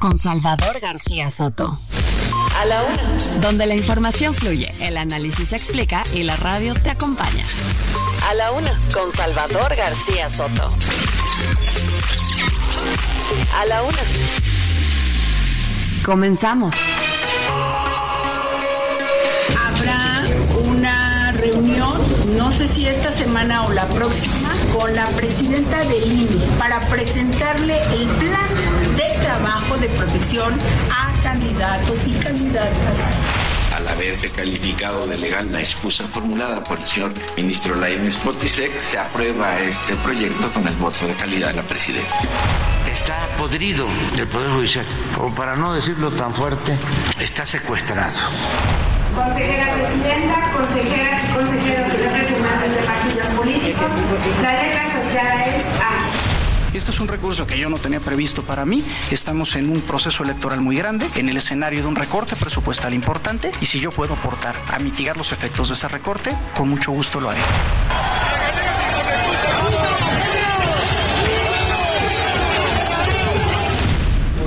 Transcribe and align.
con 0.00 0.18
Salvador 0.18 0.80
García 0.80 1.30
Soto. 1.30 1.78
A 2.58 2.64
la 2.64 2.82
una. 2.82 3.02
Donde 3.40 3.66
la 3.66 3.74
información 3.74 4.34
fluye, 4.34 4.72
el 4.80 4.96
análisis 4.96 5.50
se 5.50 5.56
explica 5.56 6.02
y 6.14 6.22
la 6.24 6.36
radio 6.36 6.74
te 6.74 6.90
acompaña. 6.90 7.44
A 8.28 8.34
la 8.34 8.50
una 8.52 8.76
con 8.92 9.12
Salvador 9.12 9.76
García 9.76 10.28
Soto. 10.30 10.68
A 13.54 13.66
la 13.66 13.82
una. 13.82 13.98
Comenzamos. 16.02 16.74
Habrá 19.66 20.24
una 20.64 21.32
reunión, 21.32 22.36
no 22.38 22.50
sé 22.52 22.68
si 22.68 22.86
esta 22.86 23.12
semana 23.12 23.66
o 23.66 23.72
la 23.72 23.86
próxima, 23.88 24.54
con 24.76 24.94
la 24.94 25.06
presidenta 25.08 25.84
del 25.84 26.10
INE 26.10 26.46
para 26.58 26.80
presentarle 26.88 27.78
el 27.92 28.08
plan 28.08 28.59
trabajo 29.30 29.76
de 29.76 29.88
protección 29.90 30.52
a 30.90 31.12
candidatos 31.22 32.04
y 32.08 32.12
candidatas 32.14 32.96
al 33.76 33.86
haberse 33.86 34.28
calificado 34.28 35.06
de 35.06 35.16
legal 35.16 35.52
la 35.52 35.60
excusa 35.60 36.04
formulada 36.08 36.64
por 36.64 36.80
el 36.80 36.84
señor 36.84 37.12
ministro 37.36 37.76
Lainez 37.76 38.16
Potisek, 38.16 38.80
se 38.80 38.98
aprueba 38.98 39.60
este 39.60 39.94
proyecto 39.94 40.52
con 40.52 40.66
el 40.66 40.74
voto 40.74 41.06
de 41.06 41.14
calidad 41.14 41.48
de 41.48 41.54
la 41.54 41.62
presidencia. 41.62 42.28
Está 42.90 43.28
podrido 43.38 43.86
el 44.18 44.26
Poder 44.26 44.50
Judicial, 44.50 44.84
o 45.20 45.32
para 45.32 45.54
no 45.54 45.72
decirlo 45.72 46.10
tan 46.10 46.34
fuerte, 46.34 46.76
está 47.20 47.46
secuestrado. 47.46 48.18
Consejera 49.14 49.74
Presidenta, 49.74 50.52
consejeras 50.52 51.24
y 51.24 51.32
consejeros 51.32 51.92
representantes 51.92 52.74
de 52.74 52.82
partidos 52.82 53.28
políticos, 53.28 53.90
la 54.42 54.52
letra 54.62 54.82
asociada 54.82 55.46
es 55.46 55.64
A. 55.80 56.09
Este 56.80 56.92
es 56.92 57.00
un 57.00 57.08
recurso 57.08 57.46
que 57.46 57.58
yo 57.58 57.68
no 57.68 57.76
tenía 57.76 58.00
previsto 58.00 58.42
para 58.42 58.64
mí. 58.64 58.82
Estamos 59.10 59.54
en 59.54 59.68
un 59.68 59.82
proceso 59.82 60.24
electoral 60.24 60.62
muy 60.62 60.76
grande, 60.76 61.10
en 61.14 61.28
el 61.28 61.36
escenario 61.36 61.82
de 61.82 61.86
un 61.86 61.94
recorte 61.94 62.36
presupuestal 62.36 62.94
importante 62.94 63.52
y 63.60 63.66
si 63.66 63.78
yo 63.80 63.90
puedo 63.90 64.14
aportar 64.14 64.56
a 64.66 64.78
mitigar 64.78 65.14
los 65.18 65.30
efectos 65.32 65.68
de 65.68 65.74
ese 65.74 65.88
recorte, 65.88 66.34
con 66.56 66.70
mucho 66.70 66.90
gusto 66.90 67.20
lo 67.20 67.28
haré. 67.28 67.40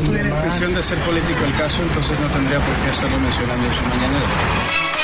Tiene 0.04 0.30
intención 0.30 0.74
de 0.74 0.80
hacer 0.80 0.98
político 1.02 1.46
el 1.46 1.54
caso, 1.56 1.84
entonces 1.84 2.20
no 2.20 2.26
tendría 2.30 2.58
por 2.58 2.76
qué 2.78 2.90
estarlo 2.90 3.20
mencionando 3.20 3.68
en 3.68 3.74
su 3.76 3.84
mañanera. 3.84 5.03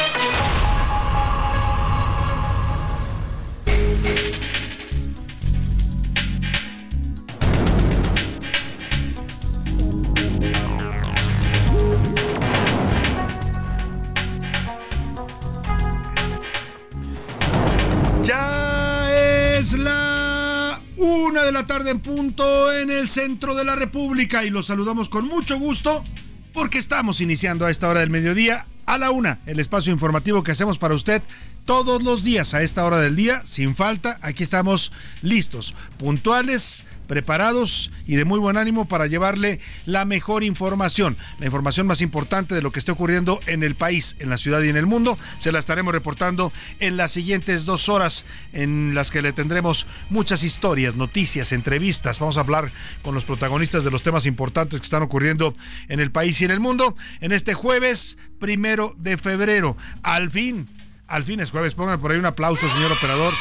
La 21.59 21.67
tarde 21.67 21.91
en 21.91 21.99
punto 21.99 22.71
en 22.71 22.89
el 22.89 23.09
centro 23.09 23.53
de 23.53 23.65
la 23.65 23.75
República 23.75 24.45
y 24.45 24.49
los 24.49 24.67
saludamos 24.67 25.09
con 25.09 25.27
mucho 25.27 25.59
gusto 25.59 26.05
porque 26.53 26.77
estamos 26.77 27.19
iniciando 27.19 27.65
a 27.65 27.69
esta 27.69 27.89
hora 27.89 27.99
del 27.99 28.09
mediodía 28.09 28.65
a 28.85 28.97
la 28.97 29.11
una, 29.11 29.41
el 29.45 29.59
espacio 29.59 29.91
informativo 29.91 30.41
que 30.41 30.51
hacemos 30.51 30.77
para 30.77 30.93
usted 30.95 31.21
todos 31.65 32.01
los 32.01 32.23
días 32.23 32.53
a 32.53 32.61
esta 32.61 32.85
hora 32.85 32.99
del 32.99 33.17
día, 33.17 33.41
sin 33.45 33.75
falta. 33.75 34.19
Aquí 34.21 34.41
estamos 34.41 34.93
listos, 35.21 35.75
puntuales, 35.97 36.85
preparados 37.09 37.91
y 38.05 38.15
de 38.15 38.23
muy 38.23 38.37
buen 38.37 38.55
ánimo 38.55 38.87
para 38.87 39.07
llevarle 39.07 39.59
la 39.85 40.05
mejor 40.05 40.43
información, 40.43 41.17
la 41.39 41.47
información 41.47 41.87
más 41.87 42.01
importante 42.01 42.53
de 42.53 42.61
lo 42.61 42.71
que 42.71 42.77
está 42.77 42.91
ocurriendo 42.91 43.39
en 43.47 43.63
el 43.63 43.75
país, 43.75 44.15
en 44.19 44.29
la 44.29 44.37
ciudad 44.37 44.61
y 44.61 44.69
en 44.69 44.77
el 44.77 44.85
mundo. 44.85 45.17
Se 45.39 45.51
la 45.51 45.57
estaremos 45.57 45.91
reportando 45.91 46.53
en 46.79 46.97
las 46.97 47.09
siguientes 47.09 47.65
dos 47.65 47.89
horas 47.89 48.25
en 48.53 48.93
las 48.93 49.09
que 49.09 49.23
le 49.23 49.33
tendremos 49.33 49.87
muchas 50.11 50.43
historias, 50.43 50.95
noticias, 50.95 51.51
entrevistas. 51.51 52.19
Vamos 52.19 52.37
a 52.37 52.41
hablar 52.41 52.71
con 53.01 53.15
los 53.15 53.25
protagonistas 53.25 53.83
de 53.83 53.89
los 53.89 54.03
temas 54.03 54.27
importantes 54.27 54.79
que 54.79 54.85
están 54.85 55.01
ocurriendo 55.01 55.55
en 55.87 55.99
el 55.99 56.11
país 56.11 56.39
y 56.41 56.45
en 56.45 56.51
el 56.51 56.59
mundo 56.59 56.95
en 57.21 57.31
este 57.31 57.55
jueves 57.55 58.19
primero 58.39 58.95
de 58.99 59.17
febrero. 59.17 59.75
Al 60.03 60.29
fin 60.29 60.69
al 61.07 61.23
fin 61.23 61.39
es 61.39 61.49
jueves. 61.49 61.73
Pongan 61.73 61.99
por 61.99 62.11
ahí 62.11 62.19
un 62.19 62.27
aplauso, 62.27 62.69
señor 62.69 62.91
operador, 62.91 63.33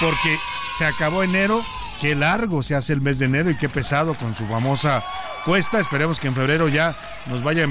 porque 0.00 0.38
se 0.78 0.86
acabó 0.86 1.24
enero. 1.24 1.64
Qué 2.00 2.14
largo 2.14 2.62
se 2.62 2.76
hace 2.76 2.92
el 2.92 3.00
mes 3.00 3.18
de 3.18 3.26
enero 3.26 3.50
y 3.50 3.56
qué 3.56 3.68
pesado 3.68 4.14
con 4.14 4.34
su 4.34 4.46
famosa 4.46 5.04
cuesta. 5.44 5.80
Esperemos 5.80 6.20
que 6.20 6.28
en 6.28 6.34
febrero 6.34 6.68
ya 6.68 6.96
nos 7.26 7.42
vaya 7.42 7.68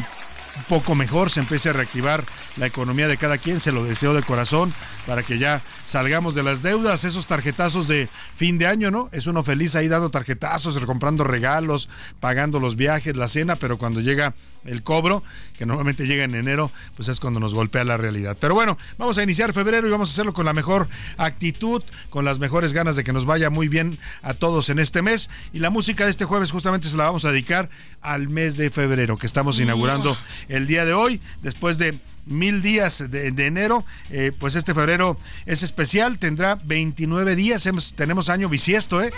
un 0.58 0.64
poco 0.64 0.96
mejor, 0.96 1.32
se 1.32 1.40
empiece 1.40 1.70
a 1.70 1.74
reactivar 1.74 2.24
la 2.58 2.66
economía 2.66 3.08
de 3.08 3.18
cada 3.18 3.38
quien, 3.38 3.60
se 3.60 3.72
lo 3.72 3.84
deseo 3.84 4.14
de 4.14 4.24
corazón, 4.24 4.74
para 5.06 5.24
que 5.24 5.38
ya 5.38 5.62
salgamos 5.86 6.36
de 6.36 6.44
las 6.44 6.64
deudas, 6.64 7.04
esos 7.04 7.28
tarjetazos 7.28 7.88
de 7.88 8.10
fin 8.36 8.58
de 8.58 8.68
año, 8.68 8.92
¿no? 8.92 9.10
Es 9.12 9.28
uno 9.28 9.44
feliz 9.44 9.76
ahí 9.76 9.88
dando 9.88 10.10
tarjetazos, 10.10 10.78
comprando 10.86 11.24
regalos, 11.24 11.90
pagando 12.20 12.60
los 12.60 12.76
viajes, 12.76 13.16
la 13.16 13.28
cena, 13.28 13.58
pero 13.58 13.78
cuando 13.78 14.02
llega 14.02 14.34
el 14.66 14.84
cobro, 14.84 15.24
que 15.58 15.66
normalmente 15.66 16.06
llega 16.08 16.26
en 16.26 16.36
enero, 16.36 16.72
pues 16.96 17.08
es 17.08 17.20
cuando 17.20 17.40
nos 17.40 17.54
golpea 17.54 17.84
la 17.84 17.98
realidad. 17.98 18.38
Pero 18.40 18.54
bueno, 18.54 18.78
vamos 18.98 19.18
a 19.18 19.24
iniciar 19.24 19.54
febrero 19.54 19.88
y 19.88 19.92
vamos 19.92 20.10
a 20.10 20.12
hacerlo 20.12 20.34
con 20.34 20.46
la 20.46 20.54
mejor 20.54 20.88
actitud, 21.18 21.84
con 22.10 22.26
las 22.26 22.40
mejores 22.40 22.74
ganas 22.74 22.96
de 22.96 23.04
que 23.04 23.14
nos 23.14 23.26
vaya 23.26 23.50
muy 23.50 23.70
bien 23.70 23.98
a 24.22 24.34
todos 24.34 24.70
en 24.70 24.80
este 24.80 25.02
mes. 25.02 25.30
Y 25.54 25.60
la 25.60 25.70
música 25.70 26.04
de 26.04 26.12
este 26.12 26.26
jueves 26.26 26.52
justamente 26.52 26.90
se 26.90 26.98
la 26.98 27.06
vamos 27.06 27.26
a 27.26 27.32
dedicar 27.32 27.70
al 28.02 28.28
mes 28.28 28.58
de 28.58 28.70
febrero, 28.70 29.18
que 29.18 29.26
estamos 29.26 29.60
inaugurando 29.60 30.18
el 30.48 30.68
día 30.68 30.86
de 30.86 30.94
hoy, 30.94 31.22
después 31.42 31.78
de 31.78 32.00
mil 32.26 32.62
días 32.62 33.04
de, 33.10 33.28
enero, 33.46 33.86
eh, 34.10 34.32
pues 34.38 34.56
este 34.56 34.74
febrero 34.74 35.18
es 35.46 35.64
especial, 35.64 36.20
tendrá 36.20 36.56
29 36.56 37.36
días, 37.36 37.68
tenemos 37.96 38.30
año 38.30 38.50
bisiesto, 38.50 39.02
¿eh? 39.02 39.12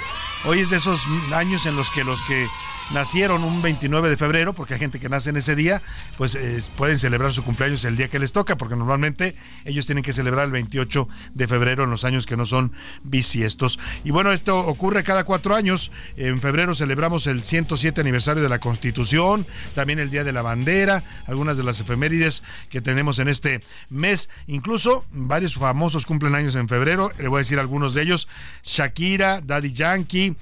Hoy 0.46 0.60
es 0.60 0.70
de 0.70 0.78
esos 0.78 1.02
años 1.34 1.66
en 1.66 1.76
los 1.76 1.90
que 1.92 2.04
los 2.04 2.22
que 2.22 2.48
nacieron 2.92 3.44
un 3.44 3.62
29 3.62 4.10
de 4.10 4.18
febrero, 4.18 4.54
porque 4.54 4.74
hay 4.74 4.80
gente 4.80 5.00
que 5.00 5.10
nace 5.10 5.30
en 5.30 5.38
ese 5.38 5.56
día, 5.56 5.82
pues 6.18 6.36
eh, 6.36 6.60
pueden 6.76 6.98
celebrar 6.98 7.32
su 7.32 7.44
cumpleaños 7.44 7.86
el 7.86 7.98
día 7.98 8.08
que 8.08 8.20
les 8.20 8.32
toca, 8.32 8.58
porque 8.58 8.76
normalmente 8.76 9.36
ellos 9.66 9.86
tienen 9.86 10.04
que 10.04 10.14
celebrar 10.14 10.46
el 10.46 10.52
28 10.52 11.08
de 11.34 11.48
febrero 11.48 11.84
en 11.84 11.90
los 11.90 12.04
años 12.04 12.26
que 12.26 12.38
no 12.38 12.46
son 12.46 12.72
bisiestos. 13.04 13.80
Y 14.04 14.12
bueno, 14.12 14.32
esto 14.32 14.58
ocurre 14.60 15.04
cada 15.04 15.24
cuatro 15.24 15.56
años. 15.56 15.92
En 16.16 16.42
febrero 16.42 16.76
celebramos 16.76 17.28
el 17.28 17.44
107 17.44 18.02
aniversario 18.02 18.42
de 18.42 18.50
la 18.50 18.60
Constitución, 18.60 19.46
también 19.76 20.00
el 20.00 20.10
Día 20.10 20.24
de 20.24 20.32
la 20.32 20.42
Bandera, 20.42 21.04
algunas 21.28 21.58
de 21.58 21.64
las 21.64 21.80
efemérides 21.80 22.44
que 22.70 22.82
tenemos 22.82 23.20
en 23.20 23.28
este 23.28 23.62
mes. 23.90 24.30
Incluso 24.48 25.06
varios 25.12 25.56
famosos 25.56 26.06
cumplen 26.06 26.36
años 26.36 26.56
en 26.56 26.68
febrero, 26.68 27.12
le 27.18 27.28
voy 27.28 27.38
a 27.38 27.40
decir 27.40 27.60
algunos 27.60 27.94
de 27.94 28.04
ellos, 28.04 28.28
Shakira, 28.64 29.42
Daddy 29.42 29.74
Yankee, 29.74 30.36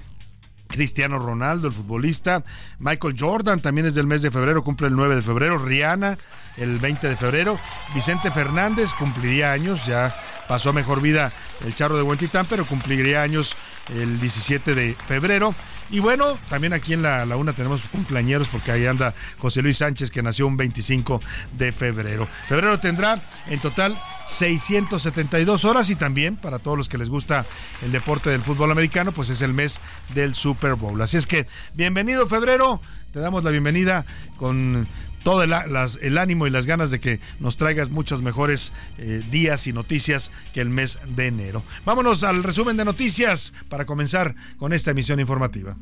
Cristiano 0.68 1.18
Ronaldo, 1.18 1.68
el 1.68 1.74
futbolista. 1.74 2.44
Michael 2.78 3.16
Jordan 3.18 3.60
también 3.60 3.86
es 3.86 3.94
del 3.94 4.06
mes 4.06 4.22
de 4.22 4.30
febrero, 4.30 4.62
cumple 4.62 4.86
el 4.86 4.94
9 4.94 5.16
de 5.16 5.22
febrero. 5.22 5.58
Rihanna, 5.58 6.16
el 6.56 6.78
20 6.78 7.08
de 7.08 7.16
febrero. 7.16 7.58
Vicente 7.94 8.30
Fernández 8.30 8.92
cumpliría 8.94 9.52
años, 9.52 9.86
ya 9.86 10.14
pasó 10.46 10.70
a 10.70 10.72
mejor 10.72 11.00
vida 11.00 11.32
el 11.64 11.74
charro 11.74 11.96
de 11.96 12.02
Huentitán, 12.02 12.46
pero 12.48 12.66
cumpliría 12.66 13.22
años 13.22 13.56
el 13.92 14.20
17 14.20 14.74
de 14.74 14.96
febrero. 15.06 15.54
Y 15.90 16.00
bueno, 16.00 16.38
también 16.50 16.72
aquí 16.72 16.92
en 16.92 17.02
la, 17.02 17.24
la 17.24 17.36
UNA 17.36 17.52
tenemos 17.54 17.82
cumpleañeros 17.88 18.48
porque 18.48 18.72
ahí 18.72 18.86
anda 18.86 19.14
José 19.38 19.62
Luis 19.62 19.78
Sánchez 19.78 20.10
que 20.10 20.22
nació 20.22 20.46
un 20.46 20.56
25 20.56 21.20
de 21.56 21.72
febrero. 21.72 22.28
Febrero 22.46 22.78
tendrá 22.78 23.20
en 23.48 23.60
total 23.60 23.98
672 24.26 25.64
horas 25.64 25.88
y 25.88 25.96
también 25.96 26.36
para 26.36 26.58
todos 26.58 26.76
los 26.76 26.88
que 26.88 26.98
les 26.98 27.08
gusta 27.08 27.46
el 27.82 27.92
deporte 27.92 28.28
del 28.30 28.42
fútbol 28.42 28.70
americano, 28.70 29.12
pues 29.12 29.30
es 29.30 29.40
el 29.40 29.54
mes 29.54 29.80
del 30.14 30.34
Super 30.34 30.74
Bowl. 30.74 31.00
Así 31.00 31.16
es 31.16 31.26
que 31.26 31.46
bienvenido 31.74 32.26
febrero, 32.26 32.82
te 33.12 33.20
damos 33.20 33.42
la 33.42 33.50
bienvenida 33.50 34.04
con 34.36 34.86
todo 35.28 35.42
el, 35.42 36.16
ánimo 36.16 36.46
y 36.46 36.50
las 36.50 36.64
ganas 36.64 36.90
de 36.90 37.00
que 37.00 37.20
nos 37.38 37.58
traigas 37.58 37.90
muchos 37.90 38.22
mejores 38.22 38.72
eh, 38.96 39.22
días 39.30 39.66
y 39.66 39.74
noticias 39.74 40.30
que 40.54 40.62
el 40.62 40.70
mes 40.70 40.98
de 41.06 41.26
enero. 41.26 41.62
Vámonos 41.84 42.24
al 42.24 42.42
resumen 42.42 42.78
de 42.78 42.86
noticias 42.86 43.52
para 43.68 43.84
comenzar 43.84 44.34
con 44.56 44.72
esta 44.72 44.92
emisión 44.92 45.20
informativa. 45.20 45.76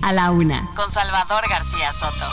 A 0.00 0.14
la 0.14 0.30
una, 0.30 0.70
con 0.74 0.90
Salvador 0.90 1.44
García 1.50 1.92
Soto. 1.92 2.24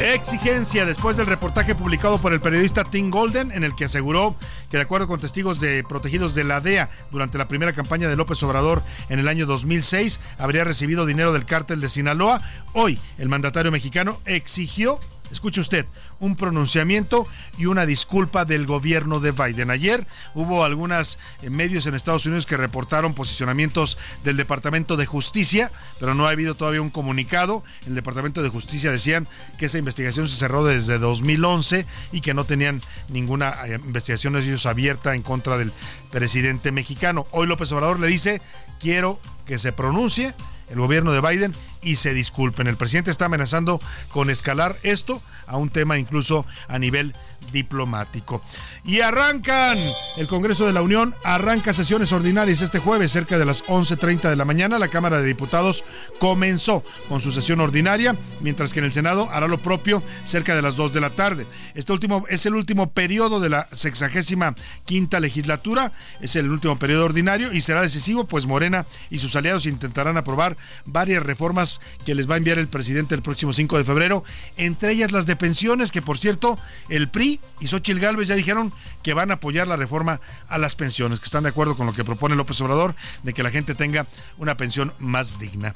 Exigencia 0.00 0.86
después 0.86 1.16
del 1.16 1.26
reportaje 1.26 1.74
publicado 1.74 2.18
por 2.18 2.32
el 2.32 2.40
periodista 2.40 2.84
Tim 2.84 3.10
Golden 3.10 3.50
en 3.50 3.64
el 3.64 3.74
que 3.74 3.86
aseguró 3.86 4.36
que 4.70 4.76
de 4.76 4.84
acuerdo 4.84 5.08
con 5.08 5.18
testigos 5.18 5.58
de 5.58 5.82
protegidos 5.82 6.36
de 6.36 6.44
la 6.44 6.60
DEA 6.60 6.88
durante 7.10 7.36
la 7.36 7.48
primera 7.48 7.72
campaña 7.72 8.08
de 8.08 8.14
López 8.14 8.40
Obrador 8.44 8.80
en 9.08 9.18
el 9.18 9.26
año 9.26 9.44
2006 9.44 10.20
habría 10.38 10.62
recibido 10.62 11.04
dinero 11.04 11.32
del 11.32 11.44
cártel 11.44 11.80
de 11.80 11.88
Sinaloa, 11.88 12.42
hoy 12.74 13.00
el 13.18 13.28
mandatario 13.28 13.72
mexicano 13.72 14.20
exigió 14.24 15.00
escuche 15.30 15.60
usted, 15.60 15.86
un 16.20 16.36
pronunciamiento 16.36 17.26
y 17.56 17.66
una 17.66 17.86
disculpa 17.86 18.44
del 18.44 18.66
gobierno 18.66 19.20
de 19.20 19.32
Biden. 19.32 19.70
Ayer 19.70 20.06
hubo 20.34 20.64
algunos 20.64 21.18
eh, 21.42 21.50
medios 21.50 21.86
en 21.86 21.94
Estados 21.94 22.26
Unidos 22.26 22.46
que 22.46 22.56
reportaron 22.56 23.14
posicionamientos 23.14 23.98
del 24.24 24.36
Departamento 24.36 24.96
de 24.96 25.06
Justicia, 25.06 25.72
pero 26.00 26.14
no 26.14 26.26
ha 26.26 26.30
habido 26.30 26.54
todavía 26.54 26.82
un 26.82 26.90
comunicado. 26.90 27.62
El 27.86 27.94
Departamento 27.94 28.42
de 28.42 28.48
Justicia 28.48 28.90
decían 28.90 29.28
que 29.58 29.66
esa 29.66 29.78
investigación 29.78 30.28
se 30.28 30.36
cerró 30.36 30.64
desde 30.64 30.98
2011 30.98 31.86
y 32.12 32.20
que 32.20 32.34
no 32.34 32.44
tenían 32.44 32.82
ninguna 33.08 33.54
eh, 33.66 33.74
investigación 33.74 34.36
ellos 34.36 34.66
abierta 34.66 35.14
en 35.14 35.22
contra 35.22 35.58
del 35.58 35.72
presidente 36.10 36.72
mexicano. 36.72 37.26
Hoy 37.30 37.46
López 37.46 37.70
Obrador 37.72 38.00
le 38.00 38.06
dice, 38.08 38.40
quiero 38.78 39.20
que 39.46 39.58
se 39.58 39.72
pronuncie 39.72 40.34
el 40.68 40.78
gobierno 40.78 41.12
de 41.12 41.20
Biden 41.20 41.54
y 41.82 41.96
se 41.96 42.14
disculpen. 42.14 42.66
El 42.66 42.76
presidente 42.76 43.10
está 43.10 43.26
amenazando 43.26 43.80
con 44.10 44.30
escalar 44.30 44.78
esto 44.82 45.22
a 45.46 45.56
un 45.56 45.70
tema 45.70 45.98
incluso 45.98 46.46
a 46.68 46.78
nivel 46.78 47.14
diplomático. 47.52 48.42
Y 48.84 49.00
arrancan, 49.00 49.78
el 50.16 50.26
Congreso 50.26 50.66
de 50.66 50.72
la 50.72 50.82
Unión 50.82 51.14
arranca 51.24 51.72
sesiones 51.72 52.12
ordinarias 52.12 52.62
este 52.62 52.78
jueves 52.78 53.12
cerca 53.12 53.38
de 53.38 53.44
las 53.44 53.64
11.30 53.64 54.28
de 54.28 54.36
la 54.36 54.44
mañana. 54.44 54.78
La 54.78 54.88
Cámara 54.88 55.20
de 55.20 55.26
Diputados 55.26 55.84
comenzó 56.18 56.84
con 57.08 57.20
su 57.20 57.30
sesión 57.30 57.60
ordinaria, 57.60 58.16
mientras 58.40 58.72
que 58.72 58.80
en 58.80 58.86
el 58.86 58.92
Senado 58.92 59.28
hará 59.30 59.48
lo 59.48 59.58
propio 59.58 60.02
cerca 60.24 60.54
de 60.54 60.62
las 60.62 60.76
2 60.76 60.92
de 60.92 61.00
la 61.00 61.10
tarde. 61.10 61.46
Este 61.74 61.92
último 61.92 62.24
es 62.28 62.46
el 62.46 62.54
último 62.54 62.90
periodo 62.90 63.40
de 63.40 63.48
la 63.48 63.68
sexagésima 63.72 64.54
quinta 64.84 65.20
legislatura, 65.20 65.92
es 66.20 66.36
el 66.36 66.50
último 66.50 66.78
periodo 66.78 67.04
ordinario 67.06 67.52
y 67.52 67.60
será 67.60 67.82
decisivo, 67.82 68.26
pues 68.26 68.46
Morena 68.46 68.86
y 69.10 69.18
sus 69.18 69.36
aliados 69.36 69.66
intentarán 69.66 70.16
aprobar 70.16 70.56
varias 70.84 71.22
reformas 71.22 71.67
que 72.04 72.14
les 72.14 72.28
va 72.28 72.34
a 72.34 72.38
enviar 72.38 72.58
el 72.58 72.68
presidente 72.68 73.14
el 73.14 73.22
próximo 73.22 73.52
5 73.52 73.78
de 73.78 73.84
febrero, 73.84 74.24
entre 74.56 74.92
ellas 74.92 75.12
las 75.12 75.26
de 75.26 75.36
pensiones, 75.36 75.90
que 75.90 76.02
por 76.02 76.18
cierto, 76.18 76.58
el 76.88 77.08
PRI 77.08 77.40
y 77.60 77.68
Xochitl 77.68 78.00
Gálvez 78.00 78.28
ya 78.28 78.34
dijeron 78.34 78.72
que 79.02 79.14
van 79.14 79.30
a 79.30 79.34
apoyar 79.34 79.68
la 79.68 79.76
reforma 79.76 80.20
a 80.48 80.58
las 80.58 80.74
pensiones, 80.74 81.20
que 81.20 81.26
están 81.26 81.44
de 81.44 81.50
acuerdo 81.50 81.76
con 81.76 81.86
lo 81.86 81.92
que 81.92 82.04
propone 82.04 82.36
López 82.36 82.60
Obrador, 82.60 82.94
de 83.22 83.34
que 83.34 83.42
la 83.42 83.50
gente 83.50 83.74
tenga 83.74 84.06
una 84.38 84.56
pensión 84.56 84.92
más 84.98 85.38
digna. 85.38 85.74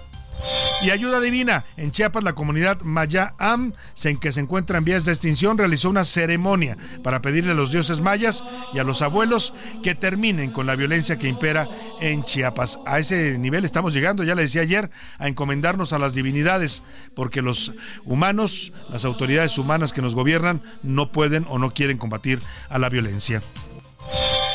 Y 0.82 0.90
ayuda 0.90 1.20
divina. 1.20 1.64
En 1.76 1.92
Chiapas, 1.92 2.24
la 2.24 2.34
comunidad 2.34 2.80
Maya 2.82 3.34
Am, 3.38 3.72
en 4.02 4.16
que 4.16 4.32
se 4.32 4.40
encuentra 4.40 4.78
en 4.78 4.84
vías 4.84 5.04
de 5.04 5.12
extinción, 5.12 5.56
realizó 5.56 5.88
una 5.88 6.04
ceremonia 6.04 6.76
para 7.04 7.22
pedirle 7.22 7.52
a 7.52 7.54
los 7.54 7.70
dioses 7.70 8.00
mayas 8.00 8.42
y 8.74 8.80
a 8.80 8.84
los 8.84 9.00
abuelos 9.00 9.54
que 9.84 9.94
terminen 9.94 10.50
con 10.50 10.66
la 10.66 10.74
violencia 10.74 11.18
que 11.18 11.28
impera 11.28 11.68
en 12.00 12.24
Chiapas. 12.24 12.80
A 12.84 12.98
ese 12.98 13.38
nivel 13.38 13.64
estamos 13.64 13.94
llegando, 13.94 14.24
ya 14.24 14.34
le 14.34 14.42
decía 14.42 14.62
ayer, 14.62 14.90
a 15.18 15.28
encomendarnos 15.28 15.92
a 15.92 16.00
las 16.00 16.14
divinidades, 16.14 16.82
porque 17.14 17.42
los 17.42 17.74
humanos, 18.04 18.72
las 18.90 19.04
autoridades 19.04 19.58
humanas 19.58 19.92
que 19.92 20.02
nos 20.02 20.16
gobiernan, 20.16 20.62
no 20.82 21.12
pueden 21.12 21.46
o 21.48 21.58
no 21.58 21.72
quieren 21.72 21.96
combatir 21.96 22.42
a 22.68 22.78
la 22.80 22.88
violencia. 22.88 23.40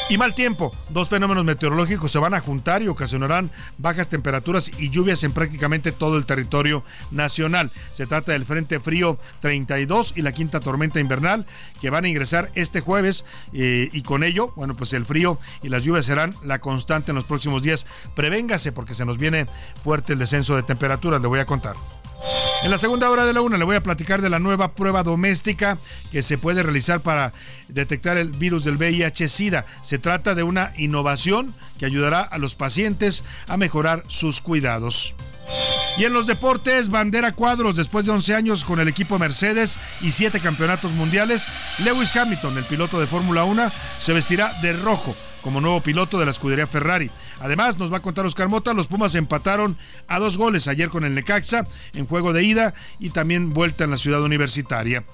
Y 0.09 0.17
mal 0.17 0.33
tiempo. 0.33 0.73
Dos 0.87 1.09
fenómenos 1.09 1.43
meteorológicos 1.43 2.09
se 2.09 2.19
van 2.19 2.33
a 2.33 2.39
juntar 2.39 2.81
y 2.81 2.87
ocasionarán 2.87 3.51
bajas 3.77 4.07
temperaturas 4.07 4.71
y 4.77 4.89
lluvias 4.89 5.21
en 5.25 5.33
prácticamente 5.33 5.91
todo 5.91 6.17
el 6.17 6.25
territorio 6.25 6.81
nacional. 7.11 7.73
Se 7.91 8.07
trata 8.07 8.31
del 8.31 8.45
Frente 8.45 8.79
Frío 8.79 9.17
32 9.41 10.13
y 10.15 10.21
la 10.21 10.31
quinta 10.31 10.61
tormenta 10.61 11.01
invernal 11.01 11.45
que 11.81 11.89
van 11.89 12.05
a 12.05 12.07
ingresar 12.07 12.49
este 12.55 12.79
jueves 12.79 13.25
eh, 13.51 13.89
y 13.91 14.01
con 14.03 14.23
ello, 14.23 14.53
bueno, 14.55 14.77
pues 14.77 14.93
el 14.93 15.05
frío 15.05 15.39
y 15.61 15.67
las 15.67 15.83
lluvias 15.83 16.05
serán 16.05 16.33
la 16.45 16.59
constante 16.59 17.11
en 17.11 17.15
los 17.15 17.25
próximos 17.25 17.61
días. 17.61 17.85
Prevéngase 18.15 18.71
porque 18.71 18.93
se 18.93 19.03
nos 19.03 19.17
viene 19.17 19.45
fuerte 19.83 20.13
el 20.13 20.19
descenso 20.19 20.55
de 20.55 20.63
temperaturas, 20.63 21.21
le 21.21 21.27
voy 21.27 21.41
a 21.41 21.45
contar. 21.45 21.75
En 22.63 22.71
la 22.71 22.79
segunda 22.79 23.09
hora 23.11 23.25
de 23.25 23.33
la 23.33 23.41
una 23.41 23.57
le 23.57 23.65
voy 23.65 23.75
a 23.75 23.83
platicar 23.83 24.21
de 24.21 24.31
la 24.31 24.39
nueva 24.39 24.73
prueba 24.73 25.03
doméstica 25.03 25.77
que 26.11 26.23
se 26.23 26.39
puede 26.39 26.63
realizar 26.63 27.01
para 27.01 27.31
detectar 27.67 28.17
el 28.17 28.31
virus 28.31 28.63
del 28.63 28.77
VIH-Sida. 28.77 29.65
Se 29.83 29.99
trata 29.99 30.33
de 30.33 30.41
una 30.41 30.73
innovación 30.75 31.53
que 31.77 31.85
ayudará 31.85 32.21
a 32.21 32.39
los 32.39 32.55
pacientes 32.55 33.23
a 33.47 33.57
mejorar 33.57 34.03
sus 34.07 34.41
cuidados. 34.41 35.13
Y 35.97 36.05
en 36.05 36.13
los 36.13 36.25
deportes, 36.25 36.89
bandera 36.89 37.33
cuadros, 37.33 37.75
después 37.75 38.05
de 38.05 38.11
11 38.11 38.35
años 38.35 38.65
con 38.65 38.79
el 38.79 38.87
equipo 38.87 39.19
Mercedes 39.19 39.77
y 40.01 40.11
7 40.11 40.39
campeonatos 40.39 40.91
mundiales, 40.91 41.47
Lewis 41.77 42.15
Hamilton, 42.15 42.57
el 42.57 42.65
piloto 42.65 42.99
de 42.99 43.07
Fórmula 43.07 43.43
1, 43.43 43.71
se 43.99 44.13
vestirá 44.13 44.51
de 44.61 44.73
rojo 44.73 45.15
como 45.47 45.61
nuevo 45.61 45.79
piloto 45.79 46.19
de 46.19 46.25
la 46.25 46.31
escudería 46.31 46.67
Ferrari. 46.67 47.09
Además, 47.39 47.77
nos 47.77 47.89
va 47.89 47.99
a 47.99 48.01
contar 48.01 48.25
Oscar 48.25 48.49
Mota, 48.49 48.73
los 48.73 48.87
Pumas 48.87 49.15
empataron 49.15 49.77
a 50.09 50.19
dos 50.19 50.37
goles 50.37 50.67
ayer 50.67 50.89
con 50.89 51.05
el 51.05 51.15
Necaxa 51.15 51.65
en 51.93 52.05
juego 52.05 52.33
de 52.33 52.43
ida 52.43 52.73
y 52.99 53.11
también 53.11 53.53
vuelta 53.53 53.85
en 53.85 53.91
la 53.91 53.97
ciudad 53.97 54.21
universitaria. 54.21 55.05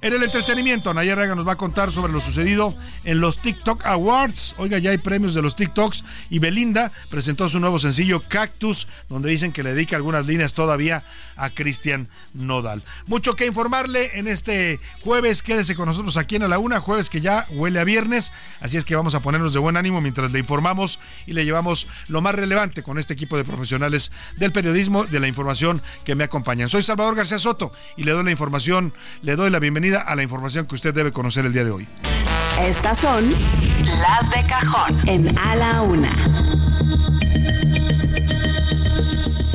En 0.00 0.12
el 0.12 0.22
entretenimiento, 0.22 0.94
Nayar 0.94 1.18
nos 1.34 1.46
va 1.46 1.54
a 1.54 1.56
contar 1.56 1.90
sobre 1.90 2.12
lo 2.12 2.20
sucedido 2.20 2.72
en 3.02 3.18
los 3.18 3.38
TikTok 3.38 3.84
Awards. 3.84 4.54
Oiga, 4.58 4.78
ya 4.78 4.90
hay 4.90 4.98
premios 4.98 5.34
de 5.34 5.42
los 5.42 5.56
TikToks 5.56 6.04
y 6.30 6.38
Belinda 6.38 6.92
presentó 7.10 7.48
su 7.48 7.58
nuevo 7.58 7.80
sencillo 7.80 8.22
Cactus, 8.28 8.86
donde 9.08 9.28
dicen 9.28 9.50
que 9.50 9.64
le 9.64 9.74
dedica 9.74 9.96
algunas 9.96 10.24
líneas 10.24 10.52
todavía 10.52 11.02
a 11.34 11.50
Cristian 11.50 12.06
Nodal. 12.32 12.84
Mucho 13.06 13.34
que 13.34 13.46
informarle 13.46 14.20
en 14.20 14.28
este 14.28 14.78
jueves. 15.02 15.42
Quédese 15.42 15.74
con 15.74 15.86
nosotros 15.86 16.16
aquí 16.16 16.36
en 16.36 16.44
A 16.44 16.48
la 16.48 16.60
Una, 16.60 16.78
jueves 16.78 17.10
que 17.10 17.20
ya 17.20 17.48
huele 17.50 17.80
a 17.80 17.84
viernes. 17.84 18.30
Así 18.60 18.76
es 18.76 18.84
que 18.84 18.94
vamos 18.94 19.16
a 19.16 19.20
ponernos 19.20 19.52
de 19.52 19.58
buen 19.58 19.76
ánimo 19.76 20.00
mientras 20.00 20.30
le 20.30 20.38
informamos 20.38 21.00
y 21.26 21.32
le 21.32 21.44
llevamos 21.44 21.88
lo 22.06 22.20
más 22.20 22.36
relevante 22.36 22.84
con 22.84 22.98
este 22.98 23.14
equipo 23.14 23.36
de 23.36 23.42
profesionales 23.42 24.12
del 24.36 24.52
periodismo, 24.52 25.06
de 25.06 25.18
la 25.18 25.26
información 25.26 25.82
que 26.04 26.14
me 26.14 26.22
acompañan. 26.22 26.68
Soy 26.68 26.84
Salvador 26.84 27.16
García 27.16 27.40
Soto 27.40 27.72
y 27.96 28.04
le 28.04 28.12
doy 28.12 28.22
la 28.22 28.30
información, 28.30 28.94
le 29.22 29.34
doy 29.34 29.50
la 29.50 29.58
bienvenida 29.58 29.87
a 29.96 30.14
la 30.14 30.22
información 30.22 30.66
que 30.66 30.74
usted 30.74 30.94
debe 30.94 31.12
conocer 31.12 31.46
el 31.46 31.52
día 31.52 31.64
de 31.64 31.70
hoy. 31.70 31.88
Estas 32.62 32.98
son 32.98 33.30
las 33.84 34.30
de 34.30 34.46
cajón 34.48 35.08
en 35.08 35.38
A 35.38 35.56
la 35.56 35.82
Una. 35.82 36.10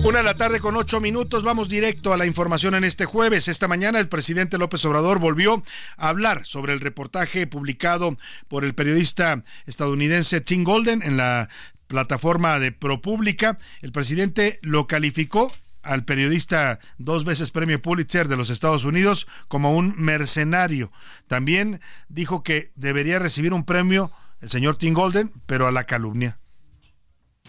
Una 0.03 0.17
de 0.17 0.23
la 0.25 0.35
tarde 0.35 0.59
con 0.59 0.75
ocho 0.75 0.99
minutos, 0.99 1.43
vamos 1.43 1.69
directo 1.69 2.11
a 2.11 2.17
la 2.17 2.25
información 2.25 2.75
en 2.75 2.83
este 2.83 3.05
jueves. 3.05 3.47
Esta 3.47 3.69
mañana 3.69 3.99
el 3.99 4.09
presidente 4.09 4.57
López 4.57 4.83
Obrador 4.83 5.19
volvió 5.19 5.63
a 5.95 6.09
hablar 6.09 6.45
sobre 6.45 6.73
el 6.73 6.81
reportaje 6.81 7.47
publicado 7.47 8.17
por 8.49 8.65
el 8.65 8.75
periodista 8.75 9.43
estadounidense 9.65 10.41
Tim 10.41 10.65
Golden 10.65 11.03
en 11.03 11.15
la 11.15 11.47
plataforma 11.87 12.59
de 12.59 12.73
ProPública. 12.73 13.57
El 13.81 13.93
presidente 13.93 14.59
lo 14.61 14.87
calificó 14.87 15.53
al 15.83 16.05
periodista 16.05 16.79
dos 16.97 17.25
veces 17.25 17.51
premio 17.51 17.81
Pulitzer 17.81 18.27
de 18.27 18.37
los 18.37 18.49
Estados 18.49 18.85
Unidos 18.85 19.27
como 19.47 19.75
un 19.75 19.93
mercenario. 19.97 20.91
También 21.27 21.81
dijo 22.09 22.43
que 22.43 22.71
debería 22.75 23.19
recibir 23.19 23.53
un 23.53 23.65
premio 23.65 24.11
el 24.41 24.49
señor 24.49 24.77
Tim 24.77 24.93
Golden, 24.93 25.31
pero 25.45 25.67
a 25.67 25.71
la 25.71 25.85
calumnia. 25.85 26.37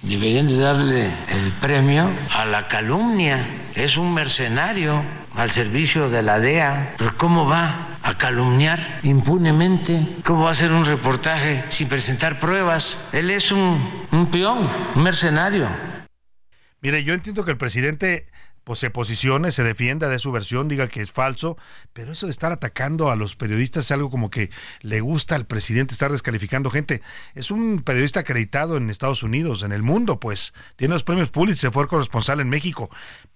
Deberían 0.02 0.46
de 0.46 0.58
darle 0.58 1.06
el 1.06 1.52
premio 1.60 2.10
a 2.32 2.44
la 2.44 2.68
calumnia. 2.68 3.46
Es 3.74 3.96
un 3.96 4.14
mercenario 4.14 5.02
al 5.34 5.50
servicio 5.50 6.08
de 6.08 6.22
la 6.22 6.38
DEA. 6.38 6.94
Pero 6.98 7.16
¿cómo 7.16 7.46
va 7.46 7.98
a 8.02 8.16
calumniar 8.16 9.00
impunemente? 9.02 10.06
¿Cómo 10.24 10.42
va 10.44 10.50
a 10.50 10.52
hacer 10.52 10.72
un 10.72 10.84
reportaje 10.84 11.64
sin 11.68 11.88
presentar 11.88 12.38
pruebas? 12.38 13.00
Él 13.12 13.30
es 13.30 13.50
un, 13.50 14.06
un 14.12 14.30
peón, 14.30 14.68
un 14.94 15.02
mercenario. 15.02 15.68
Mire, 16.84 17.02
yo 17.02 17.14
entiendo 17.14 17.46
que 17.46 17.50
el 17.50 17.56
presidente 17.56 18.26
pues 18.62 18.78
se 18.78 18.90
posicione, 18.90 19.52
se 19.52 19.62
defienda 19.62 20.10
de 20.10 20.18
su 20.18 20.30
versión, 20.32 20.68
diga 20.68 20.86
que 20.86 21.00
es 21.00 21.12
falso, 21.12 21.56
pero 21.94 22.12
eso 22.12 22.26
de 22.26 22.32
estar 22.32 22.52
atacando 22.52 23.10
a 23.10 23.16
los 23.16 23.36
periodistas 23.36 23.86
es 23.86 23.90
algo 23.90 24.10
como 24.10 24.28
que 24.28 24.50
le 24.82 25.00
gusta 25.00 25.34
al 25.34 25.46
presidente 25.46 25.94
estar 25.94 26.12
descalificando 26.12 26.68
gente. 26.68 27.00
Es 27.34 27.50
un 27.50 27.80
periodista 27.82 28.20
acreditado 28.20 28.76
en 28.76 28.90
Estados 28.90 29.22
Unidos, 29.22 29.62
en 29.62 29.72
el 29.72 29.82
mundo, 29.82 30.20
pues 30.20 30.52
tiene 30.76 30.92
los 30.92 31.04
premios 31.04 31.30
Pulitzer, 31.30 31.72
fue 31.72 31.88
corresponsal 31.88 32.40
en 32.40 32.50
México. 32.50 32.90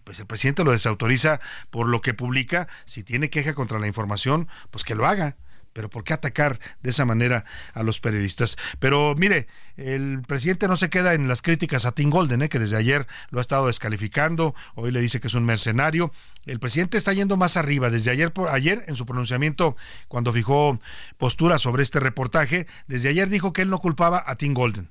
Pues 0.04 0.20
el 0.20 0.26
presidente 0.26 0.62
lo 0.62 0.72
desautoriza 0.72 1.40
por 1.70 1.88
lo 1.88 2.02
que 2.02 2.12
publica. 2.12 2.68
Si 2.84 3.02
tiene 3.02 3.30
queja 3.30 3.54
contra 3.54 3.78
la 3.78 3.86
información, 3.86 4.46
pues 4.70 4.84
que 4.84 4.94
lo 4.94 5.06
haga 5.06 5.38
pero 5.78 5.88
¿por 5.88 6.02
qué 6.02 6.12
atacar 6.12 6.58
de 6.82 6.90
esa 6.90 7.04
manera 7.04 7.44
a 7.72 7.84
los 7.84 8.00
periodistas? 8.00 8.56
Pero 8.80 9.14
mire, 9.16 9.46
el 9.76 10.22
presidente 10.26 10.66
no 10.66 10.74
se 10.74 10.90
queda 10.90 11.14
en 11.14 11.28
las 11.28 11.40
críticas 11.40 11.86
a 11.86 11.92
Tim 11.92 12.10
Golden, 12.10 12.42
¿eh? 12.42 12.48
que 12.48 12.58
desde 12.58 12.74
ayer 12.74 13.06
lo 13.30 13.38
ha 13.38 13.42
estado 13.42 13.68
descalificando, 13.68 14.56
hoy 14.74 14.90
le 14.90 15.00
dice 15.00 15.20
que 15.20 15.28
es 15.28 15.34
un 15.34 15.44
mercenario. 15.44 16.10
El 16.46 16.58
presidente 16.58 16.98
está 16.98 17.12
yendo 17.12 17.36
más 17.36 17.56
arriba. 17.56 17.90
Desde 17.90 18.10
ayer, 18.10 18.32
por, 18.32 18.48
ayer 18.48 18.82
en 18.88 18.96
su 18.96 19.06
pronunciamiento, 19.06 19.76
cuando 20.08 20.32
fijó 20.32 20.80
postura 21.16 21.58
sobre 21.58 21.84
este 21.84 22.00
reportaje, 22.00 22.66
desde 22.88 23.10
ayer 23.10 23.28
dijo 23.28 23.52
que 23.52 23.62
él 23.62 23.70
no 23.70 23.78
culpaba 23.78 24.24
a 24.26 24.34
Tim 24.34 24.54
Golden. 24.54 24.90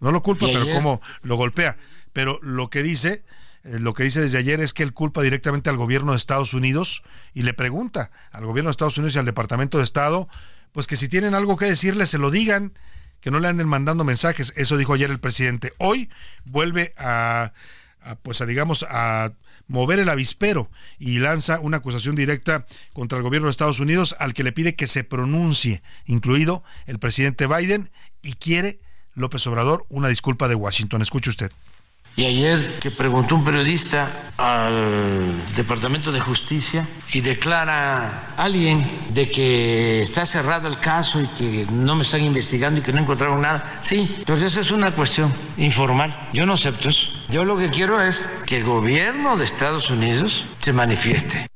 No 0.00 0.12
lo 0.12 0.22
culpa, 0.22 0.48
pero 0.52 0.70
cómo 0.70 1.00
lo 1.22 1.36
golpea. 1.36 1.78
Pero 2.12 2.38
lo 2.42 2.68
que 2.68 2.82
dice 2.82 3.24
lo 3.62 3.92
que 3.94 4.04
dice 4.04 4.20
desde 4.20 4.38
ayer 4.38 4.60
es 4.60 4.72
que 4.72 4.82
él 4.82 4.92
culpa 4.92 5.22
directamente 5.22 5.68
al 5.68 5.76
gobierno 5.76 6.12
de 6.12 6.18
Estados 6.18 6.54
Unidos 6.54 7.02
y 7.34 7.42
le 7.42 7.52
pregunta 7.52 8.10
al 8.32 8.46
gobierno 8.46 8.68
de 8.68 8.72
Estados 8.72 8.96
Unidos 8.98 9.16
y 9.16 9.18
al 9.18 9.26
Departamento 9.26 9.78
de 9.78 9.84
Estado, 9.84 10.28
pues 10.72 10.86
que 10.86 10.96
si 10.96 11.08
tienen 11.08 11.34
algo 11.34 11.56
que 11.56 11.66
decirle 11.66 12.06
se 12.06 12.18
lo 12.18 12.30
digan, 12.30 12.72
que 13.20 13.30
no 13.30 13.38
le 13.38 13.48
anden 13.48 13.68
mandando 13.68 14.04
mensajes. 14.04 14.54
Eso 14.56 14.76
dijo 14.76 14.94
ayer 14.94 15.10
el 15.10 15.20
presidente. 15.20 15.72
Hoy 15.78 16.08
vuelve 16.44 16.94
a, 16.96 17.52
pues 18.22 18.40
a 18.40 18.46
digamos 18.46 18.86
a 18.88 19.32
mover 19.66 20.00
el 20.00 20.08
avispero 20.08 20.68
y 20.98 21.18
lanza 21.18 21.60
una 21.60 21.76
acusación 21.76 22.16
directa 22.16 22.66
contra 22.92 23.18
el 23.18 23.22
gobierno 23.22 23.46
de 23.46 23.52
Estados 23.52 23.78
Unidos 23.78 24.16
al 24.18 24.34
que 24.34 24.42
le 24.42 24.52
pide 24.52 24.74
que 24.74 24.86
se 24.86 25.04
pronuncie, 25.04 25.82
incluido 26.06 26.64
el 26.86 26.98
presidente 26.98 27.46
Biden, 27.46 27.90
y 28.22 28.34
quiere 28.34 28.80
López 29.14 29.46
Obrador 29.46 29.86
una 29.88 30.08
disculpa 30.08 30.48
de 30.48 30.56
Washington. 30.56 31.02
Escuche 31.02 31.30
usted. 31.30 31.52
Y 32.16 32.24
ayer 32.26 32.78
que 32.80 32.90
preguntó 32.90 33.36
un 33.36 33.44
periodista 33.44 34.30
al 34.36 35.54
Departamento 35.54 36.12
de 36.12 36.20
Justicia 36.20 36.86
y 37.12 37.20
declara 37.20 38.34
alguien 38.36 38.86
de 39.10 39.30
que 39.30 40.00
está 40.00 40.26
cerrado 40.26 40.68
el 40.68 40.78
caso 40.78 41.20
y 41.20 41.26
que 41.28 41.66
no 41.70 41.94
me 41.96 42.02
están 42.02 42.22
investigando 42.22 42.80
y 42.80 42.82
que 42.82 42.92
no 42.92 43.00
encontraron 43.00 43.42
nada. 43.42 43.78
Sí, 43.80 44.22
pero 44.26 44.38
esa 44.38 44.60
es 44.60 44.70
una 44.70 44.94
cuestión 44.94 45.32
informal. 45.56 46.28
Yo 46.32 46.46
no 46.46 46.54
acepto 46.54 46.88
eso. 46.88 47.08
Yo 47.28 47.44
lo 47.44 47.56
que 47.56 47.70
quiero 47.70 48.00
es 48.00 48.28
que 48.46 48.58
el 48.58 48.64
gobierno 48.64 49.36
de 49.36 49.44
Estados 49.44 49.90
Unidos 49.90 50.46
se 50.60 50.72
manifieste 50.72 51.50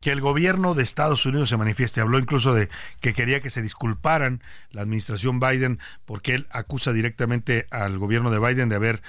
que 0.00 0.10
el 0.10 0.20
gobierno 0.20 0.74
de 0.74 0.82
Estados 0.82 1.26
Unidos 1.26 1.48
se 1.48 1.56
manifieste. 1.56 2.00
Habló 2.00 2.18
incluso 2.18 2.54
de 2.54 2.68
que 3.00 3.14
quería 3.14 3.40
que 3.40 3.50
se 3.50 3.62
disculparan 3.62 4.42
la 4.70 4.82
administración 4.82 5.40
Biden 5.40 5.78
porque 6.04 6.34
él 6.34 6.46
acusa 6.50 6.92
directamente 6.92 7.66
al 7.70 7.98
gobierno 7.98 8.30
de 8.30 8.38
Biden 8.38 8.68
de 8.68 8.76
haber 8.76 9.02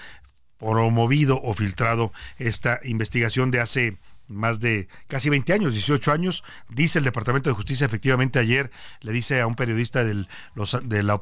promovido 0.57 1.39
o 1.41 1.53
filtrado 1.53 2.11
esta 2.37 2.79
investigación 2.83 3.51
de 3.51 3.59
hace 3.59 3.97
más 4.27 4.59
de 4.59 4.87
casi 5.07 5.29
20 5.29 5.53
años, 5.53 5.73
18 5.73 6.11
años, 6.11 6.43
dice 6.69 6.99
el 6.99 7.05
Departamento 7.05 7.49
de 7.49 7.55
Justicia, 7.55 7.85
efectivamente 7.85 8.39
ayer 8.39 8.71
le 9.01 9.11
dice 9.11 9.41
a 9.41 9.47
un 9.47 9.55
periodista 9.55 10.03
del, 10.03 10.27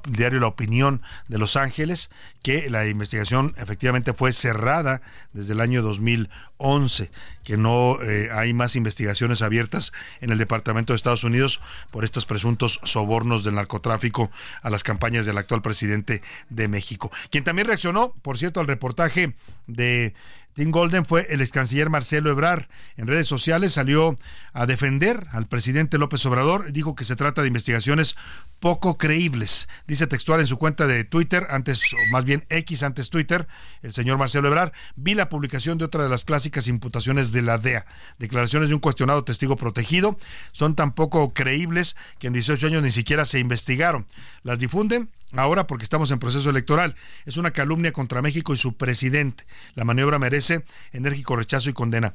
diario 0.07 0.39
La 0.39 0.47
Opinión 0.47 1.01
de 1.27 1.37
Los 1.37 1.55
Ángeles 1.55 2.09
que 2.41 2.69
la 2.69 2.85
investigación 2.87 3.53
efectivamente 3.57 4.13
fue 4.13 4.31
cerrada 4.31 5.01
desde 5.33 5.53
el 5.53 5.61
año 5.61 5.81
2011, 5.81 7.11
que 7.43 7.57
no 7.57 8.01
eh, 8.01 8.29
hay 8.31 8.53
más 8.53 8.75
investigaciones 8.75 9.41
abiertas 9.41 9.91
en 10.21 10.31
el 10.31 10.37
Departamento 10.37 10.93
de 10.93 10.97
Estados 10.97 11.23
Unidos 11.23 11.61
por 11.91 12.03
estos 12.03 12.25
presuntos 12.25 12.79
sobornos 12.83 13.43
del 13.43 13.55
narcotráfico 13.55 14.31
a 14.61 14.69
las 14.69 14.83
campañas 14.83 15.25
del 15.25 15.37
actual 15.37 15.61
presidente 15.61 16.21
de 16.49 16.67
México. 16.67 17.11
Quien 17.29 17.43
también 17.43 17.67
reaccionó, 17.67 18.13
por 18.21 18.37
cierto, 18.37 18.59
al 18.59 18.67
reportaje 18.67 19.33
de 19.67 20.13
Tim 20.55 20.71
Golden 20.71 21.03
fue 21.03 21.27
el 21.31 21.41
ex 21.41 21.51
canciller 21.51 21.89
Marcelo 21.89 22.31
Ebrar. 22.31 22.69
En 22.95 23.07
redes 23.07 23.27
sociales 23.27 23.73
salió 23.73 24.15
a 24.53 24.65
defender 24.65 25.27
al 25.31 25.47
presidente 25.47 25.97
López 25.97 26.25
Obrador. 26.25 26.71
Dijo 26.71 26.95
que 26.95 27.03
se 27.03 27.17
trata 27.17 27.41
de 27.41 27.49
investigaciones 27.49 28.15
poco 28.61 28.97
creíbles. 28.97 29.67
Dice 29.85 30.07
textual 30.07 30.39
en 30.39 30.47
su 30.47 30.57
cuenta 30.57 30.87
de 30.87 31.03
Twitter, 31.03 31.45
antes, 31.49 31.93
o 31.93 31.97
más 32.09 32.23
bien 32.23 32.45
X 32.47 32.83
antes 32.83 33.09
Twitter, 33.09 33.49
el 33.81 33.91
señor 33.91 34.17
Marcelo 34.17 34.47
Ebrar. 34.47 34.71
Vi 34.95 35.13
la 35.13 35.27
publicación 35.27 35.77
de 35.77 35.83
otra 35.83 36.03
de 36.03 36.09
las 36.09 36.23
clásicas 36.23 36.69
imputaciones 36.69 37.33
de 37.33 37.41
la 37.41 37.57
DEA. 37.57 37.85
Declaraciones 38.17 38.69
de 38.69 38.75
un 38.75 38.81
cuestionado 38.81 39.25
testigo 39.25 39.57
protegido. 39.57 40.15
Son 40.53 40.73
tan 40.73 40.93
poco 40.93 41.33
creíbles 41.33 41.97
que 42.17 42.27
en 42.27 42.33
18 42.33 42.67
años 42.67 42.81
ni 42.81 42.91
siquiera 42.91 43.25
se 43.25 43.39
investigaron. 43.39 44.07
Las 44.41 44.59
difunden 44.59 45.09
ahora 45.33 45.67
porque 45.67 45.83
estamos 45.83 46.11
en 46.11 46.19
proceso 46.19 46.49
electoral. 46.49 46.95
Es 47.25 47.37
una 47.37 47.51
calumnia 47.51 47.91
contra 47.91 48.21
México 48.21 48.53
y 48.53 48.57
su 48.57 48.75
presidente. 48.77 49.45
La 49.73 49.83
maniobra 49.85 50.19
merece 50.19 50.63
enérgico 50.91 51.35
rechazo 51.35 51.69
y 51.69 51.73
condena. 51.73 52.13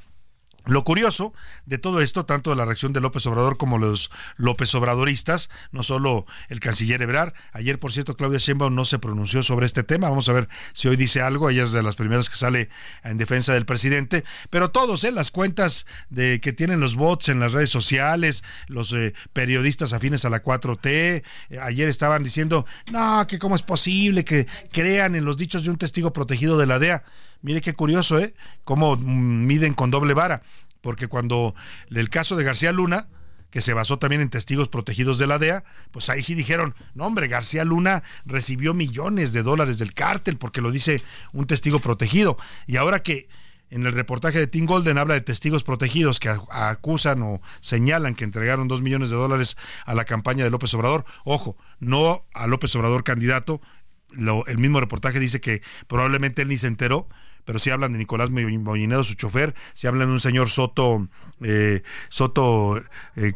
Lo 0.67 0.85
curioso 0.85 1.33
de 1.67 1.79
todo 1.79 2.01
esto, 2.01 2.27
tanto 2.27 2.51
de 2.51 2.57
la 2.57 2.65
reacción 2.65 2.93
de 2.93 3.01
López 3.01 3.25
Obrador 3.27 3.57
como 3.57 3.79
los 3.79 4.11
López 4.37 4.75
Obradoristas, 4.75 5.49
no 5.73 5.83
solo 5.83 6.27
el 6.49 6.61
canciller 6.61 7.01
Ebrar, 7.03 7.35
ayer 7.53 7.79
por 7.79 7.93
cierto 7.93 8.17
Claudia 8.17 8.39
Sheinbaum 8.39 8.75
no 8.75 8.85
se 8.85 8.99
pronunció 8.99 9.43
sobre 9.43 9.67
este 9.67 9.83
tema, 9.83 10.09
vamos 10.09 10.29
a 10.29 10.33
ver 10.33 10.49
si 10.73 10.89
hoy 10.89 10.97
dice 10.97 11.23
algo, 11.23 11.51
ella 11.51 11.65
es 11.65 11.73
de 11.73 11.83
las 11.83 11.97
primeras 11.97 12.29
que 12.29 12.37
sale 12.37 12.69
en 13.05 13.19
defensa 13.19 13.55
del 13.55 13.67
presidente, 13.67 14.25
pero 14.51 14.71
todos, 14.71 15.05
¿eh? 15.05 15.13
las 15.13 15.31
cuentas 15.31 15.87
de 16.11 16.41
que 16.41 16.53
tienen 16.53 16.81
los 16.81 16.95
bots 16.95 17.29
en 17.29 17.41
las 17.41 17.53
redes 17.53 17.71
sociales, 17.71 18.45
los 18.67 18.93
eh, 18.93 19.15
periodistas 19.33 19.93
afines 19.93 20.25
a 20.25 20.31
la 20.31 20.43
4T, 20.43 20.87
eh, 20.87 21.23
ayer 21.63 21.89
estaban 21.89 22.23
diciendo, 22.23 22.67
no, 22.93 23.27
que 23.27 23.39
cómo 23.39 23.57
es 23.57 23.63
posible 23.63 24.25
que 24.25 24.47
crean 24.73 25.15
en 25.15 25.25
los 25.25 25.37
dichos 25.37 25.65
de 25.65 25.71
un 25.71 25.79
testigo 25.79 26.13
protegido 26.13 26.59
de 26.59 26.67
la 26.67 26.79
DEA. 26.79 27.03
Mire 27.43 27.61
qué 27.61 27.75
curioso, 27.75 28.19
¿eh? 28.19 28.35
Cómo 28.65 28.97
miden 28.97 29.75
con 29.75 29.91
doble 29.91 30.15
vara. 30.15 30.43
Porque 30.81 31.09
cuando 31.09 31.55
el 31.91 32.09
caso 32.09 32.37
de 32.37 32.45
García 32.45 32.73
Luna, 32.73 33.09
que 33.51 33.61
se 33.61 33.75
basó 33.75 33.99
también 33.99 34.23
en 34.23 34.31
testigos 34.31 34.69
protegidos 34.69 35.19
de 35.19 35.27
la 35.27 35.39
DEA, 35.39 35.65
pues 35.91 36.09
ahí 36.09 36.23
sí 36.23 36.35
dijeron, 36.35 36.75
no 36.95 37.07
hombre, 37.07 37.29
García 37.29 37.65
Luna 37.65 38.03
recibió 38.25 38.75
millones 38.75 39.33
de 39.33 39.43
dólares 39.43 39.79
del 39.79 39.93
cártel 39.93 40.39
porque 40.39 40.61
lo 40.61 40.71
dice 40.71 41.03
un 41.33 41.47
testigo 41.47 41.81
protegido. 41.81 42.39
Y 42.67 42.77
ahora 42.77 43.03
que 43.03 43.29
en 43.71 43.87
el 43.87 43.93
reportaje 43.93 44.39
de 44.39 44.47
Tim 44.47 44.67
Golden 44.67 44.99
habla 44.99 45.15
de 45.15 45.21
testigos 45.21 45.65
protegidos 45.65 46.21
que 46.21 46.29
acusan 46.51 47.23
o 47.23 47.41
señalan 47.61 48.15
que 48.15 48.25
entregaron 48.25 48.69
dos 48.69 48.83
millones 48.83 49.11
de 49.11 49.17
dólares 49.17 49.57
a 49.85 49.95
la 49.95 50.05
campaña 50.05 50.45
de 50.45 50.51
López 50.51 50.73
Obrador, 50.75 51.05
ojo, 51.25 51.57
no 51.79 52.27
a 52.35 52.47
López 52.47 52.75
Obrador 52.77 53.05
candidato, 53.05 53.61
el 54.13 54.59
mismo 54.59 54.81
reportaje 54.81 55.21
dice 55.21 55.41
que 55.41 55.63
probablemente 55.87 56.43
él 56.43 56.49
ni 56.49 56.59
se 56.59 56.67
enteró, 56.67 57.09
pero 57.45 57.59
si 57.59 57.71
hablan 57.71 57.93
de 57.93 57.99
Nicolás 57.99 58.31
Mollinedo, 58.31 59.05
su 59.05 59.15
chofer, 59.15 59.55
si 59.75 59.87
hablan 59.87 60.09
de 60.09 60.13
un 60.13 60.21
señor 60.21 60.49
Soto, 60.51 61.09
eh, 61.43 61.83
Soto, 62.09 62.81
eh, 63.17 63.33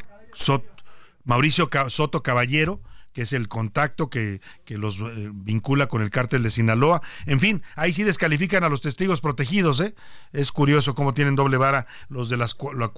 Mauricio 1.25 1.71
Soto 1.89 2.23
Caballero, 2.23 2.81
que 3.15 3.23
es 3.23 3.33
el 3.33 3.49
contacto 3.49 4.11
que, 4.11 4.41
los 4.67 4.99
eh, 4.99 5.31
vincula 5.33 5.87
con 5.87 6.03
el 6.03 6.11
cártel 6.11 6.43
de 6.43 6.51
Sinaloa. 6.51 7.01
En 7.27 7.41
fin, 7.41 7.63
ahí 7.77 7.93
sí 7.93 8.03
descalifican 8.03 8.65
a 8.65 8.69
los 8.69 8.81
testigos 8.81 9.21
protegidos, 9.21 9.81
¿eh? 9.81 9.95
Es 10.33 10.53
curioso 10.53 10.95
cómo 10.95 11.15
tienen 11.15 11.37
doble 11.37 11.57
vara 11.57 11.87
los 12.09 12.29
de 12.29 12.37
las 12.37 12.57
la 12.77 12.89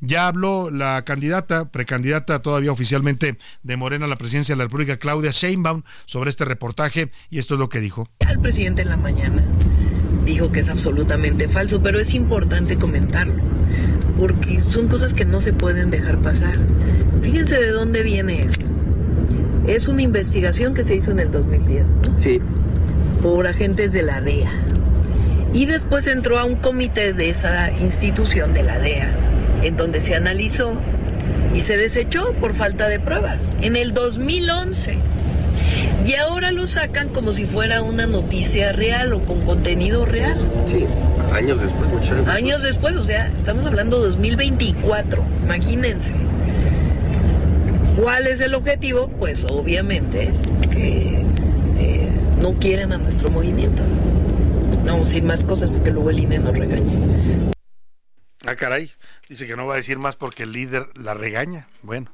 ya 0.00 0.28
habló 0.28 0.70
la 0.70 1.04
candidata, 1.04 1.70
precandidata 1.70 2.40
todavía 2.40 2.72
oficialmente 2.72 3.38
de 3.62 3.76
Morena 3.76 4.06
a 4.06 4.08
la 4.08 4.16
presidencia 4.16 4.54
de 4.54 4.58
la 4.58 4.64
República, 4.64 4.98
Claudia 4.98 5.30
Sheinbaum, 5.30 5.82
sobre 6.04 6.30
este 6.30 6.44
reportaje 6.44 7.10
y 7.30 7.38
esto 7.38 7.54
es 7.54 7.60
lo 7.60 7.68
que 7.68 7.80
dijo. 7.80 8.08
El 8.20 8.38
presidente 8.40 8.82
en 8.82 8.88
la 8.88 8.96
mañana 8.96 9.42
dijo 10.24 10.52
que 10.52 10.60
es 10.60 10.68
absolutamente 10.68 11.48
falso, 11.48 11.82
pero 11.82 11.98
es 11.98 12.14
importante 12.14 12.76
comentarlo, 12.76 13.42
porque 14.18 14.60
son 14.60 14.88
cosas 14.88 15.14
que 15.14 15.24
no 15.24 15.40
se 15.40 15.52
pueden 15.52 15.90
dejar 15.90 16.20
pasar. 16.22 16.58
Fíjense 17.22 17.58
de 17.58 17.70
dónde 17.70 18.02
viene 18.02 18.42
esto. 18.42 18.70
Es 19.66 19.88
una 19.88 20.02
investigación 20.02 20.74
que 20.74 20.84
se 20.84 20.94
hizo 20.94 21.10
en 21.10 21.20
el 21.20 21.32
2010. 21.32 21.86
Sí. 22.18 22.40
Por 23.22 23.46
agentes 23.46 23.92
de 23.92 24.02
la 24.02 24.20
DEA. 24.20 24.52
Y 25.52 25.66
después 25.66 26.06
entró 26.06 26.38
a 26.38 26.44
un 26.44 26.56
comité 26.56 27.12
de 27.12 27.30
esa 27.30 27.72
institución 27.72 28.52
de 28.52 28.62
la 28.62 28.78
DEA 28.78 29.35
en 29.66 29.76
donde 29.76 30.00
se 30.00 30.14
analizó 30.14 30.72
y 31.54 31.60
se 31.60 31.76
desechó 31.76 32.32
por 32.34 32.54
falta 32.54 32.88
de 32.88 33.00
pruebas 33.00 33.52
en 33.62 33.76
el 33.76 33.94
2011. 33.94 34.98
Y 36.06 36.14
ahora 36.14 36.52
lo 36.52 36.66
sacan 36.66 37.08
como 37.08 37.32
si 37.32 37.46
fuera 37.46 37.82
una 37.82 38.06
noticia 38.06 38.72
real 38.72 39.12
o 39.12 39.24
con 39.24 39.40
contenido 39.40 40.04
real. 40.04 40.38
Sí, 40.70 40.86
años 41.32 41.60
después, 41.60 41.88
muchos 41.90 42.10
años, 42.12 42.28
años 42.28 42.62
después. 42.62 42.96
o 42.96 43.04
sea, 43.04 43.32
estamos 43.34 43.66
hablando 43.66 44.00
de 44.00 44.08
2024, 44.10 45.24
imagínense. 45.42 46.14
¿Cuál 48.00 48.26
es 48.28 48.40
el 48.40 48.54
objetivo? 48.54 49.08
Pues 49.18 49.44
obviamente 49.44 50.30
que 50.70 51.24
eh, 51.78 52.08
no 52.40 52.52
quieren 52.60 52.92
a 52.92 52.98
nuestro 52.98 53.30
movimiento. 53.30 53.82
No 54.84 54.98
decir 54.98 55.24
más 55.24 55.44
cosas 55.44 55.70
porque 55.70 55.90
luego 55.90 56.10
el 56.10 56.20
INE 56.20 56.38
nos 56.38 56.56
regaña. 56.56 57.55
Ah, 58.46 58.56
caray. 58.56 58.92
Dice 59.28 59.46
que 59.46 59.56
no 59.56 59.66
va 59.66 59.74
a 59.74 59.78
decir 59.78 59.98
más 59.98 60.16
porque 60.16 60.44
el 60.44 60.52
líder 60.52 60.88
la 60.94 61.14
regaña. 61.14 61.68
Bueno, 61.82 62.10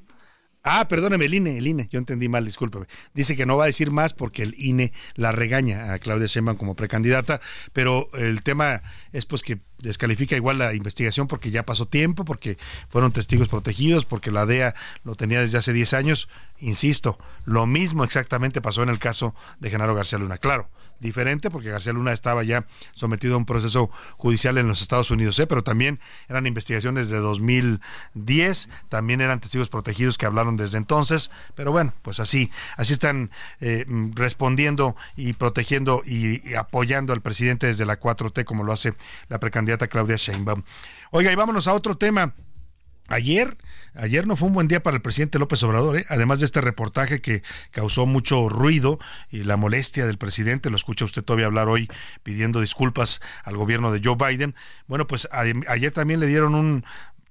Ah, 0.64 0.86
perdóneme, 0.86 1.24
el 1.24 1.34
INE, 1.34 1.58
el 1.58 1.66
INE, 1.66 1.88
yo 1.90 1.98
entendí 1.98 2.28
mal, 2.28 2.44
discúlpeme. 2.44 2.86
Dice 3.14 3.34
que 3.34 3.46
no 3.46 3.56
va 3.56 3.64
a 3.64 3.66
decir 3.66 3.90
más 3.90 4.14
porque 4.14 4.44
el 4.44 4.54
INE 4.56 4.92
la 5.16 5.32
regaña 5.32 5.92
a 5.92 5.98
Claudia 5.98 6.28
Sheinbaum 6.28 6.56
como 6.56 6.76
precandidata, 6.76 7.40
pero 7.72 8.08
el 8.14 8.44
tema 8.44 8.80
es 9.10 9.26
pues 9.26 9.42
que 9.42 9.58
descalifica 9.78 10.36
igual 10.36 10.58
la 10.58 10.72
investigación 10.72 11.26
porque 11.26 11.50
ya 11.50 11.64
pasó 11.64 11.86
tiempo, 11.86 12.24
porque 12.24 12.58
fueron 12.88 13.10
testigos 13.10 13.48
protegidos, 13.48 14.04
porque 14.04 14.30
la 14.30 14.46
DEA 14.46 14.76
lo 15.02 15.16
tenía 15.16 15.40
desde 15.40 15.58
hace 15.58 15.72
10 15.72 15.94
años. 15.94 16.28
Insisto, 16.60 17.18
lo 17.44 17.66
mismo 17.66 18.04
exactamente 18.04 18.60
pasó 18.60 18.84
en 18.84 18.88
el 18.88 19.00
caso 19.00 19.34
de 19.58 19.68
Genaro 19.68 19.96
García 19.96 20.20
Luna. 20.20 20.38
Claro, 20.38 20.70
diferente 21.02 21.50
porque 21.50 21.68
García 21.68 21.92
Luna 21.92 22.12
estaba 22.12 22.42
ya 22.44 22.64
sometido 22.94 23.34
a 23.34 23.36
un 23.36 23.44
proceso 23.44 23.90
judicial 24.16 24.56
en 24.56 24.68
los 24.68 24.80
Estados 24.80 25.10
Unidos, 25.10 25.38
¿eh? 25.38 25.46
pero 25.46 25.62
también 25.62 26.00
eran 26.28 26.46
investigaciones 26.46 27.10
de 27.10 27.18
2010, 27.18 28.70
también 28.88 29.20
eran 29.20 29.40
testigos 29.40 29.68
protegidos 29.68 30.16
que 30.16 30.24
hablaron 30.24 30.56
desde 30.56 30.78
entonces, 30.78 31.30
pero 31.54 31.72
bueno, 31.72 31.92
pues 32.00 32.20
así, 32.20 32.50
así 32.76 32.94
están 32.94 33.30
eh, 33.60 33.84
respondiendo 34.14 34.96
y 35.16 35.34
protegiendo 35.34 36.02
y, 36.06 36.48
y, 36.48 36.54
apoyando 36.54 37.12
al 37.12 37.20
presidente 37.20 37.66
desde 37.66 37.84
la 37.84 38.00
4T 38.00 38.44
como 38.44 38.64
lo 38.64 38.72
hace 38.72 38.94
la 39.28 39.38
precandidata 39.40 39.88
Claudia 39.88 40.16
Sheinbaum. 40.16 40.62
Oiga, 41.10 41.30
y 41.30 41.34
vámonos 41.34 41.66
a 41.68 41.74
otro 41.74 41.96
tema. 41.96 42.32
Ayer, 43.12 43.58
ayer 43.94 44.26
no 44.26 44.36
fue 44.36 44.48
un 44.48 44.54
buen 44.54 44.68
día 44.68 44.82
para 44.82 44.96
el 44.96 45.02
presidente 45.02 45.38
López 45.38 45.62
Obrador, 45.64 45.98
¿eh? 45.98 46.06
además 46.08 46.38
de 46.38 46.46
este 46.46 46.62
reportaje 46.62 47.20
que 47.20 47.42
causó 47.70 48.06
mucho 48.06 48.48
ruido 48.48 48.98
y 49.30 49.44
la 49.44 49.58
molestia 49.58 50.06
del 50.06 50.16
presidente, 50.16 50.70
lo 50.70 50.76
escucha 50.76 51.04
usted 51.04 51.22
todavía 51.22 51.44
hablar 51.44 51.68
hoy 51.68 51.90
pidiendo 52.22 52.62
disculpas 52.62 53.20
al 53.44 53.58
gobierno 53.58 53.92
de 53.92 54.00
Joe 54.02 54.16
Biden. 54.16 54.54
Bueno, 54.86 55.06
pues 55.06 55.28
ayer 55.30 55.92
también 55.92 56.20
le 56.20 56.26
dieron 56.26 56.54
un 56.54 56.86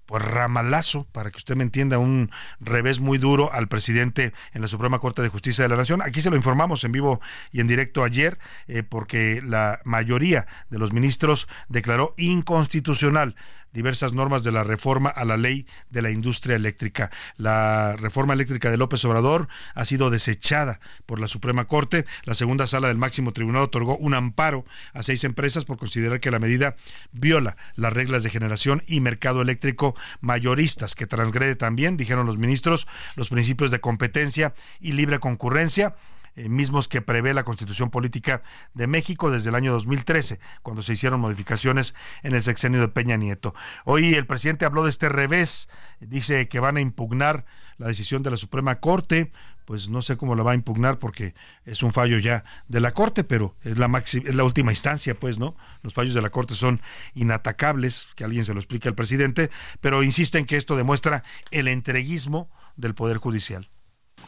pues 0.05 0.23
ramalazo, 0.23 1.07
para 1.13 1.31
que 1.31 1.37
usted 1.37 1.55
me 1.55 1.63
entienda, 1.63 1.97
un 1.97 2.31
revés 2.59 2.99
muy 2.99 3.17
duro 3.17 3.51
al 3.51 3.67
presidente 3.67 4.33
en 4.53 4.61
la 4.61 4.67
Suprema 4.67 4.99
Corte 4.99 5.21
de 5.21 5.29
Justicia 5.29 5.63
de 5.63 5.69
la 5.69 5.77
Nación. 5.77 6.01
Aquí 6.03 6.21
se 6.21 6.29
lo 6.29 6.35
informamos 6.35 6.83
en 6.83 6.91
vivo 6.91 7.21
y 7.51 7.61
en 7.61 7.67
directo 7.67 8.03
ayer, 8.03 8.37
eh, 8.67 8.83
porque 8.83 9.41
la 9.41 9.79
mayoría 9.83 10.45
de 10.69 10.77
los 10.77 10.91
ministros 10.91 11.47
declaró 11.69 12.13
inconstitucional 12.17 13.35
diversas 13.73 14.13
normas 14.13 14.43
de 14.43 14.51
la 14.51 14.63
reforma 14.63 15.09
a 15.09 15.25
la 15.25 15.37
ley 15.37 15.65
de 15.89 16.01
la 16.01 16.11
industria 16.11 16.55
eléctrica. 16.55 17.11
La 17.37 17.95
reforma 17.97 18.33
eléctrica 18.33 18.69
de 18.69 18.77
López 18.77 19.03
Obrador 19.05 19.47
ha 19.73 19.85
sido 19.85 20.09
desechada 20.09 20.79
por 21.05 21.19
la 21.19 21.27
Suprema 21.27 21.65
Corte. 21.65 22.05
La 22.23 22.33
segunda 22.33 22.67
sala 22.67 22.87
del 22.87 22.97
máximo 22.97 23.33
tribunal 23.33 23.63
otorgó 23.63 23.97
un 23.97 24.13
amparo 24.13 24.65
a 24.93 25.03
seis 25.03 25.23
empresas 25.23 25.65
por 25.65 25.77
considerar 25.77 26.19
que 26.19 26.31
la 26.31 26.39
medida 26.39 26.75
viola 27.11 27.57
las 27.75 27.93
reglas 27.93 28.23
de 28.23 28.29
generación 28.29 28.83
y 28.87 28.99
mercado 28.99 29.41
eléctrico 29.41 29.95
mayoristas, 30.19 30.95
que 30.95 31.07
transgrede 31.07 31.55
también, 31.55 31.97
dijeron 31.97 32.25
los 32.25 32.37
ministros, 32.37 32.87
los 33.15 33.29
principios 33.29 33.71
de 33.71 33.79
competencia 33.79 34.53
y 34.79 34.93
libre 34.93 35.19
concurrencia 35.19 35.95
eh, 36.35 36.49
mismos 36.49 36.87
que 36.87 37.01
prevé 37.01 37.33
la 37.33 37.43
Constitución 37.43 37.89
Política 37.89 38.41
de 38.73 38.87
México 38.87 39.31
desde 39.31 39.49
el 39.49 39.55
año 39.55 39.73
2013, 39.73 40.39
cuando 40.61 40.81
se 40.81 40.93
hicieron 40.93 41.19
modificaciones 41.19 41.93
en 42.23 42.35
el 42.35 42.41
sexenio 42.41 42.79
de 42.79 42.87
Peña 42.87 43.17
Nieto. 43.17 43.53
Hoy 43.85 44.13
el 44.13 44.25
presidente 44.25 44.65
habló 44.65 44.83
de 44.83 44.89
este 44.89 45.09
revés, 45.09 45.69
dice 45.99 46.47
que 46.47 46.59
van 46.59 46.77
a 46.77 46.81
impugnar 46.81 47.45
la 47.77 47.87
decisión 47.87 48.23
de 48.23 48.31
la 48.31 48.37
Suprema 48.37 48.79
Corte, 48.79 49.31
pues 49.65 49.89
no 49.89 50.01
sé 50.01 50.17
cómo 50.17 50.35
la 50.35 50.43
va 50.43 50.51
a 50.51 50.55
impugnar 50.55 50.99
porque 50.99 51.33
es 51.65 51.83
un 51.83 51.93
fallo 51.93 52.17
ya 52.17 52.43
de 52.67 52.79
la 52.79 52.93
Corte, 52.93 53.23
pero 53.23 53.55
es 53.61 53.77
la 53.77 53.87
es 54.05 54.35
la 54.35 54.43
última 54.43 54.71
instancia, 54.71 55.15
pues, 55.15 55.39
¿no? 55.39 55.55
Los 55.81 55.93
fallos 55.93 56.13
de 56.13 56.21
la 56.21 56.29
Corte 56.29 56.55
son 56.55 56.81
inatacables, 57.13 58.07
que 58.15 58.23
alguien 58.23 58.45
se 58.45 58.53
lo 58.53 58.59
explique 58.59 58.87
al 58.87 58.95
presidente, 58.95 59.49
pero 59.79 60.03
insisten 60.03 60.45
que 60.45 60.57
esto 60.57 60.75
demuestra 60.75 61.23
el 61.51 61.67
entreguismo 61.67 62.49
del 62.75 62.95
Poder 62.95 63.17
Judicial. 63.17 63.69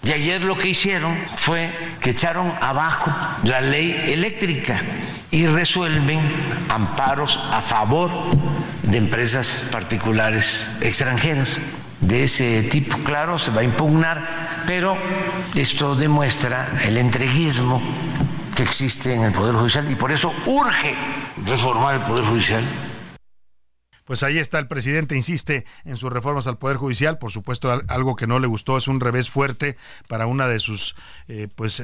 Y 0.04 0.12
ayer 0.12 0.42
lo 0.42 0.58
que 0.58 0.70
hicieron 0.70 1.18
fue 1.36 1.72
que 2.02 2.10
echaron 2.10 2.54
abajo 2.60 3.10
la 3.44 3.62
ley 3.62 4.02
eléctrica 4.08 4.78
y 5.32 5.48
resuelven 5.48 6.20
amparos 6.68 7.40
a 7.52 7.62
favor 7.62 8.12
de 8.84 8.98
empresas 8.98 9.64
particulares 9.72 10.70
extranjeras 10.82 11.58
de 12.02 12.26
ese 12.26 12.64
tipo. 12.64 12.98
Claro, 13.00 13.40
se 13.40 13.52
va 13.52 13.62
a 13.62 13.64
impugnar, 13.64 14.64
pero 14.68 14.98
esto 15.56 15.96
demuestra 15.96 16.82
el 16.84 16.98
entreguismo 16.98 17.82
que 18.56 18.64
existe 18.64 19.14
en 19.14 19.24
el 19.24 19.32
Poder 19.32 19.56
Judicial 19.56 19.90
y 19.90 19.96
por 19.96 20.12
eso 20.12 20.34
urge 20.46 20.96
reformar 21.46 21.96
el 21.96 22.02
Poder 22.02 22.26
Judicial 22.26 22.64
pues 24.06 24.24
ahí 24.24 24.38
está 24.38 24.60
el 24.60 24.68
presidente, 24.68 25.16
insiste 25.16 25.66
en 25.86 25.98
sus 25.98 26.12
reformas 26.12 26.48
al 26.48 26.58
Poder 26.58 26.78
Judicial, 26.78 27.18
por 27.18 27.32
supuesto 27.32 27.72
algo 27.88 28.16
que 28.16 28.28
no 28.28 28.40
le 28.40 28.48
gustó, 28.48 28.78
es 28.78 28.88
un 28.88 29.00
revés 29.00 29.30
fuerte 29.30 29.78
para 30.08 30.26
una 30.26 30.48
de 30.48 30.60
sus, 30.60 30.96
eh, 31.28 31.48
pues, 31.54 31.82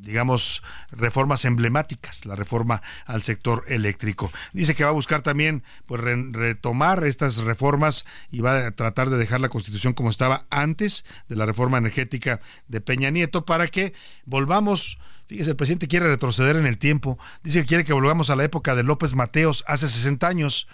digamos, 0.00 0.62
reformas 0.90 1.44
emblemáticas, 1.44 2.24
la 2.24 2.36
reforma 2.36 2.82
al 3.06 3.22
sector 3.22 3.64
eléctrico. 3.68 4.30
Dice 4.52 4.74
que 4.74 4.84
va 4.84 4.90
a 4.90 4.94
buscar 4.94 5.22
también, 5.22 5.62
pues, 5.86 6.00
retomar 6.00 7.04
estas 7.04 7.38
reformas 7.38 8.04
y 8.30 8.40
va 8.40 8.66
a 8.66 8.70
tratar 8.70 9.10
de 9.10 9.18
dejar 9.18 9.40
la 9.40 9.48
Constitución 9.48 9.92
como 9.92 10.10
estaba 10.10 10.46
antes 10.50 11.04
de 11.28 11.36
la 11.36 11.46
reforma 11.46 11.78
energética 11.78 12.40
de 12.68 12.80
Peña 12.80 13.10
Nieto 13.10 13.44
para 13.44 13.68
que 13.68 13.92
volvamos 14.24 14.98
Fíjese, 15.26 15.50
el 15.50 15.56
presidente 15.56 15.86
quiere 15.86 16.08
retroceder 16.08 16.56
en 16.56 16.66
el 16.66 16.76
tiempo. 16.76 17.16
Dice 17.44 17.60
que 17.60 17.66
quiere 17.68 17.84
que 17.84 17.92
volvamos 17.92 18.30
a 18.30 18.34
la 18.34 18.42
época 18.42 18.74
de 18.74 18.82
López 18.82 19.14
Mateos 19.14 19.62
hace 19.68 19.86
60 19.86 20.26
años 20.26 20.66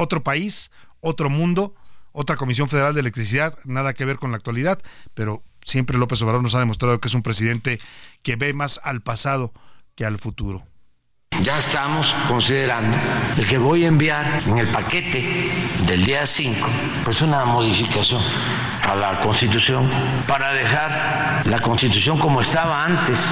otro 0.00 0.22
país, 0.22 0.70
otro 1.00 1.30
mundo, 1.30 1.74
otra 2.12 2.36
Comisión 2.36 2.68
Federal 2.68 2.94
de 2.94 3.00
Electricidad, 3.00 3.56
nada 3.64 3.94
que 3.94 4.04
ver 4.04 4.18
con 4.18 4.30
la 4.30 4.36
actualidad, 4.36 4.80
pero 5.14 5.42
siempre 5.64 5.98
López 5.98 6.20
Obrador 6.22 6.42
nos 6.42 6.54
ha 6.54 6.58
demostrado 6.58 7.00
que 7.00 7.08
es 7.08 7.14
un 7.14 7.22
presidente 7.22 7.78
que 8.22 8.36
ve 8.36 8.52
más 8.52 8.80
al 8.82 9.00
pasado 9.02 9.52
que 9.94 10.04
al 10.04 10.18
futuro. 10.18 10.64
Ya 11.42 11.56
estamos 11.56 12.14
considerando 12.28 12.98
el 13.38 13.46
que 13.46 13.56
voy 13.56 13.84
a 13.84 13.88
enviar 13.88 14.42
en 14.46 14.58
el 14.58 14.66
paquete 14.66 15.24
del 15.86 16.04
día 16.04 16.26
5, 16.26 16.68
pues 17.04 17.22
una 17.22 17.44
modificación 17.44 18.20
a 18.82 18.94
la 18.94 19.20
Constitución 19.20 19.88
para 20.26 20.52
dejar 20.52 21.46
la 21.46 21.60
Constitución 21.60 22.18
como 22.18 22.42
estaba 22.42 22.84
antes 22.84 23.24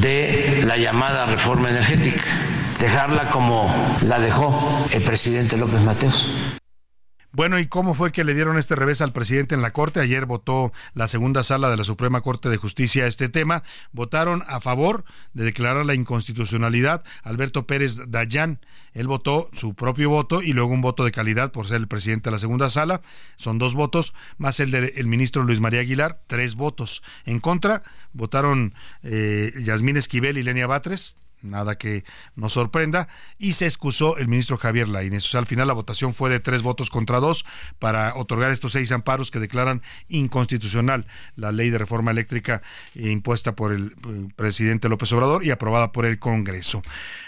de 0.00 0.64
la 0.66 0.76
llamada 0.76 1.24
reforma 1.26 1.70
energética 1.70 2.24
dejarla 2.78 3.30
como 3.30 3.72
la 4.02 4.18
dejó 4.18 4.86
el 4.92 5.02
presidente 5.02 5.56
López 5.56 5.82
Mateos. 5.82 6.28
Bueno, 7.30 7.58
¿y 7.58 7.66
cómo 7.66 7.92
fue 7.92 8.10
que 8.10 8.24
le 8.24 8.34
dieron 8.34 8.56
este 8.56 8.74
revés 8.74 9.02
al 9.02 9.12
presidente 9.12 9.54
en 9.54 9.60
la 9.60 9.72
Corte? 9.72 10.00
Ayer 10.00 10.24
votó 10.24 10.72
la 10.94 11.06
segunda 11.06 11.44
sala 11.44 11.70
de 11.70 11.76
la 11.76 11.84
Suprema 11.84 12.22
Corte 12.22 12.48
de 12.48 12.56
Justicia 12.56 13.06
este 13.06 13.28
tema. 13.28 13.62
Votaron 13.92 14.42
a 14.48 14.60
favor 14.60 15.04
de 15.34 15.44
declarar 15.44 15.84
la 15.84 15.94
inconstitucionalidad 15.94 17.04
Alberto 17.22 17.66
Pérez 17.66 17.98
Dayán. 18.08 18.60
Él 18.92 19.06
votó 19.06 19.50
su 19.52 19.74
propio 19.74 20.08
voto 20.08 20.42
y 20.42 20.52
luego 20.52 20.72
un 20.72 20.80
voto 20.80 21.04
de 21.04 21.12
calidad 21.12 21.52
por 21.52 21.68
ser 21.68 21.76
el 21.76 21.86
presidente 21.86 22.30
de 22.30 22.32
la 22.32 22.40
segunda 22.40 22.70
sala. 22.70 23.02
Son 23.36 23.58
dos 23.58 23.74
votos, 23.74 24.14
más 24.38 24.58
el 24.58 24.70
del 24.70 25.06
ministro 25.06 25.44
Luis 25.44 25.60
María 25.60 25.80
Aguilar, 25.80 26.22
tres 26.26 26.54
votos. 26.54 27.02
En 27.26 27.40
contra 27.40 27.82
votaron 28.12 28.74
eh, 29.02 29.52
Yasmín 29.62 29.98
Esquivel 29.98 30.38
y 30.38 30.42
Lenia 30.42 30.66
Batres, 30.66 31.14
nada 31.42 31.76
que 31.78 32.04
nos 32.34 32.54
sorprenda, 32.54 33.08
y 33.38 33.52
se 33.52 33.66
excusó 33.66 34.16
el 34.16 34.28
ministro 34.28 34.58
Javier 34.58 34.88
Lainez. 34.88 35.34
Al 35.34 35.46
final 35.46 35.68
la 35.68 35.74
votación 35.74 36.14
fue 36.14 36.30
de 36.30 36.40
tres 36.40 36.62
votos 36.62 36.90
contra 36.90 37.20
dos 37.20 37.44
para 37.78 38.14
otorgar 38.16 38.50
estos 38.50 38.72
seis 38.72 38.92
amparos 38.92 39.30
que 39.30 39.40
declaran 39.40 39.82
inconstitucional 40.08 41.06
la 41.36 41.52
ley 41.52 41.70
de 41.70 41.78
reforma 41.78 42.10
eléctrica 42.10 42.62
impuesta 42.94 43.54
por 43.54 43.72
el 43.72 43.92
eh, 44.08 44.28
presidente 44.36 44.88
López 44.88 45.12
Obrador 45.12 45.44
y 45.44 45.50
aprobada 45.50 45.92
por 45.92 46.06
el 46.06 46.18
Congreso. 46.18 46.82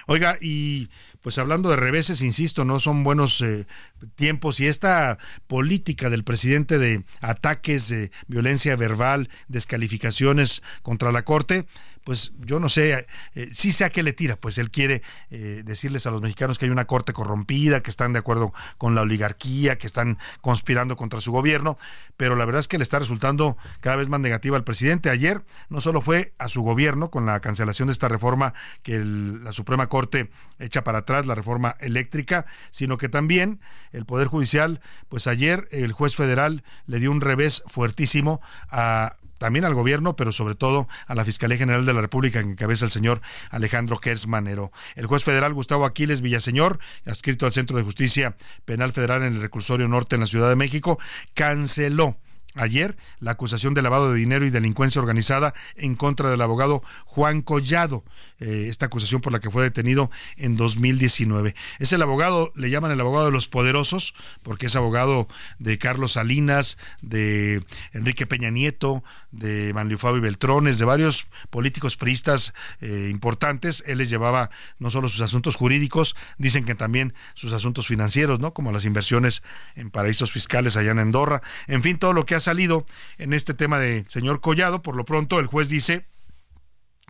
Oiga, 0.06 0.36
y 0.40 0.88
pues 1.22 1.36
hablando 1.38 1.68
de 1.68 1.76
reveses, 1.76 2.22
insisto, 2.22 2.64
no 2.64 2.80
son 2.80 3.04
buenos 3.04 3.40
eh, 3.42 3.66
tiempos 4.14 4.58
y 4.60 4.66
esta 4.66 5.18
política 5.46 6.08
del 6.08 6.24
presidente 6.24 6.78
de 6.78 7.04
ataques, 7.20 7.88
de 7.88 8.10
violencia 8.26 8.74
verbal, 8.76 9.28
descalificaciones 9.48 10.62
contra 10.82 11.12
la 11.12 11.24
Corte, 11.24 11.66
pues 12.04 12.32
yo 12.38 12.60
no 12.60 12.68
sé, 12.68 13.06
eh, 13.34 13.50
sí 13.52 13.72
sé 13.72 13.84
a 13.84 13.90
qué 13.90 14.02
le 14.02 14.12
tira, 14.12 14.36
pues 14.36 14.58
él 14.58 14.70
quiere 14.70 15.02
eh, 15.30 15.62
decirles 15.64 16.06
a 16.06 16.10
los 16.10 16.22
mexicanos 16.22 16.58
que 16.58 16.64
hay 16.64 16.70
una 16.70 16.86
corte 16.86 17.12
corrompida, 17.12 17.82
que 17.82 17.90
están 17.90 18.12
de 18.12 18.18
acuerdo 18.18 18.52
con 18.78 18.94
la 18.94 19.02
oligarquía, 19.02 19.78
que 19.78 19.86
están 19.86 20.18
conspirando 20.40 20.96
contra 20.96 21.20
su 21.20 21.32
gobierno, 21.32 21.76
pero 22.16 22.36
la 22.36 22.44
verdad 22.44 22.60
es 22.60 22.68
que 22.68 22.78
le 22.78 22.82
está 22.82 22.98
resultando 22.98 23.56
cada 23.80 23.96
vez 23.96 24.08
más 24.08 24.20
negativa 24.20 24.56
al 24.56 24.64
presidente. 24.64 25.10
Ayer 25.10 25.42
no 25.68 25.80
solo 25.80 26.00
fue 26.00 26.32
a 26.38 26.48
su 26.48 26.62
gobierno 26.62 27.10
con 27.10 27.26
la 27.26 27.40
cancelación 27.40 27.88
de 27.88 27.92
esta 27.92 28.08
reforma 28.08 28.54
que 28.82 28.98
la 28.98 29.52
Suprema 29.52 29.88
Corte 29.88 30.30
echa 30.58 30.84
para 30.84 30.98
atrás, 30.98 31.26
la 31.26 31.34
reforma 31.34 31.76
eléctrica, 31.80 32.46
sino 32.70 32.98
que 32.98 33.08
también 33.08 33.60
el 33.92 34.04
Poder 34.04 34.28
Judicial, 34.28 34.80
pues 35.08 35.26
ayer 35.26 35.68
el 35.70 35.92
juez 35.92 36.14
federal 36.14 36.64
le 36.86 36.98
dio 36.98 37.10
un 37.10 37.20
revés 37.20 37.62
fuertísimo 37.66 38.40
a 38.70 39.16
también 39.40 39.64
al 39.64 39.72
gobierno, 39.72 40.16
pero 40.16 40.32
sobre 40.32 40.54
todo 40.54 40.86
a 41.06 41.14
la 41.14 41.24
Fiscalía 41.24 41.56
General 41.56 41.86
de 41.86 41.94
la 41.94 42.02
República 42.02 42.42
que 42.42 42.50
encabeza 42.50 42.84
el 42.84 42.90
señor 42.90 43.22
Alejandro 43.48 43.96
Gersmanero. 43.96 44.70
El 44.96 45.06
juez 45.06 45.24
federal 45.24 45.54
Gustavo 45.54 45.86
Aquiles 45.86 46.20
Villaseñor, 46.20 46.78
adscrito 47.06 47.46
al 47.46 47.52
Centro 47.52 47.78
de 47.78 47.82
Justicia 47.82 48.36
Penal 48.66 48.92
Federal 48.92 49.22
en 49.22 49.32
el 49.32 49.40
Recursorio 49.40 49.88
Norte 49.88 50.16
en 50.16 50.20
la 50.20 50.26
Ciudad 50.26 50.50
de 50.50 50.56
México, 50.56 50.98
canceló 51.32 52.18
ayer 52.54 52.96
la 53.20 53.32
acusación 53.32 53.74
de 53.74 53.82
lavado 53.82 54.12
de 54.12 54.18
dinero 54.18 54.44
y 54.44 54.50
delincuencia 54.50 55.00
organizada 55.00 55.54
en 55.76 55.94
contra 55.96 56.30
del 56.30 56.40
abogado 56.40 56.82
Juan 57.04 57.42
Collado, 57.42 58.04
eh, 58.38 58.66
esta 58.68 58.86
acusación 58.86 59.20
por 59.20 59.32
la 59.32 59.40
que 59.40 59.50
fue 59.50 59.62
detenido 59.62 60.10
en 60.36 60.56
2019. 60.56 61.54
Es 61.78 61.92
el 61.92 62.02
abogado, 62.02 62.52
le 62.56 62.70
llaman 62.70 62.90
el 62.90 63.00
abogado 63.00 63.26
de 63.26 63.32
los 63.32 63.48
poderosos, 63.48 64.14
porque 64.42 64.66
es 64.66 64.76
abogado 64.76 65.28
de 65.58 65.78
Carlos 65.78 66.12
Salinas, 66.12 66.78
de 67.02 67.64
Enrique 67.92 68.26
Peña 68.26 68.50
Nieto, 68.50 69.04
de 69.30 69.72
Manlio 69.74 69.98
Fabio 69.98 70.20
Beltrones, 70.20 70.78
de 70.78 70.84
varios 70.84 71.26
políticos 71.50 71.96
priistas 71.96 72.52
eh, 72.80 73.08
importantes. 73.10 73.82
Él 73.86 73.98
les 73.98 74.10
llevaba 74.10 74.50
no 74.78 74.90
solo 74.90 75.08
sus 75.08 75.20
asuntos 75.20 75.56
jurídicos, 75.56 76.16
dicen 76.38 76.64
que 76.64 76.74
también 76.74 77.14
sus 77.34 77.52
asuntos 77.52 77.86
financieros, 77.86 78.40
¿no? 78.40 78.52
Como 78.52 78.72
las 78.72 78.84
inversiones 78.84 79.42
en 79.76 79.90
paraísos 79.90 80.32
fiscales 80.32 80.76
allá 80.76 80.90
en 80.90 80.98
Andorra. 80.98 81.42
En 81.66 81.82
fin, 81.82 81.98
todo 81.98 82.12
lo 82.12 82.26
que 82.26 82.34
salido 82.40 82.84
en 83.18 83.32
este 83.32 83.54
tema 83.54 83.78
de 83.78 84.04
señor 84.08 84.40
Collado. 84.40 84.82
Por 84.82 84.96
lo 84.96 85.04
pronto, 85.04 85.38
el 85.38 85.46
juez 85.46 85.68
dice 85.68 86.09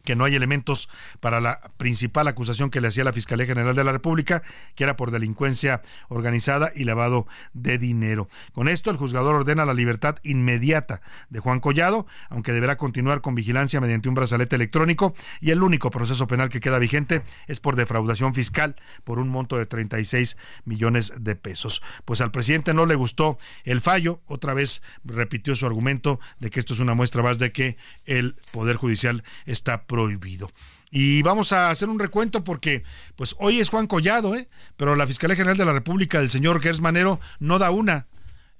que 0.04 0.16
no 0.16 0.24
hay 0.24 0.34
elementos 0.34 0.88
para 1.20 1.40
la 1.40 1.60
principal 1.76 2.28
acusación 2.28 2.70
que 2.70 2.80
le 2.80 2.88
hacía 2.88 3.04
la 3.04 3.12
Fiscalía 3.12 3.46
General 3.46 3.74
de 3.74 3.84
la 3.84 3.92
República, 3.92 4.42
que 4.74 4.84
era 4.84 4.96
por 4.96 5.10
delincuencia 5.10 5.82
organizada 6.08 6.72
y 6.74 6.84
lavado 6.84 7.26
de 7.52 7.78
dinero. 7.78 8.28
Con 8.52 8.68
esto, 8.68 8.90
el 8.90 8.96
juzgador 8.96 9.34
ordena 9.34 9.64
la 9.64 9.74
libertad 9.74 10.16
inmediata 10.22 11.02
de 11.28 11.40
Juan 11.40 11.60
Collado, 11.60 12.06
aunque 12.28 12.52
deberá 12.52 12.76
continuar 12.76 13.20
con 13.20 13.34
vigilancia 13.34 13.80
mediante 13.80 14.08
un 14.08 14.14
brazalete 14.14 14.56
electrónico, 14.56 15.14
y 15.40 15.50
el 15.50 15.62
único 15.62 15.90
proceso 15.90 16.26
penal 16.26 16.48
que 16.48 16.60
queda 16.60 16.78
vigente 16.78 17.22
es 17.46 17.60
por 17.60 17.76
defraudación 17.76 18.34
fiscal 18.34 18.76
por 19.04 19.18
un 19.18 19.28
monto 19.28 19.58
de 19.58 19.66
36 19.66 20.36
millones 20.64 21.12
de 21.20 21.36
pesos. 21.36 21.82
Pues 22.04 22.20
al 22.20 22.30
presidente 22.30 22.74
no 22.74 22.86
le 22.86 22.94
gustó 22.94 23.38
el 23.64 23.80
fallo, 23.80 24.20
otra 24.26 24.54
vez 24.54 24.82
repitió 25.04 25.56
su 25.56 25.66
argumento 25.66 26.20
de 26.38 26.50
que 26.50 26.60
esto 26.60 26.74
es 26.74 26.80
una 26.80 26.94
muestra 26.94 27.22
más 27.22 27.38
de 27.38 27.52
que 27.52 27.76
el 28.06 28.36
Poder 28.52 28.76
Judicial 28.76 29.24
está 29.46 29.86
prohibido. 29.90 30.48
Y 30.92 31.22
vamos 31.22 31.52
a 31.52 31.68
hacer 31.68 31.88
un 31.88 31.98
recuento 31.98 32.44
porque, 32.44 32.84
pues 33.16 33.34
hoy 33.40 33.58
es 33.58 33.70
Juan 33.70 33.88
Collado, 33.88 34.36
¿eh? 34.36 34.48
pero 34.76 34.94
la 34.94 35.06
Fiscalía 35.06 35.34
General 35.34 35.56
de 35.56 35.64
la 35.64 35.72
República 35.72 36.20
del 36.20 36.30
señor 36.30 36.62
Gers 36.62 36.80
Manero 36.80 37.18
no 37.40 37.58
da 37.58 37.72
una. 37.72 38.06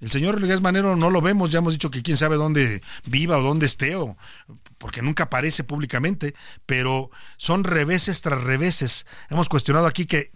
El 0.01 0.11
señor 0.11 0.45
Gers 0.45 0.61
Manero 0.61 0.97
no 0.97 1.09
lo 1.11 1.21
vemos, 1.21 1.53
ya 1.53 1.59
hemos 1.59 1.75
dicho 1.75 1.91
que 1.91 2.03
quién 2.03 2.17
sabe 2.17 2.35
dónde 2.35 2.83
viva 3.05 3.39
o 3.39 3.43
dónde 3.43 3.67
esté, 3.67 3.95
o 3.95 4.17
porque 4.81 5.03
nunca 5.03 5.25
aparece 5.25 5.63
públicamente, 5.63 6.35
pero 6.65 7.11
son 7.37 7.65
reveses 7.65 8.23
tras 8.23 8.43
reveses. 8.43 9.05
Hemos 9.29 9.51
cuestionado 9.51 9.87
aquí 9.87 10.07
que 10.07 10.33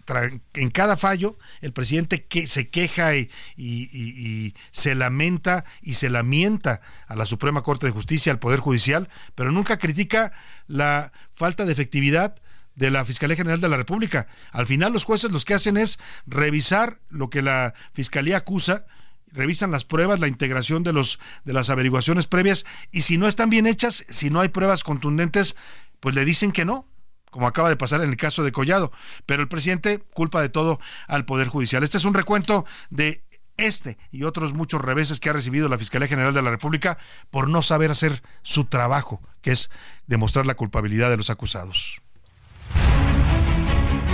en 0.53 0.69
cada 0.69 0.97
fallo 0.97 1.39
el 1.61 1.73
presidente 1.73 2.25
que 2.25 2.45
se 2.45 2.69
queja 2.69 3.15
y, 3.15 3.31
y, 3.57 4.53
se 4.71 4.93
lamenta 4.93 5.65
y 5.81 5.95
se 5.95 6.11
lamenta 6.11 6.81
a 7.07 7.15
la 7.15 7.25
Suprema 7.25 7.63
Corte 7.63 7.87
de 7.87 7.91
Justicia, 7.91 8.31
al 8.31 8.37
Poder 8.37 8.59
Judicial, 8.59 9.09
pero 9.33 9.51
nunca 9.51 9.79
critica 9.79 10.31
la 10.67 11.11
falta 11.33 11.65
de 11.65 11.71
efectividad 11.71 12.35
de 12.75 12.91
la 12.91 13.03
Fiscalía 13.03 13.37
General 13.37 13.59
de 13.59 13.69
la 13.69 13.77
República. 13.77 14.27
Al 14.51 14.67
final 14.67 14.93
los 14.93 15.05
jueces 15.05 15.31
los 15.31 15.43
que 15.43 15.55
hacen 15.55 15.75
es 15.75 15.97
revisar 16.27 16.99
lo 17.09 17.31
que 17.31 17.41
la 17.41 17.73
Fiscalía 17.93 18.37
acusa 18.37 18.85
revisan 19.35 19.71
las 19.71 19.85
pruebas, 19.85 20.19
la 20.19 20.27
integración 20.27 20.83
de 20.83 20.93
los 20.93 21.19
de 21.43 21.53
las 21.53 21.69
averiguaciones 21.69 22.27
previas 22.27 22.65
y 22.91 23.01
si 23.01 23.17
no 23.17 23.27
están 23.27 23.49
bien 23.49 23.67
hechas, 23.67 24.05
si 24.09 24.29
no 24.29 24.41
hay 24.41 24.49
pruebas 24.49 24.83
contundentes, 24.83 25.55
pues 25.99 26.15
le 26.15 26.25
dicen 26.25 26.51
que 26.51 26.65
no, 26.65 26.87
como 27.29 27.47
acaba 27.47 27.69
de 27.69 27.77
pasar 27.77 28.01
en 28.01 28.09
el 28.09 28.17
caso 28.17 28.43
de 28.43 28.51
Collado, 28.51 28.91
pero 29.25 29.41
el 29.41 29.47
presidente 29.47 29.99
culpa 30.13 30.41
de 30.41 30.49
todo 30.49 30.79
al 31.07 31.25
poder 31.25 31.47
judicial. 31.47 31.83
Este 31.83 31.97
es 31.97 32.05
un 32.05 32.13
recuento 32.13 32.65
de 32.89 33.23
este 33.57 33.97
y 34.11 34.23
otros 34.23 34.53
muchos 34.53 34.81
reveses 34.81 35.19
que 35.19 35.29
ha 35.29 35.33
recibido 35.33 35.69
la 35.69 35.77
Fiscalía 35.77 36.07
General 36.07 36.33
de 36.33 36.41
la 36.41 36.51
República 36.51 36.97
por 37.29 37.49
no 37.49 37.61
saber 37.61 37.91
hacer 37.91 38.23
su 38.43 38.65
trabajo, 38.65 39.21
que 39.41 39.51
es 39.51 39.69
demostrar 40.07 40.45
la 40.45 40.55
culpabilidad 40.55 41.09
de 41.09 41.17
los 41.17 41.29
acusados. 41.29 42.01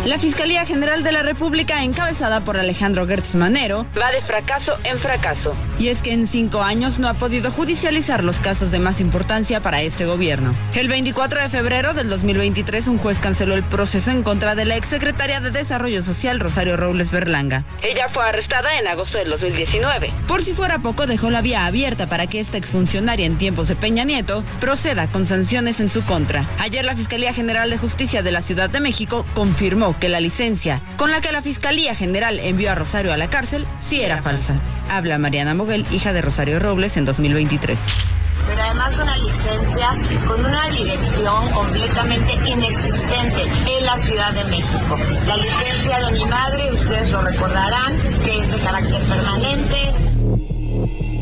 La 0.05 0.17
Fiscalía 0.17 0.65
General 0.65 1.03
de 1.03 1.11
la 1.11 1.21
República, 1.21 1.83
encabezada 1.83 2.43
por 2.43 2.57
Alejandro 2.57 3.05
Gertz 3.05 3.35
Manero, 3.35 3.85
va 3.95 4.09
de 4.09 4.23
fracaso 4.23 4.73
en 4.83 4.97
fracaso. 4.97 5.53
Y 5.77 5.89
es 5.89 6.01
que 6.01 6.11
en 6.11 6.25
cinco 6.25 6.63
años 6.63 6.97
no 6.97 7.07
ha 7.07 7.13
podido 7.13 7.51
judicializar 7.51 8.23
los 8.23 8.41
casos 8.41 8.71
de 8.71 8.79
más 8.79 8.99
importancia 8.99 9.61
para 9.61 9.83
este 9.83 10.07
gobierno. 10.07 10.55
El 10.73 10.87
24 10.87 11.41
de 11.41 11.49
febrero 11.49 11.93
del 11.93 12.09
2023, 12.09 12.87
un 12.87 12.97
juez 12.97 13.19
canceló 13.19 13.53
el 13.53 13.63
proceso 13.63 14.09
en 14.09 14.23
contra 14.23 14.55
de 14.55 14.65
la 14.65 14.75
exsecretaria 14.75 15.39
de 15.39 15.51
Desarrollo 15.51 16.01
Social, 16.01 16.39
Rosario 16.39 16.77
Robles 16.77 17.11
Berlanga. 17.11 17.63
Ella 17.83 18.09
fue 18.11 18.23
arrestada 18.27 18.79
en 18.79 18.87
agosto 18.87 19.19
del 19.19 19.29
2019. 19.29 20.11
Por 20.27 20.41
si 20.41 20.55
fuera 20.55 20.79
poco, 20.79 21.05
dejó 21.05 21.29
la 21.29 21.43
vía 21.43 21.67
abierta 21.67 22.07
para 22.07 22.25
que 22.25 22.39
esta 22.39 22.57
exfuncionaria 22.57 23.27
en 23.27 23.37
tiempos 23.37 23.67
de 23.67 23.75
Peña 23.75 24.03
Nieto 24.03 24.43
proceda 24.59 25.05
con 25.05 25.27
sanciones 25.27 25.79
en 25.79 25.89
su 25.89 26.03
contra. 26.05 26.47
Ayer 26.57 26.85
la 26.85 26.95
Fiscalía 26.95 27.33
General 27.33 27.69
de 27.69 27.77
Justicia 27.77 28.23
de 28.23 28.31
la 28.31 28.41
Ciudad 28.41 28.71
de 28.71 28.79
México 28.79 29.27
confirmó 29.35 29.90
que 29.99 30.09
la 30.09 30.19
licencia 30.19 30.81
con 30.97 31.11
la 31.11 31.21
que 31.21 31.31
la 31.31 31.41
Fiscalía 31.41 31.95
General 31.95 32.39
envió 32.39 32.71
a 32.71 32.75
Rosario 32.75 33.13
a 33.13 33.17
la 33.17 33.29
cárcel 33.29 33.65
sí 33.79 34.01
era 34.01 34.21
falsa. 34.21 34.55
Habla 34.89 35.17
Mariana 35.17 35.53
Moguel, 35.53 35.85
hija 35.91 36.13
de 36.13 36.21
Rosario 36.21 36.59
Robles, 36.59 36.97
en 36.97 37.05
2023 37.05 37.79
pero 38.47 38.61
además 38.63 38.99
una 38.99 39.17
licencia 39.17 39.89
con 40.27 40.43
una 40.45 40.67
dirección 40.69 41.49
completamente 41.51 42.33
inexistente 42.33 43.43
en 43.67 43.85
la 43.85 43.97
Ciudad 43.97 44.33
de 44.33 44.43
México. 44.45 44.97
La 45.27 45.37
licencia 45.37 45.99
de 45.99 46.11
mi 46.11 46.25
madre, 46.25 46.71
ustedes 46.73 47.11
lo 47.11 47.21
recordarán, 47.21 47.93
que 48.25 48.39
es 48.39 48.51
de 48.51 48.59
carácter 48.59 49.01
permanente, 49.01 50.10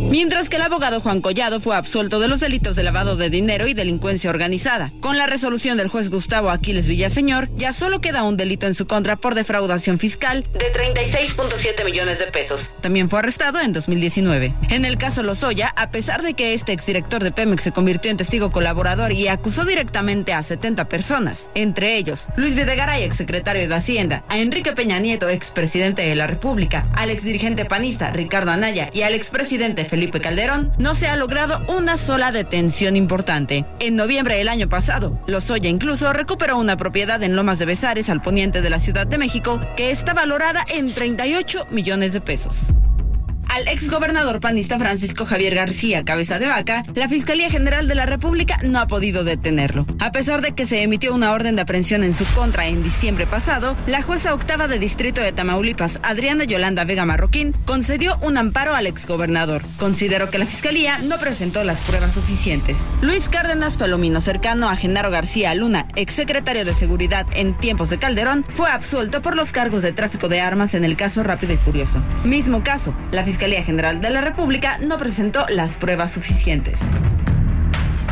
Mientras 0.09 0.49
que 0.49 0.55
el 0.55 0.63
abogado 0.63 1.01
Juan 1.01 1.21
Collado 1.21 1.59
fue 1.59 1.75
absuelto 1.75 2.19
de 2.19 2.27
los 2.27 2.39
delitos 2.39 2.75
de 2.75 2.81
lavado 2.81 3.15
de 3.15 3.29
dinero 3.29 3.67
y 3.67 3.75
delincuencia 3.75 4.31
organizada. 4.31 4.91
Con 5.01 5.19
la 5.19 5.27
resolución 5.27 5.77
del 5.77 5.87
juez 5.87 6.09
Gustavo 6.09 6.49
Aquiles 6.49 6.87
Villaseñor, 6.87 7.47
ya 7.55 7.73
solo 7.73 8.01
queda 8.01 8.23
un 8.23 8.35
delito 8.35 8.65
en 8.65 8.73
su 8.73 8.87
contra 8.87 9.17
por 9.17 9.35
defraudación 9.35 9.99
fiscal 9.99 10.47
de 10.53 10.73
36.7 10.73 11.85
millones 11.85 12.17
de 12.17 12.25
pesos. 12.25 12.59
También 12.81 13.07
fue 13.07 13.19
arrestado 13.19 13.61
en 13.61 13.71
2019. 13.71 14.55
En 14.71 14.83
el 14.83 14.97
caso 14.97 15.21
Lozoya, 15.21 15.67
a 15.77 15.91
pesar 15.91 16.23
de 16.23 16.33
que 16.33 16.55
este 16.55 16.71
exdirector 16.71 17.23
de 17.23 17.31
Pemex 17.31 17.61
se 17.61 17.71
convirtió 17.71 18.09
en 18.09 18.17
testigo 18.17 18.51
colaborador 18.51 19.11
y 19.11 19.27
acusó 19.27 19.63
directamente 19.63 20.33
a 20.33 20.41
70 20.41 20.89
personas, 20.89 21.51
entre 21.53 21.97
ellos 21.97 22.29
Luis 22.35 22.55
Videgaray, 22.55 23.03
exsecretario 23.03 23.69
de 23.69 23.75
Hacienda, 23.75 24.23
a 24.27 24.39
Enrique 24.39 24.73
Peña 24.73 24.97
Nieto, 24.97 25.29
expresidente 25.29 26.01
de 26.01 26.15
la 26.15 26.25
República, 26.25 26.89
al 26.95 27.11
exdirigente 27.11 27.65
panista 27.65 28.09
Ricardo 28.09 28.49
Anaya 28.49 28.89
y 28.91 29.03
al 29.03 29.13
expresidente 29.13 29.85
Felipe 29.85 29.98
Felipe 29.99 30.21
Calderón, 30.21 30.71
no 30.77 30.95
se 30.95 31.07
ha 31.07 31.17
logrado 31.17 31.61
una 31.67 31.97
sola 31.97 32.31
detención 32.31 32.95
importante. 32.95 33.65
En 33.81 33.97
noviembre 33.97 34.37
del 34.37 34.47
año 34.47 34.69
pasado, 34.69 35.19
Lozoya 35.27 35.69
incluso 35.69 36.13
recuperó 36.13 36.57
una 36.57 36.77
propiedad 36.77 37.21
en 37.21 37.35
Lomas 37.35 37.59
de 37.59 37.65
Besares, 37.65 38.09
al 38.09 38.21
poniente 38.21 38.61
de 38.61 38.69
la 38.69 38.79
Ciudad 38.79 39.07
de 39.07 39.17
México, 39.17 39.59
que 39.75 39.91
está 39.91 40.13
valorada 40.13 40.63
en 40.73 40.89
38 40.89 41.67
millones 41.69 42.13
de 42.13 42.21
pesos. 42.21 42.67
Al 43.49 43.67
exgobernador 43.67 44.39
panista 44.39 44.77
Francisco 44.77 45.25
Javier 45.25 45.55
García 45.55 46.05
Cabeza 46.05 46.37
de 46.37 46.45
Vaca, 46.45 46.85
la 46.93 47.09
Fiscalía 47.09 47.49
General 47.49 47.87
de 47.87 47.95
la 47.95 48.05
República 48.05 48.57
no 48.63 48.79
ha 48.79 48.85
podido 48.85 49.23
detenerlo. 49.23 49.87
A 49.97 50.11
pesar 50.11 50.43
de 50.43 50.51
que 50.51 50.67
se 50.67 50.83
emitió 50.83 51.15
una 51.15 51.31
orden 51.31 51.55
de 51.55 51.63
aprehensión 51.63 52.03
en 52.03 52.13
su 52.13 52.25
contra 52.35 52.67
en 52.67 52.83
diciembre 52.83 53.25
pasado, 53.25 53.75
la 53.87 54.03
jueza 54.03 54.35
octava 54.35 54.67
de 54.67 54.77
distrito 54.77 55.21
de 55.21 55.31
Tamaulipas, 55.31 55.99
Adriana 56.03 56.43
Yolanda 56.43 56.85
Vega 56.85 57.05
Marroquín, 57.05 57.53
concedió 57.65 58.19
un 58.21 58.37
amparo 58.37 58.75
al 58.75 58.85
exgobernador. 58.85 59.63
Consideró 59.79 60.29
que 60.29 60.37
la 60.37 60.45
Fiscalía 60.45 60.99
no 60.99 61.17
presentó 61.17 61.63
las 61.63 61.81
pruebas 61.81 62.13
suficientes. 62.13 62.77
Luis 63.01 63.29
Cárdenas 63.29 63.77
Palomino, 63.77 64.21
cercano 64.21 64.69
a 64.69 64.75
Genaro 64.75 65.09
García 65.09 65.55
Luna, 65.55 65.87
exsecretario 65.95 66.65
de 66.65 66.75
Seguridad 66.75 67.25
en 67.33 67.57
tiempos 67.57 67.89
de 67.89 67.97
Calderón, 67.97 68.45
fue 68.51 68.69
absuelto 68.69 69.23
por 69.23 69.35
los 69.35 69.51
cargos 69.51 69.81
de 69.81 69.91
tráfico 69.91 70.27
de 70.29 70.39
armas 70.39 70.75
en 70.75 70.85
el 70.85 70.95
caso 70.95 71.23
Rápido 71.23 71.53
y 71.53 71.57
Furioso. 71.57 71.99
Mismo 72.23 72.63
caso, 72.63 72.93
la 73.11 73.23
Fiscalía 73.23 73.38
Fiscalía 73.39 73.63
General 73.63 74.01
de 74.01 74.09
la 74.09 74.19
República 74.19 74.79
no 74.79 74.97
presentó 74.97 75.45
las 75.47 75.77
pruebas 75.77 76.11
suficientes. 76.11 76.81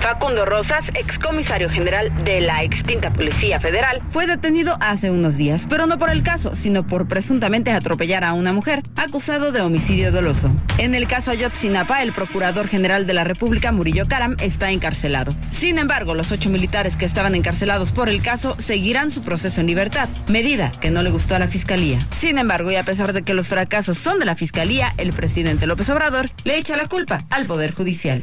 Facundo 0.02 0.46
Rosas, 0.46 0.86
excomisario 0.94 1.70
general 1.70 2.12
de 2.24 2.42
la 2.42 2.64
extinta 2.64 3.10
Policía 3.10 3.60
Federal, 3.60 4.02
fue 4.08 4.28
detenido 4.28 4.78
hace 4.80 5.12
unos 5.12 5.38
días, 5.38 5.66
pero 5.70 5.88
no 5.88 5.98
por 5.98 6.10
el 6.10 6.24
caso, 6.24 6.56
sino 6.56 6.86
por 6.86 7.08
presuntamente 7.08 7.72
atropellar 7.72 8.24
a 8.24 8.34
una 8.34 8.54
mujer, 8.54 8.84
acusado 8.96 9.52
de 9.52 9.62
homicidio 9.62 10.12
doloso. 10.12 10.50
En 10.78 10.96
el 10.96 11.08
caso 11.08 11.32
Ayotzinapa, 11.32 12.02
el 12.02 12.12
procurador 12.12 12.68
general 12.68 13.08
de 13.08 13.14
la 13.14 13.24
República, 13.24 13.72
Murillo 13.72 14.08
Karam, 14.08 14.36
está 14.40 14.72
encarcelado. 14.72 15.36
Sin 15.52 15.80
embargo, 15.80 16.14
los 16.14 16.32
ocho 16.32 16.50
militares 16.50 16.98
que 16.98 17.06
estaban 17.06 17.36
encarcelados 17.36 17.92
por 17.92 18.10
el 18.10 18.22
caso 18.22 18.56
seguirán 18.60 19.12
su 19.12 19.24
proceso 19.24 19.62
en 19.62 19.68
libertad, 19.68 20.10
medida 20.28 20.72
que 20.80 20.92
no 20.92 21.02
le 21.02 21.10
gustó 21.10 21.36
a 21.36 21.40
la 21.40 21.48
Fiscalía. 21.48 22.00
Sin 22.16 22.38
embargo, 22.38 22.72
y 22.72 22.76
a 22.76 22.84
pesar 22.84 23.14
de 23.14 23.24
que 23.24 23.34
los 23.34 23.48
fracasos 23.48 23.98
son 23.98 24.20
de 24.20 24.26
la 24.26 24.36
Fiscalía, 24.36 24.94
el 24.98 25.14
presidente 25.14 25.68
López 25.68 25.90
Obrador 25.90 26.30
le 26.44 26.58
echa 26.58 26.78
la 26.78 26.88
culpa 26.88 27.26
al 27.30 27.46
Poder 27.46 27.74
Judicial 27.74 28.22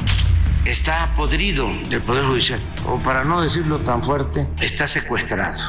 está 0.64 1.12
podrido 1.16 1.68
del 1.88 2.00
Poder 2.00 2.24
Judicial, 2.24 2.61
o 2.87 2.98
para 2.98 3.24
no 3.24 3.42
decirlo 3.42 3.79
tan 3.81 4.03
fuerte, 4.03 4.48
está 4.61 4.87
secuestrado. 4.87 5.61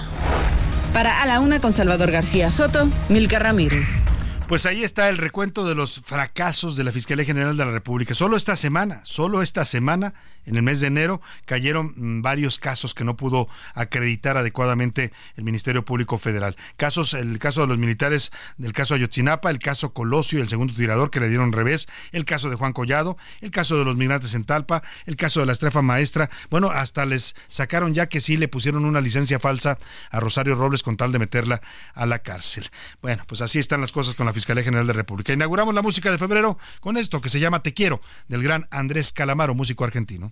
Para 0.93 1.21
A 1.21 1.25
la 1.25 1.39
Una 1.39 1.59
con 1.59 1.73
Salvador 1.73 2.11
García 2.11 2.51
Soto, 2.51 2.87
Milka 3.09 3.39
Ramírez. 3.39 3.87
Pues 4.47 4.65
ahí 4.65 4.83
está 4.83 5.09
el 5.09 5.17
recuento 5.17 5.67
de 5.67 5.73
los 5.73 6.01
fracasos 6.05 6.75
de 6.75 6.83
la 6.83 6.91
Fiscalía 6.91 7.25
General 7.25 7.57
de 7.57 7.65
la 7.65 7.71
República. 7.71 8.13
Solo 8.13 8.37
esta 8.37 8.55
semana, 8.55 9.01
solo 9.03 9.41
esta 9.41 9.65
semana, 9.65 10.13
en 10.45 10.55
el 10.55 10.63
mes 10.63 10.79
de 10.79 10.87
enero, 10.87 11.21
cayeron 11.45 11.93
mm, 11.95 12.21
varios 12.21 12.59
casos 12.59 12.93
que 12.93 13.03
no 13.03 13.15
pudo 13.15 13.47
acreditar 13.73 14.37
adecuadamente 14.37 15.11
el 15.35 15.43
Ministerio 15.43 15.85
Público 15.85 16.17
Federal. 16.17 16.55
Casos, 16.77 17.13
el 17.13 17.39
caso 17.39 17.61
de 17.61 17.67
los 17.67 17.77
militares 17.77 18.31
del 18.57 18.73
caso 18.73 18.95
Ayotzinapa, 18.95 19.49
el 19.49 19.59
caso 19.59 19.93
Colosio 19.93 20.41
el 20.41 20.49
segundo 20.49 20.73
tirador 20.73 21.11
que 21.11 21.19
le 21.19 21.29
dieron 21.29 21.51
revés, 21.51 21.87
el 22.11 22.25
caso 22.25 22.49
de 22.49 22.55
Juan 22.55 22.73
Collado, 22.73 23.17
el 23.41 23.51
caso 23.51 23.77
de 23.77 23.85
los 23.85 23.95
migrantes 23.95 24.33
en 24.33 24.43
Talpa, 24.43 24.83
el 25.05 25.15
caso 25.15 25.39
de 25.39 25.45
la 25.45 25.51
estrefa 25.51 25.81
maestra. 25.81 26.29
Bueno, 26.49 26.69
hasta 26.69 27.05
les 27.05 27.35
sacaron 27.49 27.93
ya 27.93 28.07
que 28.07 28.21
sí 28.21 28.37
le 28.37 28.47
pusieron 28.47 28.85
una 28.85 29.01
licencia 29.01 29.39
falsa 29.39 29.77
a 30.09 30.19
Rosario 30.19 30.55
Robles 30.55 30.83
con 30.83 30.97
tal 30.97 31.11
de 31.11 31.19
meterla 31.19 31.61
a 31.93 32.05
la 32.05 32.19
cárcel. 32.19 32.69
Bueno, 33.01 33.23
pues 33.27 33.41
así 33.41 33.59
están 33.59 33.81
las 33.81 33.91
cosas 33.91 34.15
con 34.15 34.25
la 34.25 34.33
Fiscalía 34.33 34.63
General 34.63 34.85
de 34.85 34.93
la 34.93 34.97
República. 34.97 35.33
Inauguramos 35.33 35.73
la 35.73 35.81
música 35.81 36.11
de 36.11 36.17
febrero 36.17 36.57
con 36.79 36.97
esto 36.97 37.21
que 37.21 37.29
se 37.29 37.39
llama 37.39 37.63
Te 37.63 37.73
Quiero, 37.73 38.01
del 38.27 38.43
gran 38.43 38.67
Andrés 38.71 39.11
Calamaro, 39.11 39.55
músico 39.55 39.83
argentino. 39.83 40.31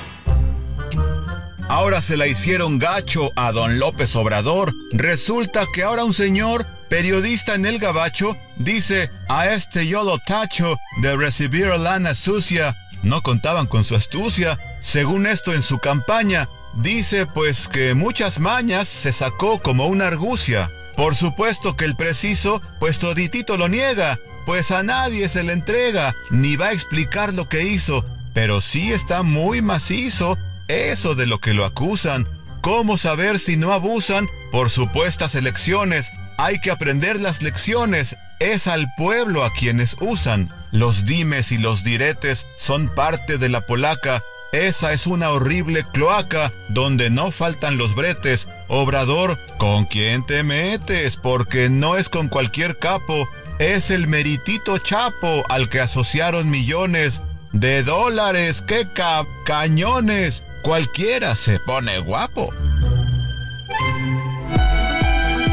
Ahora 1.71 2.01
se 2.01 2.17
la 2.17 2.27
hicieron 2.27 2.79
gacho 2.79 3.31
a 3.37 3.53
don 3.53 3.79
López 3.79 4.13
Obrador. 4.17 4.73
Resulta 4.91 5.65
que 5.73 5.83
ahora 5.83 6.03
un 6.03 6.13
señor, 6.13 6.67
periodista 6.89 7.55
en 7.55 7.65
el 7.65 7.79
gabacho, 7.79 8.35
dice, 8.57 9.09
a 9.29 9.47
este 9.47 9.87
yo 9.87 10.03
lo 10.03 10.19
tacho 10.19 10.77
de 11.01 11.15
recibir 11.15 11.67
lana 11.67 12.13
sucia. 12.13 12.75
No 13.03 13.21
contaban 13.21 13.67
con 13.67 13.85
su 13.85 13.95
astucia. 13.95 14.59
Según 14.81 15.25
esto 15.25 15.53
en 15.53 15.61
su 15.61 15.79
campaña, 15.79 16.49
dice 16.73 17.25
pues 17.25 17.69
que 17.69 17.93
muchas 17.93 18.41
mañas 18.41 18.89
se 18.89 19.13
sacó 19.13 19.59
como 19.59 19.85
una 19.85 20.07
argucia. 20.07 20.69
Por 20.97 21.15
supuesto 21.15 21.77
que 21.77 21.85
el 21.85 21.95
preciso, 21.95 22.61
pues 22.81 22.99
toditito 22.99 23.55
lo 23.55 23.69
niega, 23.69 24.19
pues 24.45 24.71
a 24.71 24.83
nadie 24.83 25.29
se 25.29 25.41
le 25.43 25.53
entrega, 25.53 26.17
ni 26.31 26.57
va 26.57 26.67
a 26.67 26.73
explicar 26.73 27.33
lo 27.33 27.47
que 27.47 27.63
hizo, 27.63 28.03
pero 28.33 28.59
sí 28.59 28.91
está 28.91 29.23
muy 29.23 29.61
macizo 29.61 30.37
eso 30.71 31.15
de 31.15 31.27
lo 31.27 31.39
que 31.39 31.53
lo 31.53 31.65
acusan. 31.65 32.27
¿Cómo 32.61 32.97
saber 32.97 33.39
si 33.39 33.57
no 33.57 33.73
abusan 33.73 34.29
por 34.51 34.69
supuestas 34.69 35.35
elecciones? 35.35 36.11
Hay 36.37 36.59
que 36.59 36.71
aprender 36.71 37.19
las 37.19 37.41
lecciones. 37.41 38.15
Es 38.39 38.67
al 38.67 38.87
pueblo 38.95 39.43
a 39.43 39.51
quienes 39.53 39.95
usan. 39.99 40.49
Los 40.71 41.05
dimes 41.05 41.51
y 41.51 41.57
los 41.57 41.83
diretes 41.83 42.45
son 42.57 42.87
parte 42.87 43.37
de 43.37 43.49
la 43.49 43.65
polaca. 43.65 44.23
Esa 44.51 44.93
es 44.93 45.07
una 45.07 45.29
horrible 45.29 45.85
cloaca 45.91 46.51
donde 46.69 47.09
no 47.09 47.31
faltan 47.31 47.77
los 47.77 47.95
bretes. 47.95 48.47
Obrador, 48.67 49.39
¿con 49.57 49.85
quién 49.85 50.25
te 50.25 50.43
metes? 50.43 51.15
Porque 51.15 51.69
no 51.69 51.97
es 51.97 52.09
con 52.09 52.27
cualquier 52.27 52.77
capo. 52.77 53.27
Es 53.59 53.91
el 53.91 54.07
meritito 54.07 54.77
Chapo 54.77 55.43
al 55.49 55.69
que 55.69 55.79
asociaron 55.79 56.49
millones 56.49 57.21
de 57.53 57.83
dólares. 57.83 58.63
¡Qué 58.65 58.87
cap 58.93 59.27
cañones! 59.45 60.43
Cualquiera 60.61 61.35
se 61.35 61.59
pone 61.59 61.97
guapo. 61.99 62.53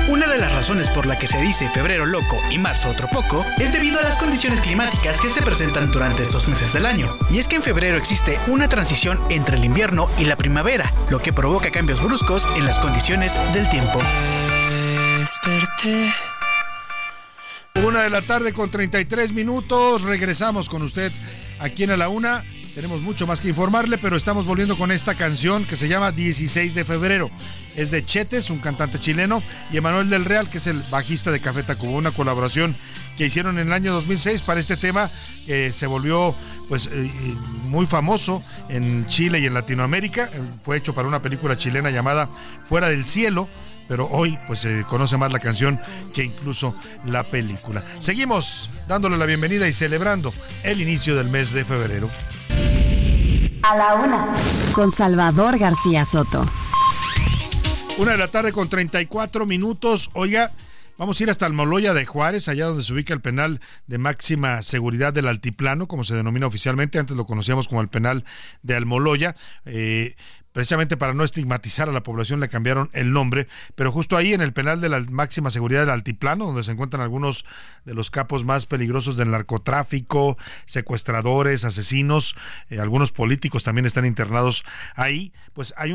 Una 0.09 0.27
de 0.27 0.39
las 0.39 0.53
razones 0.53 0.89
por 0.91 1.07
la 1.07 1.19
que 1.19 1.27
se 1.27 1.41
dice 1.41 1.69
febrero 1.71 2.05
loco 2.05 2.37
y 2.51 2.59
marzo 2.59 2.91
otro 2.91 3.09
poco 3.09 3.45
es 3.59 3.73
debido 3.73 3.99
a 3.99 4.03
las 4.03 4.19
condiciones 4.19 4.61
climáticas 4.61 5.21
que 5.21 5.31
se 5.31 5.41
presentan 5.41 5.91
durante 5.91 6.23
estos 6.23 6.47
meses 6.47 6.73
del 6.75 6.85
año. 6.85 7.17
Y 7.31 7.39
es 7.39 7.49
que 7.49 7.57
en 7.57 7.63
febrero 7.63 7.97
existe 7.97 8.39
una 8.49 8.69
transición 8.69 9.21
entre 9.31 9.57
el 9.57 9.65
invierno 9.65 10.11
y 10.19 10.27
la 10.27 10.37
primavera, 10.37 10.93
lo 11.09 11.21
que 11.21 11.33
provoca 11.33 11.71
cambios 11.71 12.03
bruscos 12.03 12.47
en 12.57 12.67
las 12.67 12.79
condiciones 12.79 13.33
del 13.55 13.69
tiempo. 13.71 14.01
Desperté. 15.19 16.13
Una 17.85 18.03
de 18.03 18.11
la 18.11 18.23
tarde 18.23 18.53
con 18.53 18.71
33 18.71 19.33
minutos. 19.33 20.03
Regresamos 20.03 20.69
con 20.69 20.83
usted 20.83 21.13
aquí 21.61 21.85
en 21.85 21.93
A 21.93 21.97
la 21.97 22.09
Una. 22.09 22.45
Tenemos 22.79 23.03
mucho 23.03 23.27
más 23.27 23.41
que 23.41 23.49
informarle, 23.49 23.99
pero 23.99 24.17
estamos 24.17 24.47
volviendo 24.47 24.79
con 24.79 24.93
esta 24.93 25.17
canción 25.17 25.65
que 25.65 25.75
se 25.75 25.89
llama 25.89 26.13
16 26.13 26.77
de 26.77 26.85
febrero. 26.85 27.29
Es 27.75 27.91
de 27.91 28.05
Chetes, 28.05 28.51
un 28.51 28.61
cantante 28.61 29.01
chileno, 29.01 29.43
y 29.73 29.79
Emanuel 29.79 30.09
del 30.09 30.25
Real, 30.25 30.49
que 30.49 30.59
es 30.59 30.69
el 30.69 30.81
bajista 30.89 31.33
de 31.33 31.41
Café 31.41 31.65
Tacuba, 31.65 31.99
una 31.99 32.13
colaboración 32.13 32.77
que 33.17 33.27
hicieron 33.27 33.59
en 33.59 33.67
el 33.67 33.73
año 33.73 33.93
2006 33.95 34.43
para 34.43 34.61
este 34.61 34.77
tema 34.77 35.11
que 35.45 35.73
se 35.73 35.89
volvió 35.89 36.37
pues 36.69 36.89
eh, 36.93 37.11
muy 37.65 37.85
famoso 37.85 38.41
en 38.69 39.09
Chile 39.09 39.41
y 39.41 39.47
en 39.47 39.55
Latinoamérica. 39.55 40.31
Fue 40.63 40.77
hecho 40.77 40.95
para 40.95 41.09
una 41.09 41.21
película 41.21 41.59
chilena 41.59 41.91
llamada 41.91 42.31
Fuera 42.65 42.91
del 42.91 43.07
Cielo 43.07 43.49
pero 43.89 44.07
hoy 44.11 44.39
pues 44.47 44.61
se 44.61 44.85
conoce 44.85 45.17
más 45.17 45.33
la 45.33 45.39
canción 45.39 45.81
que 46.15 46.23
incluso 46.23 46.77
la 47.05 47.25
película. 47.25 47.83
Seguimos 48.01 48.71
dándole 48.87 49.17
la 49.17 49.27
bienvenida 49.27 49.67
y 49.67 49.73
celebrando 49.73 50.33
el 50.63 50.81
inicio 50.81 51.17
del 51.17 51.29
mes 51.29 51.53
de 51.53 51.65
febrero. 51.65 52.09
A 53.63 53.77
la 53.77 53.95
una, 53.95 54.33
con 54.73 54.93
Salvador 54.93 55.59
García 55.59 56.05
Soto. 56.05 56.47
Una 57.97 58.13
de 58.13 58.19
la 58.19 58.29
tarde 58.29 58.53
con 58.53 58.69
34 58.69 59.47
minutos. 59.47 60.11
Oiga, 60.13 60.53
Vamos 60.99 61.21
a 61.21 61.23
ir 61.23 61.31
hasta 61.31 61.47
Almoloya 61.47 61.95
de 61.95 62.05
Juárez, 62.07 62.49
allá 62.49 62.67
donde 62.67 62.83
se 62.83 62.93
ubica 62.93 63.15
el 63.15 63.21
penal 63.21 63.61
de 63.87 63.99
máxima 63.99 64.63
seguridad 64.63 65.13
del 65.13 65.29
Altiplano, 65.29 65.87
como 65.87 66.03
se 66.03 66.17
denomina 66.17 66.49
oficialmente. 66.49 66.99
Antes 66.99 67.17
lo 67.17 67.25
conocíamos 67.25 67.69
como 67.69 67.81
el 67.81 67.87
penal 67.87 68.25
de 68.65 68.75
Almoloya. 68.75 69.37
Eh, 69.65 70.17
precisamente 70.53 70.97
para 70.97 71.15
no 71.15 71.25
estigmatizar 71.25 71.89
a 71.89 71.93
la 71.93 72.03
población 72.03 72.41
le 72.41 72.49
cambiaron 72.49 72.91
el 72.93 73.13
nombre, 73.13 73.49
pero 73.75 73.93
justo 73.93 74.17
ahí 74.17 74.33
en 74.33 74.41
el 74.41 74.53
penal 74.53 74.81
de 74.81 74.89
la 74.89 75.01
máxima 75.01 75.51
seguridad 75.51 75.81
del 75.81 75.91
Altiplano, 75.91 76.47
donde 76.47 76.63
se 76.63 76.73
encuentran 76.73 77.03
algunos 77.03 77.45
de 77.85 77.95
los 77.95 78.11
capos 78.11 78.45
más 78.45 78.67
peligrosos 78.67 79.17
del 79.17 79.31
narcotráfico, 79.31 80.37
secuestradores, 80.67 81.65
asesinos, 81.65 82.37
eh, 82.71 82.81
algunos 82.81 83.13
políticos 83.13 83.65
también 83.65 83.87
están 83.87 84.05
internados 84.05 84.65
ahí, 84.95 85.33
pues 85.53 85.75
hay 85.77 85.93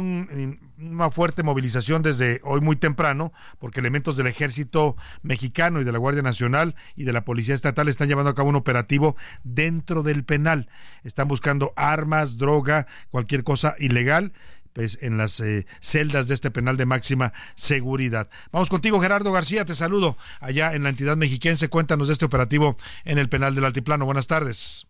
una 0.77 1.09
fuerte 1.09 1.43
movilización 1.43 2.01
desde 2.01 2.39
hoy 2.43 2.61
muy 2.61 2.75
temprano, 2.75 3.31
porque 3.59 3.79
elementos 3.79 4.17
del 4.17 4.27
ejército 4.27 4.95
mexicano 5.21 5.81
y 5.81 5.83
de 5.83 5.91
la 5.91 5.97
Guardia 5.97 6.21
Nacional 6.21 6.75
y 6.95 7.03
de 7.03 7.13
la 7.13 7.25
Policía 7.25 7.55
Estatal 7.55 7.87
están 7.87 8.07
llevando 8.07 8.31
a 8.31 8.35
cabo 8.35 8.49
un 8.49 8.55
operativo 8.55 9.15
dentro 9.43 10.03
del 10.03 10.23
penal. 10.23 10.69
Están 11.03 11.27
buscando 11.27 11.73
armas, 11.75 12.37
droga, 12.37 12.87
cualquier 13.09 13.43
cosa 13.43 13.75
ilegal 13.79 14.33
pues, 14.73 14.97
en 15.01 15.17
las 15.17 15.39
eh, 15.39 15.65
celdas 15.79 16.27
de 16.27 16.33
este 16.33 16.51
penal 16.51 16.77
de 16.77 16.85
máxima 16.85 17.33
seguridad. 17.55 18.29
Vamos 18.51 18.69
contigo, 18.69 18.99
Gerardo 18.99 19.31
García, 19.31 19.65
te 19.65 19.75
saludo 19.75 20.17
allá 20.39 20.73
en 20.73 20.83
la 20.83 20.89
entidad 20.89 21.15
mexiquense. 21.15 21.69
Cuéntanos 21.69 22.07
de 22.07 22.13
este 22.13 22.25
operativo 22.25 22.75
en 23.05 23.19
el 23.19 23.29
penal 23.29 23.55
del 23.55 23.65
Altiplano. 23.65 24.05
Buenas 24.05 24.27
tardes. 24.27 24.87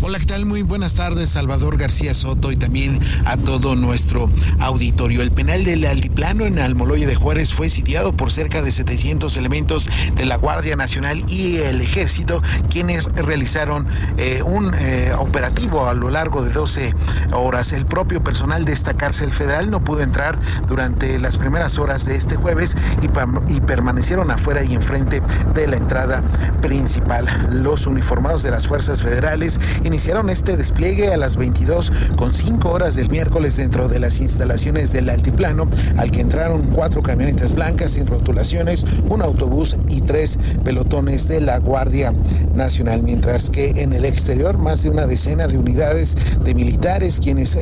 Hola, 0.00 0.20
¿qué 0.20 0.26
tal? 0.26 0.46
Muy 0.46 0.62
buenas 0.62 0.94
tardes, 0.94 1.30
Salvador 1.30 1.76
García 1.76 2.14
Soto 2.14 2.52
y 2.52 2.56
también 2.56 3.00
a 3.24 3.36
todo 3.36 3.74
nuestro 3.74 4.30
auditorio. 4.60 5.22
El 5.22 5.32
penal 5.32 5.64
del 5.64 5.84
Altiplano 5.84 6.46
en 6.46 6.60
Almoloya 6.60 7.06
de 7.06 7.16
Juárez 7.16 7.52
fue 7.52 7.68
sitiado 7.68 8.16
por 8.16 8.30
cerca 8.30 8.62
de 8.62 8.70
700 8.70 9.36
elementos 9.36 9.90
de 10.14 10.24
la 10.24 10.36
Guardia 10.36 10.76
Nacional 10.76 11.24
y 11.28 11.56
el 11.56 11.80
Ejército, 11.80 12.42
quienes 12.70 13.06
realizaron 13.06 13.88
eh, 14.18 14.42
un 14.42 14.72
eh, 14.74 15.12
operativo 15.18 15.88
a 15.88 15.94
lo 15.94 16.10
largo 16.10 16.42
de 16.42 16.52
12 16.52 16.94
horas. 17.32 17.72
El 17.72 17.84
propio 17.84 18.22
personal 18.22 18.64
de 18.64 18.72
esta 18.72 18.94
cárcel 18.94 19.32
federal 19.32 19.70
no 19.70 19.82
pudo 19.82 20.02
entrar 20.02 20.38
durante 20.68 21.18
las 21.18 21.38
primeras 21.38 21.76
horas 21.76 22.06
de 22.06 22.14
este 22.14 22.36
jueves 22.36 22.76
y, 23.02 23.52
y 23.52 23.60
permanecieron 23.62 24.30
afuera 24.30 24.62
y 24.62 24.74
enfrente 24.74 25.22
de 25.54 25.66
la 25.66 25.76
entrada 25.76 26.22
principal. 26.62 27.26
Los 27.50 27.86
uniformados 27.86 28.42
de 28.44 28.52
las 28.52 28.68
fuerzas 28.68 29.02
federales 29.02 29.58
iniciaron 29.84 30.30
este 30.30 30.56
despliegue 30.56 31.12
a 31.12 31.16
las 31.16 31.36
22 31.36 31.92
con 32.16 32.34
5 32.34 32.70
horas 32.70 32.96
del 32.96 33.10
miércoles 33.10 33.56
dentro 33.56 33.88
de 33.88 33.98
las 34.00 34.20
instalaciones 34.20 34.92
del 34.92 35.08
altiplano, 35.08 35.68
al 35.96 36.10
que 36.10 36.20
entraron 36.20 36.70
cuatro 36.72 37.02
camionetas 37.02 37.52
blancas 37.54 37.92
sin 37.92 38.06
rotulaciones, 38.06 38.84
un 39.08 39.22
autobús 39.22 39.76
y 39.88 40.00
tres 40.00 40.38
pelotones 40.64 41.28
de 41.28 41.40
la 41.40 41.58
Guardia 41.58 42.12
Nacional, 42.54 43.02
mientras 43.02 43.50
que 43.50 43.70
en 43.82 43.92
el 43.92 44.04
exterior 44.04 44.58
más 44.58 44.82
de 44.82 44.90
una 44.90 45.06
decena 45.06 45.46
de 45.46 45.58
unidades 45.58 46.16
de 46.42 46.54
militares 46.54 47.20
quienes 47.20 47.58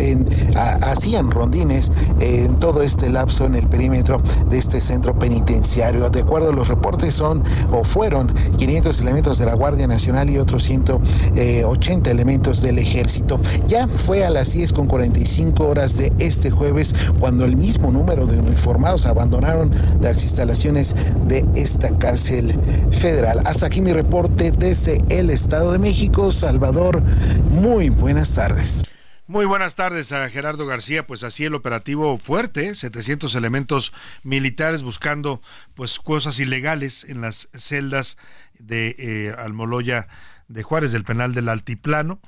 hacían 0.83 1.31
rondines 1.31 1.93
en 2.21 2.59
todo 2.59 2.83
este 2.83 3.11
lapso 3.11 3.45
en 3.45 3.55
el 3.55 3.69
perímetro 3.69 4.23
de 4.49 4.59
este 4.59 4.81
centro 4.81 5.19
penitenciario. 5.19 6.09
De 6.11 6.21
acuerdo 6.21 6.51
a 6.51 6.53
los 6.53 6.69
reportes 6.69 7.15
son 7.15 7.43
o 7.71 7.85
fueron 7.85 8.35
500 8.57 9.01
elementos 9.01 9.39
de 9.39 9.47
la 9.47 9.55
Guardia 9.55 9.87
Nacional 9.87 10.31
y 10.31 10.39
otros 10.39 10.63
180 10.65 12.06
elementos 12.07 12.63
del 12.63 12.79
ejército. 12.79 13.41
Ya 13.67 13.87
fue 13.89 14.25
a 14.25 14.31
las 14.31 14.53
10 14.53 14.73
con 14.73 14.87
45 14.87 15.67
horas 15.67 15.97
de 15.97 16.13
este 16.19 16.51
jueves 16.51 16.95
cuando 17.19 17.45
el 17.45 17.57
mismo 17.57 17.91
número 17.91 18.27
de 18.27 18.39
uniformados 18.39 19.07
abandonaron 19.07 19.71
las 20.01 20.23
instalaciones 20.23 20.95
de 21.27 21.45
esta 21.55 21.97
cárcel 21.99 22.59
federal. 22.93 23.41
Hasta 23.45 23.67
aquí 23.67 23.81
mi 23.81 23.93
reporte 23.93 24.51
desde 24.51 24.99
el 25.09 25.31
Estado 25.31 25.73
de 25.73 25.79
México. 25.79 26.31
Salvador, 26.31 27.03
muy 27.51 27.91
buenas 27.91 28.35
tardes. 28.35 28.85
Muy 29.29 29.45
buenas 29.45 29.75
tardes 29.75 30.13
a 30.13 30.29
Gerardo 30.31 30.67
García. 30.67 31.05
Pues 31.05 31.25
así 31.25 31.45
el 31.45 31.57
operativo 31.57 32.17
fuerte, 32.17 32.77
700 32.77 33.35
elementos 33.35 33.93
militares 34.23 34.85
buscando 34.85 35.43
pues 35.75 35.99
cosas 35.99 36.39
ilegales 36.39 37.03
en 37.03 37.23
las 37.23 37.49
celdas 37.53 38.19
de 38.61 38.95
eh, 38.99 39.35
Almoloya 39.37 40.07
de 40.49 40.63
Juárez 40.63 40.93
del 40.93 41.05
penal 41.05 41.35
del 41.35 41.49
Altiplano. 41.49 42.21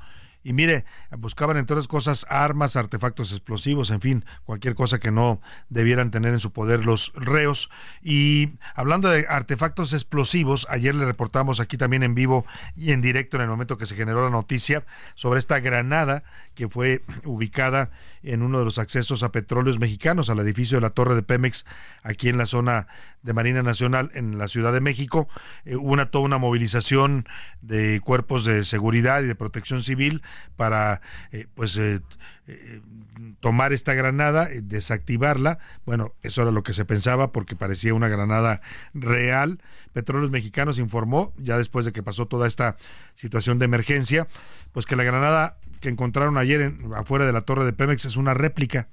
Y 0.45 0.53
mire, 0.53 0.85
buscaban 1.19 1.57
entre 1.57 1.75
otras 1.75 1.89
cosas 1.89 2.25
armas, 2.29 2.77
artefactos 2.77 3.33
explosivos, 3.33 3.91
en 3.91 4.01
fin, 4.01 4.25
cualquier 4.45 4.75
cosa 4.75 4.99
que 4.99 5.11
no 5.11 5.41
debieran 5.69 6.11
tener 6.11 6.33
en 6.33 6.41
su 6.41 6.53
poder 6.53 6.87
los 6.87 7.13
reos. 7.15 7.71
Y 8.03 8.51
hablando 8.75 9.09
de 9.09 9.27
artefactos 9.29 9.93
explosivos, 9.93 10.67
ayer 10.71 10.95
le 10.95 11.05
reportamos 11.05 11.61
aquí 11.61 11.77
también 11.77 12.03
en 12.03 12.15
vivo 12.15 12.47
y 12.77 12.93
en 12.93 13.03
directo 13.03 13.37
en 13.37 13.43
el 13.43 13.49
momento 13.49 13.79
que 13.79 13.87
se 13.87 13.97
generó 13.97 14.25
la 14.25 14.31
noticia 14.31 14.85
sobre 15.15 15.39
esta 15.39 15.61
granada 15.61 16.23
que 16.55 16.69
fue 16.69 17.05
ubicada 17.25 17.91
en 18.23 18.43
uno 18.43 18.59
de 18.59 18.65
los 18.65 18.79
accesos 18.79 19.23
a 19.23 19.31
petróleos 19.31 19.79
mexicanos, 19.79 20.29
al 20.29 20.41
edificio 20.41 20.79
de 20.79 20.83
la 20.83 20.91
Torre 20.91 21.15
de 21.15 21.23
Pemex, 21.23 21.65
aquí 22.03 22.29
en 22.29 22.37
la 22.37 22.47
zona 22.47 22.89
de 23.23 23.33
Marina 23.33 23.63
Nacional, 23.63 24.11
en 24.15 24.39
la 24.39 24.49
Ciudad 24.49 24.73
de 24.73 24.81
México. 24.81 25.29
Eh, 25.65 25.77
hubo 25.77 25.93
una, 25.93 26.11
toda 26.11 26.25
una 26.25 26.39
movilización 26.39 27.27
de 27.63 28.01
cuerpos 28.05 28.45
de 28.45 28.65
seguridad 28.65 29.23
y 29.23 29.27
de 29.27 29.35
protección 29.35 29.83
civil 29.83 30.23
para, 30.57 31.01
eh, 31.33 31.47
pues, 31.55 31.77
eh, 31.77 32.01
tomar 33.41 33.73
esta 33.73 33.95
granada, 33.95 34.49
desactivarla. 34.63 35.59
Bueno, 35.85 36.15
eso 36.23 36.43
era 36.43 36.51
lo 36.51 36.63
que 36.63 36.73
se 36.73 36.85
pensaba 36.85 37.33
porque 37.33 37.57
parecía 37.57 37.95
una 37.95 38.09
granada 38.09 38.61
real. 38.95 39.61
Petróleos 39.93 40.31
Mexicanos 40.31 40.79
informó, 40.79 41.33
ya 41.37 41.59
después 41.59 41.85
de 41.85 41.93
que 41.93 42.03
pasó 42.03 42.27
toda 42.27 42.47
esta 42.47 42.77
situación 43.15 43.59
de 43.59 43.67
emergencia, 43.67 44.27
pues 44.73 44.87
que 44.87 44.97
la 44.97 45.05
granada 45.05 45.57
que 45.81 45.89
encontraron 45.89 46.39
ayer 46.39 46.61
en, 46.61 46.93
afuera 46.95 47.27
de 47.27 47.33
la 47.33 47.43
torre 47.43 47.65
de 47.65 47.73
Pemex 47.73 48.05
es 48.05 48.17
una 48.17 48.35
réplica, 48.35 48.89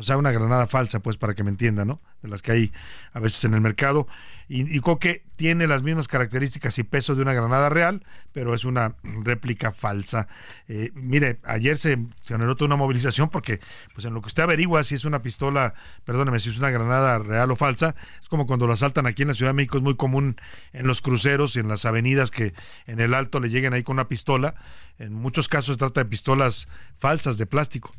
o 0.00 0.02
sea, 0.02 0.16
una 0.16 0.32
granada 0.32 0.66
falsa, 0.66 1.00
pues 1.00 1.18
para 1.18 1.34
que 1.34 1.44
me 1.44 1.50
entiendan, 1.50 1.88
¿no? 1.88 2.00
De 2.22 2.28
las 2.30 2.40
que 2.40 2.52
hay 2.52 2.72
a 3.12 3.20
veces 3.20 3.44
en 3.44 3.52
el 3.52 3.60
mercado. 3.60 4.08
Indicó 4.48 4.98
que 4.98 5.24
tiene 5.36 5.66
las 5.66 5.82
mismas 5.82 6.08
características 6.08 6.78
y 6.78 6.84
peso 6.84 7.14
de 7.14 7.20
una 7.20 7.34
granada 7.34 7.68
real, 7.68 8.02
pero 8.32 8.54
es 8.54 8.64
una 8.64 8.94
réplica 9.02 9.72
falsa. 9.72 10.26
Eh, 10.68 10.90
mire, 10.94 11.38
ayer 11.44 11.76
se, 11.76 11.98
generó 12.24 12.56
toda 12.56 12.68
una 12.68 12.76
movilización 12.76 13.28
porque, 13.28 13.60
pues 13.92 14.06
en 14.06 14.14
lo 14.14 14.22
que 14.22 14.28
usted 14.28 14.42
averigua 14.42 14.82
si 14.84 14.94
es 14.94 15.04
una 15.04 15.20
pistola, 15.20 15.74
perdóneme, 16.06 16.40
si 16.40 16.48
es 16.48 16.56
una 16.56 16.70
granada 16.70 17.18
real 17.18 17.50
o 17.50 17.56
falsa, 17.56 17.94
es 18.22 18.28
como 18.30 18.46
cuando 18.46 18.66
lo 18.66 18.72
asaltan 18.72 19.06
aquí 19.06 19.20
en 19.20 19.28
la 19.28 19.34
Ciudad 19.34 19.50
de 19.50 19.54
México, 19.56 19.76
es 19.76 19.82
muy 19.82 19.96
común 19.96 20.36
en 20.72 20.86
los 20.86 21.02
cruceros 21.02 21.56
y 21.56 21.60
en 21.60 21.68
las 21.68 21.84
avenidas 21.84 22.30
que 22.30 22.54
en 22.86 23.00
el 23.00 23.12
alto 23.12 23.38
le 23.38 23.50
lleguen 23.50 23.74
ahí 23.74 23.82
con 23.82 23.96
una 23.96 24.08
pistola. 24.08 24.54
En 24.98 25.12
muchos 25.12 25.48
casos 25.48 25.74
se 25.74 25.78
trata 25.78 26.04
de 26.04 26.08
pistolas 26.08 26.68
falsas 26.96 27.36
de 27.36 27.44
plástico 27.44 27.92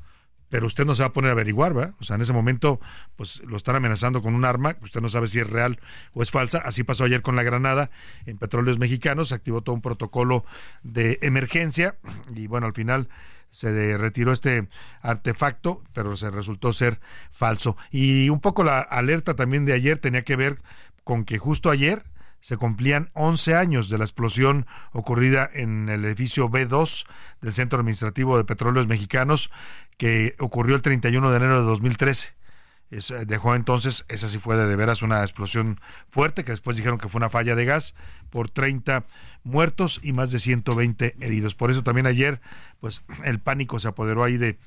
pero 0.51 0.67
usted 0.67 0.85
no 0.85 0.93
se 0.93 1.01
va 1.01 1.07
a 1.07 1.13
poner 1.13 1.29
a 1.29 1.31
averiguar, 1.31 1.75
¿va? 1.75 1.95
O 2.01 2.03
sea, 2.03 2.17
en 2.17 2.21
ese 2.21 2.33
momento, 2.33 2.81
pues 3.15 3.41
lo 3.45 3.55
están 3.55 3.77
amenazando 3.77 4.21
con 4.21 4.35
un 4.35 4.43
arma, 4.43 4.75
usted 4.81 4.99
no 4.99 5.07
sabe 5.07 5.29
si 5.29 5.39
es 5.39 5.49
real 5.49 5.79
o 6.13 6.21
es 6.21 6.29
falsa. 6.29 6.59
Así 6.59 6.83
pasó 6.83 7.05
ayer 7.05 7.21
con 7.21 7.37
la 7.37 7.43
granada 7.43 7.89
en 8.25 8.37
Petróleos 8.37 8.77
Mexicanos, 8.77 9.29
se 9.29 9.35
activó 9.35 9.61
todo 9.61 9.73
un 9.73 9.81
protocolo 9.81 10.45
de 10.83 11.19
emergencia 11.21 11.95
y 12.35 12.47
bueno, 12.47 12.67
al 12.67 12.73
final 12.73 13.07
se 13.49 13.97
retiró 13.97 14.33
este 14.33 14.67
artefacto, 15.01 15.81
pero 15.93 16.17
se 16.17 16.29
resultó 16.29 16.73
ser 16.73 16.99
falso. 17.31 17.77
Y 17.89 18.27
un 18.27 18.41
poco 18.41 18.65
la 18.65 18.81
alerta 18.81 19.37
también 19.37 19.63
de 19.63 19.71
ayer 19.71 19.99
tenía 19.99 20.23
que 20.23 20.35
ver 20.35 20.61
con 21.05 21.23
que 21.23 21.37
justo 21.37 21.69
ayer 21.69 22.03
se 22.41 22.57
cumplían 22.57 23.09
11 23.13 23.55
años 23.55 23.89
de 23.89 23.97
la 23.97 24.03
explosión 24.03 24.65
ocurrida 24.91 25.49
en 25.53 25.87
el 25.89 26.03
edificio 26.03 26.49
B2 26.49 27.05
del 27.39 27.53
Centro 27.53 27.79
Administrativo 27.79 28.37
de 28.37 28.43
Petróleos 28.43 28.87
Mexicanos, 28.87 29.51
que 29.97 30.35
ocurrió 30.39 30.75
el 30.75 30.81
31 30.81 31.29
de 31.29 31.37
enero 31.37 31.61
de 31.61 31.67
2013. 31.67 32.33
Eh, 32.91 32.99
dejó 33.25 33.55
entonces, 33.55 34.05
esa 34.09 34.27
sí 34.27 34.37
fue 34.37 34.57
de, 34.57 34.75
veras 34.75 35.01
una 35.01 35.21
explosión 35.21 35.79
fuerte, 36.09 36.43
que 36.43 36.51
después 36.51 36.75
dijeron 36.75 36.97
que 36.97 37.07
fue 37.07 37.19
una 37.19 37.29
falla 37.29 37.55
de 37.55 37.63
gas, 37.63 37.95
por 38.29 38.49
30 38.49 39.05
muertos 39.43 40.01
y 40.03 40.11
más 40.11 40.31
de 40.31 40.39
120 40.39 41.15
heridos. 41.21 41.55
Por 41.55 41.71
eso 41.71 41.83
también 41.83 42.05
ayer, 42.05 42.41
pues 42.79 43.03
el 43.23 43.39
pánico 43.39 43.79
se 43.79 43.87
apoderó 43.87 44.23
ahí 44.23 44.37
de 44.37 44.59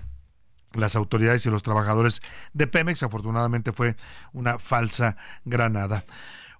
las 0.72 0.96
autoridades 0.96 1.44
y 1.46 1.50
los 1.50 1.62
trabajadores 1.62 2.22
de 2.52 2.66
Pemex. 2.66 3.02
Afortunadamente 3.02 3.72
fue 3.72 3.96
una 4.32 4.58
falsa 4.58 5.16
granada. 5.44 6.04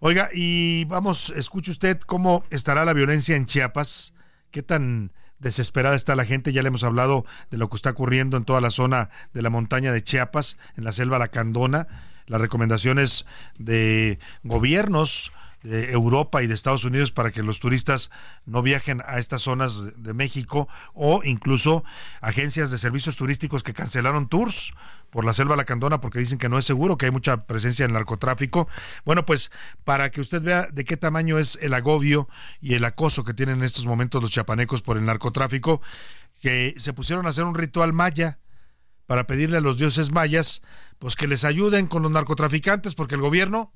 Oiga, 0.07 0.29
y 0.35 0.85
vamos, 0.85 1.31
escuche 1.31 1.71
usted 1.71 1.99
cómo 1.99 2.45
estará 2.51 2.85
la 2.85 2.93
violencia 2.93 3.37
en 3.37 3.47
Chiapas, 3.47 4.13
qué 4.51 4.63
tan 4.63 5.13
desesperada 5.39 5.97
está 5.97 6.15
la 6.15 6.27
gente, 6.27 6.53
ya 6.53 6.61
le 6.61 6.69
hemos 6.69 6.85
hablado 6.85 7.25
de 7.51 7.57
lo 7.57 7.71
que 7.71 7.77
está 7.77 7.93
ocurriendo 7.93 8.37
en 8.37 8.45
toda 8.45 8.61
la 8.61 8.69
zona 8.69 9.09
de 9.33 9.41
la 9.41 9.49
montaña 9.49 9.93
de 9.93 10.05
Chiapas, 10.05 10.59
en 10.77 10.85
la 10.85 10.93
selva 10.93 11.19
Lacandona, 11.19 11.87
las 12.27 12.39
recomendaciones 12.39 13.25
de 13.59 14.19
gobiernos 14.43 15.33
de 15.65 15.93
Europa 15.93 16.43
y 16.43 16.47
de 16.47 16.55
Estados 16.55 16.85
Unidos 16.85 17.11
para 17.11 17.33
que 17.33 17.43
los 17.43 17.59
turistas 17.59 18.11
no 18.45 18.63
viajen 18.63 19.03
a 19.07 19.19
estas 19.19 19.43
zonas 19.43 20.01
de 20.01 20.13
México 20.13 20.69
o 20.93 21.23
incluso 21.25 21.85
agencias 22.21 22.71
de 22.71 22.79
servicios 22.79 23.17
turísticos 23.17 23.63
que 23.63 23.73
cancelaron 23.73 24.29
tours 24.29 24.75
por 25.09 25.25
la 25.25 25.33
selva 25.33 25.57
lacandona 25.57 26.03
porque 26.03 26.19
dicen 26.19 26.39
que 26.39 26.51
no 26.51 26.59
es 26.59 26.67
seguro, 26.67 26.99
que 26.99 27.07
hay 27.07 27.13
mucha 27.13 27.47
presencia 27.47 27.87
del 27.87 27.95
narcotráfico. 27.95 28.69
Bueno, 29.07 29.25
pues 29.25 29.51
para 29.85 30.11
que 30.11 30.21
usted 30.21 30.43
vea 30.43 30.69
de 30.71 30.85
qué 30.85 30.99
tamaño 30.99 31.39
es 31.39 31.59
el 31.63 31.73
agobio 31.73 32.29
y 32.61 32.75
el 32.75 32.85
acoso 32.85 33.25
que 33.25 33.33
tienen 33.33 33.59
en 33.59 33.65
estos 33.65 33.87
momentos 33.87 34.21
los 34.21 34.31
chapanecos 34.31 34.83
por 34.83 34.99
el 34.99 35.07
narcotráfico, 35.07 35.81
que 36.41 36.75
se 36.77 36.93
pusieron 36.93 37.25
a 37.25 37.31
hacer 37.31 37.45
un 37.45 37.55
ritual 37.55 37.95
maya 37.95 38.39
para 39.07 39.27
pedirle 39.27 39.57
a 39.57 39.61
los 39.63 39.79
dioses 39.79 40.13
mayas 40.13 40.61
pues 40.99 41.17
que 41.17 41.27
les 41.27 41.45
ayuden 41.45 41.87
con 41.87 42.03
los 42.03 42.13
narcotraficantes 42.13 42.95
porque 42.95 43.15
el 43.15 43.23
gobierno 43.23 43.73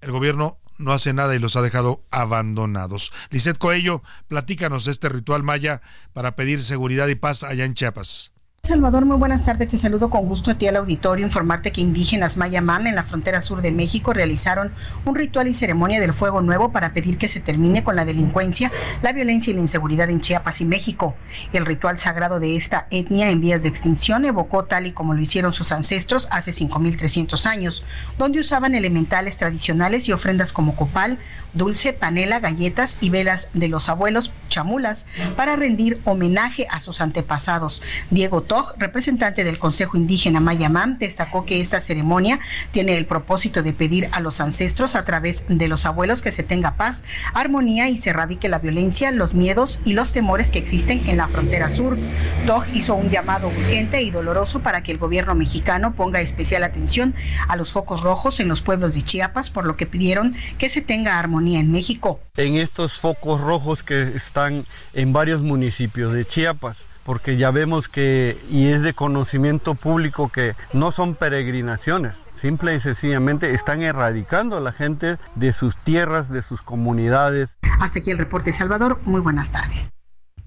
el 0.00 0.10
gobierno 0.10 0.58
no 0.78 0.92
hace 0.92 1.12
nada 1.12 1.34
y 1.34 1.38
los 1.38 1.56
ha 1.56 1.62
dejado 1.62 2.04
abandonados. 2.10 3.12
Lisset 3.30 3.58
Coello, 3.58 4.02
platícanos 4.28 4.84
de 4.84 4.92
este 4.92 5.08
ritual 5.08 5.42
maya 5.42 5.82
para 6.12 6.36
pedir 6.36 6.64
seguridad 6.64 7.08
y 7.08 7.14
paz 7.14 7.44
allá 7.44 7.64
en 7.64 7.74
Chiapas. 7.74 8.32
Salvador, 8.62 9.06
muy 9.06 9.16
buenas 9.16 9.42
tardes. 9.42 9.68
Te 9.68 9.78
saludo 9.78 10.10
con 10.10 10.26
gusto 10.26 10.50
a 10.50 10.54
ti 10.54 10.68
al 10.68 10.76
auditorio. 10.76 11.24
Informarte 11.24 11.72
que 11.72 11.80
indígenas 11.80 12.36
Mayamán 12.36 12.86
en 12.86 12.94
la 12.94 13.02
frontera 13.02 13.40
sur 13.40 13.62
de 13.62 13.72
México 13.72 14.12
realizaron 14.12 14.74
un 15.06 15.14
ritual 15.14 15.48
y 15.48 15.54
ceremonia 15.54 15.98
del 15.98 16.12
fuego 16.12 16.42
nuevo 16.42 16.70
para 16.70 16.92
pedir 16.92 17.16
que 17.16 17.26
se 17.26 17.40
termine 17.40 17.82
con 17.82 17.96
la 17.96 18.04
delincuencia, 18.04 18.70
la 19.02 19.14
violencia 19.14 19.50
y 19.50 19.54
la 19.54 19.62
inseguridad 19.62 20.10
en 20.10 20.20
Chiapas 20.20 20.60
y 20.60 20.66
México. 20.66 21.14
El 21.54 21.64
ritual 21.64 21.96
sagrado 21.96 22.38
de 22.38 22.54
esta 22.54 22.86
etnia 22.90 23.30
en 23.30 23.40
vías 23.40 23.62
de 23.62 23.68
extinción 23.70 24.26
evocó 24.26 24.66
tal 24.66 24.86
y 24.86 24.92
como 24.92 25.14
lo 25.14 25.22
hicieron 25.22 25.54
sus 25.54 25.72
ancestros 25.72 26.28
hace 26.30 26.52
5.300 26.52 27.46
años, 27.46 27.82
donde 28.18 28.40
usaban 28.40 28.74
elementales 28.74 29.38
tradicionales 29.38 30.06
y 30.06 30.12
ofrendas 30.12 30.52
como 30.52 30.76
copal, 30.76 31.18
dulce, 31.54 31.94
panela, 31.94 32.40
galletas 32.40 32.98
y 33.00 33.08
velas 33.08 33.48
de 33.54 33.68
los 33.68 33.88
abuelos 33.88 34.34
chamulas 34.50 35.06
para 35.34 35.56
rendir 35.56 36.02
homenaje 36.04 36.66
a 36.70 36.78
sus 36.78 37.00
antepasados. 37.00 37.80
Diego 38.10 38.42
Representante 38.78 39.44
del 39.44 39.58
Consejo 39.58 39.96
Indígena 39.96 40.40
Mayamán, 40.40 40.98
destacó 40.98 41.44
que 41.44 41.60
esta 41.60 41.80
ceremonia 41.80 42.40
tiene 42.72 42.96
el 42.96 43.06
propósito 43.06 43.62
de 43.62 43.72
pedir 43.72 44.08
a 44.12 44.20
los 44.20 44.40
ancestros 44.40 44.94
a 44.94 45.04
través 45.04 45.44
de 45.48 45.68
los 45.68 45.86
abuelos 45.86 46.22
que 46.22 46.32
se 46.32 46.42
tenga 46.42 46.76
paz, 46.76 47.02
armonía 47.34 47.88
y 47.88 47.96
se 47.96 48.10
erradique 48.10 48.48
la 48.48 48.58
violencia, 48.58 49.10
los 49.10 49.34
miedos 49.34 49.80
y 49.84 49.92
los 49.92 50.12
temores 50.12 50.50
que 50.50 50.58
existen 50.58 51.08
en 51.08 51.16
la 51.16 51.28
frontera 51.28 51.70
sur. 51.70 51.98
Dog 52.46 52.64
hizo 52.72 52.94
un 52.94 53.10
llamado 53.10 53.48
urgente 53.48 54.02
y 54.02 54.10
doloroso 54.10 54.60
para 54.60 54.82
que 54.82 54.92
el 54.92 54.98
gobierno 54.98 55.34
mexicano 55.34 55.94
ponga 55.94 56.20
especial 56.20 56.64
atención 56.64 57.14
a 57.48 57.56
los 57.56 57.72
focos 57.72 58.02
rojos 58.02 58.40
en 58.40 58.48
los 58.48 58.62
pueblos 58.62 58.94
de 58.94 59.02
Chiapas, 59.02 59.50
por 59.50 59.66
lo 59.66 59.76
que 59.76 59.86
pidieron 59.86 60.34
que 60.58 60.68
se 60.68 60.82
tenga 60.82 61.18
armonía 61.18 61.60
en 61.60 61.72
México. 61.72 62.20
En 62.36 62.56
estos 62.56 62.94
focos 62.98 63.40
rojos 63.40 63.82
que 63.82 64.02
están 64.02 64.66
en 64.92 65.12
varios 65.12 65.42
municipios 65.42 66.12
de 66.12 66.24
Chiapas 66.24 66.89
porque 67.04 67.36
ya 67.36 67.50
vemos 67.50 67.88
que, 67.88 68.38
y 68.50 68.68
es 68.68 68.82
de 68.82 68.94
conocimiento 68.94 69.74
público, 69.74 70.28
que 70.28 70.54
no 70.72 70.92
son 70.92 71.14
peregrinaciones, 71.14 72.16
simple 72.36 72.74
y 72.74 72.80
sencillamente 72.80 73.52
están 73.54 73.82
erradicando 73.82 74.56
a 74.56 74.60
la 74.60 74.72
gente 74.72 75.16
de 75.34 75.52
sus 75.52 75.76
tierras, 75.76 76.30
de 76.30 76.42
sus 76.42 76.62
comunidades. 76.62 77.58
Hasta 77.80 77.98
aquí 77.98 78.10
el 78.10 78.18
reporte, 78.18 78.52
Salvador. 78.52 79.00
Muy 79.04 79.20
buenas 79.20 79.50
tardes. 79.50 79.92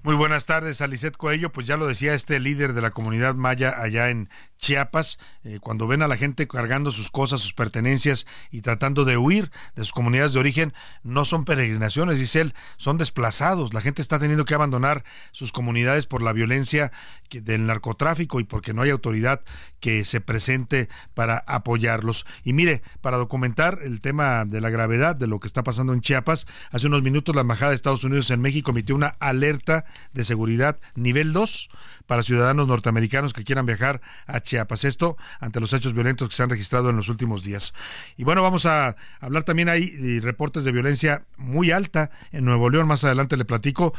Muy 0.04 0.16
buenas 0.16 0.44
tardes, 0.44 0.82
Alicet 0.82 1.16
Coello. 1.16 1.50
Pues 1.50 1.66
ya 1.66 1.78
lo 1.78 1.86
decía 1.86 2.12
este 2.12 2.38
líder 2.38 2.74
de 2.74 2.82
la 2.82 2.90
comunidad 2.90 3.34
maya 3.36 3.72
allá 3.80 4.10
en 4.10 4.28
Chiapas, 4.64 5.18
eh, 5.44 5.58
cuando 5.60 5.86
ven 5.86 6.00
a 6.00 6.08
la 6.08 6.16
gente 6.16 6.48
cargando 6.48 6.90
sus 6.90 7.10
cosas, 7.10 7.42
sus 7.42 7.52
pertenencias 7.52 8.26
y 8.50 8.62
tratando 8.62 9.04
de 9.04 9.18
huir 9.18 9.50
de 9.76 9.82
sus 9.82 9.92
comunidades 9.92 10.32
de 10.32 10.40
origen, 10.40 10.72
no 11.02 11.26
son 11.26 11.44
peregrinaciones, 11.44 12.18
dice 12.18 12.40
él, 12.40 12.54
son 12.78 12.96
desplazados. 12.96 13.74
La 13.74 13.82
gente 13.82 14.00
está 14.00 14.18
teniendo 14.18 14.46
que 14.46 14.54
abandonar 14.54 15.04
sus 15.32 15.52
comunidades 15.52 16.06
por 16.06 16.22
la 16.22 16.32
violencia 16.32 16.92
del 17.30 17.66
narcotráfico 17.66 18.40
y 18.40 18.44
porque 18.44 18.72
no 18.72 18.80
hay 18.80 18.88
autoridad 18.88 19.42
que 19.80 20.02
se 20.04 20.22
presente 20.22 20.88
para 21.12 21.44
apoyarlos. 21.46 22.24
Y 22.42 22.54
mire, 22.54 22.80
para 23.02 23.18
documentar 23.18 23.80
el 23.82 24.00
tema 24.00 24.46
de 24.46 24.62
la 24.62 24.70
gravedad 24.70 25.14
de 25.14 25.26
lo 25.26 25.40
que 25.40 25.46
está 25.46 25.62
pasando 25.62 25.92
en 25.92 26.00
Chiapas, 26.00 26.46
hace 26.70 26.86
unos 26.86 27.02
minutos 27.02 27.34
la 27.34 27.42
Embajada 27.42 27.72
de 27.72 27.76
Estados 27.76 28.04
Unidos 28.04 28.30
en 28.30 28.40
México 28.40 28.70
emitió 28.70 28.94
una 28.94 29.08
alerta 29.20 29.84
de 30.14 30.24
seguridad 30.24 30.78
nivel 30.94 31.34
2 31.34 31.68
para 32.06 32.22
ciudadanos 32.22 32.66
norteamericanos 32.66 33.32
que 33.32 33.44
quieran 33.44 33.66
viajar 33.66 34.00
a 34.26 34.40
Chiapas. 34.40 34.84
Esto 34.84 35.16
ante 35.40 35.60
los 35.60 35.72
hechos 35.72 35.94
violentos 35.94 36.28
que 36.28 36.34
se 36.34 36.42
han 36.42 36.50
registrado 36.50 36.90
en 36.90 36.96
los 36.96 37.08
últimos 37.08 37.42
días. 37.42 37.74
Y 38.16 38.24
bueno, 38.24 38.42
vamos 38.42 38.66
a 38.66 38.96
hablar 39.20 39.44
también 39.44 39.68
hay 39.68 40.20
reportes 40.20 40.64
de 40.64 40.72
violencia 40.72 41.24
muy 41.36 41.70
alta 41.70 42.10
en 42.32 42.44
Nuevo 42.44 42.70
León. 42.70 42.86
Más 42.86 43.04
adelante 43.04 43.36
le 43.36 43.44
platico. 43.44 43.94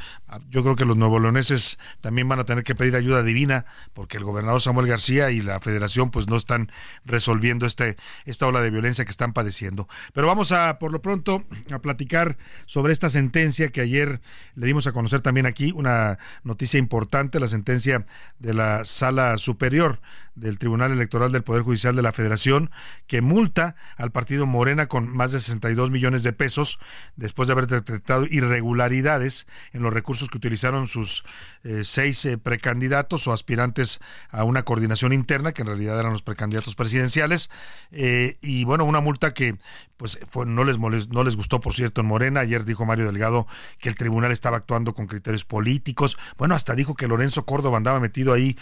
Yo 0.49 0.63
creo 0.63 0.75
que 0.75 0.85
los 0.85 0.97
nuevo 0.97 1.19
leoneses 1.19 1.79
también 2.01 2.27
van 2.27 2.39
a 2.39 2.45
tener 2.45 2.63
que 2.63 2.75
pedir 2.75 2.95
ayuda 2.95 3.23
divina 3.23 3.65
porque 3.93 4.17
el 4.17 4.23
gobernador 4.23 4.61
Samuel 4.61 4.87
García 4.87 5.31
y 5.31 5.41
la 5.41 5.59
federación 5.59 6.11
pues 6.11 6.27
no 6.27 6.35
están 6.35 6.71
resolviendo 7.05 7.65
este, 7.65 7.97
esta 8.25 8.47
ola 8.47 8.61
de 8.61 8.69
violencia 8.69 9.05
que 9.05 9.11
están 9.11 9.33
padeciendo. 9.33 9.87
Pero 10.13 10.27
vamos 10.27 10.51
a, 10.51 10.79
por 10.79 10.91
lo 10.91 11.01
pronto, 11.01 11.45
a 11.71 11.79
platicar 11.79 12.37
sobre 12.65 12.93
esta 12.93 13.09
sentencia 13.09 13.69
que 13.69 13.81
ayer 13.81 14.21
le 14.55 14.67
dimos 14.67 14.87
a 14.87 14.91
conocer 14.91 15.21
también 15.21 15.45
aquí, 15.45 15.71
una 15.71 16.17
noticia 16.43 16.77
importante, 16.77 17.39
la 17.39 17.47
sentencia 17.47 17.94
de 18.39 18.53
la 18.53 18.85
Sala 18.85 19.37
Superior 19.37 19.99
del 20.35 20.59
Tribunal 20.59 20.91
Electoral 20.91 21.31
del 21.31 21.43
Poder 21.43 21.63
Judicial 21.63 21.95
de 21.95 22.01
la 22.01 22.11
Federación, 22.11 22.71
que 23.07 23.21
multa 23.21 23.75
al 23.97 24.11
partido 24.11 24.45
Morena 24.45 24.87
con 24.87 25.09
más 25.09 25.31
de 25.31 25.39
62 25.39 25.91
millones 25.91 26.23
de 26.23 26.33
pesos 26.33 26.79
después 27.15 27.47
de 27.47 27.53
haber 27.53 27.67
detectado 27.67 28.25
irregularidades 28.29 29.47
en 29.73 29.81
los 29.81 29.93
recursos 29.93 30.29
que 30.29 30.37
utilizaron 30.37 30.87
sus 30.87 31.23
eh, 31.63 31.81
seis 31.83 32.23
eh, 32.25 32.37
precandidatos 32.37 33.27
o 33.27 33.33
aspirantes 33.33 33.99
a 34.29 34.43
una 34.43 34.63
coordinación 34.63 35.13
interna, 35.13 35.51
que 35.51 35.63
en 35.63 35.67
realidad 35.67 35.99
eran 35.99 36.11
los 36.11 36.21
precandidatos 36.21 36.75
presidenciales. 36.75 37.49
Eh, 37.91 38.37
y 38.41 38.65
bueno, 38.65 38.85
una 38.85 38.99
multa 38.99 39.33
que 39.33 39.57
pues 39.97 40.19
no, 40.45 40.63
les 40.63 40.77
no 40.77 41.23
les 41.23 41.35
gustó, 41.35 41.61
por 41.61 41.73
cierto, 41.73 42.01
en 42.01 42.07
Morena. 42.07 42.41
Ayer 42.41 42.65
dijo 42.65 42.85
Mario 42.85 43.05
Delgado 43.05 43.47
que 43.79 43.89
el 43.89 43.95
tribunal 43.95 44.31
estaba 44.31 44.57
actuando 44.57 44.93
con 44.93 45.07
criterios 45.07 45.45
políticos. 45.45 46.17
Bueno, 46.37 46.53
hasta 46.53 46.75
dijo 46.75 46.95
que 46.95 47.07
Lorenzo 47.07 47.45
Córdoba 47.45 47.77
andaba 47.77 47.99
metido 48.01 48.33
ahí 48.33 48.57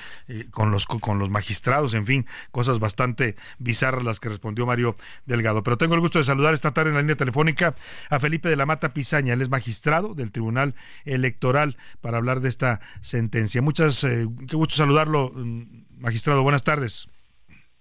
con, 0.51 0.71
los, 0.71 0.85
con 0.85 1.17
los 1.17 1.31
magistrados, 1.31 1.62
en 1.93 2.05
fin, 2.05 2.25
cosas 2.51 2.79
bastante 2.79 3.35
bizarras 3.57 4.03
las 4.03 4.19
que 4.19 4.29
respondió 4.29 4.65
Mario 4.65 4.95
Delgado. 5.25 5.63
Pero 5.63 5.77
tengo 5.77 5.95
el 5.95 6.01
gusto 6.01 6.19
de 6.19 6.25
saludar 6.25 6.53
esta 6.53 6.73
tarde 6.73 6.89
en 6.89 6.95
la 6.95 7.01
línea 7.01 7.15
telefónica 7.15 7.75
a 8.09 8.19
Felipe 8.19 8.49
de 8.49 8.55
la 8.55 8.65
Mata 8.65 8.93
Pizaña. 8.93 9.33
Él 9.33 9.41
es 9.41 9.49
magistrado 9.49 10.13
del 10.13 10.31
Tribunal 10.31 10.75
Electoral 11.05 11.77
para 12.01 12.17
hablar 12.17 12.41
de 12.41 12.49
esta 12.49 12.81
sentencia. 13.01 13.61
Muchas, 13.61 14.03
eh, 14.03 14.27
qué 14.47 14.55
gusto 14.55 14.75
saludarlo, 14.75 15.31
mm, 15.33 15.85
magistrado. 15.99 16.43
Buenas 16.43 16.63
tardes. 16.63 17.07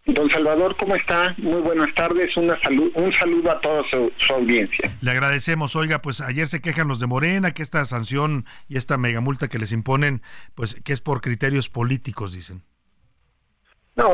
Don 0.04 0.28
Salvador, 0.30 0.76
¿cómo 0.76 0.96
está? 0.96 1.32
Muy 1.38 1.60
buenas 1.60 1.94
tardes. 1.94 2.36
Una 2.36 2.60
salud, 2.60 2.90
un 2.96 3.12
saludo 3.12 3.52
a 3.52 3.60
toda 3.60 3.84
su, 3.88 4.10
audiencia. 4.32 4.96
Le 5.00 5.10
agradecemos. 5.12 5.76
Oiga, 5.76 6.02
pues 6.02 6.20
ayer 6.20 6.48
se 6.48 6.60
quejan 6.60 6.88
los 6.88 6.98
de 6.98 7.06
Morena 7.06 7.52
que 7.52 7.62
esta 7.62 7.84
sanción 7.84 8.44
y 8.68 8.76
esta 8.76 8.98
megamulta 8.98 9.46
que 9.48 9.60
les 9.60 9.70
imponen, 9.70 10.22
pues 10.56 10.74
que 10.82 10.92
es 10.92 11.00
por 11.00 11.20
criterios 11.20 11.68
políticos, 11.68 12.32
dicen. 12.32 12.64
No, 13.94 14.08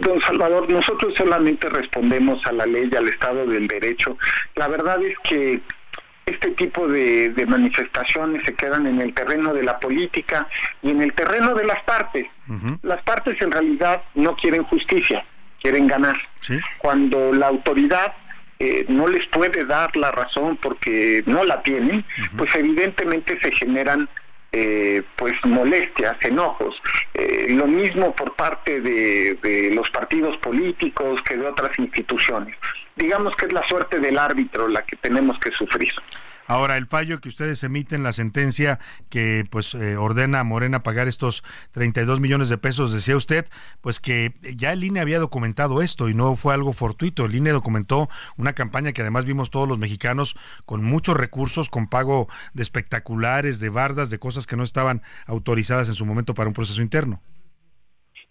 don 0.00 0.20
Salvador, 0.20 0.68
nosotros 0.68 1.14
solamente 1.16 1.70
respondemos 1.70 2.44
a 2.46 2.52
la 2.52 2.66
ley 2.66 2.88
y 2.92 2.96
al 2.96 3.08
Estado 3.08 3.46
del 3.46 3.66
Derecho. 3.66 4.18
La 4.54 4.68
verdad 4.68 5.02
es 5.02 5.14
que 5.24 5.60
este 6.26 6.50
tipo 6.50 6.86
de, 6.86 7.32
manifestaciones 7.46 8.44
se 8.44 8.54
quedan 8.54 8.86
en 8.86 9.00
el 9.00 9.14
terreno 9.14 9.54
de 9.54 9.62
la 9.62 9.78
política 9.78 10.48
y 10.82 10.90
en 10.90 11.00
el 11.00 11.14
terreno 11.14 11.54
de 11.54 11.64
las 11.64 11.82
partes. 11.84 12.26
Las 12.82 13.02
partes 13.04 13.40
en 13.40 13.52
realidad 13.52 14.02
no 14.14 14.36
quieren 14.36 14.64
justicia, 14.64 15.24
quieren 15.62 15.86
ganar. 15.86 16.16
Cuando 16.78 17.32
la 17.32 17.46
autoridad 17.46 18.12
eh, 18.58 18.84
no 18.88 19.06
les 19.06 19.26
puede 19.28 19.64
dar 19.64 19.96
la 19.96 20.10
razón 20.10 20.56
porque 20.56 21.22
no 21.26 21.44
la 21.44 21.62
tienen, 21.62 22.04
pues 22.36 22.54
evidentemente 22.54 23.38
se 23.40 23.52
generan 23.52 24.08
eh, 24.58 25.02
pues 25.16 25.34
molestias, 25.44 26.16
enojos. 26.22 26.74
Eh, 27.12 27.48
lo 27.50 27.66
mismo 27.66 28.16
por 28.16 28.34
parte 28.36 28.80
de, 28.80 29.70
los 29.74 29.90
partidos 29.90 30.34
políticos 30.38 31.20
que 31.22 31.36
de 31.36 31.46
otras 31.46 31.78
instituciones. 31.78 32.56
Digamos 32.94 33.36
que 33.36 33.44
es 33.44 33.52
la 33.52 33.62
suerte 33.68 33.98
del 34.00 34.18
árbitro 34.18 34.66
la 34.68 34.80
que 34.82 34.96
tenemos 34.96 35.38
que 35.40 35.50
sufrir. 35.50 35.92
Ahora, 36.46 36.76
el 36.76 36.86
fallo 36.86 37.20
que 37.20 37.28
ustedes 37.28 37.62
emiten, 37.64 38.02
la 38.02 38.12
sentencia 38.12 38.78
que 39.10 39.44
pues 39.50 39.74
eh, 39.74 39.96
ordena 39.96 40.40
a 40.40 40.44
Morena 40.44 40.82
pagar 40.82 41.08
estos 41.08 41.42
32 41.72 42.20
millones 42.20 42.48
de 42.48 42.58
pesos, 42.58 42.92
decía 42.92 43.16
usted, 43.16 43.46
pues 43.80 44.00
que 44.00 44.34
ya 44.56 44.72
el 44.72 44.84
INE 44.84 45.00
había 45.00 45.18
documentado 45.18 45.82
esto 45.82 46.08
y 46.08 46.14
no 46.14 46.36
fue 46.36 46.54
algo 46.54 46.72
fortuito. 46.72 47.24
El 47.24 47.34
INE 47.34 47.50
documentó 47.50 48.08
una 48.36 48.52
campaña 48.52 48.92
que 48.92 49.02
además 49.02 49.24
vimos 49.24 49.50
todos 49.50 49.68
los 49.68 49.78
mexicanos 49.78 50.36
con 50.64 50.84
muchos 50.84 51.16
recursos, 51.16 51.68
con 51.68 51.88
pago 51.88 52.28
de 52.54 52.62
espectaculares, 52.62 53.60
de 53.60 53.70
bardas, 53.70 54.10
de 54.10 54.18
cosas 54.18 54.46
que 54.46 54.56
no 54.56 54.62
estaban 54.62 55.02
autorizadas 55.26 55.88
en 55.88 55.94
su 55.94 56.06
momento 56.06 56.34
para 56.34 56.48
un 56.48 56.54
proceso 56.54 56.82
interno. 56.82 57.20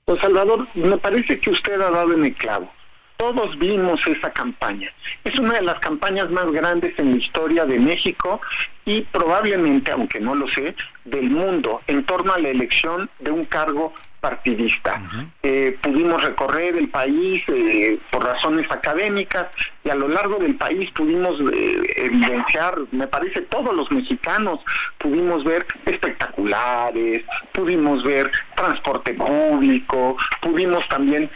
Pues 0.05 0.21
Salvador, 0.21 0.67
me 0.75 0.97
parece 0.97 1.39
que 1.39 1.49
usted 1.49 1.81
ha 1.81 1.89
dado 1.89 2.13
en 2.13 2.25
el 2.25 2.35
clavo. 2.35 2.71
Todos 3.17 3.57
vimos 3.57 4.05
esa 4.07 4.31
campaña. 4.31 4.91
Es 5.23 5.39
una 5.39 5.53
de 5.53 5.61
las 5.61 5.79
campañas 5.79 6.29
más 6.29 6.51
grandes 6.51 6.97
en 6.99 7.11
la 7.11 7.17
historia 7.17 7.65
de 7.65 7.79
México 7.79 8.41
y 8.85 9.01
probablemente, 9.01 9.91
aunque 9.91 10.19
no 10.19 10.35
lo 10.35 10.47
sé, 10.49 10.75
del 11.05 11.29
mundo 11.29 11.81
en 11.87 12.05
torno 12.05 12.33
a 12.33 12.39
la 12.39 12.49
elección 12.49 13.09
de 13.19 13.31
un 13.31 13.45
cargo 13.45 13.93
partidista. 14.25 14.99
Eh, 15.43 15.77
pudimos 15.83 16.23
recorrer 16.23 16.75
el 16.75 16.89
país 16.89 17.43
eh, 17.47 17.99
por 18.09 18.23
razones 18.25 18.65
académicas 18.71 19.47
y 19.83 19.89
a 19.91 19.95
lo 19.95 20.07
largo 20.07 20.37
del 20.37 20.55
país 20.55 20.89
pudimos 20.95 21.39
eh, 21.53 21.83
evidenciar, 21.97 22.75
me 22.91 23.05
parece, 23.05 23.41
todos 23.41 23.75
los 23.75 23.91
mexicanos 23.91 24.61
pudimos 24.97 25.43
ver 25.43 25.67
espectaculares, 25.85 27.23
pudimos 27.51 28.03
ver 28.03 28.31
transporte 28.55 29.13
público, 29.13 30.17
pudimos 30.41 30.87
también 30.89 31.29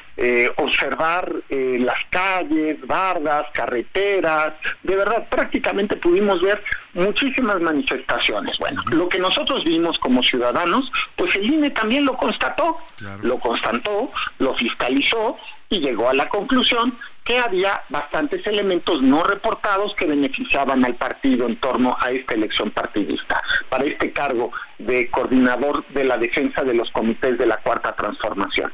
observar 0.58 1.34
las 1.50 2.00
calles, 2.10 2.86
bardas, 2.86 3.46
carreteras, 3.54 4.54
de 4.84 4.96
verdad 4.96 5.28
prácticamente 5.30 5.96
pudimos 5.96 6.42
ver 6.42 6.62
muchísimas 6.94 7.62
manifestaciones. 7.62 8.58
Bueno, 8.58 8.84
lo 8.92 9.08
que 9.08 9.20
nosotros 9.20 9.64
vimos 9.64 9.98
como 10.00 10.22
ciudadanos, 10.22 10.92
pues 11.16 11.36
el 11.36 11.46
INE 11.46 11.70
también 11.70 12.06
lo 12.06 12.18
constató, 12.18 12.78
lo 13.22 13.40
constató, 13.40 14.12
lo 14.40 14.56
fiscalizó 14.56 15.38
y 15.70 15.80
llegó 15.80 16.10
a 16.10 16.14
la 16.14 16.28
conclusión 16.28 16.98
que 17.24 17.38
había 17.38 17.84
bastantes 17.90 18.46
elementos 18.48 19.04
no 19.04 19.24
reportados 19.24 19.94
que 19.96 20.08
beneficiaban 20.08 20.84
al 20.84 20.96
partido 20.96 21.46
en 21.46 21.58
torno 21.58 21.96
a 22.02 22.10
esta 22.10 22.34
elección 22.34 22.72
partidista, 22.72 23.42
para 23.70 23.84
este 23.84 24.12
cargo 24.12 24.52
de 24.80 25.10
coordinador 25.12 25.86
de 25.90 26.06
la 26.06 26.18
defensa 26.18 26.64
de 26.64 26.74
los 26.74 26.90
comités 26.90 27.38
de 27.38 27.46
la 27.46 27.58
Cuarta 27.58 27.96
Transformación. 27.96 28.74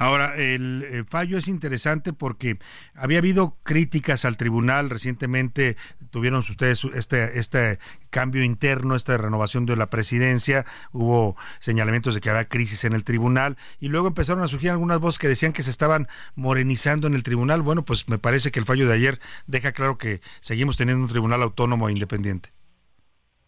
Ahora, 0.00 0.34
el, 0.34 0.86
el 0.90 1.04
fallo 1.04 1.36
es 1.36 1.46
interesante 1.46 2.14
porque 2.14 2.58
había 2.94 3.18
habido 3.18 3.58
críticas 3.62 4.24
al 4.24 4.38
tribunal 4.38 4.88
recientemente, 4.88 5.76
tuvieron 6.08 6.38
ustedes 6.38 6.82
este, 6.94 7.38
este 7.38 7.78
cambio 8.08 8.42
interno, 8.42 8.96
esta 8.96 9.18
renovación 9.18 9.66
de 9.66 9.76
la 9.76 9.90
presidencia, 9.90 10.64
hubo 10.92 11.36
señalamientos 11.58 12.14
de 12.14 12.22
que 12.22 12.30
había 12.30 12.48
crisis 12.48 12.84
en 12.84 12.94
el 12.94 13.04
tribunal 13.04 13.58
y 13.78 13.88
luego 13.88 14.08
empezaron 14.08 14.42
a 14.42 14.48
surgir 14.48 14.70
algunas 14.70 15.00
voces 15.00 15.18
que 15.18 15.28
decían 15.28 15.52
que 15.52 15.62
se 15.62 15.70
estaban 15.70 16.08
morenizando 16.34 17.06
en 17.06 17.12
el 17.14 17.22
tribunal. 17.22 17.60
Bueno, 17.60 17.84
pues 17.84 18.08
me 18.08 18.18
parece 18.18 18.50
que 18.50 18.58
el 18.58 18.64
fallo 18.64 18.88
de 18.88 18.94
ayer 18.94 19.20
deja 19.48 19.72
claro 19.72 19.98
que 19.98 20.22
seguimos 20.40 20.78
teniendo 20.78 21.02
un 21.02 21.10
tribunal 21.10 21.42
autónomo 21.42 21.90
e 21.90 21.92
independiente. 21.92 22.54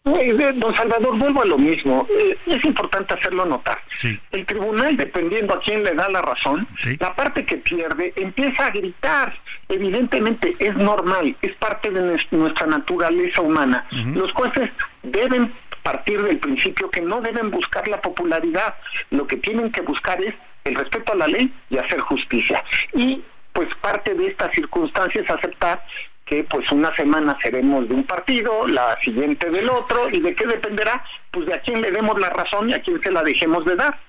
Don 0.05 0.75
Salvador, 0.75 1.17
vuelvo 1.17 1.43
a 1.43 1.45
lo 1.45 1.57
mismo. 1.57 2.05
Eh, 2.09 2.37
es 2.45 2.65
importante 2.65 3.13
hacerlo 3.13 3.45
notar. 3.45 3.79
El 4.31 4.45
tribunal, 4.45 4.97
dependiendo 4.97 5.53
a 5.53 5.59
quién 5.59 5.83
le 5.83 5.93
da 5.93 6.09
la 6.09 6.21
razón, 6.21 6.67
la 6.99 7.15
parte 7.15 7.45
que 7.45 7.57
pierde 7.57 8.11
empieza 8.17 8.65
a 8.65 8.71
gritar. 8.71 9.33
Evidentemente 9.69 10.55
es 10.59 10.75
normal, 10.75 11.35
es 11.41 11.55
parte 11.55 11.89
de 11.89 12.17
nuestra 12.31 12.67
naturaleza 12.67 13.41
humana. 13.41 13.87
Los 14.13 14.31
jueces 14.33 14.69
deben 15.03 15.53
partir 15.83 16.21
del 16.21 16.37
principio 16.37 16.89
que 16.89 17.01
no 17.01 17.21
deben 17.21 17.49
buscar 17.49 17.87
la 17.87 18.01
popularidad. 18.01 18.75
Lo 19.09 19.25
que 19.25 19.37
tienen 19.37 19.71
que 19.71 19.81
buscar 19.81 20.21
es 20.21 20.33
el 20.65 20.75
respeto 20.75 21.13
a 21.13 21.15
la 21.15 21.27
ley 21.27 21.53
y 21.69 21.77
hacer 21.77 21.99
justicia. 22.01 22.63
Y 22.93 23.21
pues 23.53 23.73
parte 23.75 24.13
de 24.13 24.27
esta 24.27 24.51
circunstancia 24.51 25.21
es 25.21 25.29
aceptar 25.29 25.83
que 26.25 26.43
pues 26.43 26.71
una 26.71 26.95
semana 26.95 27.37
seremos 27.41 27.87
de 27.87 27.95
un 27.95 28.05
partido, 28.05 28.67
la 28.67 28.97
siguiente 29.01 29.49
del 29.49 29.69
otro, 29.69 30.09
y 30.09 30.19
de 30.19 30.33
qué 30.35 30.45
dependerá, 30.45 31.03
pues 31.31 31.45
de 31.47 31.53
a 31.53 31.61
quién 31.61 31.81
le 31.81 31.91
demos 31.91 32.19
la 32.19 32.29
razón 32.29 32.69
y 32.69 32.73
a 32.73 32.81
quién 32.81 33.01
se 33.01 33.11
la 33.11 33.23
dejemos 33.23 33.65
de 33.65 33.75
dar. 33.75 33.99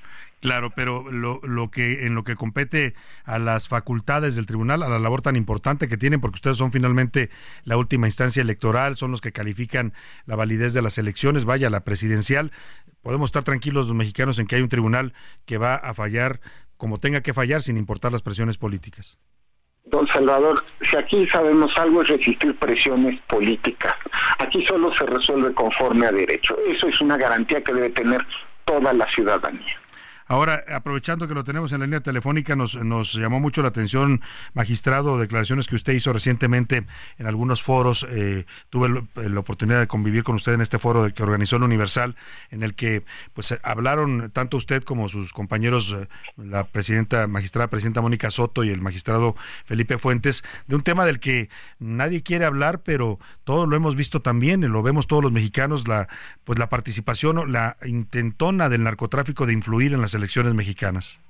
Claro, 0.41 0.71
pero 0.77 1.11
lo, 1.11 1.41
lo 1.43 1.71
que 1.71 2.07
en 2.07 2.15
lo 2.15 2.23
que 2.23 2.37
compete 2.37 2.95
a 3.25 3.39
las 3.39 3.67
facultades 3.67 4.37
del 4.37 4.45
tribunal, 4.45 4.83
a 4.83 4.91
la 4.91 4.99
labor 4.99 5.23
tan 5.23 5.37
importante 5.37 5.89
que 5.89 5.97
tienen, 5.97 6.21
porque 6.21 6.35
ustedes 6.35 6.59
son 6.59 6.71
finalmente 6.71 7.31
la 7.65 7.79
última 7.79 8.09
instancia 8.09 8.43
electoral, 8.43 8.95
son 8.95 9.11
los 9.11 9.23
que 9.23 9.33
califican 9.33 9.95
la 10.27 10.37
validez 10.37 10.75
de 10.75 10.83
las 10.83 10.99
elecciones, 10.99 11.47
vaya 11.47 11.71
la 11.71 11.81
presidencial, 11.81 12.53
podemos 13.01 13.29
estar 13.29 13.43
tranquilos 13.43 13.87
los 13.87 13.97
mexicanos 13.97 14.39
en 14.39 14.47
que 14.47 14.57
hay 14.57 14.63
un 14.63 14.69
tribunal 14.69 15.15
que 15.47 15.57
va 15.57 15.77
a 15.77 15.95
fallar 15.95 16.41
como 16.77 16.99
tenga 16.99 17.23
que 17.23 17.33
fallar 17.33 17.63
sin 17.63 17.79
importar 17.79 18.13
las 18.13 18.21
presiones 18.21 18.59
políticas. 18.59 19.19
Don 19.87 20.07
Salvador, 20.09 20.65
si 20.81 20.97
aquí 20.97 21.27
sabemos 21.29 21.77
algo 21.77 22.03
es 22.03 22.09
resistir 22.09 22.57
presiones 22.59 23.21
políticas. 23.29 23.95
Aquí 24.39 24.65
solo 24.65 24.95
se 24.95 25.05
resuelve 25.05 25.53
conforme 25.53 26.07
a 26.07 26.13
derecho. 26.13 26.57
Eso 26.67 26.89
es 26.89 27.01
una 27.03 27.19
garantía 27.19 27.63
que 27.63 27.75
debe 27.75 27.91
tener 27.91 28.25
toda 28.65 28.95
la 28.95 29.07
ciudadanía. 29.13 29.84
Ahora, 30.27 30.65
aprovechando 30.75 31.29
que 31.29 31.35
lo 31.35 31.45
tenemos 31.45 31.73
en 31.73 31.81
la 31.81 31.87
línea 31.87 32.01
telefónica, 32.01 32.57
nos, 32.57 32.77
nos 32.83 33.15
llamó 33.15 33.41
mucho 33.41 33.63
la 33.63 33.69
atención, 33.69 34.23
magistrado, 34.55 35.19
declaraciones 35.19 35.69
que 35.69 35.75
usted 35.75 35.93
hizo 35.93 36.13
recientemente 36.13 36.87
en 37.19 37.27
algunos 37.27 37.63
foros. 37.63 38.07
Eh, 38.11 38.47
tuve 38.71 39.05
la 39.15 39.41
oportunidad 39.41 39.81
de 39.81 39.87
convivir 39.87 40.25
con 40.25 40.37
usted 40.37 40.55
en 40.55 40.61
este 40.61 40.79
foro 40.79 41.13
que 41.13 41.23
organizó 41.23 41.57
el 41.57 41.63
Universal, 41.63 42.17
en 42.51 42.63
el 42.63 42.75
que 42.75 43.05
pues 43.35 43.55
hablaron 43.63 44.31
tanto 44.33 44.57
usted 44.57 44.83
como 44.83 45.09
sus 45.09 45.33
compañeros, 45.33 45.95
eh, 45.97 46.09
la 46.37 46.65
presidenta, 46.65 47.27
magistrada 47.27 47.69
presidenta 47.69 48.01
Mónica 48.01 48.31
Soto 48.31 48.65
y 48.65 48.71
el 48.71 48.81
magistrado 48.81 49.37
Felipe 49.65 49.99
Fuentes, 49.99 50.43
de 50.67 50.77
un 50.77 50.83
tema 50.83 51.05
del 51.05 51.21
que 51.21 51.49
nadie 51.79 52.23
quiere 52.23 52.45
hablar, 52.45 52.83
pero 52.83 53.19
todos 53.45 53.69
lo 53.69 53.77
hemos 53.77 53.95
visto 53.95 54.23
también, 54.23 54.61
lo 54.73 54.83
vemos 54.83 55.07
todos 55.07 55.23
los 55.23 55.33
mexicanos, 55.33 55.87
la 55.87 56.09
pues 56.45 56.59
la 56.59 56.69
participación, 56.69 57.53
la 57.53 57.77
intentona 57.85 58.69
del 58.69 58.85
narcotráfico 58.85 59.47
de 59.47 59.53
influir 59.53 59.93
en 59.93 60.01
las 60.01 60.15
elecciones 60.15 60.24
mexicanas? 60.55 61.21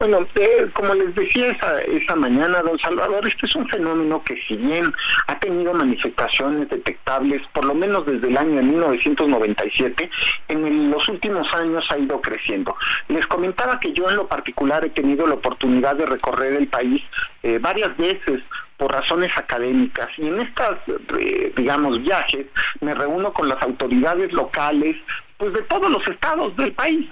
Bueno, 0.00 0.26
eh, 0.34 0.68
como 0.74 0.92
les 0.94 1.14
decía 1.14 1.48
esa, 1.48 1.80
esa 1.80 2.16
mañana, 2.16 2.62
don 2.62 2.78
Salvador, 2.80 3.26
este 3.26 3.46
es 3.46 3.54
un 3.54 3.66
fenómeno 3.68 4.22
que 4.24 4.36
si 4.42 4.56
bien 4.56 4.92
ha 5.28 5.38
tenido 5.38 5.72
manifestaciones 5.72 6.68
detectables, 6.68 7.40
por 7.52 7.64
lo 7.64 7.74
menos 7.74 8.04
desde 8.04 8.26
el 8.26 8.36
año 8.36 8.56
de 8.56 8.62
1997, 8.64 10.10
en 10.48 10.90
los 10.90 11.08
últimos 11.08 11.50
años 11.54 11.90
ha 11.90 11.98
ido 11.98 12.20
creciendo. 12.20 12.76
Les 13.08 13.26
comentaba 13.26 13.78
que 13.78 13.92
yo 13.92 14.10
en 14.10 14.16
lo 14.16 14.26
particular 14.26 14.84
he 14.84 14.90
tenido 14.90 15.26
la 15.26 15.34
oportunidad 15.34 15.94
de 15.96 16.06
recorrer 16.06 16.54
el 16.54 16.66
país 16.66 17.02
eh, 17.42 17.58
varias 17.58 17.96
veces 17.96 18.42
por 18.76 18.92
razones 18.92 19.30
académicas 19.36 20.08
y 20.18 20.26
en 20.26 20.40
estas, 20.40 20.76
eh, 21.18 21.52
digamos, 21.56 22.02
viajes 22.02 22.46
me 22.80 22.94
reúno 22.94 23.32
con 23.32 23.48
las 23.48 23.62
autoridades 23.62 24.32
locales, 24.32 24.96
pues 25.38 25.52
de 25.52 25.62
todos 25.62 25.90
los 25.90 26.06
estados 26.08 26.56
del 26.56 26.72
país. 26.72 27.08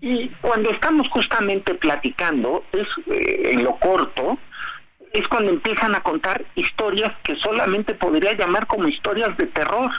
Y 0.00 0.28
cuando 0.40 0.70
estamos 0.70 1.08
justamente 1.08 1.74
platicando, 1.74 2.64
es 2.72 2.86
eh, 3.06 3.52
en 3.52 3.64
lo 3.64 3.76
corto, 3.76 4.38
es 5.12 5.26
cuando 5.28 5.50
empiezan 5.50 5.94
a 5.94 6.02
contar 6.02 6.44
historias 6.54 7.12
que 7.22 7.36
solamente 7.36 7.94
podría 7.94 8.32
llamar 8.34 8.66
como 8.66 8.88
historias 8.88 9.36
de 9.36 9.46
terror. 9.46 9.90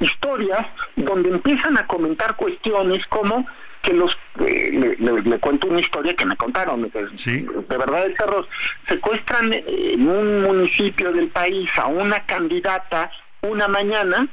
Historias 0.00 0.66
donde 0.96 1.30
empiezan 1.30 1.76
a 1.78 1.86
comentar 1.86 2.36
cuestiones 2.36 3.04
como 3.08 3.46
que 3.82 3.92
los 3.92 4.16
eh, 4.40 4.96
le, 4.98 5.38
cuento 5.40 5.66
una 5.66 5.80
historia 5.80 6.14
que 6.14 6.24
me 6.24 6.36
contaron 6.36 6.82
de, 6.82 6.88
de 6.88 7.76
verdad 7.76 8.06
de 8.06 8.14
terror 8.14 8.48
secuestran 8.88 9.52
en 9.52 10.08
un 10.08 10.42
municipio 10.42 11.12
del 11.12 11.28
país 11.28 11.70
a 11.76 11.86
una 11.88 12.24
candidata 12.24 13.10
una 13.42 13.68
mañana 13.68 14.26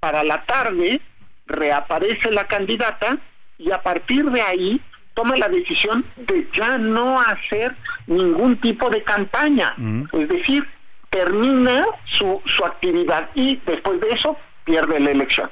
para 0.00 0.24
la 0.24 0.42
tarde 0.42 1.00
reaparece 1.46 2.30
la 2.30 2.46
candidata 2.46 3.18
y 3.58 3.70
a 3.70 3.82
partir 3.82 4.24
de 4.30 4.40
ahí 4.40 4.80
toma 5.14 5.36
la 5.36 5.48
decisión 5.48 6.04
de 6.16 6.48
ya 6.52 6.78
no 6.78 7.20
hacer 7.20 7.74
ningún 8.06 8.60
tipo 8.60 8.88
de 8.90 9.02
campaña. 9.02 9.74
Mm. 9.76 10.04
Es 10.12 10.28
decir, 10.28 10.66
termina 11.10 11.84
su, 12.06 12.40
su 12.46 12.64
actividad 12.64 13.28
y 13.34 13.60
después 13.66 14.00
de 14.00 14.10
eso 14.10 14.36
pierde 14.64 14.98
la 15.00 15.10
elección. 15.10 15.50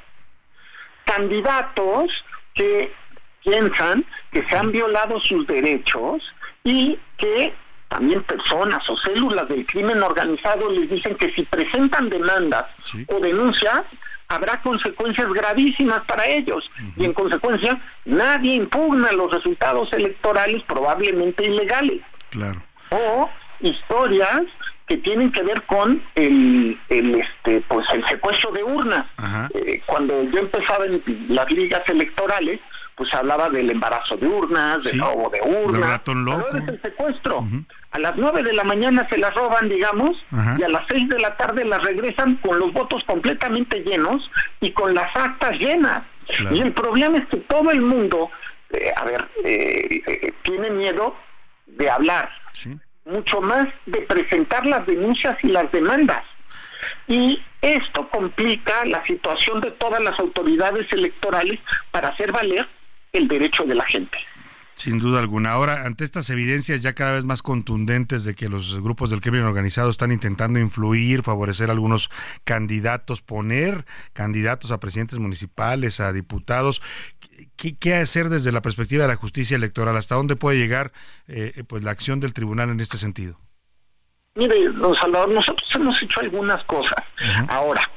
Candidatos 1.05 2.11
que 2.53 2.91
piensan 3.43 4.05
que 4.31 4.43
se 4.47 4.57
han 4.57 4.71
violado 4.71 5.19
sus 5.19 5.45
derechos 5.47 6.23
y 6.63 6.97
que 7.17 7.53
también 7.89 8.23
personas 8.23 8.89
o 8.89 8.97
células 8.97 9.47
del 9.49 9.65
crimen 9.65 10.01
organizado 10.01 10.69
les 10.71 10.89
dicen 10.89 11.15
que 11.15 11.31
si 11.33 11.43
presentan 11.43 12.09
demandas 12.09 12.65
o 13.07 13.19
denuncias, 13.19 13.81
habrá 14.31 14.61
consecuencias 14.61 15.27
gravísimas 15.31 16.01
para 16.05 16.25
ellos 16.25 16.63
y 16.95 17.05
en 17.05 17.13
consecuencia 17.13 17.79
nadie 18.05 18.55
impugna 18.55 19.11
los 19.11 19.31
resultados 19.31 19.91
electorales 19.93 20.63
probablemente 20.63 21.45
ilegales. 21.45 22.01
Claro. 22.29 22.63
O 22.89 23.29
historias 23.59 24.43
que 24.87 24.97
tienen 24.97 25.31
que 25.31 25.43
ver 25.43 25.61
con 25.63 26.01
el, 26.15 26.79
el 26.89 27.15
este 27.15 27.63
pues 27.67 27.87
el 27.93 28.05
secuestro 28.05 28.51
de 28.51 28.63
urnas. 28.63 29.05
Eh, 29.53 29.81
cuando 29.85 30.23
yo 30.23 30.39
empezaba 30.39 30.85
en 30.85 31.01
las 31.29 31.49
ligas 31.51 31.87
electorales, 31.89 32.59
pues 32.95 33.13
hablaba 33.13 33.49
del 33.49 33.69
embarazo 33.69 34.17
de 34.17 34.27
urnas, 34.27 34.83
del 34.83 34.99
robo 34.99 35.29
de 35.29 35.41
urnas, 35.41 36.01
el 36.67 36.81
secuestro. 36.81 37.47
A 37.91 37.99
las 37.99 38.15
nueve 38.15 38.41
de 38.41 38.53
la 38.53 38.63
mañana 38.63 39.05
se 39.09 39.17
las 39.17 39.33
roban, 39.33 39.67
digamos, 39.67 40.17
y 40.57 40.63
a 40.63 40.69
las 40.69 40.83
seis 40.89 41.09
de 41.09 41.19
la 41.19 41.35
tarde 41.35 41.65
las 41.65 41.83
regresan 41.83 42.37
con 42.37 42.57
los 42.57 42.71
votos 42.71 43.03
completamente 43.03 43.81
llenos 43.81 44.31
y 44.61 44.71
con 44.71 44.93
las 44.93 45.13
actas 45.13 45.59
llenas. 45.59 46.03
Y 46.51 46.61
el 46.61 46.71
problema 46.71 47.17
es 47.17 47.27
que 47.27 47.37
todo 47.37 47.69
el 47.69 47.81
mundo, 47.81 48.29
eh, 48.69 48.91
a 48.95 49.03
ver, 49.03 49.27
eh, 49.43 50.01
eh, 50.07 50.33
tiene 50.43 50.69
miedo 50.69 51.17
de 51.67 51.89
hablar, 51.89 52.29
mucho 53.03 53.41
más 53.41 53.67
de 53.85 54.01
presentar 54.03 54.65
las 54.65 54.85
denuncias 54.85 55.37
y 55.43 55.47
las 55.47 55.69
demandas. 55.73 56.23
Y 57.07 57.43
esto 57.61 58.07
complica 58.09 58.85
la 58.85 59.05
situación 59.05 59.59
de 59.59 59.71
todas 59.71 60.01
las 60.01 60.17
autoridades 60.17 60.91
electorales 60.93 61.59
para 61.91 62.09
hacer 62.09 62.31
valer 62.31 62.67
el 63.11 63.27
derecho 63.27 63.63
de 63.65 63.75
la 63.75 63.85
gente. 63.85 64.17
Sin 64.81 64.97
duda 64.97 65.19
alguna. 65.19 65.51
Ahora, 65.51 65.85
ante 65.85 66.03
estas 66.03 66.31
evidencias 66.31 66.81
ya 66.81 66.93
cada 66.93 67.11
vez 67.11 67.23
más 67.23 67.43
contundentes 67.43 68.25
de 68.25 68.33
que 68.33 68.49
los 68.49 68.81
grupos 68.81 69.11
del 69.11 69.21
crimen 69.21 69.43
organizado 69.43 69.91
están 69.91 70.11
intentando 70.11 70.57
influir, 70.57 71.21
favorecer 71.21 71.69
a 71.69 71.73
algunos 71.73 72.09
candidatos, 72.45 73.21
poner 73.21 73.85
candidatos 74.13 74.71
a 74.71 74.79
presidentes 74.79 75.19
municipales, 75.19 75.99
a 75.99 76.11
diputados, 76.11 76.81
¿qué, 77.57 77.93
hacer 77.93 78.29
desde 78.29 78.51
la 78.51 78.63
perspectiva 78.63 79.03
de 79.03 79.09
la 79.09 79.17
justicia 79.17 79.55
electoral? 79.55 79.95
¿Hasta 79.97 80.15
dónde 80.15 80.35
puede 80.35 80.57
llegar 80.57 80.93
eh, 81.27 81.63
pues 81.67 81.83
la 81.83 81.91
acción 81.91 82.19
del 82.19 82.33
tribunal 82.33 82.71
en 82.71 82.79
este 82.79 82.97
sentido? 82.97 83.39
Mire, 84.33 84.67
don 84.69 84.95
Salvador, 84.95 85.29
nosotros 85.29 85.69
hemos 85.75 86.01
hecho 86.01 86.21
algunas 86.21 86.63
cosas. 86.63 87.05
Ahora, 87.49 87.87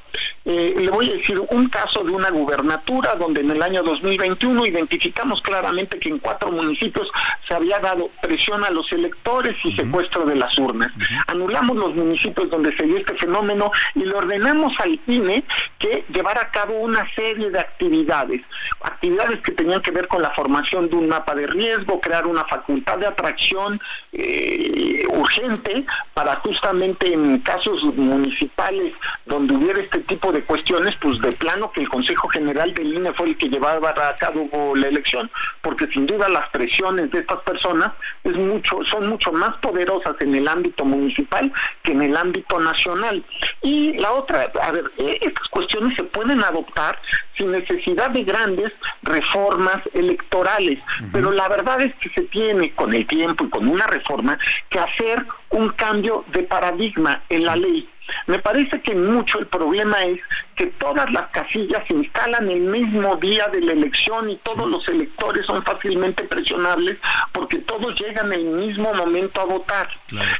Eh, 0.44 0.74
le 0.76 0.90
voy 0.90 1.10
a 1.10 1.14
decir 1.14 1.40
un 1.50 1.68
caso 1.68 2.04
de 2.04 2.12
una 2.12 2.30
gubernatura 2.30 3.14
donde 3.14 3.40
en 3.40 3.50
el 3.50 3.62
año 3.62 3.82
2021 3.82 4.66
identificamos 4.66 5.40
claramente 5.40 5.98
que 5.98 6.10
en 6.10 6.18
cuatro 6.18 6.50
municipios 6.50 7.10
se 7.48 7.54
había 7.54 7.78
dado 7.78 8.10
presión 8.20 8.62
a 8.62 8.70
los 8.70 8.90
electores 8.92 9.54
y 9.64 9.72
secuestro 9.72 10.24
de 10.26 10.36
las 10.36 10.58
urnas. 10.58 10.88
Anulamos 11.26 11.76
los 11.76 11.94
municipios 11.94 12.50
donde 12.50 12.76
se 12.76 12.84
dio 12.84 12.98
este 12.98 13.14
fenómeno 13.14 13.70
y 13.94 14.00
le 14.00 14.14
ordenamos 14.14 14.78
al 14.80 15.00
INE 15.06 15.44
que 15.78 16.04
llevara 16.12 16.42
a 16.42 16.50
cabo 16.50 16.74
una 16.78 17.04
serie 17.14 17.50
de 17.50 17.58
actividades, 17.58 18.42
actividades 18.82 19.40
que 19.40 19.52
tenían 19.52 19.80
que 19.80 19.90
ver 19.90 20.08
con 20.08 20.22
la 20.22 20.30
formación 20.32 20.88
de 20.88 20.96
un 20.96 21.08
mapa 21.08 21.34
de 21.34 21.46
riesgo, 21.46 22.00
crear 22.00 22.26
una 22.26 22.44
facultad 22.44 22.98
de 22.98 23.06
atracción 23.06 23.80
eh, 24.12 25.04
urgente 25.08 25.84
para 26.12 26.36
justamente 26.36 27.12
en 27.12 27.38
casos 27.40 27.82
municipales 27.82 28.92
donde 29.26 29.54
hubiera 29.54 29.80
este 29.80 30.03
tipo 30.04 30.32
de 30.32 30.42
cuestiones, 30.44 30.94
pues 31.00 31.20
de 31.20 31.32
plano 31.32 31.70
que 31.72 31.82
el 31.82 31.88
Consejo 31.88 32.28
General 32.28 32.72
del 32.74 32.94
INE 32.94 33.12
fue 33.14 33.28
el 33.28 33.36
que 33.36 33.48
llevaba 33.48 33.90
a 33.90 34.16
cabo 34.16 34.74
la 34.74 34.88
elección, 34.88 35.30
porque 35.62 35.86
sin 35.88 36.06
duda 36.06 36.28
las 36.28 36.48
presiones 36.50 37.10
de 37.10 37.20
estas 37.20 37.40
personas 37.42 37.92
es 38.24 38.34
mucho, 38.36 38.84
son 38.84 39.08
mucho 39.08 39.32
más 39.32 39.56
poderosas 39.58 40.16
en 40.20 40.34
el 40.34 40.48
ámbito 40.48 40.84
municipal 40.84 41.52
que 41.82 41.92
en 41.92 42.02
el 42.02 42.16
ámbito 42.16 42.58
nacional. 42.58 43.24
Y 43.62 43.94
la 43.98 44.12
otra, 44.12 44.50
a 44.62 44.72
ver, 44.72 44.90
e, 44.98 45.18
estas 45.22 45.48
cuestiones 45.48 45.96
se 45.96 46.04
pueden 46.04 46.42
adoptar 46.42 46.98
sin 47.36 47.52
necesidad 47.52 48.10
de 48.10 48.22
grandes 48.24 48.72
reformas 49.02 49.82
electorales, 49.92 50.78
pero 51.12 51.32
la 51.32 51.48
verdad 51.48 51.80
es 51.82 51.94
que 51.96 52.10
se 52.10 52.22
tiene 52.22 52.72
con 52.74 52.94
el 52.94 53.06
tiempo 53.06 53.44
y 53.44 53.50
con 53.50 53.68
una 53.68 53.86
reforma 53.86 54.38
que 54.68 54.78
hacer 54.78 55.26
un 55.50 55.70
cambio 55.70 56.24
de 56.32 56.42
paradigma 56.44 57.22
en 57.28 57.44
la 57.44 57.56
ley. 57.56 57.88
Me 58.26 58.38
parece 58.38 58.80
que 58.80 58.94
mucho 58.94 59.38
el 59.38 59.46
problema 59.46 60.02
es 60.02 60.20
que 60.54 60.66
todas 60.66 61.10
las 61.12 61.30
casillas 61.30 61.82
se 61.88 61.94
instalan 61.94 62.48
el 62.48 62.60
mismo 62.60 63.16
día 63.16 63.48
de 63.48 63.60
la 63.60 63.72
elección 63.72 64.30
y 64.30 64.36
todos 64.38 64.68
los 64.68 64.86
electores 64.88 65.46
son 65.46 65.62
fácilmente 65.64 66.24
presionables 66.24 66.98
porque 67.32 67.58
todos 67.58 67.98
llegan 68.00 68.32
el 68.32 68.44
mismo 68.44 68.92
momento 68.94 69.40
a 69.40 69.44
votar. 69.44 69.88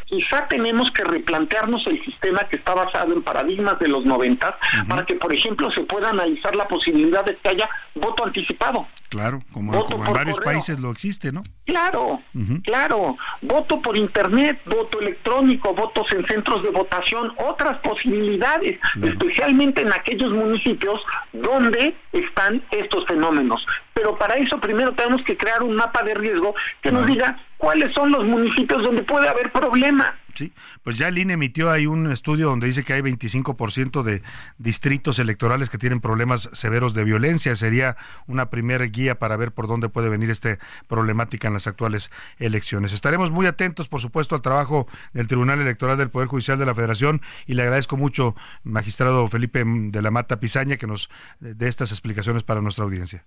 Quizá 0.07 0.47
tenemos 0.49 0.91
que 0.91 1.05
replantearnos 1.05 1.87
el 1.87 2.03
sistema 2.05 2.41
que 2.45 2.57
está 2.57 2.75
basado 2.75 3.13
en 3.13 3.23
paradigmas 3.23 3.79
de 3.79 3.89
los 3.89 4.05
90 4.05 4.59
para 4.89 5.05
que, 5.05 5.15
por 5.15 5.33
ejemplo, 5.33 5.71
se 5.71 5.83
pueda 5.83 6.11
analizar 6.11 6.55
la 6.55 6.69
posibilidad 6.69 7.25
de 7.25 7.37
que 7.37 7.49
haya 7.49 7.69
voto 7.95 8.25
anticipado. 8.25 8.87
Claro, 9.09 9.43
como, 9.53 9.73
en 9.73 10.13
varios 10.13 10.41
países 10.41 10.81
lo 10.81 10.91
existe, 10.91 11.31
¿no? 11.31 11.45
Claro, 11.67 12.21
claro. 12.65 13.17
Voto 13.43 13.81
por 13.81 13.97
internet, 13.97 14.61
voto 14.67 15.01
electrónico, 15.01 15.73
votos 15.73 16.11
en 16.13 16.27
centros 16.27 16.65
de 16.65 16.71
votación, 16.71 17.33
otras 17.39 17.79
posibilidades, 17.79 18.81
especialmente 19.01 19.83
en 19.83 19.93
aquellos 19.93 20.04
municipios 20.33 21.01
donde 21.33 21.95
están 22.13 22.63
estos 22.71 23.05
fenómenos. 23.07 23.65
Pero 23.95 24.19
para 24.19 24.35
eso 24.35 24.61
primero 24.61 24.93
tenemos 24.93 25.23
que 25.23 25.37
crear 25.37 25.63
un 25.63 25.77
mapa 25.77 26.03
de 26.03 26.15
riesgo 26.15 26.55
que 26.83 26.93
nos 26.93 27.07
diga 27.07 27.39
cuáles 27.57 27.95
son 27.95 28.11
los 28.11 28.25
municipios 28.25 28.83
donde 28.83 29.03
puede 29.03 29.29
haber 29.29 29.51
problema. 29.51 30.15
Sí, 30.35 30.53
pues 30.83 30.99
ya 30.99 31.09
el 31.09 31.17
INE 31.17 31.35
emitió 31.35 31.71
ahí 31.71 31.87
un 31.87 32.11
estudio 32.11 32.49
donde 32.49 32.67
dice 32.67 32.83
que 32.83 32.93
hay 32.93 33.01
25% 33.01 34.03
de 34.03 34.23
distritos 34.59 35.21
electorales 35.21 35.71
que 35.71 35.79
tienen 35.79 36.01
problemas 36.01 36.51
severos 36.53 36.93
de 36.93 37.05
violencia. 37.05 37.55
Sería 37.55 37.97
una 38.27 38.51
primera 38.51 38.85
guía 38.87 39.19
para 39.19 39.37
ver 39.37 39.53
por 39.53 39.69
dónde 39.69 39.89
puede 39.89 40.09
venir 40.09 40.31
esta 40.31 40.59
problemática 40.89 41.47
en 41.47 41.55
las 41.55 41.69
actuales 41.69 42.11
elecciones. 42.39 42.93
Estaremos 42.93 43.31
muy 43.31 43.47
atentos, 43.47 43.89
por 43.89 44.01
supuesto, 44.01 44.35
al 44.35 44.43
trabajo 44.43 44.89
del 45.13 45.29
Tribunal 45.29 45.61
Electoral 45.61 45.97
del 45.97 46.11
Poder 46.11 46.27
Judicial 46.27 46.59
de 46.59 46.67
la 46.67 46.75
Federación 46.75 47.23
y 47.47 47.55
le 47.55 47.63
agradezco 47.63 47.97
mucho, 47.97 48.35
magistrado 48.65 49.29
Felipe 49.29 49.63
de 49.65 50.03
la 50.03 50.11
Mata 50.11 50.41
Pizaña, 50.41 50.77
que 50.77 50.89
nos 50.89 51.11
dé 51.39 51.69
estas 51.69 51.93
explicaciones 51.93 52.43
para 52.43 52.61
nuestra 52.61 52.85
audiencia. 52.85 53.25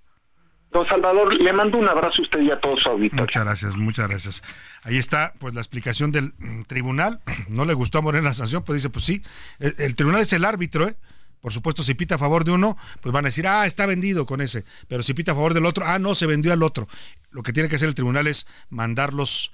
Don 0.71 0.87
Salvador, 0.87 1.33
le 1.41 1.53
mando 1.53 1.77
un 1.77 1.87
abrazo 1.87 2.21
a 2.21 2.23
usted 2.23 2.41
y 2.41 2.51
a 2.51 2.59
todos 2.59 2.81
su 2.81 2.89
auditorio. 2.89 3.23
Muchas 3.23 3.43
gracias, 3.43 3.75
muchas 3.75 4.09
gracias. 4.09 4.43
Ahí 4.83 4.97
está, 4.97 5.33
pues 5.39 5.53
la 5.53 5.61
explicación 5.61 6.11
del 6.11 6.33
mm, 6.37 6.63
tribunal. 6.63 7.21
No 7.47 7.65
le 7.65 7.73
gustó 7.73 7.99
a 7.99 8.01
Morena 8.01 8.29
la 8.29 8.33
sanción, 8.33 8.63
pues 8.63 8.77
dice, 8.77 8.89
pues 8.89 9.05
sí, 9.05 9.23
el, 9.59 9.95
tribunal 9.95 10.21
es 10.21 10.33
el 10.33 10.43
árbitro, 10.43 10.87
¿eh? 10.87 10.95
Por 11.39 11.53
supuesto, 11.53 11.83
si 11.83 11.93
pita 11.93 12.15
a 12.15 12.17
favor 12.17 12.43
de 12.43 12.51
uno, 12.51 12.77
pues 13.01 13.13
van 13.13 13.25
a 13.25 13.29
decir, 13.29 13.47
ah, 13.47 13.65
está 13.65 13.85
vendido 13.85 14.25
con 14.25 14.41
ese. 14.41 14.65
Pero 14.87 15.03
si 15.03 15.13
pita 15.13 15.31
a 15.31 15.35
favor 15.35 15.53
del 15.53 15.65
otro, 15.65 15.85
ah, 15.85 15.99
no, 15.99 16.15
se 16.15 16.25
vendió 16.25 16.51
al 16.51 16.63
otro. 16.63 16.87
Lo 17.29 17.43
que 17.43 17.53
tiene 17.53 17.69
que 17.69 17.75
hacer 17.75 17.87
el 17.87 17.95
tribunal 17.95 18.27
es 18.27 18.47
mandarlos 18.69 19.53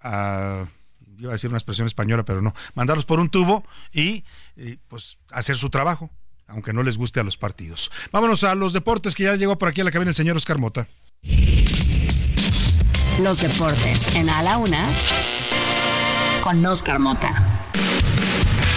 a 0.00 0.66
iba 1.18 1.30
a 1.30 1.32
decir 1.32 1.50
una 1.50 1.58
expresión 1.58 1.86
española, 1.86 2.24
pero 2.24 2.40
no, 2.40 2.54
mandarlos 2.74 3.04
por 3.04 3.20
un 3.20 3.28
tubo 3.28 3.64
y, 3.92 4.24
y, 4.56 4.76
pues 4.88 5.18
hacer 5.30 5.56
su 5.56 5.68
trabajo 5.68 6.10
aunque 6.50 6.72
no 6.72 6.82
les 6.82 6.96
guste 6.96 7.20
a 7.20 7.22
los 7.22 7.36
partidos. 7.36 7.90
Vámonos 8.12 8.44
a 8.44 8.54
los 8.54 8.72
deportes, 8.72 9.14
que 9.14 9.24
ya 9.24 9.36
llegó 9.36 9.58
por 9.58 9.68
aquí 9.68 9.80
a 9.80 9.84
la 9.84 9.90
cabina 9.90 10.10
el 10.10 10.14
señor 10.14 10.36
Oscar 10.36 10.58
Mota. 10.58 10.88
Los 13.20 13.40
deportes 13.40 14.14
en 14.14 14.30
A 14.30 14.42
la 14.42 14.56
Una 14.56 14.88
con 16.42 16.64
Oscar 16.64 16.98
Mota. 16.98 17.59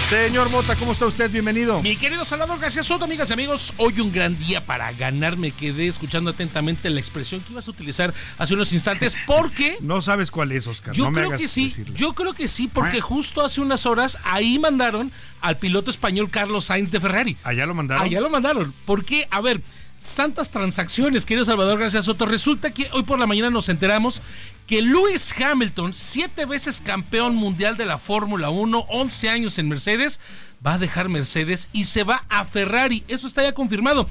Señor 0.09 0.49
Mota, 0.49 0.75
¿cómo 0.75 0.91
está 0.91 1.05
usted? 1.05 1.31
Bienvenido. 1.31 1.81
Mi 1.81 1.95
querido 1.95 2.25
Salvador 2.25 2.59
García 2.59 2.83
Soto, 2.83 3.05
amigas 3.05 3.29
y 3.29 3.33
amigos, 3.33 3.73
hoy 3.77 3.99
un 4.01 4.11
gran 4.11 4.37
día 4.37 4.63
para 4.65 4.91
ganar. 4.91 5.37
Me 5.37 5.51
quedé 5.51 5.87
escuchando 5.87 6.29
atentamente 6.29 6.89
la 6.89 6.99
expresión 6.99 7.41
que 7.41 7.53
ibas 7.53 7.67
a 7.67 7.71
utilizar 7.71 8.13
hace 8.37 8.53
unos 8.53 8.73
instantes 8.73 9.17
porque... 9.25 9.77
no 9.79 10.01
sabes 10.01 10.29
cuál 10.29 10.51
es, 10.51 10.67
Oscar. 10.67 10.93
Yo 10.93 11.05
no 11.05 11.13
creo 11.13 11.31
que 11.31 11.47
sí, 11.47 11.73
yo 11.95 12.13
creo 12.13 12.33
que 12.33 12.47
sí, 12.47 12.67
porque 12.67 12.99
justo 13.01 13.43
hace 13.43 13.61
unas 13.61 13.85
horas 13.85 14.17
ahí 14.25 14.59
mandaron 14.59 15.11
al 15.41 15.57
piloto 15.57 15.89
español 15.89 16.29
Carlos 16.29 16.65
Sainz 16.65 16.91
de 16.91 16.99
Ferrari. 16.99 17.37
Allá 17.43 17.65
lo 17.65 17.73
mandaron. 17.73 18.03
Allá 18.05 18.19
lo 18.19 18.29
mandaron. 18.29 18.73
Porque, 18.85 19.27
a 19.31 19.41
ver, 19.41 19.61
santas 19.97 20.51
transacciones, 20.51 21.25
querido 21.25 21.45
Salvador 21.45 21.79
García 21.79 22.01
Soto. 22.01 22.25
Resulta 22.25 22.71
que 22.71 22.89
hoy 22.93 23.03
por 23.03 23.19
la 23.19 23.27
mañana 23.27 23.49
nos 23.49 23.69
enteramos 23.69 24.21
que 24.67 24.81
Lewis 24.81 25.33
Hamilton, 25.39 25.93
siete 25.93 26.45
veces 26.45 26.81
campeón 26.81 27.35
mundial 27.35 27.77
de 27.77 27.85
la 27.85 27.97
Fórmula 27.97 28.49
1, 28.49 28.85
11 28.89 29.29
años 29.29 29.57
en 29.57 29.69
Mercedes, 29.69 30.19
va 30.65 30.73
a 30.73 30.79
dejar 30.79 31.09
Mercedes 31.09 31.69
y 31.73 31.85
se 31.85 32.03
va 32.03 32.23
a 32.29 32.45
Ferrari. 32.45 33.03
Eso 33.07 33.27
está 33.27 33.43
ya 33.43 33.53
confirmado. 33.53 34.07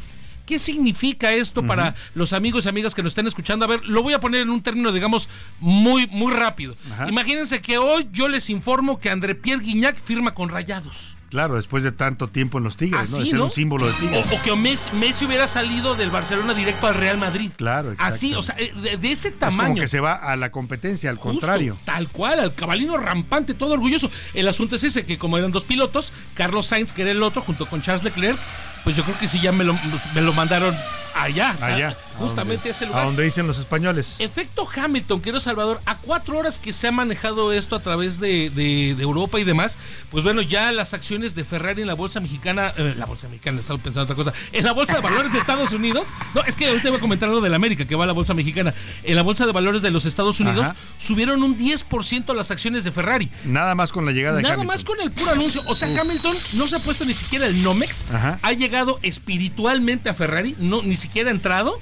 ¿Qué 0.46 0.58
significa 0.58 1.32
esto 1.32 1.64
para 1.66 1.94
los 2.14 2.32
amigos 2.32 2.66
y 2.66 2.68
amigas 2.68 2.94
que 2.94 3.02
nos 3.02 3.12
están 3.12 3.26
escuchando? 3.26 3.64
A 3.64 3.68
ver, 3.68 3.84
lo 3.84 4.02
voy 4.02 4.12
a 4.12 4.20
poner 4.20 4.42
en 4.42 4.50
un 4.50 4.62
término, 4.62 4.92
digamos, 4.92 5.28
muy, 5.60 6.06
muy 6.08 6.32
rápido. 6.32 6.76
Imagínense 7.08 7.60
que 7.60 7.78
hoy 7.78 8.08
yo 8.12 8.28
les 8.28 8.50
informo 8.50 8.98
que 8.98 9.10
André 9.10 9.34
Pierre 9.34 9.62
Guignac 9.62 9.96
firma 9.96 10.34
con 10.34 10.48
Rayados. 10.48 11.16
Claro, 11.32 11.56
después 11.56 11.82
de 11.82 11.92
tanto 11.92 12.28
tiempo 12.28 12.58
en 12.58 12.64
los 12.64 12.76
Tigres, 12.76 13.10
¿no? 13.10 13.16
De 13.16 13.24
ser 13.24 13.40
un 13.40 13.48
símbolo 13.48 13.86
de 13.86 13.94
Tigres. 13.94 14.30
O, 14.30 14.42
que 14.42 14.54
Messi, 14.54 15.24
hubiera 15.24 15.46
salido 15.46 15.94
del 15.94 16.10
Barcelona 16.10 16.52
directo 16.52 16.86
al 16.86 16.94
Real 16.94 17.16
Madrid. 17.16 17.50
Claro, 17.56 17.90
exacto. 17.90 18.14
Así, 18.14 18.34
o 18.34 18.42
sea, 18.42 18.54
eh, 18.58 18.98
de, 19.00 19.10
ese 19.10 19.30
tamaño. 19.30 19.62
Es 19.62 19.68
como 19.68 19.80
que 19.80 19.88
se 19.88 20.00
va 20.00 20.12
a 20.12 20.36
la 20.36 20.50
competencia, 20.50 21.08
al 21.08 21.18
contrario. 21.18 21.78
Tal 21.86 22.08
cual, 22.08 22.38
al 22.38 22.54
cabalino 22.54 22.98
rampante, 22.98 23.54
todo 23.54 23.72
orgulloso. 23.72 24.10
El 24.34 24.46
asunto 24.46 24.76
es 24.76 24.84
ese, 24.84 25.06
que 25.06 25.16
como 25.16 25.38
eran 25.38 25.52
dos 25.52 25.64
pilotos, 25.64 26.12
Carlos 26.34 26.66
Sainz, 26.66 26.92
que 26.92 27.00
era 27.00 27.12
el 27.12 27.22
otro, 27.22 27.40
junto 27.40 27.64
con 27.64 27.80
Charles 27.80 28.04
Leclerc, 28.04 28.38
pues 28.84 28.96
yo 28.96 29.04
creo 29.04 29.18
que 29.18 29.28
sí 29.28 29.40
ya 29.40 29.52
me 29.52 29.64
lo, 29.64 29.78
me 30.14 30.20
lo 30.20 30.32
mandaron 30.32 30.74
allá. 31.14 31.54
Allá. 31.60 31.96
justamente 32.18 32.70
ese 32.70 32.86
lugar. 32.86 33.02
A 33.02 33.06
donde 33.06 33.24
dicen 33.24 33.46
los 33.46 33.58
españoles. 33.58 34.16
Efecto 34.18 34.66
Hamilton, 34.74 35.20
querido 35.20 35.40
Salvador, 35.40 35.80
a 35.86 35.98
cuatro 35.98 36.38
horas 36.38 36.58
que 36.58 36.72
se 36.72 36.88
ha 36.88 36.92
manejado 36.92 37.52
esto 37.52 37.76
a 37.76 37.80
través 37.80 38.20
de, 38.20 38.50
de, 38.50 38.90
Europa 39.02 39.40
y 39.40 39.44
demás, 39.44 39.78
pues 40.10 40.24
bueno, 40.24 40.42
ya 40.42 40.70
las 40.72 40.94
acciones 40.94 41.34
de 41.34 41.44
Ferrari 41.44 41.82
en 41.82 41.88
la 41.88 41.94
bolsa 41.94 42.20
mexicana, 42.20 42.72
eh, 42.76 42.94
la 42.96 43.06
bolsa 43.06 43.28
mexicana, 43.28 43.60
estaba 43.60 43.78
pensando 43.78 44.04
otra 44.04 44.16
cosa, 44.16 44.32
en 44.52 44.64
la 44.64 44.72
bolsa 44.72 44.94
de 44.94 45.00
valores 45.00 45.32
de 45.32 45.38
Estados 45.38 45.72
Unidos, 45.72 46.08
no, 46.34 46.42
es 46.44 46.56
que 46.56 46.68
ahorita 46.68 46.90
voy 46.90 46.98
a 46.98 47.00
comentar 47.00 47.28
algo 47.28 47.40
de 47.40 47.50
la 47.50 47.56
América, 47.56 47.84
que 47.86 47.96
va 47.96 48.04
a 48.04 48.06
la 48.06 48.12
bolsa 48.12 48.34
mexicana, 48.34 48.74
en 49.02 49.16
la 49.16 49.22
bolsa 49.22 49.46
de 49.46 49.52
valores 49.52 49.82
de 49.82 49.90
los 49.90 50.06
Estados 50.06 50.38
Unidos 50.40 50.68
subieron 50.96 51.42
un 51.42 51.58
10% 51.58 52.34
las 52.34 52.50
acciones 52.50 52.84
de 52.84 52.92
Ferrari. 52.92 53.30
Nada 53.44 53.74
más 53.74 53.92
con 53.92 54.06
la 54.06 54.12
llegada 54.12 54.36
de 54.36 54.42
Nada 54.42 54.62
más 54.64 54.84
con 54.84 55.00
el 55.00 55.10
puro 55.10 55.32
anuncio, 55.32 55.62
o 55.66 55.74
sea, 55.74 55.88
Hamilton 56.00 56.36
no 56.54 56.66
se 56.66 56.76
ha 56.76 56.78
puesto 56.78 57.04
ni 57.04 57.14
siquiera 57.14 57.46
el 57.46 57.62
Nomex, 57.62 58.06
ha 58.42 58.52
llegado 58.52 58.98
espiritualmente 59.02 60.08
a 60.08 60.14
Ferrari, 60.14 60.54
no 60.58 60.82
ni 60.82 60.94
siquiera 61.02 61.30
ha 61.30 61.32
entrado 61.32 61.78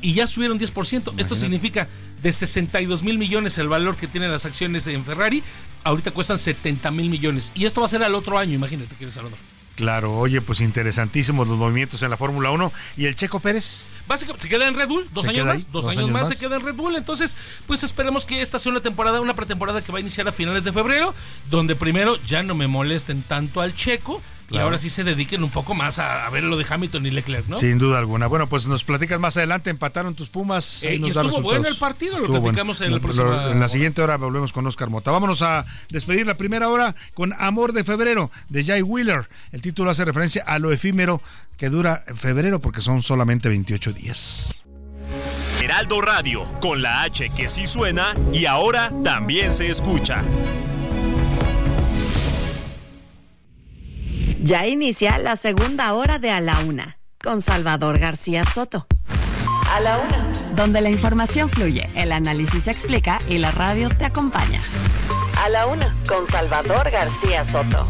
y 0.00 0.14
ya 0.14 0.26
subieron 0.26 0.58
10%. 0.58 1.12
Esto 1.18 1.34
significa 1.34 1.88
de 2.22 2.32
62 2.32 3.02
mil 3.02 3.18
millones 3.18 3.58
el 3.58 3.68
valor 3.68 3.96
que 3.96 4.06
tienen 4.06 4.30
las 4.30 4.44
acciones 4.44 4.86
en 4.86 5.04
Ferrari, 5.04 5.42
ahorita 5.84 6.10
cuestan 6.10 6.38
70 6.38 6.90
mil 6.90 7.10
millones. 7.10 7.52
Y 7.54 7.64
esto 7.66 7.80
va 7.80 7.86
a 7.86 7.90
ser 7.90 8.02
al 8.02 8.14
otro 8.14 8.38
año, 8.38 8.54
imagínate, 8.54 8.94
quiero 8.96 9.12
Salvador. 9.12 9.38
Claro, 9.76 10.14
oye, 10.14 10.42
pues 10.42 10.60
interesantísimos 10.60 11.48
los 11.48 11.56
movimientos 11.56 12.02
en 12.02 12.10
la 12.10 12.18
Fórmula 12.18 12.50
1. 12.50 12.70
¿Y 12.98 13.06
el 13.06 13.14
Checo 13.14 13.40
Pérez? 13.40 13.86
Básicamente, 14.06 14.42
se 14.42 14.48
queda 14.50 14.68
en 14.68 14.74
Red 14.74 14.88
Bull, 14.88 15.08
dos 15.12 15.26
años 15.26 15.46
más, 15.46 15.72
dos, 15.72 15.86
años, 15.86 16.10
más, 16.10 16.28
se 16.28 16.36
queda 16.36 16.56
en 16.56 16.62
Red 16.62 16.74
Bull. 16.74 16.96
Entonces, 16.96 17.34
pues 17.66 17.82
esperemos 17.82 18.26
que 18.26 18.42
esta 18.42 18.58
sea 18.58 18.72
una 18.72 18.82
temporada, 18.82 19.22
una 19.22 19.34
pretemporada 19.34 19.80
que 19.80 19.90
va 19.90 19.98
a 19.98 20.00
iniciar 20.02 20.28
a 20.28 20.32
finales 20.32 20.64
de 20.64 20.72
febrero, 20.72 21.14
donde 21.48 21.76
primero 21.76 22.16
ya 22.26 22.42
no 22.42 22.54
me 22.54 22.66
molesten 22.66 23.22
tanto 23.22 23.62
al 23.62 23.74
Checo 23.74 24.20
y 24.50 24.58
ahora 24.58 24.78
sí 24.78 24.90
se 24.90 25.04
dediquen 25.04 25.44
un 25.44 25.50
poco 25.50 25.74
más 25.74 25.98
a, 25.98 26.28
ver 26.30 26.44
lo 26.44 26.56
de 26.56 26.66
Hamilton 26.68 27.06
y 27.06 27.10
Leclerc, 27.10 27.46
¿no? 27.46 27.56
Sin 27.56 27.78
duda 27.78 27.98
alguna. 27.98 28.26
Bueno, 28.26 28.48
pues 28.48 28.66
nos 28.66 28.84
platicas 28.84 29.20
más 29.20 29.36
adelante, 29.36 29.70
empataron 29.70 30.14
tus 30.14 30.28
Pumas. 30.28 30.82
Eh, 30.82 30.96
y 30.96 31.08
estuvo 31.08 31.40
bueno 31.40 31.68
el 31.68 31.76
partido, 31.76 32.18
lo 32.18 32.42
platicamos 32.42 32.80
en 32.80 32.92
el 32.92 33.00
próximo. 33.00 33.32
En 33.32 33.60
la 33.60 33.68
siguiente 33.68 34.02
hora 34.02 34.16
volvemos 34.16 34.52
con 34.52 34.66
Oscar 34.66 34.90
Mota. 34.90 35.10
Vámonos 35.10 35.42
a 35.42 35.64
despedir 35.88 36.26
la 36.26 36.34
primera 36.34 36.68
hora 36.68 36.94
con 37.14 37.32
Amor 37.38 37.72
de 37.72 37.84
Febrero 37.84 38.30
de 38.48 38.64
Jay 38.64 38.82
Wheeler. 38.82 39.28
El 39.52 39.62
título 39.62 39.90
hace 39.90 40.04
referencia 40.04 40.42
a 40.46 40.58
lo 40.58 40.72
efímero 40.72 41.20
que 41.56 41.68
dura 41.68 42.04
febrero 42.14 42.60
porque 42.60 42.80
son 42.80 43.02
solamente 43.02 43.48
28 43.48 43.92
días. 43.92 44.64
Heraldo 45.62 46.00
Radio, 46.00 46.44
con 46.60 46.80
la 46.80 47.02
H 47.02 47.30
que 47.30 47.48
sí 47.48 47.66
suena 47.66 48.14
y 48.32 48.46
ahora 48.46 48.92
también 49.04 49.52
se 49.52 49.68
escucha. 49.68 50.22
Ya 54.42 54.66
inicia 54.66 55.18
la 55.18 55.36
segunda 55.36 55.92
hora 55.92 56.18
de 56.18 56.30
A 56.30 56.40
la 56.40 56.58
Una, 56.60 56.98
con 57.22 57.42
Salvador 57.42 57.98
García 57.98 58.42
Soto. 58.44 58.86
A 59.70 59.80
la 59.80 59.98
Una. 59.98 60.32
Donde 60.56 60.80
la 60.80 60.88
información 60.88 61.50
fluye, 61.50 61.86
el 61.94 62.10
análisis 62.10 62.64
se 62.64 62.70
explica 62.70 63.18
y 63.28 63.36
la 63.36 63.50
radio 63.50 63.90
te 63.90 64.06
acompaña. 64.06 64.62
A 65.38 65.50
la 65.50 65.66
Una, 65.66 65.92
con 66.08 66.26
Salvador 66.26 66.90
García 66.90 67.44
Soto. 67.44 67.82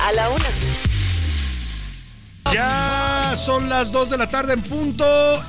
A 0.00 0.12
la 0.12 0.28
Una. 0.28 0.44
Ya 2.52 3.32
son 3.36 3.70
las 3.70 3.90
2 3.90 4.10
de 4.10 4.18
la 4.18 4.28
tarde 4.28 4.52
en 4.52 4.62
punto 4.62 5.04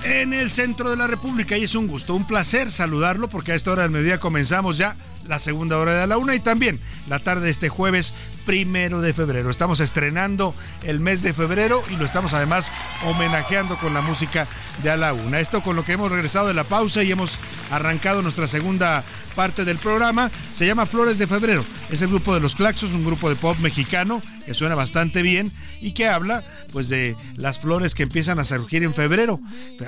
en 0.06 0.34
el 0.34 0.50
centro 0.50 0.90
de 0.90 0.96
la 0.96 1.08
República 1.08 1.58
y 1.58 1.66
es 1.66 1.76
un 1.76 1.88
gusto, 1.88 2.16
un 2.16 2.26
placer 2.26 2.72
saludarlo 2.72 3.28
porque 3.28 3.52
a 3.52 3.56
esta 3.56 3.72
hora 3.72 3.82
del 3.82 3.92
mediodía 3.92 4.22
comenzamos 4.22 4.78
ya 4.78 4.96
la 5.26 5.40
segunda 5.40 5.78
hora 5.78 5.94
de 5.96 6.08
la 6.08 6.18
una 6.18 6.36
y 6.36 6.40
también 6.40 6.80
la 7.08 7.20
tarde 7.20 7.46
de 7.46 7.52
este 7.52 7.70
jueves 7.70 8.14
primero 8.46 9.02
de 9.02 9.14
febrero. 9.14 9.50
Estamos 9.50 9.80
estrenando 9.80 10.54
el 10.84 11.00
mes 11.00 11.22
de 11.22 11.34
febrero 11.34 11.84
y 11.90 11.96
lo 11.96 12.06
estamos 12.06 12.34
además 12.34 12.72
homenajeando 13.06 13.78
con 13.78 13.94
la 13.94 14.02
música 14.02 14.48
de 14.82 14.92
a 14.92 14.98
la 14.98 15.14
una. 15.14 15.40
Esto 15.40 15.62
con 15.62 15.76
lo 15.76 15.84
que 15.84 15.94
hemos 15.94 16.12
regresado 16.12 16.48
de 16.48 16.54
la 16.54 16.66
pausa 16.66 17.04
y 17.04 17.12
hemos 17.12 17.40
arrancado 17.72 18.22
nuestra 18.22 18.48
segunda 18.48 19.04
parte 19.36 19.66
del 19.66 19.78
programa. 19.78 20.30
Se 20.54 20.66
llama 20.66 20.86
Flores 20.86 21.18
de 21.18 21.28
Febrero. 21.28 21.66
Es 21.90 22.02
el 22.02 22.10
grupo 22.10 22.34
de 22.34 22.40
los 22.40 22.56
Claxos, 22.56 22.92
un 22.92 23.06
grupo 23.06 23.30
de 23.30 23.36
pop 23.36 23.58
mexicano 23.60 24.22
que 24.46 24.54
suena 24.54 24.76
bastante 24.76 25.22
bien 25.22 25.52
y 25.82 25.94
que 25.94 26.08
habla 26.08 26.44
pues 26.72 26.90
de 26.90 27.16
las 27.38 27.60
flores 27.60 27.96
que 27.96 28.04
empiezan 28.04 28.40
a 28.40 28.44
surgir 28.44 28.84
en 28.84 28.94
febrero. 28.94 29.40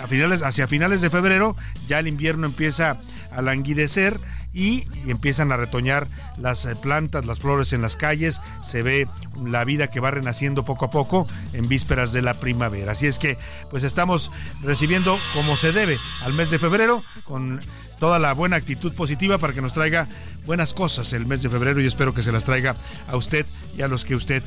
A 0.01 0.07
finales, 0.07 0.43
hacia 0.43 0.67
finales 0.67 1.01
de 1.01 1.09
febrero 1.09 1.55
ya 1.87 1.99
el 1.99 2.07
invierno 2.07 2.45
empieza 2.45 2.97
a 3.31 3.41
languidecer 3.41 4.19
y, 4.55 4.87
empiezan 5.07 5.51
a 5.51 5.57
retoñar 5.57 6.07
las 6.37 6.65
eh, 6.65 6.75
plantas, 6.75 7.25
las 7.25 7.39
flores 7.39 7.73
en 7.73 7.81
las 7.81 7.95
calles, 7.95 8.39
se 8.63 8.81
ve 8.81 9.07
la 9.43 9.65
vida 9.65 9.87
que 9.87 9.99
va 9.99 10.09
renaciendo 10.09 10.63
poco 10.63 10.85
a 10.85 10.91
poco 10.91 11.27
en 11.53 11.67
vísperas 11.67 12.13
de 12.13 12.21
la 12.21 12.35
primavera. 12.35 12.93
Así 12.93 13.05
es 13.05 13.19
que 13.19 13.37
pues 13.69 13.83
estamos 13.83 14.31
recibiendo 14.63 15.15
como 15.33 15.57
se 15.57 15.73
debe 15.73 15.97
al 16.23 16.33
mes 16.33 16.49
de 16.49 16.57
febrero 16.57 17.03
con 17.25 17.61
toda 17.99 18.17
la 18.17 18.33
buena 18.33 18.55
actitud 18.55 18.93
positiva 18.93 19.37
para 19.37 19.53
que 19.53 19.61
nos 19.61 19.73
traiga 19.73 20.07
buenas 20.45 20.73
cosas 20.73 21.11
el 21.13 21.25
mes 21.25 21.41
de 21.41 21.49
febrero 21.49 21.81
y 21.81 21.85
espero 21.85 22.13
que 22.13 22.23
se 22.23 22.31
las 22.31 22.45
traiga 22.45 22.75
a 23.07 23.15
usted 23.17 23.45
y 23.77 23.81
a 23.81 23.87
los 23.87 24.05
que 24.05 24.15
usted 24.15 24.41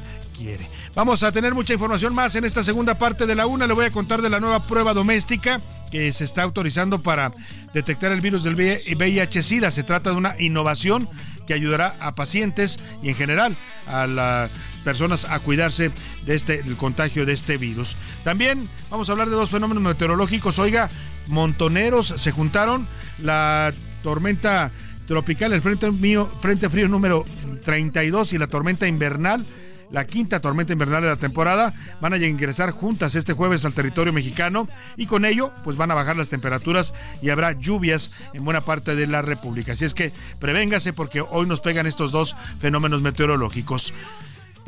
Vamos 0.94 1.22
a 1.22 1.32
tener 1.32 1.54
mucha 1.54 1.72
información 1.72 2.14
más 2.14 2.34
en 2.34 2.44
esta 2.44 2.62
segunda 2.62 2.96
parte 2.96 3.26
de 3.26 3.34
la 3.34 3.46
una. 3.46 3.66
Le 3.66 3.74
voy 3.74 3.86
a 3.86 3.90
contar 3.90 4.22
de 4.22 4.30
la 4.30 4.40
nueva 4.40 4.60
prueba 4.66 4.94
doméstica 4.94 5.60
que 5.90 6.12
se 6.12 6.24
está 6.24 6.42
autorizando 6.42 6.98
para 6.98 7.32
detectar 7.74 8.12
el 8.12 8.20
virus 8.20 8.44
del 8.44 8.54
VIH-Sida. 8.54 9.70
Se 9.70 9.82
trata 9.82 10.10
de 10.10 10.16
una 10.16 10.34
innovación 10.38 11.08
que 11.46 11.54
ayudará 11.54 11.96
a 12.00 12.12
pacientes 12.12 12.78
y 13.02 13.08
en 13.08 13.14
general 13.14 13.58
a 13.86 14.06
las 14.06 14.50
personas 14.84 15.24
a 15.24 15.40
cuidarse 15.40 15.90
de 16.26 16.34
este 16.34 16.62
contagio 16.76 17.26
de 17.26 17.32
este 17.32 17.56
virus. 17.56 17.96
También 18.22 18.68
vamos 18.90 19.08
a 19.08 19.12
hablar 19.12 19.30
de 19.30 19.36
dos 19.36 19.50
fenómenos 19.50 19.82
meteorológicos. 19.82 20.58
Oiga, 20.58 20.90
montoneros 21.26 22.14
se 22.16 22.32
juntaron 22.32 22.86
la 23.18 23.72
tormenta 24.02 24.70
tropical, 25.06 25.52
el 25.52 25.62
frente 25.62 25.90
mío, 25.90 26.30
frente 26.40 26.68
frío 26.68 26.86
número 26.86 27.24
32 27.64 28.34
y 28.34 28.38
la 28.38 28.46
tormenta 28.46 28.86
invernal 28.86 29.44
la 29.90 30.06
quinta 30.06 30.40
tormenta 30.40 30.72
invernal 30.72 31.02
de 31.02 31.08
la 31.08 31.16
temporada. 31.16 31.72
Van 32.00 32.12
a 32.12 32.18
ingresar 32.18 32.70
juntas 32.70 33.14
este 33.14 33.32
jueves 33.32 33.64
al 33.64 33.72
territorio 33.72 34.12
mexicano 34.12 34.68
y 34.96 35.06
con 35.06 35.24
ello 35.24 35.52
pues 35.64 35.76
van 35.76 35.90
a 35.90 35.94
bajar 35.94 36.16
las 36.16 36.28
temperaturas 36.28 36.94
y 37.22 37.30
habrá 37.30 37.52
lluvias 37.52 38.10
en 38.32 38.44
buena 38.44 38.62
parte 38.62 38.94
de 38.94 39.06
la 39.06 39.22
República. 39.22 39.72
Así 39.72 39.84
es 39.84 39.94
que 39.94 40.12
prevéngase 40.38 40.92
porque 40.92 41.20
hoy 41.20 41.46
nos 41.46 41.60
pegan 41.60 41.86
estos 41.86 42.12
dos 42.12 42.36
fenómenos 42.58 43.02
meteorológicos. 43.02 43.92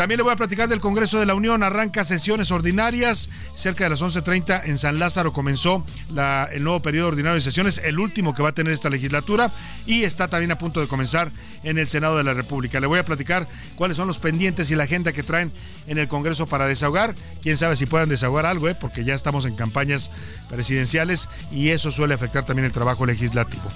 También 0.01 0.17
le 0.17 0.23
voy 0.23 0.33
a 0.33 0.37
platicar 0.37 0.67
del 0.67 0.81
Congreso 0.81 1.19
de 1.19 1.27
la 1.27 1.35
Unión. 1.35 1.63
Arranca 1.63 2.05
sesiones 2.05 2.51
ordinarias. 2.51 3.29
Cerca 3.55 3.85
de 3.85 3.91
las 3.91 4.01
11.30 4.01 4.63
en 4.65 4.79
San 4.79 4.99
Lázaro 4.99 5.35
comenzó 5.35 5.85
el 6.53 6.65
nuevo 6.65 6.81
periodo 6.81 7.09
ordinario 7.09 7.35
de 7.35 7.43
sesiones, 7.43 7.77
el 7.85 7.99
último 7.99 8.35
que 8.35 8.43
va 8.43 8.49
a 8.49 8.53
tener 8.53 8.73
esta 8.73 8.89
legislatura. 8.89 9.51
Y 9.85 10.05
está 10.05 10.29
también 10.29 10.53
a 10.53 10.57
punto 10.57 10.81
de 10.81 10.89
comenzar 10.89 11.33
en 11.65 11.77
el 11.77 11.87
Senado 11.87 12.17
de 12.17 12.25
la 12.25 12.33
República. 12.33 12.81
Le 12.81 12.87
voy 12.87 12.99
a 12.99 13.05
platicar 13.05 13.47
cuáles 13.77 13.99
son 13.99 14.07
los 14.07 14.19
pendientes 14.19 14.71
y 14.71 14.75
la 14.75 14.85
agenda 14.85 15.13
que 15.13 15.23
traen 15.23 15.53
en 15.87 15.99
el 15.99 16.09
Congreso 16.09 16.47
para 16.47 16.67
desahogar. 16.67 17.15
Quién 17.43 17.59
sabe 17.59 17.77
si 17.77 17.85
puedan 17.85 18.09
desahogar 18.09 18.47
algo, 18.47 18.71
¿eh? 18.71 18.75
porque 18.75 19.05
ya 19.05 19.13
estamos 19.13 19.45
en 19.45 19.55
campañas 19.55 20.11
presidenciales 20.49 21.29
y 21.53 21.69
eso 21.69 21.91
suele 21.91 22.15
afectar 22.15 22.47
también 22.47 22.65
el 22.65 22.73
trabajo 22.73 23.05
legislativo. 23.05 23.71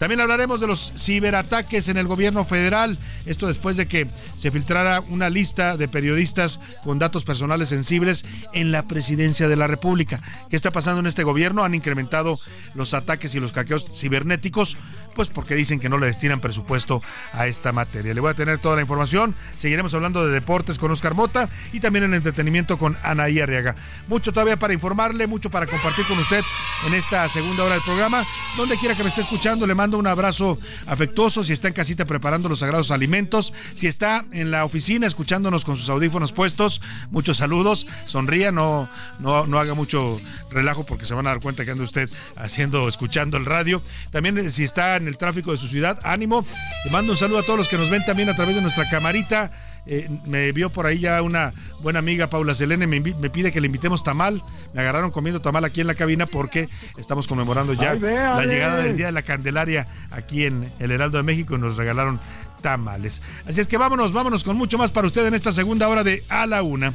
También 0.00 0.22
hablaremos 0.22 0.60
de 0.62 0.66
los 0.66 0.94
ciberataques 0.96 1.90
en 1.90 1.98
el 1.98 2.06
gobierno 2.06 2.42
federal. 2.42 2.96
Esto 3.26 3.46
después 3.46 3.76
de 3.76 3.84
que 3.84 4.06
se 4.38 4.50
filtrara 4.50 5.02
una 5.02 5.28
lista 5.28 5.76
de 5.76 5.88
periodistas 5.88 6.58
con 6.84 6.98
datos 6.98 7.24
personales 7.24 7.68
sensibles 7.68 8.24
en 8.54 8.72
la 8.72 8.84
presidencia 8.84 9.46
de 9.46 9.56
la 9.56 9.66
República. 9.66 10.22
¿Qué 10.48 10.56
está 10.56 10.70
pasando 10.70 11.00
en 11.00 11.06
este 11.06 11.22
gobierno? 11.22 11.64
Han 11.64 11.74
incrementado 11.74 12.40
los 12.74 12.94
ataques 12.94 13.34
y 13.34 13.40
los 13.40 13.52
caqueos 13.52 13.84
cibernéticos 13.92 14.78
pues 15.14 15.28
porque 15.28 15.54
dicen 15.54 15.80
que 15.80 15.88
no 15.88 15.98
le 15.98 16.06
destinan 16.06 16.40
presupuesto 16.40 17.02
a 17.32 17.46
esta 17.46 17.72
materia. 17.72 18.14
Le 18.14 18.20
voy 18.20 18.30
a 18.30 18.34
tener 18.34 18.58
toda 18.58 18.76
la 18.76 18.82
información. 18.82 19.34
Seguiremos 19.56 19.92
hablando 19.92 20.26
de 20.26 20.32
deportes 20.32 20.78
con 20.78 20.90
Oscar 20.90 21.14
Mota 21.14 21.50
y 21.72 21.80
también 21.80 22.04
en 22.04 22.14
entretenimiento 22.14 22.78
con 22.78 22.96
Anaí 23.02 23.40
Arriaga. 23.40 23.74
Mucho 24.08 24.32
todavía 24.32 24.56
para 24.56 24.72
informarle, 24.72 25.26
mucho 25.26 25.50
para 25.50 25.66
compartir 25.66 26.06
con 26.06 26.18
usted 26.18 26.42
en 26.86 26.94
esta 26.94 27.28
segunda 27.28 27.64
hora 27.64 27.74
del 27.74 27.84
programa. 27.84 28.24
Donde 28.56 28.78
quiera 28.78 28.94
que 28.94 29.02
me 29.02 29.08
esté 29.08 29.20
escuchando, 29.20 29.66
le 29.66 29.74
mando 29.74 29.89
un 29.98 30.06
abrazo 30.06 30.58
afectuoso. 30.86 31.44
Si 31.44 31.52
está 31.52 31.68
en 31.68 31.74
casita 31.74 32.04
preparando 32.04 32.48
los 32.48 32.60
sagrados 32.60 32.90
alimentos, 32.90 33.52
si 33.74 33.86
está 33.86 34.24
en 34.32 34.50
la 34.50 34.64
oficina 34.64 35.06
escuchándonos 35.06 35.64
con 35.64 35.76
sus 35.76 35.88
audífonos 35.88 36.32
puestos, 36.32 36.82
muchos 37.10 37.38
saludos. 37.38 37.86
Sonría, 38.06 38.52
no, 38.52 38.88
no, 39.18 39.46
no 39.46 39.58
haga 39.58 39.74
mucho 39.74 40.20
relajo 40.50 40.84
porque 40.84 41.06
se 41.06 41.14
van 41.14 41.26
a 41.26 41.30
dar 41.30 41.40
cuenta 41.40 41.64
que 41.64 41.70
anda 41.70 41.84
usted 41.84 42.08
haciendo, 42.36 42.88
escuchando 42.88 43.36
el 43.36 43.46
radio. 43.46 43.82
También 44.10 44.38
eh, 44.38 44.50
si 44.50 44.64
está 44.64 44.96
en 44.96 45.08
el 45.08 45.16
tráfico 45.16 45.52
de 45.52 45.58
su 45.58 45.68
ciudad. 45.68 45.98
Ánimo. 46.02 46.44
Le 46.84 46.90
mando 46.90 47.12
un 47.12 47.18
saludo 47.18 47.38
a 47.38 47.42
todos 47.42 47.58
los 47.58 47.68
que 47.68 47.78
nos 47.78 47.90
ven 47.90 48.04
también 48.04 48.28
a 48.28 48.36
través 48.36 48.54
de 48.54 48.62
nuestra 48.62 48.88
camarita. 48.88 49.50
Eh, 49.86 50.08
me 50.26 50.52
vio 50.52 50.70
por 50.70 50.86
ahí 50.86 50.98
ya 50.98 51.20
una 51.22 51.52
buena 51.80 51.98
amiga, 51.98 52.28
Paula 52.28 52.54
Selene, 52.54 52.86
me, 52.86 53.00
me, 53.00 53.30
pide 53.30 53.50
que 53.52 53.60
le 53.60 53.66
invitemos 53.66 54.04
tamal. 54.04 54.42
Me 54.72 54.80
agarraron 54.82 55.10
comiendo 55.10 55.40
tamal 55.40 55.64
aquí 55.64 55.80
en 55.80 55.86
la 55.86 55.94
cabina 55.94 56.26
porque 56.26 56.68
estamos 56.96 57.26
conmemorando 57.26 57.72
ya 57.72 57.94
la 57.94 58.44
llegada 58.44 58.82
del 58.82 58.96
Día 58.96 59.06
de 59.06 59.12
la 59.12 59.22
Candelaria 59.22 59.88
aquí 60.10 60.46
en 60.46 60.72
el 60.78 60.90
Heraldo 60.90 61.18
de 61.18 61.24
México 61.24 61.56
y 61.56 61.58
nos 61.58 61.76
regalaron 61.76 62.20
tamales. 62.60 63.22
Así 63.46 63.60
es 63.60 63.66
que 63.66 63.78
vámonos, 63.78 64.12
vámonos 64.12 64.44
con 64.44 64.56
mucho 64.56 64.78
más 64.78 64.90
para 64.90 65.06
usted 65.06 65.26
en 65.26 65.34
esta 65.34 65.52
segunda 65.52 65.88
hora 65.88 66.04
de 66.04 66.22
A 66.28 66.46
la 66.46 66.62
Una. 66.62 66.92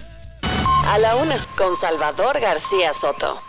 A 0.88 0.98
la 1.00 1.16
Una, 1.16 1.44
con 1.58 1.76
Salvador 1.76 2.40
García 2.40 2.94
Soto. 2.94 3.45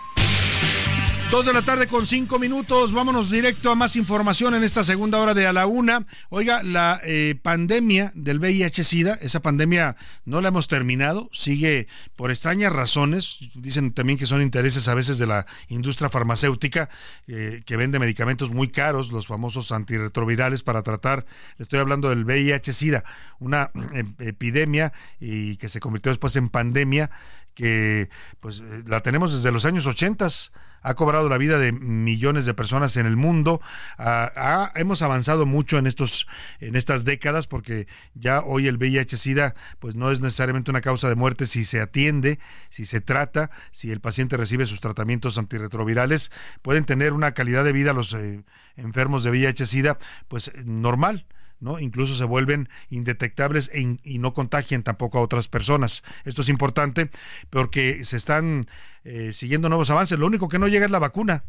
Dos 1.31 1.45
de 1.45 1.53
la 1.53 1.63
tarde 1.63 1.89
con 1.89 2.07
cinco 2.07 2.39
minutos. 2.39 2.93
Vámonos 2.93 3.31
directo 3.31 3.73
a 3.73 3.75
más 3.75 3.97
información 3.97 4.55
en 4.55 4.63
esta 4.63 4.85
segunda 4.85 5.19
hora 5.19 5.35
de 5.35 5.49
a 5.49 5.53
la 5.53 5.67
una. 5.67 6.07
Oiga, 6.29 6.63
la 6.63 7.01
eh, 7.03 7.35
pandemia 7.43 8.13
del 8.15 8.39
VIH-Sida, 8.39 9.19
esa 9.21 9.43
pandemia 9.43 9.97
no 10.25 10.41
la 10.41 10.49
hemos 10.49 10.69
terminado, 10.69 11.29
sigue 11.33 11.89
por 12.15 12.31
extrañas 12.31 12.73
razones. 12.73 13.41
Dicen 13.57 13.93
también 13.93 14.21
que 14.21 14.27
son 14.27 14.41
intereses 14.41 14.87
a 14.87 14.95
veces 14.95 15.19
de 15.19 15.27
la 15.27 15.47
industria 15.69 16.09
farmacéutica 16.09 16.89
eh, 17.27 17.63
que 17.67 17.77
vende 17.77 17.99
medicamentos 17.99 18.51
muy 18.51 18.69
caros, 18.69 19.11
los 19.11 19.27
famosos 19.27 19.73
antirretrovirales 19.73 20.63
para 20.63 20.83
tratar. 20.83 21.27
Estoy 21.59 21.81
hablando 21.81 22.09
del 22.09 22.25
VIH-Sida, 22.25 23.03
una 23.41 23.73
eh, 23.95 24.05
epidemia 24.21 24.93
y 25.19 25.57
que 25.57 25.69
se 25.69 25.81
convirtió 25.81 26.13
después 26.13 26.37
en 26.37 26.51
pandemia 26.51 27.11
que 27.55 28.11
pues 28.39 28.63
la 28.87 29.01
tenemos 29.01 29.33
desde 29.33 29.51
los 29.51 29.65
años 29.65 29.87
ochentas 29.87 30.53
ha 30.87 30.95
cobrado 30.95 31.29
la 31.29 31.37
vida 31.37 31.59
de 31.59 31.73
millones 31.73 32.47
de 32.47 32.55
personas 32.55 32.97
en 32.97 33.07
el 33.07 33.17
mundo. 33.17 33.61
Ah, 33.99 34.71
hemos 34.77 35.03
avanzado 35.03 35.45
mucho 35.45 35.79
en 35.79 35.87
estos 35.89 36.29
en 36.61 36.77
estas 36.77 37.05
décadas 37.05 37.49
porque 37.49 37.89
ya 38.15 38.41
hoy 38.41 38.69
el 38.69 38.77
VIH/SIDA 38.77 39.57
pues 39.81 39.97
no 39.97 40.13
es 40.13 40.21
necesariamente 40.21 40.71
una 40.71 40.81
causa 40.81 41.09
de 41.09 41.17
muerte 41.17 41.47
si 41.47 41.65
se 41.65 41.81
atiende, 41.81 42.39
si 42.71 42.87
se 42.87 43.01
trata, 43.01 43.51
si 43.73 43.91
el 43.91 44.01
paciente 44.01 44.37
recibe 44.37 44.65
sus 44.65 44.81
tratamientos 44.81 45.39
antirretrovirales, 45.39 46.31
pueden 46.63 46.85
tener 46.85 47.15
una 47.15 47.33
calidad 47.33 47.65
de 47.65 47.73
vida 47.73 47.93
los 47.93 48.15
eh, 48.15 48.45
enfermos 48.77 49.25
de 49.25 49.31
VIH/SIDA 49.31 49.99
pues 50.29 50.53
normal 50.65 51.27
Incluso 51.81 52.15
se 52.15 52.25
vuelven 52.25 52.69
indetectables 52.91 53.71
e 53.73 53.99
y 54.03 54.19
no 54.19 54.33
contagian 54.33 54.83
tampoco 54.83 55.19
a 55.19 55.23
otras 55.23 55.49
personas. 55.49 56.03
Esto 56.25 56.43
es 56.43 56.49
importante 56.49 57.09
porque 57.51 58.05
se 58.05 58.17
están 58.17 58.67
eh, 59.05 59.33
siguiendo 59.33 59.69
nuevos 59.69 59.91
avances. 59.91 60.19
Lo 60.19 60.27
único 60.27 60.49
que 60.49 60.59
no 60.59 60.69
llega 60.69 60.85
es 60.87 60.91
la 60.91 60.99
vacuna. 60.99 61.45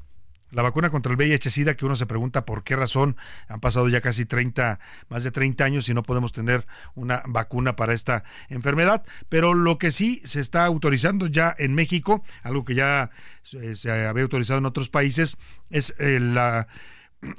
La 0.49 0.61
vacuna 0.61 0.89
contra 0.89 1.11
el 1.11 1.17
VIH-Sida, 1.17 1.75
que 1.75 1.85
uno 1.85 1.97
se 1.97 2.05
pregunta 2.05 2.45
por 2.45 2.63
qué 2.63 2.77
razón 2.77 3.17
han 3.49 3.59
pasado 3.59 3.89
ya 3.89 3.99
casi 3.99 4.25
30, 4.25 4.79
más 5.09 5.25
de 5.25 5.31
30 5.31 5.65
años 5.65 5.89
y 5.89 5.93
no 5.93 6.03
podemos 6.03 6.31
tener 6.31 6.65
una 6.95 7.21
vacuna 7.25 7.75
para 7.75 7.93
esta 7.93 8.23
enfermedad. 8.47 9.03
Pero 9.27 9.53
lo 9.53 9.77
que 9.77 9.91
sí 9.91 10.21
se 10.23 10.39
está 10.39 10.63
autorizando 10.63 11.27
ya 11.27 11.53
en 11.57 11.75
México, 11.75 12.23
algo 12.43 12.63
que 12.63 12.75
ya 12.75 13.09
se 13.43 13.91
había 13.91 14.23
autorizado 14.23 14.59
en 14.59 14.65
otros 14.65 14.87
países, 14.87 15.37
es 15.69 15.95
eh, 15.99 16.21
la, 16.21 16.69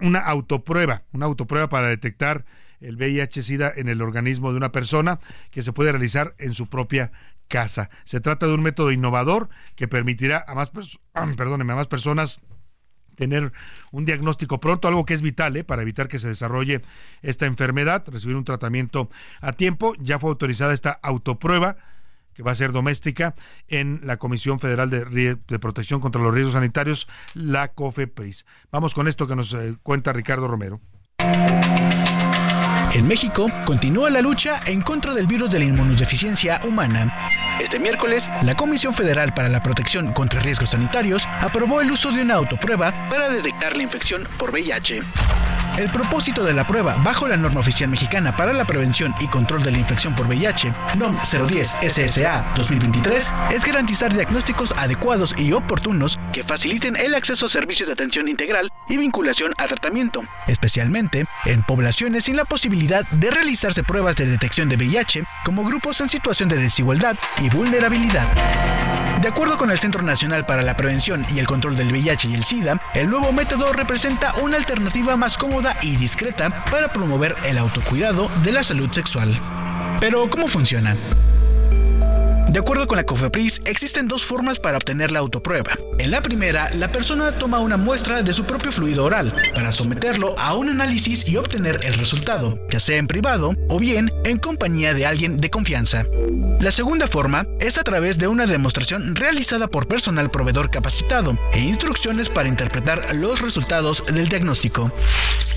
una 0.01 0.21
autoprueba, 0.21 1.05
una 1.13 1.27
autoprueba 1.27 1.69
para 1.69 1.89
detectar 1.89 2.45
el 2.81 2.97
VIH-Sida 2.97 3.73
en 3.77 3.89
el 3.89 4.03
organismo 4.03 4.51
de 4.51 4.57
una 4.57 4.73
persona 4.73 5.19
que 5.51 5.63
se 5.63 5.73
puede 5.73 5.93
realizar 5.93 6.35
en 6.39 6.55
su 6.55 6.69
propia 6.69 7.13
casa. 7.49 7.91
Se 8.05 8.21
trata 8.21 8.47
de 8.47 8.55
un 8.55 8.63
método 8.63 8.93
innovador 8.93 9.49
que 9.75 9.89
permitirá 9.89 10.45
a 10.47 10.55
más, 10.55 10.71
a 11.15 11.25
más 11.25 11.87
personas 11.89 12.41
tener 13.17 13.53
un 13.91 14.05
diagnóstico 14.05 14.61
pronto, 14.61 14.87
algo 14.87 15.05
que 15.05 15.15
es 15.15 15.23
vital 15.23 15.57
¿eh? 15.57 15.65
para 15.65 15.83
evitar 15.83 16.07
que 16.07 16.21
se 16.21 16.29
desarrolle 16.29 16.83
esta 17.21 17.47
enfermedad, 17.47 18.05
recibir 18.07 18.37
un 18.37 18.45
tratamiento 18.45 19.09
a 19.41 19.53
tiempo. 19.53 19.95
Ya 19.99 20.21
fue 20.21 20.31
autorizada 20.31 20.73
esta 20.73 20.93
autoprueba 20.93 21.77
que 22.39 22.45
va 22.45 22.53
a 22.53 22.55
ser 22.55 22.71
doméstica 22.71 23.35
en 23.67 24.01
la 24.05 24.17
Comisión 24.17 24.61
Federal 24.61 24.91
de, 24.91 25.59
Protección 25.59 25.99
contra 25.99 26.23
los 26.23 26.33
Riesgos 26.33 26.53
Sanitarios, 26.53 27.09
la 27.35 27.73
COFEPRIS. 27.73 28.47
Vamos 28.71 28.95
con 28.95 29.09
esto 29.09 29.27
que 29.27 29.35
nos 29.35 29.53
eh, 29.55 29.75
cuenta 29.83 30.13
Ricardo 30.13 30.47
Romero. 30.47 30.81
En 32.95 33.09
México, 33.09 33.49
continúa 33.67 34.09
la 34.09 34.21
lucha 34.21 34.61
en 34.67 34.83
contra 34.83 35.13
del 35.15 35.27
virus 35.27 35.51
de 35.51 35.59
la 35.59 35.65
inmunodeficiencia 35.65 36.61
humana. 36.65 37.27
Este 37.61 37.81
miércoles, 37.81 38.31
la 38.43 38.55
Comisión 38.55 38.95
Federal 38.95 39.35
para 39.35 39.49
la 39.49 39.61
Protección 39.61 40.13
contra 40.13 40.39
Riesgos 40.39 40.71
Sanitarios 40.71 41.27
aprobó 41.41 41.81
el 41.81 41.91
uso 41.91 42.13
de 42.13 42.23
una 42.23 42.37
autoprueba 42.37 43.09
para 43.09 43.31
detectar 43.31 43.77
la 43.77 43.83
infección 43.83 44.29
por 44.39 44.53
VIH. 44.53 45.03
El 45.79 45.93
propósito 45.93 46.43
de 46.43 46.53
la 46.53 46.67
prueba 46.67 46.97
bajo 47.05 47.29
la 47.29 47.37
norma 47.37 47.61
oficial 47.61 47.89
mexicana 47.89 48.35
para 48.37 48.53
la 48.53 48.65
prevención 48.65 49.15
y 49.21 49.29
control 49.29 49.63
de 49.63 49.71
la 49.71 49.79
infección 49.79 50.13
por 50.17 50.27
VIH, 50.27 50.75
NOM 50.97 51.17
010 51.23 51.77
SSA 51.89 52.53
2023, 52.57 53.33
es 53.53 53.65
garantizar 53.65 54.13
diagnósticos 54.13 54.75
adecuados 54.77 55.37
y 55.39 55.53
oportunos 55.53 56.19
que 56.33 56.43
faciliten 56.43 56.97
el 56.97 57.15
acceso 57.15 57.47
a 57.47 57.51
servicios 57.51 57.87
de 57.87 57.93
atención 57.93 58.27
integral 58.27 58.73
y 58.89 58.97
vinculación 58.97 59.55
a 59.57 59.69
tratamiento, 59.69 60.25
especialmente 60.49 61.27
en 61.45 61.63
poblaciones 61.63 62.25
sin 62.25 62.35
la 62.35 62.45
posibilidad 62.45 63.09
de 63.13 63.31
realizarse 63.31 63.85
pruebas 63.85 64.17
de 64.17 64.27
detección 64.27 64.69
de 64.69 64.75
VIH 64.75 65.23
como 65.45 65.63
grupos 65.63 66.01
en 66.01 66.09
situación 66.09 66.49
de 66.49 66.57
desigualdad 66.57 67.17
y 67.41 67.51
vulnerabilidad. 67.51 68.27
De 69.21 69.27
acuerdo 69.27 69.57
con 69.57 69.73
el 69.73 69.81
Centro 69.81 70.03
Nacional 70.03 70.47
para 70.47 70.63
la 70.63 70.77
Prevención 70.77 71.27
y 71.35 71.41
el 71.41 71.47
Control 71.47 71.75
del 71.75 71.91
VIH 71.91 72.29
y 72.29 72.35
el 72.35 72.45
SIDA, 72.45 72.81
el 72.95 73.11
nuevo 73.11 73.33
método 73.33 73.73
representa 73.73 74.33
una 74.35 74.57
alternativa 74.57 75.17
más 75.17 75.37
cómoda 75.37 75.68
y 75.83 75.97
discreta 75.97 76.65
para 76.71 76.93
promover 76.93 77.37
el 77.45 77.59
autocuidado 77.59 78.31
de 78.43 78.53
la 78.53 78.63
salud 78.63 78.91
sexual. 78.91 79.39
Pero, 80.01 80.29
¿cómo 80.31 80.49
funciona? 80.49 80.97
De 82.49 82.61
acuerdo 82.61 82.87
con 82.87 82.97
la 82.97 83.05
COFEPRIS, 83.05 83.61
existen 83.67 84.09
dos 84.09 84.25
formas 84.25 84.59
para 84.59 84.79
obtener 84.79 85.11
la 85.11 85.19
autoprueba. 85.19 85.73
En 85.99 86.11
la 86.11 86.23
primera, 86.23 86.71
la 86.75 86.91
persona 86.91 87.33
toma 87.33 87.59
una 87.59 87.77
muestra 87.77 88.23
de 88.23 88.33
su 88.33 88.45
propio 88.45 88.73
fluido 88.73 89.05
oral 89.05 89.35
para 89.55 89.71
someterlo 89.71 90.35
a 90.39 90.55
un 90.55 90.71
análisis 90.71 91.29
y 91.29 91.37
obtener 91.37 91.81
el 91.83 91.93
resultado, 91.95 92.59
ya 92.71 92.81
sea 92.81 92.97
en 92.97 93.07
privado 93.07 93.55
o 93.69 93.79
bien 93.79 94.11
en 94.25 94.39
compañía 94.39 94.95
de 94.95 95.05
alguien 95.05 95.37
de 95.37 95.51
confianza. 95.51 96.07
La 96.59 96.71
segunda 96.71 97.07
forma 97.07 97.47
es 97.61 97.77
a 97.77 97.85
través 97.85 98.17
de 98.17 98.29
una 98.29 98.47
demostración 98.47 99.15
realizada 99.15 99.69
por 99.69 99.87
personal 99.87 100.31
proveedor 100.31 100.71
capacitado 100.71 101.39
e 101.53 101.61
instrucciones 101.61 102.31
para 102.31 102.49
interpretar 102.49 103.15
los 103.15 103.43
resultados 103.43 104.03
del 104.07 104.29
diagnóstico. 104.29 104.91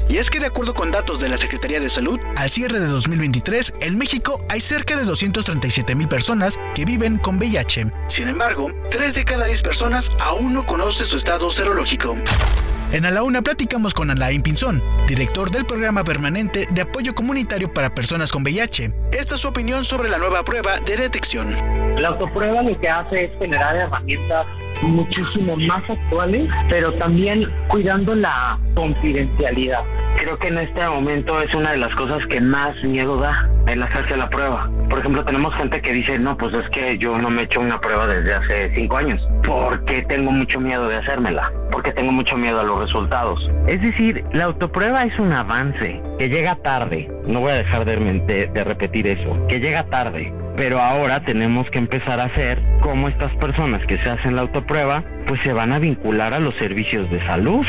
Y 0.10 0.18
es 0.18 0.30
que 0.30 0.40
de 0.40 0.48
acuerdo 0.48 0.74
con 0.74 0.92
datos 0.92 1.22
de 1.22 1.30
la 1.30 1.40
Secretaría 1.40 1.80
de 1.80 1.90
Salud, 1.90 2.20
al 2.36 2.50
cierre 2.50 2.80
de 2.82 2.88
2023, 2.88 3.76
en 3.80 3.98
México 3.98 4.44
hay 4.50 4.60
cerca 4.60 4.98
de 4.98 5.06
237 5.06 5.96
mil 5.96 6.10
personas 6.10 6.60
que 6.76 6.81
viven 6.86 7.18
con 7.18 7.38
VIH. 7.38 7.92
Sin 8.08 8.28
embargo, 8.28 8.72
3 8.90 9.14
de 9.14 9.26
cada 9.26 9.46
10 9.46 9.62
personas 9.62 10.10
aún 10.22 10.54
no 10.54 10.66
conoce 10.66 11.06
su 11.06 11.16
estado 11.16 11.52
serológico. 11.52 12.18
En 12.92 13.06
A 13.06 13.12
la 13.12 13.24
Una 13.24 13.42
platicamos 13.42 13.94
con 13.94 14.12
Alain 14.12 14.42
Pinzón, 14.42 14.84
director 15.08 15.50
del 15.50 15.66
programa 15.66 16.04
permanente 16.04 16.68
de 16.72 16.82
apoyo 16.82 17.16
comunitario 17.16 17.74
para 17.74 17.96
personas 17.96 18.34
con 18.34 18.44
VIH. 18.44 18.94
Esta 19.14 19.36
es 19.36 19.42
su 19.42 19.48
opinión 19.48 19.86
sobre 19.86 20.10
la 20.10 20.18
nueva 20.18 20.44
prueba 20.44 20.78
de 20.80 20.98
detección. 20.98 21.56
La 21.98 22.10
autoprueba 22.10 22.62
lo 22.62 22.78
que 22.80 22.90
hace 22.90 23.26
es 23.26 23.32
generar 23.40 23.78
herramientas 23.78 24.46
muchísimo 24.82 25.56
más 25.56 25.90
actuales, 25.90 26.50
pero 26.68 26.94
también 26.96 27.50
cuidando 27.70 28.14
la 28.16 28.60
confidencialidad. 28.76 29.84
Creo 30.18 30.38
que 30.38 30.48
en 30.50 30.58
este 30.60 30.88
momento 30.88 31.42
es 31.42 31.54
una 31.56 31.72
de 31.72 31.78
las 31.78 31.94
cosas 31.96 32.26
que 32.28 32.40
más 32.40 32.76
miedo 32.84 33.18
da 33.18 33.50
el 33.68 33.82
hacerse 33.82 34.18
la 34.18 34.30
prueba. 34.30 34.70
Por 34.90 35.00
ejemplo, 35.00 35.24
tenemos 35.24 35.56
gente 35.56 35.82
que 35.82 35.94
dice, 35.94 36.20
no, 36.20 36.38
pues 36.38 36.54
es 36.54 36.70
que 36.70 36.98
yo 36.98 37.18
no 37.18 37.30
me 37.30 37.42
he 37.42 37.46
hecho 37.46 37.62
una 37.62 37.80
prueba 37.80 38.08
desde 38.08 38.34
hace 38.34 38.72
cinco 38.76 38.98
años, 38.98 39.26
porque 39.44 40.02
tengo 40.04 40.32
mucho 40.32 40.60
miedo 40.60 40.88
de 40.88 40.98
hacérmela, 40.98 41.52
porque 41.72 41.92
tengo 41.92 42.12
mucho 42.12 42.38
miedo 42.38 42.60
a 42.60 42.64
los 42.64 42.80
resultados. 42.80 43.50
Es 43.68 43.82
decir, 43.82 44.24
la 44.34 44.46
autoprueba 44.46 45.04
es 45.04 45.18
un 45.20 45.32
avance 45.32 46.02
que 46.20 46.30
llega 46.30 46.56
tarde, 46.58 47.10
no 47.26 47.40
voy 47.40 47.52
a 47.52 47.56
dejar 47.56 47.86
de, 47.86 48.50
de 48.54 48.64
repetir 48.64 49.08
eso, 49.08 49.48
que 49.48 49.60
llega 49.60 49.84
tarde, 49.86 50.34
pero 50.56 50.80
ahora 50.80 51.24
tenemos 51.24 51.70
que 51.70 51.80
empezar 51.80 52.20
a 52.20 52.26
hacer 52.26 52.62
cómo 52.82 53.08
estas 53.08 53.34
personas 53.38 53.86
que 53.86 53.98
se 54.00 54.10
hacen 54.10 54.36
la 54.36 54.42
autoprueba 54.42 55.04
pues 55.28 55.42
se 55.44 55.54
van 55.54 55.72
a 55.72 55.80
vincular 55.80 56.34
a 56.34 56.40
los 56.40 56.54
servicios 56.56 57.10
de 57.10 57.26
salud. 57.26 57.66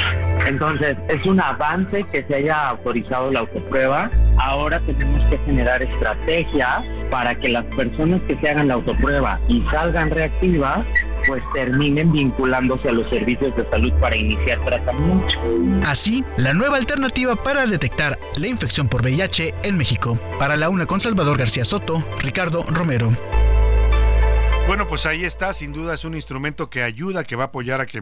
Entonces, 0.46 0.96
es 1.08 1.24
un 1.24 1.40
avance 1.40 2.04
que 2.12 2.24
se 2.24 2.31
haya 2.36 2.68
autorizado 2.68 3.30
la 3.30 3.40
autoprueba. 3.40 4.10
Ahora 4.38 4.80
tenemos 4.86 5.24
que 5.28 5.38
generar 5.38 5.82
estrategias 5.82 6.84
para 7.10 7.34
que 7.34 7.48
las 7.48 7.64
personas 7.76 8.20
que 8.22 8.36
se 8.38 8.48
hagan 8.48 8.68
la 8.68 8.74
autoprueba 8.74 9.40
y 9.48 9.62
salgan 9.70 10.10
reactivas 10.10 10.86
pues 11.26 11.42
terminen 11.54 12.12
vinculándose 12.12 12.88
a 12.88 12.92
los 12.92 13.08
servicios 13.10 13.54
de 13.56 13.68
salud 13.70 13.92
para 14.00 14.16
iniciar 14.16 14.64
tratamiento. 14.64 15.34
Así, 15.86 16.24
la 16.36 16.52
nueva 16.52 16.78
alternativa 16.78 17.36
para 17.36 17.66
detectar 17.66 18.18
la 18.36 18.48
infección 18.48 18.88
por 18.88 19.02
VIH 19.02 19.54
en 19.62 19.76
México. 19.76 20.18
Para 20.38 20.56
la 20.56 20.68
una 20.68 20.86
con 20.86 21.00
Salvador 21.00 21.38
García 21.38 21.64
Soto, 21.64 22.02
Ricardo 22.20 22.64
Romero. 22.68 23.12
Bueno, 24.66 24.86
pues 24.86 25.06
ahí 25.06 25.24
está, 25.24 25.52
sin 25.52 25.72
duda 25.72 25.94
es 25.94 26.04
un 26.04 26.14
instrumento 26.14 26.70
que 26.70 26.82
ayuda, 26.82 27.24
que 27.24 27.36
va 27.36 27.44
a 27.44 27.46
apoyar 27.48 27.80
a 27.80 27.86
que 27.86 28.00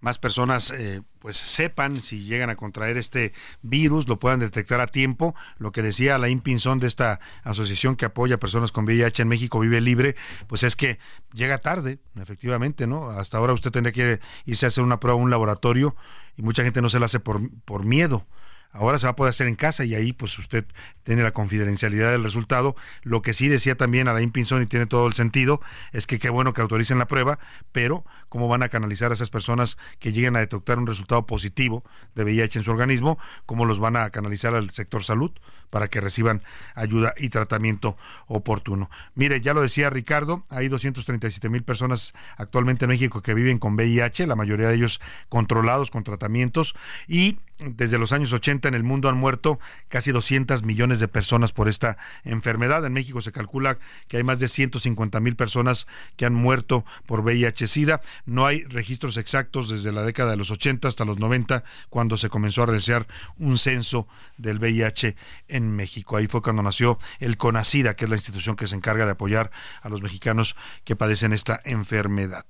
más 0.00 0.18
personas 0.18 0.70
eh, 0.70 1.00
pues 1.18 1.36
sepan 1.36 2.02
si 2.02 2.24
llegan 2.24 2.50
a 2.50 2.56
contraer 2.56 2.98
este 2.98 3.32
virus, 3.62 4.06
lo 4.06 4.18
puedan 4.18 4.38
detectar 4.38 4.80
a 4.80 4.86
tiempo. 4.86 5.34
Lo 5.56 5.70
que 5.72 5.82
decía 5.82 6.18
la 6.18 6.28
Pinzón 6.42 6.78
de 6.78 6.88
esta 6.88 7.20
asociación 7.42 7.96
que 7.96 8.04
apoya 8.04 8.34
a 8.34 8.38
personas 8.38 8.70
con 8.70 8.84
VIH 8.84 9.22
en 9.22 9.28
México, 9.28 9.60
Vive 9.60 9.80
Libre, 9.80 10.14
pues 10.46 10.62
es 10.62 10.76
que 10.76 10.98
llega 11.32 11.58
tarde, 11.58 11.98
efectivamente, 12.16 12.86
¿no? 12.86 13.08
Hasta 13.08 13.38
ahora 13.38 13.54
usted 13.54 13.70
tendría 13.70 13.92
que 13.92 14.20
irse 14.44 14.66
a 14.66 14.68
hacer 14.68 14.84
una 14.84 15.00
prueba 15.00 15.18
a 15.18 15.22
un 15.22 15.30
laboratorio 15.30 15.96
y 16.36 16.42
mucha 16.42 16.62
gente 16.62 16.82
no 16.82 16.90
se 16.90 17.00
la 17.00 17.06
hace 17.06 17.18
por, 17.18 17.40
por 17.64 17.84
miedo. 17.86 18.26
Ahora 18.74 18.98
se 18.98 19.06
va 19.06 19.12
a 19.12 19.16
poder 19.16 19.30
hacer 19.30 19.46
en 19.46 19.54
casa 19.54 19.84
y 19.84 19.94
ahí 19.94 20.12
pues 20.12 20.36
usted 20.36 20.64
tiene 21.04 21.22
la 21.22 21.30
confidencialidad 21.30 22.10
del 22.10 22.24
resultado. 22.24 22.74
Lo 23.02 23.22
que 23.22 23.32
sí 23.32 23.46
decía 23.46 23.76
también 23.76 24.08
Alain 24.08 24.32
Pinzón 24.32 24.62
y 24.62 24.66
tiene 24.66 24.86
todo 24.86 25.06
el 25.06 25.12
sentido 25.12 25.60
es 25.92 26.08
que 26.08 26.18
qué 26.18 26.28
bueno 26.28 26.52
que 26.52 26.60
autoricen 26.60 26.98
la 26.98 27.06
prueba, 27.06 27.38
pero 27.70 28.04
cómo 28.28 28.48
van 28.48 28.64
a 28.64 28.68
canalizar 28.68 29.12
a 29.12 29.14
esas 29.14 29.30
personas 29.30 29.78
que 30.00 30.12
lleguen 30.12 30.34
a 30.34 30.40
detectar 30.40 30.78
un 30.78 30.88
resultado 30.88 31.24
positivo 31.24 31.84
de 32.16 32.24
VIH 32.24 32.58
en 32.58 32.64
su 32.64 32.72
organismo, 32.72 33.16
cómo 33.46 33.64
los 33.64 33.78
van 33.78 33.94
a 33.96 34.10
canalizar 34.10 34.56
al 34.56 34.70
sector 34.70 35.04
salud 35.04 35.30
para 35.70 35.88
que 35.88 36.00
reciban 36.00 36.42
ayuda 36.74 37.14
y 37.16 37.28
tratamiento 37.28 37.96
oportuno. 38.26 38.90
Mire, 39.14 39.40
ya 39.40 39.54
lo 39.54 39.62
decía 39.62 39.88
Ricardo, 39.88 40.44
hay 40.48 40.68
237 40.68 41.48
mil 41.48 41.62
personas 41.62 42.12
actualmente 42.36 42.86
en 42.86 42.90
México 42.90 43.22
que 43.22 43.34
viven 43.34 43.58
con 43.58 43.74
VIH, 43.74 44.26
la 44.26 44.36
mayoría 44.36 44.68
de 44.68 44.74
ellos 44.74 45.00
controlados 45.28 45.90
con 45.90 46.02
tratamientos 46.02 46.74
y 47.06 47.38
desde 47.58 47.98
los 47.98 48.12
años 48.12 48.32
80 48.32 48.63
en 48.68 48.74
el 48.74 48.82
mundo 48.82 49.08
han 49.08 49.16
muerto 49.16 49.58
casi 49.88 50.12
200 50.12 50.62
millones 50.62 51.00
de 51.00 51.08
personas 51.08 51.52
por 51.52 51.68
esta 51.68 51.96
enfermedad. 52.24 52.84
En 52.84 52.92
México 52.92 53.20
se 53.20 53.32
calcula 53.32 53.78
que 54.08 54.16
hay 54.16 54.24
más 54.24 54.38
de 54.38 54.48
150 54.48 55.20
mil 55.20 55.36
personas 55.36 55.86
que 56.16 56.26
han 56.26 56.34
muerto 56.34 56.84
por 57.06 57.20
VIH-Sida. 57.20 58.00
No 58.26 58.46
hay 58.46 58.64
registros 58.64 59.16
exactos 59.16 59.68
desde 59.68 59.92
la 59.92 60.02
década 60.02 60.32
de 60.32 60.36
los 60.36 60.50
80 60.50 60.88
hasta 60.88 61.04
los 61.04 61.18
90, 61.18 61.64
cuando 61.90 62.16
se 62.16 62.28
comenzó 62.28 62.62
a 62.62 62.66
realizar 62.66 63.06
un 63.38 63.58
censo 63.58 64.06
del 64.36 64.58
VIH 64.58 65.16
en 65.48 65.74
México. 65.74 66.16
Ahí 66.16 66.26
fue 66.26 66.42
cuando 66.42 66.62
nació 66.62 66.98
el 67.20 67.36
CONACIDA, 67.36 67.94
que 67.94 68.04
es 68.04 68.10
la 68.10 68.16
institución 68.16 68.56
que 68.56 68.66
se 68.66 68.76
encarga 68.76 69.04
de 69.04 69.12
apoyar 69.12 69.50
a 69.82 69.88
los 69.88 70.02
mexicanos 70.02 70.56
que 70.84 70.96
padecen 70.96 71.32
esta 71.32 71.60
enfermedad. 71.64 72.46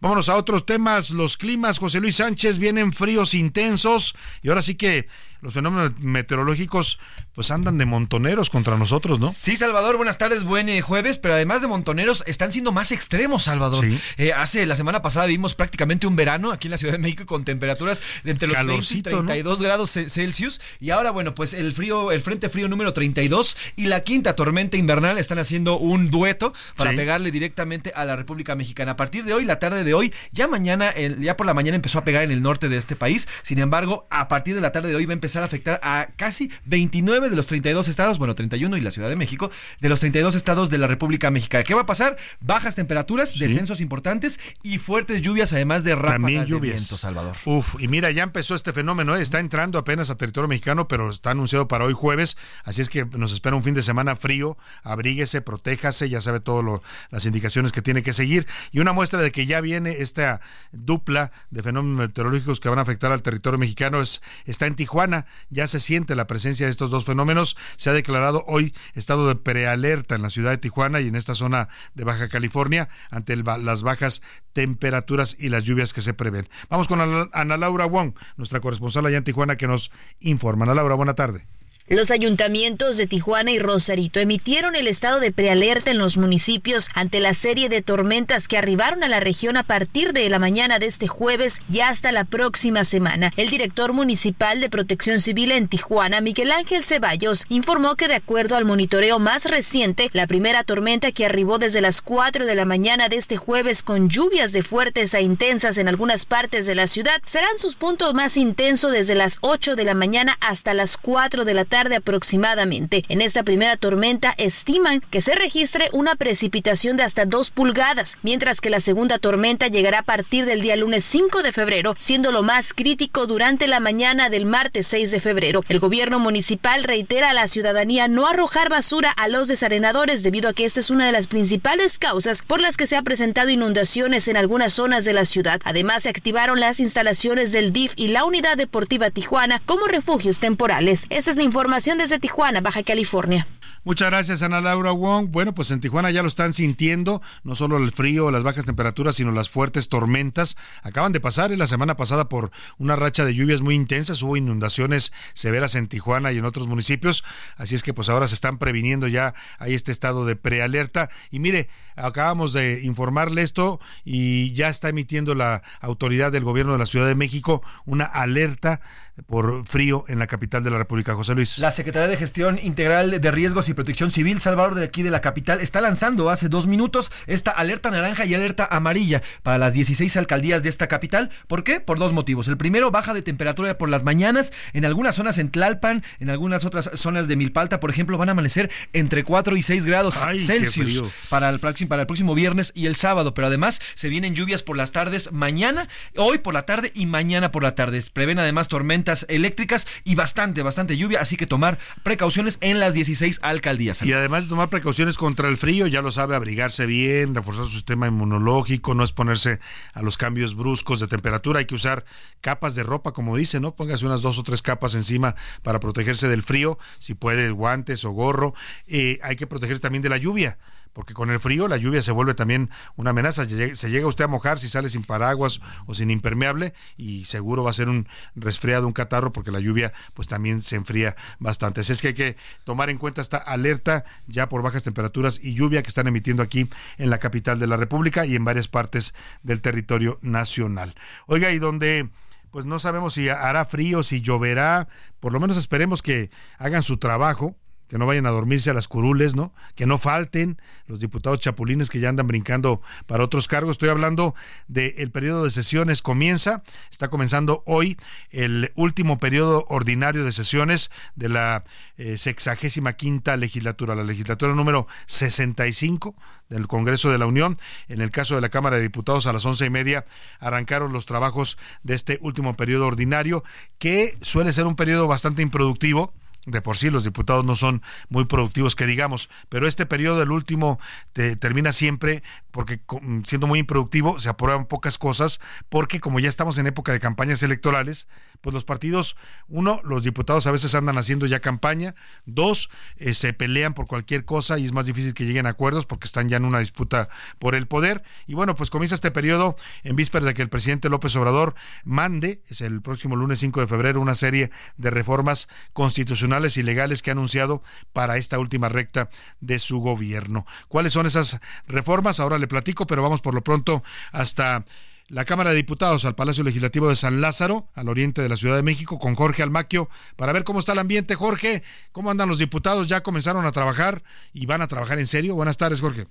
Vámonos 0.00 0.28
a 0.28 0.36
otros 0.36 0.66
temas. 0.66 1.10
Los 1.10 1.36
climas, 1.36 1.78
José 1.78 2.00
Luis 2.00 2.16
Sánchez, 2.16 2.58
vienen 2.58 2.92
fríos 2.92 3.34
intensos 3.34 4.14
y 4.42 4.48
ahora 4.48 4.62
sí 4.62 4.74
que 4.74 5.08
los 5.44 5.52
fenómenos 5.52 5.92
meteorológicos 5.98 6.98
pues 7.34 7.50
andan 7.50 7.76
de 7.76 7.84
montoneros 7.84 8.48
contra 8.48 8.78
nosotros, 8.78 9.20
¿no? 9.20 9.30
Sí, 9.30 9.56
Salvador, 9.56 9.96
buenas 9.96 10.16
tardes, 10.16 10.42
buen 10.42 10.70
eh, 10.70 10.80
jueves, 10.80 11.18
pero 11.18 11.34
además 11.34 11.60
de 11.60 11.68
montoneros 11.68 12.24
están 12.26 12.50
siendo 12.50 12.72
más 12.72 12.92
extremos, 12.92 13.44
Salvador. 13.44 13.84
Eh, 14.16 14.32
hace 14.32 14.64
la 14.64 14.74
semana 14.74 15.02
pasada 15.02 15.26
vimos 15.26 15.54
prácticamente 15.54 16.06
un 16.06 16.16
verano 16.16 16.50
aquí 16.50 16.68
en 16.68 16.70
la 16.70 16.78
Ciudad 16.78 16.94
de 16.94 16.98
México 16.98 17.26
con 17.26 17.44
temperaturas 17.44 18.02
de 18.22 18.30
entre 18.30 18.48
los 18.48 18.66
20 18.66 18.94
y 18.94 19.02
32 19.02 19.62
grados 19.62 19.90
Celsius 19.90 20.62
y 20.80 20.90
ahora 20.90 21.10
bueno, 21.10 21.34
pues 21.34 21.52
el 21.52 21.74
frío, 21.74 22.10
el 22.10 22.22
frente 22.22 22.48
frío 22.48 22.66
número 22.66 22.94
32 22.94 23.56
y 23.76 23.86
la 23.86 24.00
quinta 24.00 24.36
tormenta 24.36 24.78
invernal 24.78 25.18
están 25.18 25.38
haciendo 25.38 25.76
un 25.76 26.10
dueto 26.10 26.54
para 26.76 26.92
pegarle 26.92 27.30
directamente 27.30 27.92
a 27.94 28.06
la 28.06 28.16
República 28.16 28.54
Mexicana. 28.54 28.92
A 28.92 28.96
partir 28.96 29.24
de 29.24 29.34
hoy, 29.34 29.44
la 29.44 29.58
tarde 29.58 29.84
de 29.84 29.92
hoy, 29.92 30.14
ya 30.32 30.48
mañana, 30.48 30.94
ya 30.96 31.36
por 31.36 31.46
la 31.46 31.52
mañana 31.52 31.76
empezó 31.76 31.98
a 31.98 32.04
pegar 32.04 32.22
en 32.22 32.30
el 32.30 32.40
norte 32.40 32.70
de 32.70 32.78
este 32.78 32.96
país. 32.96 33.28
Sin 33.42 33.58
embargo, 33.58 34.06
a 34.08 34.28
partir 34.28 34.54
de 34.54 34.60
la 34.62 34.72
tarde 34.72 34.88
de 34.88 34.96
hoy 34.96 35.04
va 35.04 35.12
a 35.12 35.14
empezar 35.14 35.33
a 35.42 35.46
afectar 35.46 35.80
a 35.82 36.08
casi 36.16 36.50
29 36.66 37.30
de 37.30 37.36
los 37.36 37.46
32 37.46 37.88
estados, 37.88 38.18
bueno, 38.18 38.34
31 38.34 38.76
y 38.76 38.80
la 38.80 38.90
Ciudad 38.90 39.08
de 39.08 39.16
México, 39.16 39.50
de 39.80 39.88
los 39.88 40.00
32 40.00 40.34
estados 40.34 40.70
de 40.70 40.78
la 40.78 40.86
República 40.86 41.30
Mexicana. 41.30 41.64
¿Qué 41.64 41.74
va 41.74 41.82
a 41.82 41.86
pasar? 41.86 42.16
Bajas 42.40 42.74
temperaturas, 42.74 43.38
descensos 43.38 43.80
importantes 43.80 44.40
y 44.62 44.78
fuertes 44.78 45.22
lluvias, 45.22 45.52
además 45.52 45.84
de 45.84 45.94
ráfagas 45.94 46.48
de 46.48 46.60
viento, 46.60 46.96
Salvador. 46.96 47.36
Uf, 47.44 47.76
y 47.80 47.88
mira, 47.88 48.10
ya 48.10 48.22
empezó 48.22 48.54
este 48.54 48.72
fenómeno, 48.72 49.16
¿eh? 49.16 49.22
está 49.22 49.40
entrando 49.40 49.78
apenas 49.78 50.10
a 50.10 50.16
territorio 50.16 50.48
mexicano, 50.48 50.88
pero 50.88 51.10
está 51.10 51.30
anunciado 51.30 51.68
para 51.68 51.84
hoy 51.84 51.92
jueves, 51.92 52.36
así 52.64 52.80
es 52.82 52.88
que 52.88 53.04
nos 53.04 53.32
espera 53.32 53.56
un 53.56 53.62
fin 53.62 53.74
de 53.74 53.82
semana 53.82 54.16
frío, 54.16 54.56
abríguese, 54.82 55.40
protéjase, 55.40 56.08
ya 56.08 56.20
sabe 56.20 56.40
todas 56.40 56.80
las 57.10 57.26
indicaciones 57.26 57.72
que 57.72 57.82
tiene 57.82 58.02
que 58.02 58.12
seguir, 58.12 58.46
y 58.72 58.80
una 58.80 58.92
muestra 58.92 59.20
de 59.20 59.32
que 59.32 59.46
ya 59.46 59.60
viene 59.60 59.96
esta 59.98 60.40
dupla 60.72 61.32
de 61.50 61.62
fenómenos 61.62 61.98
meteorológicos 61.98 62.60
que 62.60 62.68
van 62.68 62.78
a 62.78 62.82
afectar 62.82 63.12
al 63.12 63.22
territorio 63.22 63.58
mexicano 63.58 64.00
es, 64.00 64.22
está 64.44 64.66
en 64.66 64.74
Tijuana, 64.74 65.23
ya 65.50 65.66
se 65.66 65.80
siente 65.80 66.14
la 66.14 66.26
presencia 66.26 66.66
de 66.66 66.70
estos 66.70 66.90
dos 66.90 67.04
fenómenos, 67.04 67.56
se 67.76 67.90
ha 67.90 67.92
declarado 67.92 68.44
hoy 68.46 68.74
estado 68.94 69.28
de 69.28 69.36
prealerta 69.36 70.14
en 70.14 70.22
la 70.22 70.30
ciudad 70.30 70.50
de 70.50 70.58
Tijuana 70.58 71.00
y 71.00 71.08
en 71.08 71.16
esta 71.16 71.34
zona 71.34 71.68
de 71.94 72.04
Baja 72.04 72.28
California 72.28 72.88
ante 73.10 73.36
las 73.36 73.82
bajas 73.82 74.22
temperaturas 74.52 75.36
y 75.38 75.48
las 75.48 75.64
lluvias 75.64 75.92
que 75.92 76.02
se 76.02 76.14
prevén. 76.14 76.48
Vamos 76.68 76.88
con 76.88 77.00
Ana 77.00 77.56
Laura 77.56 77.86
Wong, 77.86 78.14
nuestra 78.36 78.60
corresponsal 78.60 79.06
allá 79.06 79.18
en 79.18 79.24
Tijuana, 79.24 79.56
que 79.56 79.66
nos 79.66 79.90
informa. 80.20 80.64
Ana 80.64 80.74
Laura, 80.74 80.94
buena 80.94 81.14
tarde. 81.14 81.46
Los 81.86 82.10
ayuntamientos 82.10 82.96
de 82.96 83.06
Tijuana 83.06 83.50
y 83.50 83.58
Rosarito 83.58 84.18
emitieron 84.18 84.74
el 84.74 84.88
estado 84.88 85.20
de 85.20 85.32
prealerta 85.32 85.90
en 85.90 85.98
los 85.98 86.16
municipios 86.16 86.88
ante 86.94 87.20
la 87.20 87.34
serie 87.34 87.68
de 87.68 87.82
tormentas 87.82 88.48
que 88.48 88.56
arribaron 88.56 89.04
a 89.04 89.08
la 89.08 89.20
región 89.20 89.58
a 89.58 89.64
partir 89.64 90.14
de 90.14 90.26
la 90.30 90.38
mañana 90.38 90.78
de 90.78 90.86
este 90.86 91.08
jueves 91.08 91.60
y 91.70 91.80
hasta 91.80 92.10
la 92.10 92.24
próxima 92.24 92.84
semana. 92.84 93.34
El 93.36 93.50
director 93.50 93.92
municipal 93.92 94.62
de 94.62 94.70
Protección 94.70 95.20
Civil 95.20 95.52
en 95.52 95.68
Tijuana, 95.68 96.22
Miguel 96.22 96.52
Ángel 96.52 96.84
Ceballos, 96.84 97.44
informó 97.50 97.96
que 97.96 98.08
de 98.08 98.14
acuerdo 98.14 98.56
al 98.56 98.64
monitoreo 98.64 99.18
más 99.18 99.44
reciente, 99.44 100.08
la 100.14 100.26
primera 100.26 100.64
tormenta 100.64 101.12
que 101.12 101.26
arribó 101.26 101.58
desde 101.58 101.82
las 101.82 102.00
4 102.00 102.46
de 102.46 102.54
la 102.54 102.64
mañana 102.64 103.10
de 103.10 103.16
este 103.16 103.36
jueves 103.36 103.82
con 103.82 104.08
lluvias 104.08 104.52
de 104.52 104.62
fuertes 104.62 105.14
a 105.14 105.20
intensas 105.20 105.76
en 105.76 105.88
algunas 105.88 106.24
partes 106.24 106.64
de 106.64 106.76
la 106.76 106.86
ciudad 106.86 107.20
serán 107.26 107.58
sus 107.58 107.76
puntos 107.76 108.14
más 108.14 108.38
intensos 108.38 108.90
desde 108.90 109.14
las 109.14 109.36
8 109.42 109.76
de 109.76 109.84
la 109.84 109.92
mañana 109.92 110.38
hasta 110.40 110.72
las 110.72 110.96
4 110.96 111.44
de 111.44 111.52
la 111.52 111.66
tarde 111.66 111.73
tarde 111.74 111.96
aproximadamente. 111.96 113.04
En 113.08 113.20
esta 113.20 113.42
primera 113.42 113.76
tormenta 113.76 114.32
estiman 114.38 115.00
que 115.10 115.20
se 115.20 115.34
registre 115.34 115.88
una 115.90 116.14
precipitación 116.14 116.96
de 116.96 117.02
hasta 117.02 117.24
2 117.24 117.50
pulgadas, 117.50 118.16
mientras 118.22 118.60
que 118.60 118.70
la 118.70 118.78
segunda 118.78 119.18
tormenta 119.18 119.66
llegará 119.66 119.98
a 119.98 120.02
partir 120.04 120.46
del 120.46 120.60
día 120.60 120.76
lunes 120.76 121.02
5 121.02 121.42
de 121.42 121.50
febrero, 121.50 121.96
siendo 121.98 122.30
lo 122.30 122.44
más 122.44 122.74
crítico 122.74 123.26
durante 123.26 123.66
la 123.66 123.80
mañana 123.80 124.30
del 124.30 124.46
martes 124.46 124.86
6 124.86 125.10
de 125.10 125.18
febrero. 125.18 125.64
El 125.68 125.80
gobierno 125.80 126.20
municipal 126.20 126.84
reitera 126.84 127.30
a 127.30 127.34
la 127.34 127.48
ciudadanía 127.48 128.06
no 128.06 128.28
arrojar 128.28 128.68
basura 128.68 129.10
a 129.10 129.26
los 129.26 129.48
desarenadores 129.48 130.22
debido 130.22 130.50
a 130.50 130.52
que 130.52 130.66
esta 130.66 130.78
es 130.78 130.90
una 130.90 131.06
de 131.06 131.12
las 131.12 131.26
principales 131.26 131.98
causas 131.98 132.42
por 132.42 132.60
las 132.60 132.76
que 132.76 132.86
se 132.86 132.94
ha 132.94 133.02
presentado 133.02 133.50
inundaciones 133.50 134.28
en 134.28 134.36
algunas 134.36 134.74
zonas 134.74 135.04
de 135.04 135.12
la 135.12 135.24
ciudad. 135.24 135.60
Además, 135.64 136.04
se 136.04 136.10
activaron 136.10 136.60
las 136.60 136.78
instalaciones 136.78 137.50
del 137.50 137.72
DIF 137.72 137.94
y 137.96 138.08
la 138.08 138.24
Unidad 138.24 138.56
Deportiva 138.56 139.10
Tijuana 139.10 139.60
como 139.66 139.88
refugios 139.88 140.38
temporales. 140.38 141.06
Esta 141.10 141.32
es 141.32 141.36
la 141.36 141.42
información 141.42 141.63
Información 141.64 141.96
desde 141.96 142.18
Tijuana, 142.18 142.60
Baja 142.60 142.82
California. 142.82 143.46
Muchas 143.84 144.10
gracias, 144.10 144.42
Ana 144.42 144.60
Laura 144.60 144.92
Wong. 144.92 145.28
Bueno, 145.30 145.54
pues 145.54 145.70
en 145.70 145.80
Tijuana 145.80 146.10
ya 146.10 146.22
lo 146.22 146.28
están 146.28 146.52
sintiendo, 146.52 147.22
no 147.42 147.54
solo 147.54 147.78
el 147.78 147.90
frío, 147.90 148.30
las 148.30 148.42
bajas 148.42 148.66
temperaturas, 148.66 149.16
sino 149.16 149.32
las 149.32 149.48
fuertes 149.48 149.88
tormentas. 149.88 150.56
Acaban 150.82 151.12
de 151.12 151.20
pasar 151.20 151.52
en 151.52 151.58
la 151.58 151.66
semana 151.66 151.96
pasada 151.96 152.28
por 152.28 152.50
una 152.78 152.96
racha 152.96 153.24
de 153.24 153.34
lluvias 153.34 153.62
muy 153.62 153.74
intensas, 153.74 154.22
hubo 154.22 154.36
inundaciones 154.36 155.12
severas 155.32 155.74
en 155.74 155.86
Tijuana 155.86 156.32
y 156.32 156.38
en 156.38 156.44
otros 156.44 156.66
municipios, 156.66 157.24
así 157.56 157.74
es 157.74 157.82
que 157.82 157.94
pues 157.94 158.10
ahora 158.10 158.26
se 158.28 158.34
están 158.34 158.58
previniendo 158.58 159.06
ya, 159.06 159.34
hay 159.58 159.72
este 159.72 159.92
estado 159.92 160.26
de 160.26 160.36
prealerta. 160.36 161.08
Y 161.30 161.38
mire, 161.38 161.68
acabamos 161.96 162.52
de 162.52 162.82
informarle 162.82 163.40
esto 163.42 163.80
y 164.04 164.52
ya 164.52 164.68
está 164.68 164.90
emitiendo 164.90 165.34
la 165.34 165.62
autoridad 165.80 166.30
del 166.32 166.44
gobierno 166.44 166.72
de 166.72 166.78
la 166.78 166.86
Ciudad 166.86 167.06
de 167.06 167.14
México 167.14 167.62
una 167.86 168.04
alerta 168.04 168.80
por 169.26 169.64
frío 169.66 170.04
en 170.08 170.18
la 170.18 170.26
capital 170.26 170.64
de 170.64 170.70
la 170.70 170.78
República, 170.78 171.14
José 171.14 171.34
Luis. 171.34 171.58
La 171.58 171.70
Secretaría 171.70 172.08
de 172.08 172.16
Gestión 172.16 172.58
Integral 172.60 173.20
de 173.20 173.30
Riesgos 173.30 173.68
y 173.68 173.74
Protección 173.74 174.10
Civil, 174.10 174.40
Salvador, 174.40 174.74
de 174.74 174.84
aquí 174.84 175.02
de 175.02 175.10
la 175.10 175.20
capital, 175.20 175.60
está 175.60 175.80
lanzando 175.80 176.30
hace 176.30 176.48
dos 176.48 176.66
minutos 176.66 177.12
esta 177.26 177.52
alerta 177.52 177.90
naranja 177.90 178.24
y 178.24 178.34
alerta 178.34 178.66
amarilla 178.70 179.22
para 179.42 179.58
las 179.58 179.74
16 179.74 180.16
alcaldías 180.16 180.62
de 180.64 180.68
esta 180.68 180.88
capital. 180.88 181.30
¿Por 181.46 181.62
qué? 181.62 181.80
Por 181.80 181.98
dos 181.98 182.12
motivos. 182.12 182.48
El 182.48 182.56
primero, 182.56 182.90
baja 182.90 183.14
de 183.14 183.22
temperatura 183.22 183.78
por 183.78 183.88
las 183.88 184.02
mañanas. 184.02 184.52
En 184.72 184.84
algunas 184.84 185.14
zonas 185.14 185.38
en 185.38 185.50
Tlalpan, 185.50 186.02
en 186.18 186.30
algunas 186.30 186.64
otras 186.64 186.90
zonas 186.94 187.28
de 187.28 187.36
Milpalta, 187.36 187.78
por 187.78 187.90
ejemplo, 187.90 188.18
van 188.18 188.30
a 188.30 188.32
amanecer 188.32 188.70
entre 188.92 189.22
4 189.22 189.56
y 189.56 189.62
6 189.62 189.84
grados 189.84 190.16
Celsius 190.44 191.04
para 191.28 191.50
el, 191.50 191.60
próximo, 191.60 191.88
para 191.88 192.02
el 192.02 192.06
próximo 192.06 192.34
viernes 192.34 192.72
y 192.74 192.86
el 192.86 192.96
sábado. 192.96 193.32
Pero 193.32 193.46
además 193.46 193.80
se 193.94 194.08
vienen 194.08 194.34
lluvias 194.34 194.64
por 194.64 194.76
las 194.76 194.90
tardes 194.90 195.30
mañana, 195.30 195.88
hoy 196.16 196.38
por 196.38 196.52
la 196.52 196.66
tarde 196.66 196.90
y 196.94 197.06
mañana 197.06 197.52
por 197.52 197.62
la 197.62 197.76
tarde. 197.76 198.02
Prevén 198.12 198.40
además 198.40 198.66
tormentas 198.68 199.03
eléctricas 199.28 199.86
y 200.04 200.14
bastante, 200.14 200.62
bastante 200.62 200.96
lluvia, 200.96 201.20
así 201.20 201.36
que 201.36 201.46
tomar 201.46 201.78
precauciones 202.02 202.58
en 202.60 202.80
las 202.80 202.94
16 202.94 203.40
alcaldías. 203.42 204.02
Y 204.02 204.12
además 204.12 204.44
de 204.44 204.50
tomar 204.50 204.68
precauciones 204.68 205.16
contra 205.16 205.48
el 205.48 205.56
frío, 205.56 205.86
ya 205.86 206.02
lo 206.02 206.10
sabe, 206.10 206.34
abrigarse 206.34 206.86
bien, 206.86 207.34
reforzar 207.34 207.66
su 207.66 207.72
sistema 207.72 208.06
inmunológico, 208.06 208.94
no 208.94 209.02
exponerse 209.02 209.60
a 209.92 210.02
los 210.02 210.16
cambios 210.16 210.54
bruscos 210.54 211.00
de 211.00 211.06
temperatura, 211.06 211.60
hay 211.60 211.66
que 211.66 211.74
usar 211.74 212.04
capas 212.40 212.74
de 212.74 212.82
ropa, 212.82 213.12
como 213.12 213.36
dice, 213.36 213.60
¿no? 213.60 213.74
Póngase 213.74 214.06
unas 214.06 214.22
dos 214.22 214.38
o 214.38 214.42
tres 214.42 214.62
capas 214.62 214.94
encima 214.94 215.34
para 215.62 215.80
protegerse 215.80 216.28
del 216.28 216.42
frío, 216.42 216.78
si 216.98 217.14
puede 217.14 217.50
guantes 217.50 218.04
o 218.04 218.10
gorro, 218.10 218.54
eh, 218.86 219.18
hay 219.22 219.36
que 219.36 219.46
protegerse 219.46 219.80
también 219.80 220.02
de 220.02 220.08
la 220.08 220.16
lluvia 220.16 220.58
porque 220.94 221.12
con 221.12 221.30
el 221.30 221.40
frío 221.40 221.68
la 221.68 221.76
lluvia 221.76 222.00
se 222.00 222.12
vuelve 222.12 222.32
también 222.32 222.70
una 222.96 223.10
amenaza. 223.10 223.44
Se 223.44 223.90
llega 223.90 224.06
usted 224.06 224.24
a 224.24 224.28
mojar 224.28 224.58
si 224.58 224.68
sale 224.68 224.88
sin 224.88 225.04
paraguas 225.04 225.60
o 225.86 225.92
sin 225.92 226.10
impermeable 226.10 226.72
y 226.96 227.26
seguro 227.26 227.62
va 227.62 227.70
a 227.70 227.74
ser 227.74 227.90
un 227.90 228.08
resfriado, 228.34 228.86
un 228.86 228.92
catarro, 228.92 229.32
porque 229.32 229.50
la 229.50 229.60
lluvia 229.60 229.92
pues 230.14 230.28
también 230.28 230.62
se 230.62 230.76
enfría 230.76 231.16
bastante. 231.38 231.82
Así 231.82 231.92
es 231.92 232.00
que 232.00 232.08
hay 232.08 232.14
que 232.14 232.36
tomar 232.64 232.88
en 232.88 232.96
cuenta 232.96 233.20
esta 233.20 233.36
alerta 233.36 234.04
ya 234.26 234.48
por 234.48 234.62
bajas 234.62 234.84
temperaturas 234.84 235.40
y 235.42 235.54
lluvia 235.54 235.82
que 235.82 235.88
están 235.88 236.06
emitiendo 236.06 236.42
aquí 236.42 236.70
en 236.96 237.10
la 237.10 237.18
capital 237.18 237.58
de 237.58 237.66
la 237.66 237.76
República 237.76 238.24
y 238.24 238.36
en 238.36 238.44
varias 238.44 238.68
partes 238.68 239.12
del 239.42 239.60
territorio 239.60 240.18
nacional. 240.22 240.94
Oiga, 241.26 241.50
y 241.50 241.58
donde 241.58 242.08
pues 242.52 242.66
no 242.66 242.78
sabemos 242.78 243.14
si 243.14 243.28
hará 243.28 243.64
frío, 243.64 244.04
si 244.04 244.20
lloverá, 244.20 244.86
por 245.18 245.32
lo 245.32 245.40
menos 245.40 245.56
esperemos 245.56 246.02
que 246.02 246.30
hagan 246.56 246.84
su 246.84 246.98
trabajo 246.98 247.56
que 247.88 247.98
no 247.98 248.06
vayan 248.06 248.26
a 248.26 248.30
dormirse 248.30 248.70
a 248.70 248.74
las 248.74 248.88
curules, 248.88 249.36
¿no? 249.36 249.52
Que 249.74 249.86
no 249.86 249.98
falten 249.98 250.58
los 250.86 251.00
diputados 251.00 251.40
chapulines 251.40 251.90
que 251.90 252.00
ya 252.00 252.08
andan 252.08 252.26
brincando 252.26 252.80
para 253.06 253.24
otros 253.24 253.48
cargos. 253.48 253.72
Estoy 253.72 253.88
hablando 253.88 254.34
del 254.68 255.10
periodo 255.10 255.44
de 255.44 255.50
sesiones 255.50 256.02
comienza, 256.02 256.62
está 256.90 257.08
comenzando 257.08 257.62
hoy 257.66 257.96
el 258.30 258.72
último 258.74 259.18
periodo 259.18 259.64
ordinario 259.68 260.24
de 260.24 260.32
sesiones 260.32 260.90
de 261.14 261.28
la 261.28 261.64
eh, 261.96 262.18
sexagésima 262.18 262.94
quinta 262.94 263.36
legislatura, 263.36 263.94
la 263.94 264.04
legislatura 264.04 264.54
número 264.54 264.86
65 265.06 266.14
del 266.48 266.66
Congreso 266.66 267.10
de 267.10 267.18
la 267.18 267.26
Unión. 267.26 267.58
En 267.88 268.00
el 268.00 268.10
caso 268.10 268.34
de 268.34 268.40
la 268.40 268.48
Cámara 268.48 268.76
de 268.76 268.82
Diputados 268.82 269.26
a 269.26 269.32
las 269.32 269.44
once 269.44 269.66
y 269.66 269.70
media 269.70 270.04
arrancaron 270.40 270.92
los 270.92 271.06
trabajos 271.06 271.58
de 271.82 271.94
este 271.94 272.18
último 272.22 272.56
periodo 272.56 272.86
ordinario, 272.86 273.44
que 273.78 274.16
suele 274.22 274.52
ser 274.52 274.66
un 274.66 274.76
periodo 274.76 275.06
bastante 275.06 275.42
improductivo 275.42 276.12
de 276.46 276.60
por 276.60 276.76
sí 276.76 276.90
los 276.90 277.04
diputados 277.04 277.44
no 277.44 277.54
son 277.54 277.82
muy 278.08 278.24
productivos 278.24 278.74
que 278.74 278.86
digamos, 278.86 279.28
pero 279.48 279.66
este 279.66 279.86
periodo, 279.86 280.22
el 280.22 280.30
último, 280.30 280.78
termina 281.12 281.72
siempre 281.72 282.22
porque 282.50 282.80
siendo 283.24 283.46
muy 283.46 283.58
improductivo 283.60 284.20
se 284.20 284.28
aprueban 284.28 284.66
pocas 284.66 284.98
cosas, 284.98 285.40
porque 285.68 286.00
como 286.00 286.20
ya 286.20 286.28
estamos 286.28 286.58
en 286.58 286.66
época 286.66 286.92
de 286.92 287.00
campañas 287.00 287.42
electorales, 287.42 288.08
pues 288.44 288.52
los 288.52 288.64
partidos, 288.64 289.16
uno, 289.48 289.80
los 289.84 290.02
diputados 290.02 290.46
a 290.46 290.50
veces 290.50 290.74
andan 290.74 290.98
haciendo 290.98 291.24
ya 291.24 291.40
campaña, 291.40 291.94
dos, 292.26 292.68
eh, 292.98 293.14
se 293.14 293.32
pelean 293.32 293.72
por 293.72 293.86
cualquier 293.86 294.26
cosa 294.26 294.58
y 294.58 294.66
es 294.66 294.72
más 294.72 294.84
difícil 294.84 295.14
que 295.14 295.24
lleguen 295.24 295.46
a 295.46 295.50
acuerdos 295.50 295.86
porque 295.86 296.04
están 296.04 296.28
ya 296.28 296.36
en 296.36 296.44
una 296.44 296.58
disputa 296.58 297.08
por 297.38 297.54
el 297.54 297.66
poder. 297.66 298.02
Y 298.26 298.34
bueno, 298.34 298.54
pues 298.54 298.68
comienza 298.68 298.96
este 298.96 299.10
periodo 299.10 299.56
en 299.82 299.96
vísperas 299.96 300.26
de 300.26 300.34
que 300.34 300.42
el 300.42 300.50
presidente 300.50 300.90
López 300.90 301.16
Obrador 301.16 301.54
mande, 301.84 302.42
es 302.50 302.60
el 302.60 302.82
próximo 302.82 303.16
lunes 303.16 303.38
5 303.38 303.60
de 303.62 303.66
febrero, 303.66 303.98
una 304.02 304.14
serie 304.14 304.50
de 304.76 304.90
reformas 304.90 305.48
constitucionales 305.72 306.58
y 306.58 306.62
legales 306.62 307.00
que 307.00 307.10
ha 307.10 307.12
anunciado 307.12 307.62
para 307.94 308.18
esta 308.18 308.38
última 308.38 308.68
recta 308.68 309.08
de 309.40 309.58
su 309.58 309.80
gobierno. 309.80 310.44
¿Cuáles 310.68 310.92
son 310.92 311.06
esas 311.06 311.40
reformas? 311.66 312.20
Ahora 312.20 312.36
le 312.36 312.46
platico, 312.46 312.86
pero 312.86 313.02
vamos 313.02 313.22
por 313.22 313.34
lo 313.34 313.42
pronto 313.42 313.82
hasta 314.12 314.66
la 315.08 315.24
Cámara 315.24 315.50
de 315.50 315.56
Diputados 315.56 316.04
al 316.04 316.14
Palacio 316.14 316.44
Legislativo 316.44 316.88
de 316.88 316.96
San 316.96 317.20
Lázaro, 317.20 317.68
al 317.74 317.88
oriente 317.88 318.22
de 318.22 318.28
la 318.28 318.36
Ciudad 318.36 318.56
de 318.56 318.62
México, 318.62 318.98
con 318.98 319.14
Jorge 319.14 319.42
Almaquio, 319.42 319.88
para 320.16 320.32
ver 320.32 320.44
cómo 320.44 320.60
está 320.60 320.72
el 320.72 320.78
ambiente. 320.78 321.14
Jorge, 321.14 321.62
¿cómo 321.92 322.10
andan 322.10 322.28
los 322.28 322.38
diputados? 322.38 322.88
¿Ya 322.88 323.02
comenzaron 323.02 323.46
a 323.46 323.52
trabajar 323.52 324.02
y 324.32 324.46
van 324.46 324.62
a 324.62 324.68
trabajar 324.68 324.98
en 324.98 325.06
serio? 325.06 325.34
Buenas 325.34 325.58
tardes, 325.58 325.80
Jorge. 325.80 326.06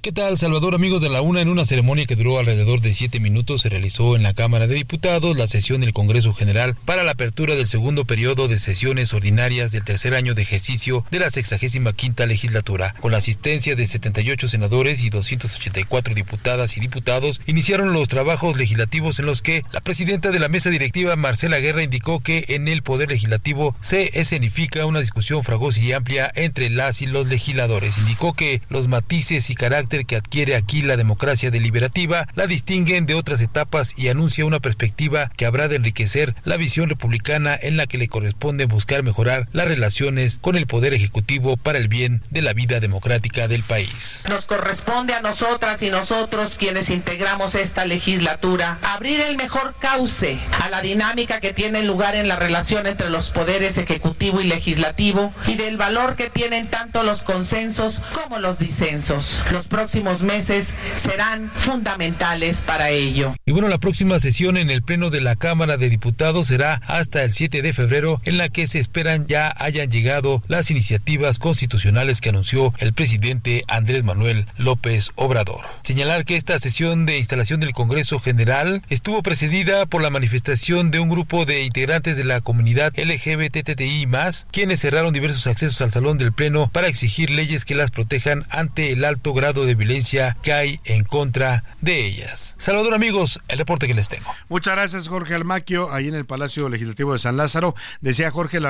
¿Qué 0.00 0.12
tal, 0.12 0.36
Salvador, 0.36 0.74
amigos 0.74 1.00
de 1.00 1.08
la 1.08 1.22
UNA? 1.22 1.40
En 1.40 1.48
una 1.48 1.64
ceremonia 1.64 2.04
que 2.04 2.14
duró 2.14 2.38
alrededor 2.38 2.82
de 2.82 2.92
siete 2.92 3.20
minutos 3.20 3.62
se 3.62 3.70
realizó 3.70 4.16
en 4.16 4.22
la 4.22 4.34
Cámara 4.34 4.66
de 4.66 4.74
Diputados 4.74 5.34
la 5.34 5.46
sesión 5.46 5.80
del 5.80 5.94
Congreso 5.94 6.34
General 6.34 6.76
para 6.84 7.04
la 7.04 7.12
apertura 7.12 7.54
del 7.54 7.66
segundo 7.66 8.04
periodo 8.04 8.46
de 8.46 8.58
sesiones 8.58 9.14
ordinarias 9.14 9.72
del 9.72 9.82
tercer 9.82 10.14
año 10.14 10.34
de 10.34 10.42
ejercicio 10.42 11.06
de 11.10 11.20
la 11.20 11.30
sexagésima 11.30 11.94
quinta 11.94 12.26
legislatura. 12.26 12.94
Con 13.00 13.12
la 13.12 13.18
asistencia 13.18 13.76
de 13.76 13.86
78 13.86 14.46
senadores 14.46 15.02
y 15.02 15.08
284 15.08 16.14
diputadas 16.14 16.76
y 16.76 16.80
diputados, 16.80 17.40
iniciaron 17.46 17.94
los 17.94 18.08
trabajos 18.08 18.58
legislativos 18.58 19.18
en 19.20 19.24
los 19.24 19.40
que 19.40 19.64
la 19.72 19.80
presidenta 19.80 20.30
de 20.32 20.38
la 20.38 20.48
mesa 20.48 20.68
directiva, 20.68 21.16
Marcela 21.16 21.60
Guerra, 21.60 21.82
indicó 21.82 22.20
que 22.20 22.44
en 22.48 22.68
el 22.68 22.82
Poder 22.82 23.08
Legislativo 23.08 23.74
se 23.80 24.20
escenifica 24.20 24.84
una 24.84 25.00
discusión 25.00 25.42
fragosa 25.44 25.80
y 25.80 25.92
amplia 25.92 26.30
entre 26.34 26.68
las 26.68 27.00
y 27.00 27.06
los 27.06 27.26
legisladores. 27.26 27.96
Indicó 27.96 28.34
que 28.34 28.60
los 28.68 28.86
matices 28.86 29.48
y 29.48 29.54
carácter 29.54 29.93
que 30.02 30.16
adquiere 30.16 30.56
aquí 30.56 30.82
la 30.82 30.96
democracia 30.96 31.52
deliberativa 31.52 32.26
la 32.34 32.48
distinguen 32.48 33.06
de 33.06 33.14
otras 33.14 33.40
etapas 33.40 33.96
y 33.96 34.08
anuncia 34.08 34.44
una 34.44 34.58
perspectiva 34.58 35.30
que 35.36 35.46
habrá 35.46 35.68
de 35.68 35.76
enriquecer 35.76 36.34
la 36.42 36.56
visión 36.56 36.88
republicana 36.88 37.56
en 37.60 37.76
la 37.76 37.86
que 37.86 37.98
le 37.98 38.08
corresponde 38.08 38.64
buscar 38.64 39.04
mejorar 39.04 39.48
las 39.52 39.68
relaciones 39.68 40.38
con 40.40 40.56
el 40.56 40.66
Poder 40.66 40.94
Ejecutivo 40.94 41.56
para 41.56 41.78
el 41.78 41.88
bien 41.88 42.22
de 42.30 42.42
la 42.42 42.52
vida 42.52 42.80
democrática 42.80 43.46
del 43.46 43.62
país. 43.62 44.24
Nos 44.28 44.46
corresponde 44.46 45.14
a 45.14 45.20
nosotras 45.20 45.82
y 45.82 45.90
nosotros 45.90 46.56
quienes 46.58 46.90
integramos 46.90 47.54
esta 47.54 47.84
legislatura 47.84 48.78
abrir 48.82 49.20
el 49.20 49.36
mejor 49.36 49.74
cauce 49.78 50.38
a 50.62 50.68
la 50.68 50.80
dinámica 50.80 51.40
que 51.40 51.52
tiene 51.52 51.82
lugar 51.82 52.16
en 52.16 52.28
la 52.28 52.36
relación 52.36 52.86
entre 52.86 53.10
los 53.10 53.30
poderes 53.30 53.78
ejecutivo 53.78 54.40
y 54.40 54.44
legislativo 54.44 55.32
y 55.46 55.54
del 55.54 55.76
valor 55.76 56.16
que 56.16 56.30
tienen 56.30 56.68
tanto 56.68 57.02
los 57.02 57.22
consensos 57.22 58.02
como 58.12 58.38
los 58.38 58.58
disensos. 58.58 59.42
Los 59.50 59.66
próximos 59.74 60.22
meses 60.22 60.72
serán 60.94 61.50
fundamentales 61.50 62.62
para 62.64 62.90
ello. 62.90 63.34
Y 63.44 63.50
bueno, 63.50 63.66
la 63.66 63.78
próxima 63.78 64.20
sesión 64.20 64.56
en 64.56 64.70
el 64.70 64.84
Pleno 64.84 65.10
de 65.10 65.20
la 65.20 65.34
Cámara 65.34 65.76
de 65.76 65.90
Diputados 65.90 66.46
será 66.46 66.80
hasta 66.86 67.24
el 67.24 67.32
7 67.32 67.60
de 67.60 67.72
febrero, 67.72 68.20
en 68.24 68.38
la 68.38 68.48
que 68.48 68.68
se 68.68 68.78
esperan 68.78 69.26
ya 69.26 69.52
hayan 69.58 69.90
llegado 69.90 70.44
las 70.46 70.70
iniciativas 70.70 71.40
constitucionales 71.40 72.20
que 72.20 72.28
anunció 72.28 72.72
el 72.78 72.92
presidente 72.92 73.64
Andrés 73.66 74.04
Manuel 74.04 74.46
López 74.58 75.10
Obrador. 75.16 75.62
Señalar 75.82 76.24
que 76.24 76.36
esta 76.36 76.56
sesión 76.60 77.04
de 77.04 77.18
instalación 77.18 77.58
del 77.58 77.72
Congreso 77.72 78.20
General 78.20 78.82
estuvo 78.90 79.24
precedida 79.24 79.86
por 79.86 80.02
la 80.02 80.10
manifestación 80.10 80.92
de 80.92 81.00
un 81.00 81.08
grupo 81.08 81.46
de 81.46 81.64
integrantes 81.64 82.16
de 82.16 82.22
la 82.22 82.40
comunidad 82.42 82.92
LGBTTI 82.96 84.06
quienes 84.52 84.80
cerraron 84.80 85.12
diversos 85.12 85.48
accesos 85.48 85.80
al 85.80 85.90
salón 85.90 86.16
del 86.16 86.32
Pleno 86.32 86.70
para 86.72 86.86
exigir 86.86 87.30
leyes 87.30 87.64
que 87.64 87.74
las 87.74 87.90
protejan 87.90 88.44
ante 88.50 88.92
el 88.92 89.04
alto 89.04 89.34
grado 89.34 89.63
de 89.66 89.74
violencia 89.74 90.36
que 90.42 90.52
hay 90.52 90.80
en 90.84 91.04
contra 91.04 91.64
de 91.80 92.04
ellas. 92.06 92.56
Salvador 92.58 92.94
amigos, 92.94 93.40
el 93.48 93.58
reporte 93.58 93.86
que 93.86 93.94
les 93.94 94.08
tengo. 94.08 94.30
Muchas 94.48 94.74
gracias 94.74 95.08
Jorge 95.08 95.34
Almaquio, 95.34 95.92
ahí 95.92 96.08
en 96.08 96.14
el 96.14 96.26
Palacio 96.26 96.68
Legislativo 96.68 97.12
de 97.12 97.18
San 97.18 97.36
Lázaro. 97.36 97.74
Decía 98.00 98.30
Jorge 98.30 98.60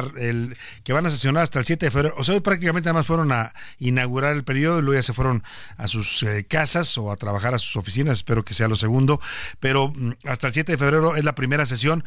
que 0.82 0.92
van 0.92 1.06
a 1.06 1.10
sesionar 1.10 1.42
hasta 1.42 1.58
el 1.58 1.64
7 1.64 1.86
de 1.86 1.90
febrero. 1.90 2.14
O 2.18 2.24
sea, 2.24 2.34
hoy 2.34 2.40
prácticamente 2.40 2.88
además 2.88 3.06
fueron 3.06 3.32
a 3.32 3.52
inaugurar 3.78 4.34
el 4.34 4.44
periodo 4.44 4.78
y 4.78 4.82
luego 4.82 4.98
ya 4.98 5.02
se 5.02 5.12
fueron 5.12 5.42
a 5.76 5.88
sus 5.88 6.22
eh, 6.22 6.46
casas 6.48 6.96
o 6.98 7.10
a 7.10 7.16
trabajar 7.16 7.54
a 7.54 7.58
sus 7.58 7.76
oficinas, 7.76 8.18
espero 8.18 8.44
que 8.44 8.54
sea 8.54 8.68
lo 8.68 8.76
segundo. 8.76 9.20
Pero 9.60 9.88
mm, 9.88 10.12
hasta 10.24 10.48
el 10.48 10.52
7 10.52 10.72
de 10.72 10.78
febrero 10.78 11.16
es 11.16 11.24
la 11.24 11.34
primera 11.34 11.66
sesión 11.66 12.04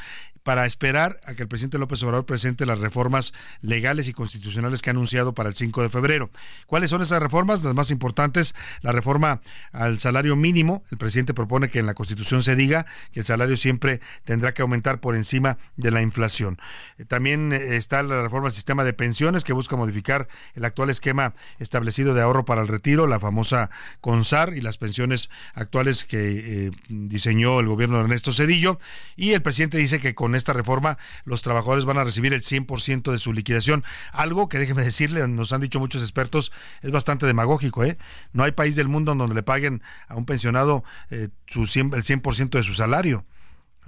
para 0.47 0.65
esperar 0.65 1.19
a 1.25 1.33
que 1.33 1.41
el 1.41 1.49
presidente 1.49 1.77
López 1.77 2.01
Obrador 2.03 2.25
presente 2.25 2.65
las 2.65 2.79
reformas 2.79 3.33
legales 3.61 4.07
y 4.07 4.13
constitucionales 4.13 4.81
que 4.81 4.89
ha 4.89 4.91
anunciado 4.91 5.33
para 5.33 5.49
el 5.49 5.55
5 5.55 5.81
de 5.81 5.89
febrero. 5.89 6.29
¿Cuáles 6.67 6.89
son 6.89 7.01
esas 7.01 7.21
reformas? 7.21 7.65
Las 7.65 7.75
más 7.75 7.91
importantes, 7.91 8.55
la 8.79 8.93
reforma 8.93 9.41
al 9.73 9.99
salario 9.99 10.37
mínimo. 10.37 10.85
El 10.89 10.99
presidente 10.99 11.33
propone 11.33 11.67
que 11.67 11.79
en 11.79 11.85
la 11.85 11.95
Constitución 11.95 12.43
se 12.43 12.55
diga 12.55 12.85
que 13.11 13.19
el 13.19 13.25
salario 13.25 13.57
siempre 13.57 13.99
tendrá 14.23 14.53
que 14.53 14.61
aumentar 14.61 15.01
por 15.01 15.17
encima 15.17 15.57
de 15.75 15.91
la 15.91 16.01
inflación. 16.01 16.57
Eh, 16.97 17.03
también 17.03 17.51
eh, 17.51 17.75
está 17.75 18.01
la 18.01 18.21
reforma 18.21 18.47
al 18.47 18.53
sistema 18.53 18.85
de 18.85 18.93
pensiones 18.93 19.43
que 19.43 19.51
busca 19.51 19.75
modificar 19.75 20.29
el 20.55 20.63
actual 20.63 20.89
esquema 20.89 21.33
establecido 21.59 22.13
de 22.13 22.21
ahorro 22.21 22.45
para 22.45 22.61
el 22.61 22.69
retiro, 22.69 23.05
la 23.05 23.19
famosa 23.19 23.69
CONSAR 23.99 24.53
y 24.53 24.61
las 24.61 24.77
pensiones 24.77 25.29
actuales 25.55 26.05
que 26.05 26.67
eh, 26.67 26.71
diseñó 26.87 27.59
el 27.59 27.67
gobierno 27.67 27.97
de 27.97 28.03
Ernesto 28.03 28.31
Cedillo. 28.31 28.79
Y 29.17 29.33
el 29.33 29.41
presidente 29.41 29.77
dice 29.77 29.99
que 29.99 30.15
con 30.15 30.36
esta 30.37 30.53
reforma 30.53 30.97
los 31.25 31.41
trabajadores 31.41 31.85
van 31.85 31.97
a 31.97 32.03
recibir 32.03 32.33
el 32.33 32.41
100% 32.41 33.11
de 33.11 33.17
su 33.17 33.33
liquidación. 33.33 33.83
Algo 34.11 34.47
que 34.47 34.59
déjeme 34.59 34.83
decirle, 34.83 35.27
nos 35.27 35.53
han 35.53 35.61
dicho 35.61 35.79
muchos 35.79 36.01
expertos, 36.01 36.51
es 36.81 36.91
bastante 36.91 37.25
demagógico. 37.25 37.83
¿eh? 37.83 37.97
No 38.33 38.43
hay 38.43 38.51
país 38.51 38.75
del 38.75 38.87
mundo 38.87 39.11
en 39.11 39.17
donde 39.17 39.35
le 39.35 39.43
paguen 39.43 39.81
a 40.07 40.15
un 40.15 40.25
pensionado 40.25 40.83
eh, 41.09 41.29
su 41.47 41.61
el 41.61 42.03
100% 42.03 42.49
de 42.49 42.63
su 42.63 42.73
salario. 42.73 43.25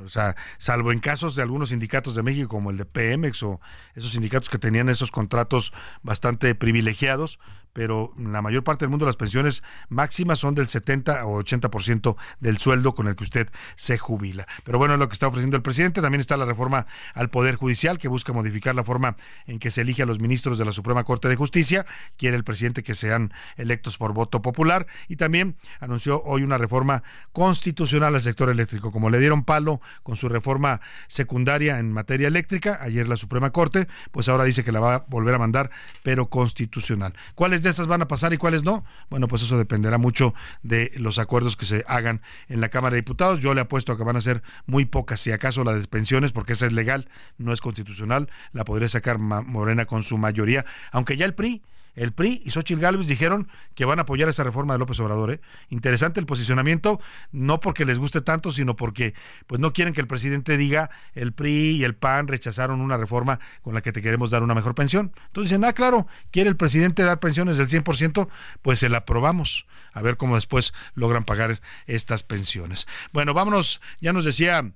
O 0.04 0.10
sea, 0.10 0.36
salvo 0.58 0.92
en 0.92 1.00
casos 1.00 1.36
de 1.36 1.42
algunos 1.42 1.70
sindicatos 1.70 2.16
de 2.16 2.24
México, 2.24 2.50
como 2.50 2.72
el 2.72 2.78
de 2.78 2.86
Pemex 2.86 3.44
o 3.44 3.60
esos 3.96 4.12
sindicatos 4.12 4.50
que 4.50 4.58
tenían 4.58 4.90
esos 4.90 5.12
contratos 5.12 5.74
bastante 6.04 6.56
privilegiados, 6.56 7.40
pero 7.74 8.14
en 8.18 8.32
la 8.32 8.42
mayor 8.42 8.64
parte 8.64 8.86
del 8.86 8.90
mundo 8.90 9.06
las 9.06 9.16
pensiones 9.16 9.64
máximas 9.90 10.40
son 10.40 10.56
del 10.56 10.68
70 10.68 11.26
o 11.26 11.42
80% 11.42 12.16
del 12.40 12.58
sueldo 12.58 12.94
con 12.94 13.08
el 13.08 13.16
que 13.16 13.24
usted 13.24 13.50
se 13.76 13.98
jubila. 13.98 14.48
Pero 14.64 14.78
bueno, 14.78 14.98
lo 14.98 15.08
que 15.08 15.14
está 15.14 15.28
ofreciendo 15.28 15.56
el 15.56 15.64
presidente. 15.64 16.02
También 16.02 16.20
está 16.20 16.38
la 16.38 16.46
reforma 16.46 16.88
al 17.14 17.30
Poder 17.30 17.56
Judicial 17.56 17.98
que 17.98 18.08
busca 18.08 18.34
modificar 18.34 18.76
la 18.76 18.84
forma 18.84 19.16
en 19.46 19.60
que 19.60 19.72
se 19.72 19.82
elige 19.82 20.04
a 20.04 20.06
los 20.06 20.20
ministros 20.20 20.58
de 20.58 20.66
la 20.66 20.72
Suprema 20.72 21.04
Corte 21.04 21.28
de 21.28 21.36
Justicia. 21.36 21.86
Quiere 22.18 22.36
el 22.36 22.44
presidente 22.44 22.84
que 22.84 22.96
sean 22.96 23.34
electos 23.56 23.98
por 23.98 24.14
voto 24.14 24.42
popular 24.42 24.88
y 25.08 25.16
también 25.16 25.56
anunció 25.80 26.22
hoy 26.24 26.44
una 26.44 26.58
reforma 26.58 27.04
constitucional 27.32 28.16
al 28.16 28.22
sector 28.22 28.50
eléctrico. 28.50 28.92
Como 28.92 29.10
le 29.10 29.20
dieron 29.20 29.44
palo 29.44 29.80
con 30.04 30.16
su 30.16 30.30
reforma 30.30 30.82
secundaria 31.08 31.80
en 31.80 31.92
materia 31.92 32.28
eléctrica, 32.28 32.80
ayer 32.82 33.08
la 33.08 33.16
Suprema 33.16 33.52
Corte, 33.52 33.88
pues 34.12 34.30
ahora 34.30 34.44
dice 34.44 34.64
que 34.64 34.72
la 34.72 34.80
va 34.80 34.96
a 34.96 35.06
volver 35.08 35.36
a 35.36 35.40
mandar, 35.40 35.70
pero 36.04 36.30
constitucional. 36.30 37.14
¿Cuál 37.36 37.54
es 37.54 37.64
de 37.64 37.70
esas 37.70 37.88
van 37.88 38.02
a 38.02 38.08
pasar 38.08 38.34
y 38.34 38.38
cuáles 38.38 38.64
no? 38.64 38.86
Bueno, 39.10 39.28
pues 39.28 39.42
eso 39.44 39.58
dependerá 39.58 39.98
mucho 39.98 40.34
de 40.64 40.92
los 40.98 41.20
acuerdos 41.20 41.58
que 41.58 41.66
se 41.66 41.84
hagan 41.88 42.22
en 42.48 42.62
la 42.62 42.70
Cámara 42.70 42.94
de 42.94 43.02
Diputados. 43.02 43.42
Yo 43.42 43.54
le 43.54 43.62
apuesto 43.62 43.94
a 43.94 43.98
que 43.98 44.04
van 44.04 44.16
a 44.16 44.22
ser 44.22 44.44
muy 44.66 44.86
pocas, 44.86 45.20
si 45.22 45.32
acaso 45.32 45.64
la 45.64 45.74
de 45.74 45.88
pensiones, 45.88 46.32
porque 46.32 46.54
esa 46.54 46.66
es 46.66 46.74
legal, 46.74 47.10
no 47.38 47.54
es 47.54 47.62
constitucional, 47.62 48.30
la 48.52 48.66
podría 48.66 48.90
sacar 48.90 49.18
Morena 49.20 49.86
con 49.86 50.04
su 50.04 50.18
mayoría, 50.18 50.66
aunque 50.92 51.18
ya 51.18 51.26
el 51.26 51.34
PRI 51.34 51.62
el 51.96 52.12
PRI 52.14 52.42
y 52.46 52.52
Xochitl 52.52 52.82
Gálvez 52.82 53.08
dijeron 53.08 53.48
que 53.76 53.86
van 53.86 54.00
a 54.00 54.04
apoyar 54.04 54.30
esa 54.30 54.44
reforma 54.44 54.74
de 54.74 54.80
López 54.80 55.00
Obrador. 55.00 55.32
¿eh? 55.32 55.42
Interesante 55.70 56.20
el 56.20 56.26
posicionamiento, 56.26 57.00
no 57.32 57.60
porque 57.60 57.86
les 57.86 58.00
guste 58.00 58.22
tanto, 58.22 58.52
sino 58.52 58.76
porque 58.76 59.14
pues 59.48 59.60
no 59.60 59.74
quieren 59.74 59.94
que 59.94 60.02
el 60.02 60.08
presidente 60.08 60.58
diga 60.58 60.90
el 61.14 61.34
PRI 61.34 61.78
y 61.78 61.84
el 61.84 61.96
PAN 61.96 62.28
rechazaron 62.28 62.82
una 62.82 62.98
reforma 62.98 63.40
con 63.62 63.74
la 63.74 63.82
que 63.82 63.92
te 63.92 64.02
queremos 64.02 64.32
dar 64.32 64.44
una 64.44 64.56
mejor 64.56 64.76
pensión. 64.76 65.12
Entonces 65.28 65.52
dicen, 65.52 65.66
ah, 65.66 65.74
claro, 65.74 66.08
quiere 66.32 66.50
el 66.50 66.58
presidente 66.58 67.04
dar 67.04 67.20
pensiones 67.20 67.58
del 67.58 67.68
100%, 67.68 68.28
pues 68.62 68.80
se 68.80 68.90
la 68.90 69.00
aprobamos. 69.00 69.68
A 69.94 70.02
ver 70.02 70.18
cómo 70.18 70.36
después 70.36 70.74
logran 70.94 71.26
pagar 71.26 71.62
estas 71.88 72.24
pensiones. 72.24 72.88
Bueno, 73.12 73.34
vámonos, 73.34 73.82
ya 74.00 74.14
nos 74.14 74.26
decía 74.26 74.72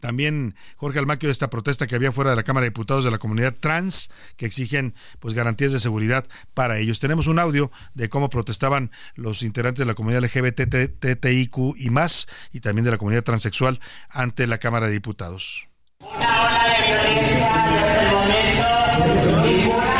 también 0.00 0.54
Jorge 0.76 0.98
Almaquio 0.98 1.28
de 1.28 1.32
esta 1.32 1.50
protesta 1.50 1.86
que 1.86 1.94
había 1.94 2.12
fuera 2.12 2.30
de 2.30 2.36
la 2.36 2.42
Cámara 2.42 2.64
de 2.64 2.70
Diputados 2.70 3.04
de 3.04 3.10
la 3.10 3.18
comunidad 3.18 3.54
trans 3.58 4.10
que 4.36 4.46
exigen 4.46 4.94
pues 5.18 5.34
garantías 5.34 5.72
de 5.72 5.80
seguridad 5.80 6.26
para 6.54 6.78
ellos. 6.78 7.00
Tenemos 7.00 7.26
un 7.26 7.38
audio 7.38 7.70
de 7.94 8.08
cómo 8.08 8.28
protestaban 8.28 8.90
los 9.14 9.42
integrantes 9.42 9.80
de 9.80 9.86
la 9.86 9.94
comunidad 9.94 10.22
LGBTTIQ 10.22 11.56
y 11.76 11.90
más 11.90 12.26
y 12.52 12.60
también 12.60 12.84
de 12.84 12.90
la 12.90 12.98
comunidad 12.98 13.24
transexual 13.24 13.80
ante 14.08 14.46
la 14.46 14.58
Cámara 14.58 14.86
de 14.86 14.92
Diputados. 14.92 15.66
Una 16.00 16.42
ola 16.42 16.64
de 16.68 16.94
violencia 16.94 17.66
desde 17.68 18.06
el 18.06 18.12
momento 18.12 19.95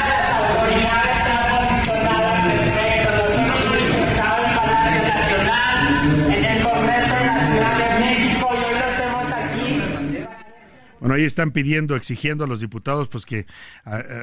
Bueno, 11.07 11.20
ahí 11.20 11.24
están 11.24 11.52
pidiendo, 11.52 11.94
exigiendo 11.94 12.42
a 12.42 12.46
los 12.48 12.59
diputados 12.59 13.07
pues 13.07 13.24
que 13.24 13.46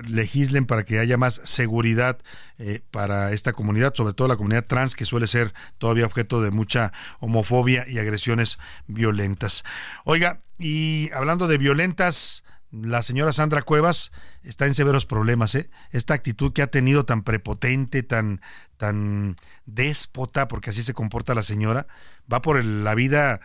legislen 0.05 0.65
para 0.65 0.83
que 0.83 0.99
haya 0.99 1.15
más 1.15 1.39
seguridad 1.45 2.19
eh, 2.59 2.81
para 2.91 3.31
esta 3.31 3.53
comunidad, 3.53 3.93
sobre 3.95 4.13
todo 4.13 4.27
la 4.27 4.35
comunidad 4.35 4.65
trans, 4.65 4.93
que 4.93 5.05
suele 5.05 5.27
ser 5.27 5.53
todavía 5.77 6.05
objeto 6.05 6.41
de 6.41 6.51
mucha 6.51 6.91
homofobia 7.21 7.85
y 7.87 7.99
agresiones 7.99 8.59
violentas. 8.85 9.63
Oiga, 10.03 10.41
y 10.59 11.09
hablando 11.13 11.47
de 11.47 11.57
violentas, 11.57 12.43
la 12.73 13.03
señora 13.03 13.31
Sandra 13.31 13.61
Cuevas 13.61 14.11
está 14.41 14.65
en 14.65 14.73
severos 14.73 15.05
problemas, 15.05 15.53
¿eh? 15.53 15.69
Esta 15.91 16.15
actitud 16.15 16.53
que 16.53 16.63
ha 16.63 16.67
tenido 16.67 17.05
tan 17.05 17.21
prepotente, 17.21 18.01
tan, 18.01 18.41
tan 18.77 19.37
déspota, 19.67 20.47
porque 20.47 20.71
así 20.71 20.81
se 20.81 20.95
comporta 20.95 21.35
la 21.35 21.43
señora, 21.43 21.85
va 22.31 22.41
por 22.41 22.63
la 22.65 22.95
vida 22.95 23.41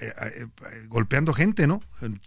eh, 0.00 0.46
golpeando 0.88 1.34
gente, 1.34 1.66
¿no? 1.66 1.82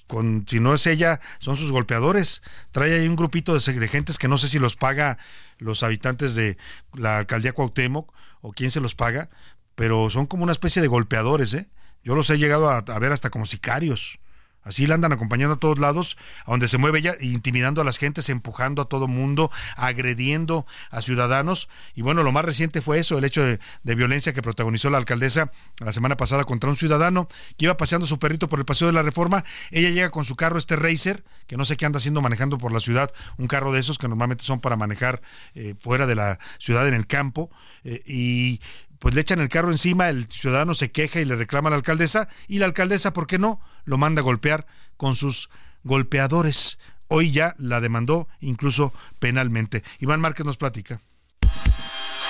Con, 0.05 0.45
si 0.47 0.59
no 0.59 0.75
es 0.75 0.85
ella, 0.85 1.21
son 1.39 1.55
sus 1.55 1.71
golpeadores. 1.71 2.43
Trae 2.71 2.99
ahí 2.99 3.07
un 3.07 3.15
grupito 3.15 3.57
de, 3.57 3.73
de 3.73 3.87
gentes 3.87 4.19
que 4.19 4.27
no 4.27 4.37
sé 4.37 4.47
si 4.47 4.59
los 4.59 4.75
paga 4.75 5.17
los 5.57 5.81
habitantes 5.81 6.35
de 6.35 6.57
la 6.93 7.17
alcaldía 7.17 7.53
Cuauhtémoc 7.53 8.13
o 8.41 8.51
quién 8.51 8.69
se 8.69 8.79
los 8.79 8.93
paga, 8.93 9.29
pero 9.73 10.11
son 10.11 10.27
como 10.27 10.43
una 10.43 10.51
especie 10.51 10.83
de 10.83 10.87
golpeadores, 10.87 11.55
¿eh? 11.55 11.67
Yo 12.03 12.15
los 12.15 12.29
he 12.29 12.37
llegado 12.37 12.69
a 12.69 12.81
ver 12.99 13.11
hasta 13.11 13.31
como 13.31 13.47
sicarios. 13.47 14.19
Así 14.63 14.87
la 14.87 14.95
andan 14.95 15.11
acompañando 15.11 15.55
a 15.55 15.59
todos 15.59 15.79
lados, 15.79 16.17
a 16.45 16.51
donde 16.51 16.67
se 16.67 16.77
mueve 16.77 16.99
ella, 16.99 17.15
intimidando 17.19 17.81
a 17.81 17.83
las 17.83 17.97
gentes, 17.97 18.29
empujando 18.29 18.81
a 18.81 18.85
todo 18.85 19.07
mundo, 19.07 19.51
agrediendo 19.75 20.65
a 20.89 21.01
ciudadanos. 21.01 21.69
Y 21.95 22.01
bueno, 22.01 22.23
lo 22.23 22.31
más 22.31 22.45
reciente 22.45 22.81
fue 22.81 22.99
eso, 22.99 23.17
el 23.17 23.25
hecho 23.25 23.43
de, 23.43 23.59
violencia 23.95 24.33
que 24.33 24.41
protagonizó 24.41 24.89
la 24.89 24.97
alcaldesa 24.97 25.51
la 25.79 25.93
semana 25.93 26.17
pasada 26.17 26.45
contra 26.45 26.69
un 26.69 26.75
ciudadano 26.75 27.27
que 27.57 27.65
iba 27.65 27.77
paseando 27.77 28.07
su 28.07 28.17
perrito 28.17 28.49
por 28.49 28.59
el 28.59 28.65
paseo 28.65 28.87
de 28.87 28.93
la 28.93 29.03
Reforma. 29.03 29.43
Ella 29.69 29.89
llega 29.89 30.09
con 30.09 30.25
su 30.25 30.35
carro, 30.35 30.57
este 30.57 30.75
Racer, 30.75 31.23
que 31.47 31.57
no 31.57 31.65
sé 31.65 31.77
qué 31.77 31.85
anda 31.85 31.97
haciendo 31.97 32.21
manejando 32.21 32.57
por 32.57 32.71
la 32.71 32.79
ciudad, 32.79 33.11
un 33.37 33.47
carro 33.47 33.71
de 33.71 33.79
esos 33.79 33.97
que 33.97 34.07
normalmente 34.07 34.43
son 34.43 34.59
para 34.61 34.75
manejar 34.75 35.21
eh, 35.55 35.75
fuera 35.79 36.07
de 36.07 36.15
la 36.15 36.39
ciudad 36.57 36.87
en 36.87 36.93
el 36.93 37.05
campo. 37.05 37.51
Eh, 37.83 38.01
y 38.05 38.61
pues 39.03 39.15
le 39.15 39.19
echan 39.19 39.41
el 39.41 39.49
carro 39.49 39.69
encima, 39.69 40.07
el 40.07 40.29
ciudadano 40.31 40.73
se 40.73 40.89
queja 40.89 41.19
y 41.19 41.25
le 41.25 41.35
reclama 41.35 41.67
a 41.67 41.71
la 41.71 41.75
alcaldesa, 41.75 42.29
y 42.47 42.59
la 42.59 42.67
alcaldesa, 42.67 43.11
¿por 43.11 43.27
qué 43.27 43.37
no? 43.37 43.59
Lo 43.83 43.97
manda 43.97 44.21
a 44.21 44.23
golpear 44.23 44.65
con 44.95 45.17
sus 45.17 45.49
golpeadores. 45.83 46.79
Hoy 47.09 47.29
ya 47.33 47.53
la 47.57 47.81
demandó 47.81 48.29
incluso 48.39 48.93
penalmente. 49.19 49.83
Iván 49.99 50.21
Márquez 50.21 50.45
nos 50.45 50.55
platica. 50.55 51.01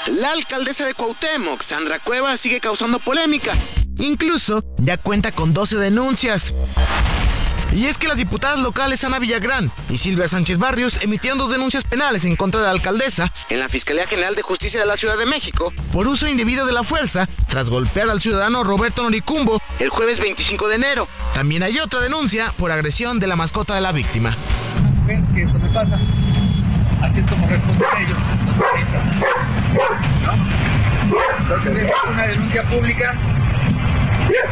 La 0.08 0.32
alcaldesa 0.32 0.88
de 0.88 0.96
Cuauhtémoc, 0.96 1.62
Sandra 1.62 2.00
Cueva, 2.00 2.36
sigue 2.38 2.60
causando 2.60 2.98
polémica. 2.98 3.54
Incluso 4.00 4.64
ya 4.80 4.98
cuenta 4.98 5.32
con 5.32 5.54
12 5.54 5.78
denuncias. 5.78 6.56
Y 7.76 7.88
es 7.88 7.98
que 7.98 8.08
las 8.08 8.18
diputadas 8.18 8.60
locales 8.60 9.04
Ana 9.04 9.18
Villagrán 9.18 9.72
y 9.90 9.98
Silvia 9.98 10.28
Sánchez 10.28 10.60
Barrios 10.60 11.00
emitieron 11.02 11.40
dos 11.40 11.50
denuncias 11.50 11.84
penales 11.84 12.24
en 12.24 12.36
contra 12.36 12.60
de 12.62 12.68
la 12.68 12.72
alcaldesa 12.72 13.34
en 13.50 13.60
la 13.60 13.68
Fiscalía 13.68 14.06
General 14.06 14.36
de 14.36 14.44
Justicia 14.44 14.80
de 14.80 14.86
la 14.86 14.96
Ciudad 14.96 15.18
de 15.18 15.26
México 15.26 15.74
por 15.92 16.08
uso 16.08 16.28
indebido 16.28 16.68
de 16.68 16.72
la 16.72 16.84
fuerza 16.84 17.28
tras 17.48 17.72
golpear 17.72 18.10
al 18.12 18.22
ciudadano 18.22 18.64
Roberto 18.64 19.02
Noricumbo 19.02 19.60
el 19.80 19.90
jueves 19.90 20.20
25 20.20 20.68
de 20.68 20.76
enero. 20.76 21.08
También 21.34 21.64
hay 21.64 21.80
otra 21.80 22.00
denuncia 22.00 22.54
por 22.58 22.72
agresión 22.72 23.20
de 23.20 23.26
la 23.26 23.36
mascota 23.36 23.74
de 23.74 23.82
la 23.82 23.92
víctima. 23.92 24.38
Así 27.02 27.20
es 27.20 27.26
como 27.28 27.48
ellos. 27.50 28.18
Entonces 31.42 31.78
es 31.78 31.92
una 32.08 32.28
denuncia 32.28 32.64
pública 32.64 33.16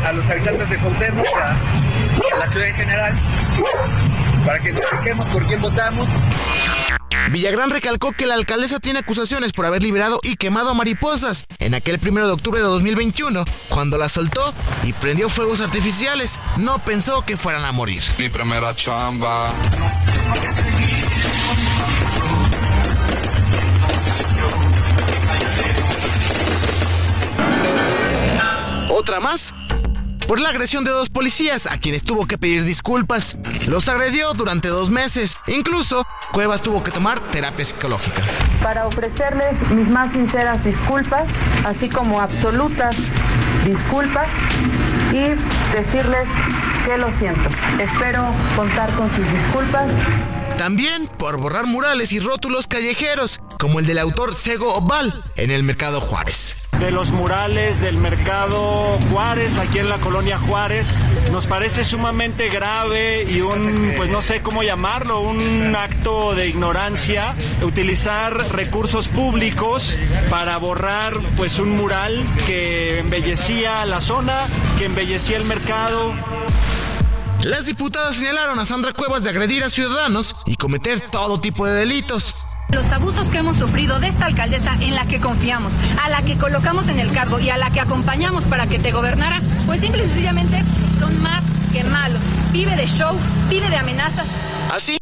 a 0.06 0.14
los 0.14 0.30
habitantes 0.30 0.70
de 0.70 0.78
Cuauhtémoc, 0.78 1.26
a, 1.26 2.38
la 2.40 2.50
ciudad 2.50 2.68
en 2.68 2.76
general, 2.76 3.20
para 4.46 4.60
que 4.60 4.72
nos 4.72 4.84
fijemos 4.90 5.30
por 5.30 5.46
quién 5.48 5.62
votamos. 5.62 6.10
Villagrán 7.30 7.70
recalcó 7.70 8.12
que 8.12 8.26
la 8.26 8.34
alcaldesa 8.34 8.80
tiene 8.80 9.00
acusaciones 9.00 9.54
por 9.54 9.66
haber 9.66 9.84
liberado 9.84 10.20
y 10.24 10.36
quemado 10.36 10.72
a 10.72 10.74
mariposas 10.74 11.46
en 11.60 11.74
aquel 11.76 12.00
primero 12.00 12.28
de 12.28 12.34
octubre 12.34 12.60
de 12.60 12.66
2021, 12.66 13.46
cuando 13.70 13.98
la 13.98 14.10
soltó 14.10 14.54
y 14.84 14.94
prendió 14.94 15.30
fuegos 15.30 15.62
artificiales. 15.62 16.40
No 16.58 16.80
pensó 16.80 17.24
que 17.24 17.38
fueran 17.38 17.64
a 17.64 17.72
morir. 17.72 18.04
Mi 18.18 18.28
primera 18.28 18.76
chamba. 18.76 19.52
Otra 28.90 29.20
más 29.20 29.54
por 30.32 30.40
la 30.40 30.48
agresión 30.48 30.86
de 30.86 30.92
dos 30.92 31.10
policías 31.10 31.68
a 31.68 31.78
quienes 31.78 32.06
tuvo 32.06 32.26
que 32.26 32.38
pedir 32.38 32.64
disculpas. 32.64 33.36
Los 33.68 33.90
agredió 33.90 34.34
durante 34.34 34.70
dos 34.70 34.90
meses. 34.90 35.36
Incluso 35.46 36.08
Cuevas 36.32 36.62
tuvo 36.62 36.82
que 36.82 36.90
tomar 36.90 37.20
terapia 37.20 37.66
psicológica. 37.66 38.22
Para 38.64 38.88
ofrecerles 38.88 39.60
mis 39.72 39.90
más 39.90 40.10
sinceras 40.14 40.64
disculpas, 40.64 41.26
así 41.66 41.90
como 41.90 42.22
absolutas 42.22 42.96
disculpas 43.66 44.30
y 45.12 45.36
decirles 45.76 46.30
que 46.86 46.98
lo 46.98 47.10
siento. 47.20 47.50
Espero 47.78 48.34
contar 48.56 48.90
con 48.96 49.14
sus 49.14 49.30
disculpas 49.30 49.92
también 50.62 51.08
por 51.08 51.38
borrar 51.38 51.66
murales 51.66 52.12
y 52.12 52.20
rótulos 52.20 52.68
callejeros, 52.68 53.40
como 53.58 53.80
el 53.80 53.88
del 53.88 53.98
autor 53.98 54.36
Sego 54.36 54.76
Oval 54.76 55.12
en 55.36 55.50
el 55.50 55.64
Mercado 55.64 56.00
Juárez. 56.00 56.68
De 56.80 56.92
los 56.92 57.10
murales 57.10 57.82
del 57.82 57.98
Mercado 57.98 59.00
Juárez, 59.10 59.58
aquí 59.58 59.80
en 59.80 59.90
la 59.90 60.00
colonia 60.00 60.38
Juárez, 60.38 61.00
nos 61.32 61.48
parece 61.48 61.84
sumamente 61.84 62.50
grave 62.50 63.24
y 63.24 63.42
un, 63.42 63.94
pues 63.98 64.12
no 64.12 64.22
sé 64.22 64.44
cómo 64.44 64.62
llamarlo, 64.62 65.22
un 65.22 65.76
acto 65.76 66.36
de 66.36 66.50
ignorancia, 66.50 67.34
utilizar 67.64 68.38
recursos 68.52 69.08
públicos 69.08 69.98
para 70.30 70.58
borrar 70.58 71.16
pues 71.38 71.58
un 71.58 71.76
mural 71.76 72.24
que 72.46 73.00
embellecía 73.00 73.84
la 73.86 74.00
zona, 74.00 74.46
que 74.78 74.86
embellecía 74.86 75.38
el 75.38 75.46
mercado. 75.46 76.14
Las 77.44 77.66
diputadas 77.66 78.18
señalaron 78.18 78.60
a 78.60 78.66
Sandra 78.66 78.94
Cuevas 78.94 79.24
de 79.24 79.32
agredir 79.32 79.64
a 79.64 79.70
ciudadanos 79.72 80.36
y 80.46 80.58
cometer 80.58 81.02
todo 81.10 81.42
tipo 81.42 81.66
de 81.66 81.74
delitos. 81.74 82.36
Los 82.70 82.86
abusos 82.92 83.28
que 83.30 83.40
hemos 83.40 83.58
sufrido 83.58 84.00
de 84.00 84.10
esta 84.10 84.28
alcaldesa 84.28 84.76
en 84.80 84.94
la 84.94 85.08
que 85.08 85.20
confiamos, 85.20 85.74
a 86.02 86.10
la 86.10 86.22
que 86.22 86.38
colocamos 86.38 86.88
en 86.88 87.00
el 87.00 87.12
cargo 87.12 87.40
y 87.40 87.50
a 87.50 87.58
la 87.58 87.72
que 87.72 87.80
acompañamos 87.80 88.46
para 88.46 88.68
que 88.68 88.78
te 88.78 88.92
gobernara, 88.92 89.42
pues 89.66 89.82
simple 89.82 90.04
y 90.04 90.08
sencillamente 90.08 90.64
son 91.00 91.20
más 91.20 91.42
que 91.74 91.84
malos. 91.84 92.22
Vive 92.52 92.76
de 92.76 92.86
show, 92.86 93.18
vive 93.50 93.70
de 93.70 93.78
amenazas. 93.78 94.28
Así 94.72 94.98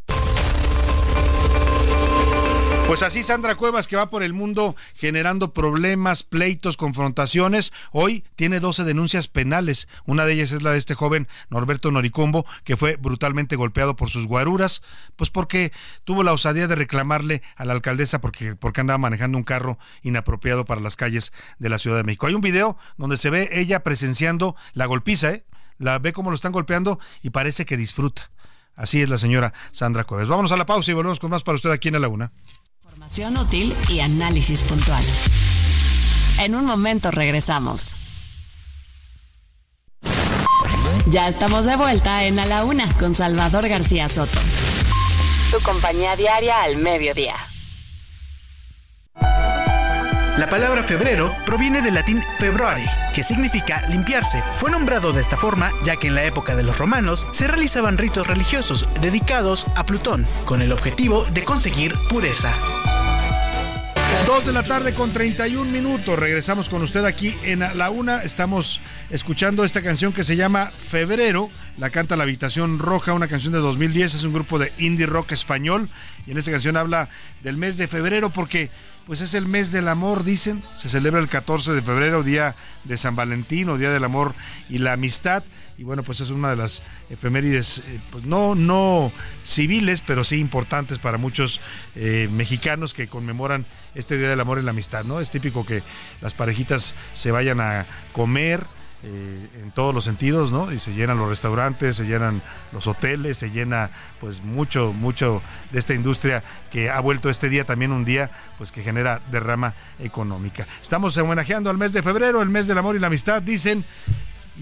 pues 2.89 3.03
así 3.03 3.21
Sandra 3.21 3.53
Cuevas, 3.53 3.85
que 3.85 3.95
va 3.95 4.09
por 4.09 4.23
el 4.23 4.33
mundo 4.33 4.75
generando 4.95 5.53
problemas, 5.53 6.23
pleitos, 6.23 6.75
confrontaciones, 6.75 7.71
hoy 7.91 8.23
tiene 8.35 8.59
12 8.59 8.83
denuncias 8.83 9.27
penales. 9.27 9.87
Una 10.07 10.25
de 10.25 10.33
ellas 10.33 10.51
es 10.53 10.63
la 10.63 10.71
de 10.71 10.79
este 10.79 10.95
joven 10.95 11.27
Norberto 11.51 11.91
Noricombo, 11.91 12.47
que 12.63 12.77
fue 12.77 12.95
brutalmente 12.95 13.55
golpeado 13.55 13.95
por 13.95 14.09
sus 14.09 14.25
guaruras, 14.25 14.81
pues 15.17 15.29
porque 15.29 15.71
tuvo 16.03 16.23
la 16.23 16.33
osadía 16.33 16.67
de 16.67 16.73
reclamarle 16.73 17.43
a 17.57 17.65
la 17.65 17.73
alcaldesa 17.73 18.21
porque, 18.21 18.55
porque 18.55 18.81
andaba 18.81 18.97
manejando 18.97 19.37
un 19.37 19.43
carro 19.43 19.77
inapropiado 20.01 20.65
para 20.65 20.81
las 20.81 20.95
calles 20.95 21.31
de 21.59 21.69
la 21.69 21.77
Ciudad 21.77 21.97
de 21.97 22.03
México. 22.05 22.25
Hay 22.25 22.33
un 22.33 22.41
video 22.41 22.75
donde 22.97 23.17
se 23.17 23.29
ve 23.29 23.49
ella 23.51 23.83
presenciando 23.83 24.55
la 24.73 24.87
golpiza, 24.87 25.29
¿eh? 25.29 25.45
La 25.77 25.99
ve 25.99 26.11
cómo 26.11 26.31
lo 26.31 26.35
están 26.35 26.53
golpeando 26.53 26.99
y 27.21 27.29
parece 27.29 27.65
que 27.65 27.77
disfruta. 27.77 28.31
Así 28.79 29.01
es 29.01 29.09
la 29.09 29.17
señora 29.17 29.53
Sandra 29.73 30.05
Cuevas. 30.05 30.29
Vámonos 30.29 30.53
a 30.53 30.57
la 30.57 30.65
pausa 30.65 30.89
y 30.89 30.93
volvemos 30.93 31.19
con 31.19 31.29
más 31.29 31.43
para 31.43 31.57
usted 31.57 31.69
aquí 31.69 31.89
en 31.89 32.01
la 32.01 32.07
Una. 32.07 32.31
Información 33.09 33.43
útil 33.43 33.75
y 33.89 34.01
análisis 34.01 34.61
puntual. 34.61 35.03
En 36.37 36.53
un 36.53 36.63
momento 36.63 37.09
regresamos. 37.09 37.95
Ya 41.07 41.27
estamos 41.27 41.65
de 41.65 41.75
vuelta 41.75 42.25
en 42.25 42.37
A 42.37 42.45
la 42.45 42.63
Una 42.63 42.87
con 42.99 43.15
Salvador 43.15 43.67
García 43.67 44.09
Soto. 44.09 44.39
Tu 45.49 45.59
compañía 45.63 46.15
diaria 46.15 46.61
al 46.61 46.77
mediodía. 46.77 47.33
La 50.37 50.47
palabra 50.47 50.83
febrero 50.83 51.33
proviene 51.47 51.81
del 51.81 51.95
latín 51.95 52.23
februare, 52.37 52.85
que 53.15 53.23
significa 53.23 53.85
limpiarse. 53.89 54.43
Fue 54.53 54.69
nombrado 54.69 55.13
de 55.13 55.21
esta 55.21 55.35
forma 55.35 55.71
ya 55.83 55.95
que 55.95 56.07
en 56.07 56.15
la 56.15 56.25
época 56.25 56.55
de 56.55 56.61
los 56.61 56.77
romanos 56.77 57.25
se 57.31 57.47
realizaban 57.47 57.97
ritos 57.97 58.27
religiosos 58.27 58.87
dedicados 59.01 59.65
a 59.75 59.85
Plutón, 59.87 60.27
con 60.45 60.61
el 60.61 60.71
objetivo 60.71 61.25
de 61.25 61.43
conseguir 61.43 61.95
pureza. 62.07 62.53
Dos 64.25 64.45
de 64.45 64.53
la 64.53 64.63
tarde 64.63 64.93
con 64.93 65.11
31 65.11 65.71
minutos. 65.71 66.17
Regresamos 66.19 66.69
con 66.69 66.81
usted 66.83 67.03
aquí 67.05 67.35
en 67.43 67.59
La 67.59 67.89
Una. 67.89 68.21
Estamos 68.21 68.79
escuchando 69.09 69.63
esta 69.63 69.81
canción 69.81 70.13
que 70.13 70.23
se 70.23 70.35
llama 70.35 70.71
Febrero. 70.77 71.49
La 71.77 71.89
canta 71.89 72.15
La 72.15 72.23
Habitación 72.23 72.79
Roja, 72.79 73.13
una 73.13 73.27
canción 73.27 73.53
de 73.53 73.59
2010. 73.59 74.15
Es 74.15 74.23
un 74.23 74.33
grupo 74.33 74.59
de 74.59 74.71
indie 74.77 75.05
rock 75.05 75.31
español. 75.31 75.89
Y 76.27 76.31
en 76.31 76.37
esta 76.37 76.51
canción 76.51 76.77
habla 76.77 77.09
del 77.41 77.57
mes 77.57 77.77
de 77.77 77.87
febrero 77.87 78.29
porque 78.29 78.69
pues 79.07 79.21
es 79.21 79.33
el 79.33 79.47
mes 79.47 79.71
del 79.71 79.87
amor, 79.87 80.23
dicen. 80.23 80.63
Se 80.75 80.89
celebra 80.89 81.19
el 81.19 81.29
14 81.29 81.73
de 81.73 81.81
febrero, 81.81 82.21
día 82.21 82.55
de 82.83 82.97
San 82.97 83.15
Valentín 83.15 83.69
o 83.69 83.77
día 83.77 83.89
del 83.89 84.03
amor 84.03 84.35
y 84.69 84.77
la 84.77 84.93
amistad 84.93 85.43
y 85.79 85.83
bueno, 85.85 86.03
pues 86.03 86.19
es 86.19 86.29
una 86.29 86.49
de 86.49 86.57
las 86.57 86.81
efemérides, 87.09 87.77
eh, 87.87 88.01
pues 88.11 88.25
no, 88.25 88.53
no 88.53 89.13
civiles, 89.45 90.01
pero 90.05 90.25
sí 90.25 90.35
importantes 90.35 90.99
para 90.99 91.17
muchos 91.17 91.61
eh, 91.95 92.27
mexicanos 92.33 92.93
que 92.93 93.07
conmemoran 93.07 93.65
este 93.95 94.17
Día 94.17 94.27
del 94.27 94.41
Amor 94.41 94.59
y 94.59 94.63
la 94.63 94.71
Amistad, 94.71 95.05
¿no? 95.05 95.21
Es 95.21 95.31
típico 95.31 95.65
que 95.65 95.81
las 96.19 96.33
parejitas 96.33 96.95
se 97.13 97.31
vayan 97.31 97.61
a 97.61 97.87
comer, 98.11 98.65
eh, 99.01 99.47
en 99.63 99.71
todos 99.71 99.95
los 99.95 100.03
sentidos, 100.03 100.51
¿no? 100.51 100.73
Y 100.73 100.79
se 100.79 100.93
llenan 100.93 101.17
los 101.17 101.29
restaurantes, 101.29 101.95
se 101.95 102.03
llenan 102.03 102.41
los 102.73 102.85
hoteles, 102.85 103.37
se 103.37 103.49
llena 103.49 103.89
pues 104.19 104.43
mucho, 104.43 104.91
mucho 104.91 105.41
de 105.71 105.79
esta 105.79 105.93
industria 105.93 106.43
que 106.69 106.89
ha 106.89 106.99
vuelto 106.99 107.29
este 107.29 107.47
día 107.47 107.63
también 107.63 107.93
un 107.93 108.03
día 108.03 108.29
pues 108.57 108.73
que 108.73 108.83
genera 108.83 109.21
derrama 109.31 109.73
económica. 109.99 110.67
Estamos 110.81 111.17
homenajeando 111.17 111.69
al 111.69 111.77
mes 111.77 111.93
de 111.93 112.03
febrero, 112.03 112.41
el 112.41 112.49
mes 112.49 112.67
del 112.67 112.77
amor 112.77 112.97
y 112.97 112.99
la 112.99 113.07
amistad, 113.07 113.41
dicen, 113.41 113.85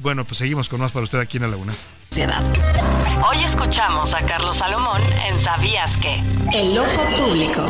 bueno, 0.02 0.26
pues 0.26 0.38
seguimos 0.38 0.70
con 0.70 0.80
más 0.80 0.92
para 0.92 1.04
usted 1.04 1.20
aquí 1.20 1.38
en 1.38 1.44
la 1.44 1.50
Laguna. 1.50 1.74
Hoy 3.30 3.44
escuchamos 3.44 4.14
a 4.14 4.26
Carlos 4.26 4.58
Salomón 4.58 5.02
en 5.28 5.40
Sabías 5.40 5.98
que. 5.98 6.22
El 6.54 6.78
ojo 6.78 7.04
público. 7.18 7.68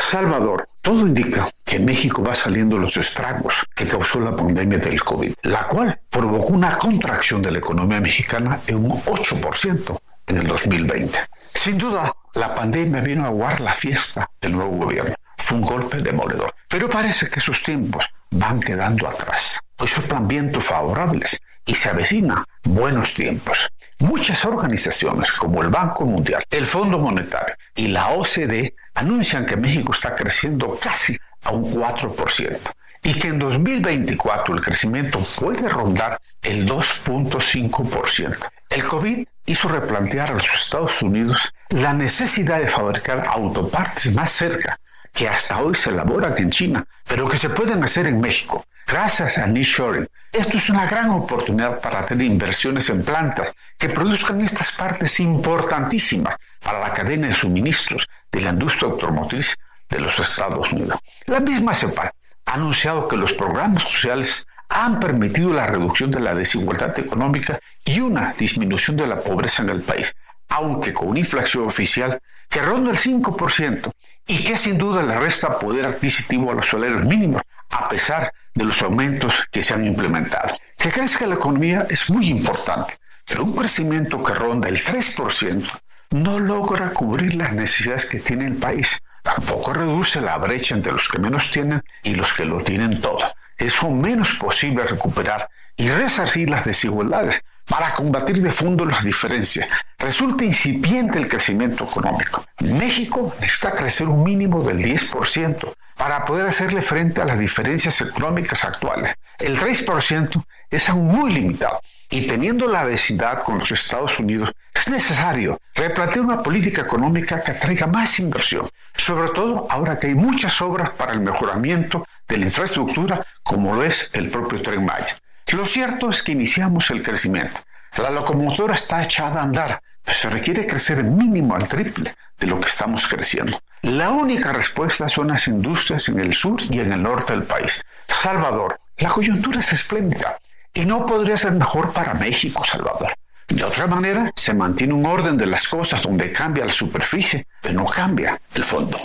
Salvador, 0.00 0.68
todo 0.82 1.06
indica 1.06 1.48
que 1.64 1.76
en 1.76 1.86
México 1.86 2.22
va 2.22 2.34
saliendo 2.34 2.76
los 2.76 2.96
estragos 2.98 3.54
que 3.74 3.86
causó 3.86 4.20
la 4.20 4.36
pandemia 4.36 4.78
del 4.78 5.02
COVID, 5.02 5.32
la 5.44 5.66
cual 5.66 6.00
provocó 6.10 6.52
una 6.52 6.76
contracción 6.76 7.40
de 7.40 7.50
la 7.50 7.58
economía 7.58 8.00
mexicana 8.00 8.60
en 8.66 8.76
un 8.84 8.90
8% 8.90 9.98
en 10.26 10.36
el 10.36 10.46
2020. 10.46 11.18
Sin 11.54 11.78
duda, 11.78 12.12
la 12.34 12.54
pandemia 12.54 13.00
vino 13.00 13.24
a 13.24 13.28
aguar 13.28 13.60
la 13.60 13.72
fiesta 13.72 14.28
del 14.40 14.52
nuevo 14.52 14.76
gobierno. 14.76 15.14
Fue 15.38 15.56
un 15.56 15.64
golpe 15.64 15.98
demoledor. 15.98 16.52
Pero 16.68 16.90
parece 16.90 17.30
que 17.30 17.40
sus 17.40 17.62
tiempos 17.62 18.04
van 18.32 18.60
quedando 18.60 19.08
atrás. 19.08 19.60
Hoy 19.78 19.88
soplan 19.88 20.26
vientos 20.26 20.64
favorables 20.64 21.40
y 21.64 21.74
se 21.74 21.90
avecina 21.90 22.44
buenos 22.64 23.14
tiempos. 23.14 23.68
Muchas 24.00 24.44
organizaciones 24.44 25.30
como 25.30 25.62
el 25.62 25.68
Banco 25.68 26.04
Mundial, 26.04 26.42
el 26.50 26.66
Fondo 26.66 26.98
Monetario 26.98 27.54
y 27.76 27.88
la 27.88 28.08
OCDE 28.08 28.74
anuncian 28.94 29.46
que 29.46 29.56
México 29.56 29.92
está 29.92 30.14
creciendo 30.14 30.76
casi 30.80 31.16
a 31.44 31.52
un 31.52 31.72
4% 31.72 32.58
y 33.04 33.14
que 33.14 33.28
en 33.28 33.38
2024 33.38 34.54
el 34.54 34.60
crecimiento 34.60 35.18
puede 35.38 35.68
rondar 35.68 36.18
el 36.42 36.66
2.5%. 36.66 38.38
El 38.70 38.84
COVID 38.84 39.26
hizo 39.46 39.68
replantear 39.68 40.30
a 40.30 40.34
los 40.34 40.54
Estados 40.54 41.02
Unidos 41.02 41.52
la 41.70 41.92
necesidad 41.92 42.58
de 42.58 42.68
fabricar 42.68 43.26
autopartes 43.26 44.14
más 44.14 44.32
cerca 44.32 44.78
que 45.12 45.28
hasta 45.28 45.60
hoy 45.60 45.74
se 45.74 45.90
elaboran 45.90 46.36
en 46.38 46.50
China, 46.50 46.84
pero 47.06 47.28
que 47.28 47.38
se 47.38 47.50
pueden 47.50 47.84
hacer 47.84 48.06
en 48.06 48.20
México, 48.20 48.64
gracias 48.86 49.38
a 49.38 49.46
nearshoring. 49.46 50.08
Esto 50.32 50.56
es 50.56 50.70
una 50.70 50.86
gran 50.86 51.10
oportunidad 51.10 51.80
para 51.80 52.06
tener 52.06 52.26
inversiones 52.26 52.88
en 52.88 53.04
plantas 53.04 53.52
que 53.78 53.90
produzcan 53.90 54.40
estas 54.40 54.72
partes 54.72 55.20
importantísimas 55.20 56.36
para 56.62 56.80
la 56.80 56.94
cadena 56.94 57.28
de 57.28 57.34
suministros 57.34 58.08
de 58.30 58.40
la 58.40 58.50
industria 58.50 58.90
automotriz 58.90 59.56
de 59.90 60.00
los 60.00 60.18
Estados 60.18 60.72
Unidos. 60.72 60.98
La 61.26 61.40
misma 61.40 61.74
CEPAL 61.74 62.10
ha 62.46 62.54
anunciado 62.54 63.06
que 63.08 63.16
los 63.16 63.34
programas 63.34 63.82
sociales 63.82 64.46
han 64.68 64.98
permitido 65.00 65.52
la 65.52 65.66
reducción 65.66 66.10
de 66.10 66.20
la 66.20 66.34
desigualdad 66.34 66.98
económica 66.98 67.58
y 67.84 68.00
una 68.00 68.32
disminución 68.32 68.96
de 68.96 69.06
la 69.06 69.20
pobreza 69.20 69.62
en 69.62 69.68
el 69.68 69.82
país, 69.82 70.14
aunque 70.48 70.94
con 70.94 71.08
una 71.08 71.18
inflación 71.18 71.66
oficial 71.66 72.20
que 72.52 72.60
ronda 72.60 72.90
el 72.90 72.98
5% 72.98 73.90
y 74.26 74.44
que 74.44 74.58
sin 74.58 74.76
duda 74.76 75.02
le 75.02 75.18
resta 75.18 75.58
poder 75.58 75.86
adquisitivo 75.86 76.50
a 76.50 76.54
los 76.54 76.68
salarios 76.68 77.06
mínimos, 77.06 77.42
a 77.70 77.88
pesar 77.88 78.32
de 78.54 78.64
los 78.64 78.82
aumentos 78.82 79.48
que 79.50 79.62
se 79.62 79.72
han 79.72 79.86
implementado. 79.86 80.54
Que 80.76 80.90
crezca 80.90 81.26
la 81.26 81.36
economía 81.36 81.86
es 81.88 82.10
muy 82.10 82.28
importante, 82.28 82.98
pero 83.26 83.44
un 83.44 83.56
crecimiento 83.56 84.22
que 84.22 84.34
ronda 84.34 84.68
el 84.68 84.78
3% 84.78 85.66
no 86.10 86.38
logra 86.38 86.92
cubrir 86.92 87.36
las 87.36 87.54
necesidades 87.54 88.04
que 88.04 88.20
tiene 88.20 88.44
el 88.44 88.56
país. 88.56 89.02
Tampoco 89.22 89.72
reduce 89.72 90.20
la 90.20 90.36
brecha 90.36 90.74
entre 90.74 90.92
los 90.92 91.08
que 91.08 91.18
menos 91.18 91.50
tienen 91.50 91.82
y 92.02 92.14
los 92.14 92.34
que 92.34 92.44
lo 92.44 92.62
tienen 92.62 93.00
todo. 93.00 93.24
Es 93.56 93.82
menos 93.82 94.34
posible 94.34 94.84
recuperar 94.84 95.48
y 95.76 95.88
resarcir 95.88 96.50
las 96.50 96.66
desigualdades 96.66 97.42
para 97.68 97.94
combatir 97.94 98.42
de 98.42 98.52
fondo 98.52 98.84
las 98.84 99.04
diferencias. 99.04 99.68
Resulta 99.98 100.44
incipiente 100.44 101.18
el 101.18 101.28
crecimiento 101.28 101.84
económico. 101.84 102.44
México 102.60 103.34
necesita 103.40 103.72
crecer 103.72 104.08
un 104.08 104.24
mínimo 104.24 104.62
del 104.62 104.78
10% 104.78 105.72
para 105.96 106.24
poder 106.24 106.46
hacerle 106.46 106.82
frente 106.82 107.20
a 107.20 107.24
las 107.24 107.38
diferencias 107.38 108.00
económicas 108.00 108.64
actuales. 108.64 109.14
El 109.38 109.58
3% 109.58 110.42
es 110.70 110.88
aún 110.88 111.06
muy 111.06 111.32
limitado 111.32 111.80
y 112.12 112.26
teniendo 112.26 112.68
la 112.68 112.84
vecindad 112.84 113.42
con 113.42 113.58
los 113.58 113.72
Estados 113.72 114.18
Unidos, 114.18 114.52
es 114.74 114.88
necesario 114.88 115.58
replantear 115.74 116.26
una 116.26 116.42
política 116.42 116.82
económica 116.82 117.42
que 117.42 117.52
atraiga 117.52 117.86
más 117.86 118.18
inversión, 118.18 118.68
sobre 118.94 119.30
todo 119.30 119.66
ahora 119.70 119.98
que 119.98 120.08
hay 120.08 120.14
muchas 120.14 120.60
obras 120.60 120.90
para 120.90 121.14
el 121.14 121.20
mejoramiento 121.20 122.06
de 122.28 122.36
la 122.36 122.44
infraestructura, 122.44 123.24
como 123.42 123.74
lo 123.74 123.82
es 123.82 124.10
el 124.12 124.28
propio 124.28 124.60
Tren 124.60 124.84
Maya. 124.84 125.16
Lo 125.52 125.66
cierto 125.66 126.08
es 126.08 126.22
que 126.22 126.32
iniciamos 126.32 126.90
el 126.90 127.02
crecimiento. 127.02 127.60
La 127.98 128.08
locomotora 128.08 128.74
está 128.74 129.02
echada 129.02 129.40
a 129.40 129.44
andar, 129.44 129.82
pero 130.02 130.16
se 130.16 130.30
requiere 130.30 130.66
crecer 130.66 131.04
mínimo 131.04 131.54
al 131.54 131.68
triple 131.68 132.14
de 132.38 132.46
lo 132.46 132.58
que 132.58 132.68
estamos 132.68 133.06
creciendo. 133.06 133.60
La 133.82 134.10
única 134.10 134.54
respuesta 134.54 135.10
son 135.10 135.28
las 135.28 135.46
industrias 135.48 136.08
en 136.08 136.20
el 136.20 136.32
sur 136.32 136.62
y 136.70 136.80
en 136.80 136.92
el 136.92 137.02
norte 137.02 137.34
del 137.34 137.42
país. 137.42 137.84
Salvador, 138.08 138.78
la 138.96 139.10
coyuntura 139.10 139.60
es 139.60 139.72
espléndida 139.74 140.38
y 140.72 140.86
no 140.86 141.04
podría 141.04 141.36
ser 141.36 141.52
mejor 141.52 141.92
para 141.92 142.14
México, 142.14 142.64
Salvador. 142.64 143.12
De 143.48 143.62
otra 143.62 143.86
manera, 143.86 144.30
se 144.34 144.54
mantiene 144.54 144.94
un 144.94 145.04
orden 145.04 145.36
de 145.36 145.46
las 145.46 145.68
cosas 145.68 146.00
donde 146.00 146.32
cambia 146.32 146.64
la 146.64 146.72
superficie, 146.72 147.46
pero 147.60 147.74
no 147.74 147.86
cambia 147.86 148.40
el 148.54 148.64
fondo. 148.64 148.98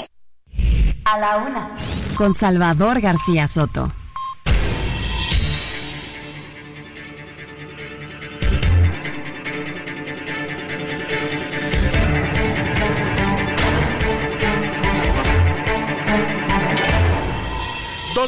A 1.04 1.20
la 1.20 1.38
una. 1.38 1.72
Con 2.16 2.34
Salvador 2.34 3.02
García 3.02 3.50
Soto. 3.50 3.92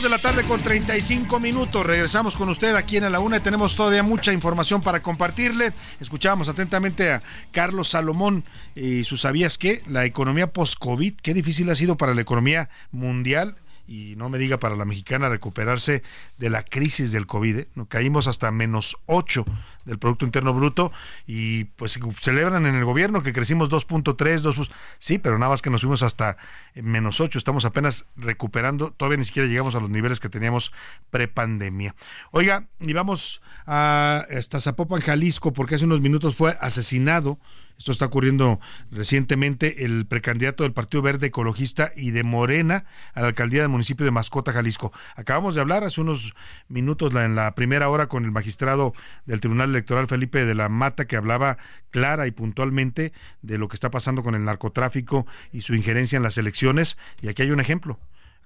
De 0.02 0.08
la 0.08 0.18
tarde 0.18 0.46
con 0.46 0.62
35 0.62 1.42
minutos. 1.42 1.86
Regresamos 1.86 2.38
con 2.38 2.48
usted 2.48 2.74
aquí 2.76 2.96
en 2.96 3.12
la 3.12 3.20
una. 3.20 3.44
Tenemos 3.44 3.76
todavía 3.76 4.02
mucha 4.02 4.32
información 4.32 4.82
para 4.82 5.02
compartirle. 5.02 5.74
Escuchamos 6.00 6.48
atentamente 6.48 7.12
a 7.12 7.22
Carlos 7.52 7.90
Salomón 7.90 8.46
y 8.76 9.04
su 9.04 9.18
sabías 9.18 9.58
que 9.58 9.84
la 9.88 10.06
economía 10.06 10.54
post-COVID, 10.54 11.16
qué 11.22 11.34
difícil 11.34 11.70
ha 11.70 11.76
sido 11.76 11.98
para 11.98 12.14
la 12.14 12.22
economía 12.22 12.70
mundial 12.92 13.58
y 13.90 14.16
no 14.18 14.30
me 14.30 14.38
diga 14.38 14.60
para 14.60 14.76
la 14.76 14.86
mexicana 14.86 15.30
recuperarse 15.30 16.04
de 16.38 16.52
la 16.52 16.62
crisis 16.62 17.12
del 17.12 17.26
COVID. 17.26 17.58
¿eh? 17.58 17.70
Caímos 17.88 18.28
hasta 18.28 18.52
menos 18.52 18.96
8 19.08 19.44
del 19.86 19.98
Producto 19.98 20.26
Interno 20.26 20.54
Bruto 20.54 20.92
y 21.26 21.64
pues 21.64 22.00
celebran 22.20 22.68
en 22.68 22.76
el 22.76 22.86
gobierno 22.86 23.24
que 23.24 23.34
crecimos 23.34 23.72
2.3, 23.72 24.42
2, 24.42 24.72
sí, 25.00 25.18
pero 25.18 25.40
nada 25.40 25.50
más 25.50 25.64
que 25.64 25.72
nos 25.72 25.82
fuimos 25.82 26.04
hasta 26.04 26.38
menos 26.76 27.20
8, 27.20 27.40
estamos 27.40 27.66
apenas 27.66 28.06
recuperando, 28.16 28.92
todavía 28.92 29.18
ni 29.18 29.26
siquiera 29.26 29.50
llegamos 29.50 29.74
a 29.74 29.80
los 29.80 29.90
niveles 29.90 30.20
que 30.20 30.30
teníamos 30.30 30.72
prepandemia. 31.10 31.96
Oiga, 32.30 32.68
y 32.80 32.94
vamos 32.94 33.42
a 33.66 34.28
hasta 34.30 34.62
Zapopan, 34.62 35.02
Jalisco, 35.02 35.52
porque 35.52 35.76
hace 35.76 35.86
unos 35.86 36.02
minutos 36.02 36.36
fue 36.36 36.56
asesinado 36.62 37.40
esto 37.80 37.94
está 37.94 38.06
ocurriendo 38.06 38.60
recientemente. 38.92 39.86
El 39.86 40.06
precandidato 40.06 40.64
del 40.64 40.74
Partido 40.74 41.02
Verde 41.02 41.28
Ecologista 41.28 41.94
y 41.96 42.12
de 42.12 42.24
Morena 42.24 42.84
a 43.14 43.22
la 43.22 43.28
alcaldía 43.28 43.62
del 43.62 43.70
municipio 43.70 44.06
de 44.06 44.12
Mascota, 44.12 44.52
Jalisco. 44.52 44.92
Acabamos 45.16 45.56
de 45.56 45.62
hablar 45.62 45.86
hace 45.86 46.02
unos 46.02 46.36
minutos 46.68 47.16
en 47.16 47.36
la 47.36 47.56
primera 47.56 47.88
hora 47.88 48.08
con 48.08 48.26
el 48.26 48.32
magistrado 48.32 48.92
del 49.26 49.40
Tribunal 49.40 49.70
Electoral, 49.70 50.08
Felipe 50.08 50.44
de 50.44 50.56
la 50.56 50.68
Mata, 50.68 51.06
que 51.06 51.16
hablaba 51.16 51.58
clara 51.90 52.28
y 52.28 52.32
puntualmente 52.32 53.14
de 53.42 53.58
lo 53.58 53.70
que 53.70 53.78
está 53.78 53.90
pasando 53.90 54.24
con 54.24 54.36
el 54.36 54.44
narcotráfico 54.44 55.26
y 55.54 55.62
su 55.62 55.74
injerencia 55.74 56.18
en 56.18 56.24
las 56.24 56.38
elecciones. 56.38 56.98
Y 57.22 57.30
aquí 57.30 57.44
hay 57.44 57.52
un 57.52 57.62
ejemplo 57.62 57.98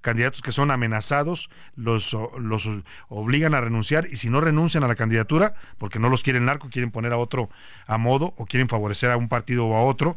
candidatos 0.04 0.42
que 0.42 0.52
son 0.52 0.70
amenazados, 0.70 1.48
los, 1.76 2.14
los 2.38 2.68
obligan 3.08 3.54
a 3.54 3.62
renunciar 3.62 4.06
y 4.06 4.18
si 4.18 4.28
no 4.28 4.42
renuncian 4.42 4.84
a 4.84 4.88
la 4.88 4.96
candidatura, 4.96 5.54
porque 5.78 5.98
no 5.98 6.10
los 6.10 6.22
quieren 6.22 6.44
narco, 6.44 6.68
quieren 6.68 6.90
poner 6.90 7.14
a 7.14 7.16
otro 7.16 7.48
a 7.86 7.96
modo 7.96 8.34
o 8.36 8.44
quieren 8.44 8.68
favorecer 8.68 9.10
a 9.10 9.16
un 9.16 9.30
partido 9.30 9.64
o 9.64 9.76
a 9.76 9.82
otro, 9.82 10.14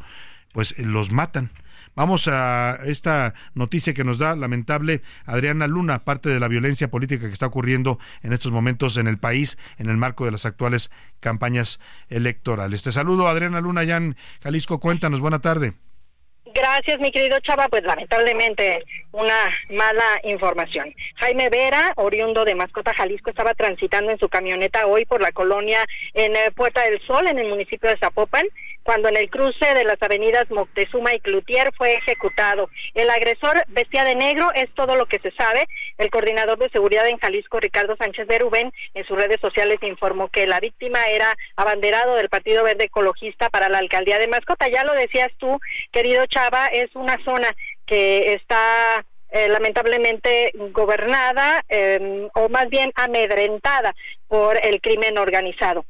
pues 0.51 0.77
los 0.77 1.14
matan. 1.14 1.51
Vamos 1.95 2.27
a 2.27 2.80
esta 2.85 3.34
noticia 3.55 3.93
que 3.93 4.03
nos 4.03 4.18
da 4.19 4.35
lamentable 4.35 5.01
Adriana 5.26 5.68
Luna, 5.68 6.03
parte 6.03 6.27
de 6.27 6.41
la 6.41 6.49
violencia 6.49 6.91
política 6.91 7.26
que 7.26 7.34
está 7.34 7.47
ocurriendo 7.47 7.97
en 8.22 8.34
estos 8.34 8.51
momentos 8.51 8.97
en 8.97 9.07
el 9.07 9.18
país 9.18 9.57
en 9.77 9.89
el 9.89 9.95
marco 9.95 10.26
de 10.26 10.31
las 10.31 10.45
actuales 10.45 10.91
campañas 11.22 11.80
electorales. 12.09 12.84
Te 12.84 12.91
saludo, 12.91 13.30
Adriana 13.30 13.61
Luna, 13.61 13.85
ya 13.85 13.97
en 13.97 14.18
Jalisco. 14.43 14.81
Cuéntanos, 14.81 15.22
buena 15.22 15.39
tarde. 15.39 15.76
Gracias, 16.53 16.99
mi 16.99 17.11
querido 17.11 17.40
Chava. 17.41 17.68
Pues 17.68 17.84
lamentablemente 17.84 18.84
una 19.11 19.52
mala 19.69 20.19
información. 20.24 20.94
Jaime 21.15 21.49
Vera, 21.49 21.94
oriundo 21.95 22.45
de 22.45 22.56
Mascota, 22.56 22.94
Jalisco, 22.94 23.30
estaba 23.30 23.53
transitando 23.53 24.11
en 24.11 24.19
su 24.19 24.30
camioneta 24.30 24.86
hoy 24.86 25.06
por 25.06 25.22
la 25.22 25.32
colonia 25.32 25.84
en 26.14 26.36
eh, 26.36 26.52
Puerta 26.56 26.84
del 26.84 27.02
Sol, 27.06 27.28
en 27.28 27.40
el 27.40 27.48
municipio 27.48 27.90
de 27.90 27.98
Zapopan, 27.98 28.45
cuando 28.84 29.10
en 29.10 29.18
el 29.18 29.30
cruce 29.30 29.74
de 29.74 29.84
las 29.84 30.02
avenidas 30.02 30.49
Moctezuma 30.49 31.14
y 31.14 31.19
Cloutier 31.19 31.74
fue 31.76 31.95
ejecutado. 31.95 32.69
El 32.94 33.10
agresor 33.10 33.64
vestía 33.68 34.06
de 34.06 34.15
negro, 34.15 34.52
es 34.56 34.74
todo 34.76 34.95
lo 34.95 35.07
que 35.07 35.19
se 35.19 35.32
sabe. 35.32 35.68
El 35.98 36.10
coordinador 36.10 36.57
de 36.57 36.69
seguridad 36.69 37.07
en 37.07 37.18
Jalisco, 37.18 37.60
Ricardo 37.60 37.98
Sánchez 37.98 38.28
Berubén, 38.28 38.72
en 38.94 39.06
sus 39.06 39.18
redes 39.18 39.41
sociales 39.41 39.78
informó 39.82 40.30
que 40.30 40.48
la 40.48 40.60
víctima 40.60 41.06
era 41.07 41.36
abanderado 41.56 42.15
del 42.15 42.30
Partido 42.30 42.64
Verde 42.64 42.86
Ecologista 42.86 43.49
para 43.49 43.68
la 43.68 43.80
alcaldía 43.80 44.19
de 44.19 44.28
Mascota. 44.28 44.69
Ya 44.69 44.84
lo 44.84 44.94
decías 44.94 45.32
tú, 45.38 45.60
querido 45.91 46.26
Chava, 46.28 46.47
es 46.72 46.95
una 46.95 47.18
zona 47.24 47.49
que 47.86 48.34
está 48.34 49.06
eh, 49.30 49.49
lamentablemente 49.49 50.52
gobernada 50.72 51.64
em, 51.68 52.30
o 52.34 52.49
más 52.49 52.69
bien 52.69 52.91
amedrentada 52.95 53.94
por 54.28 54.57
el 54.64 54.82
crimen 54.82 55.18
organizado. 55.18 55.86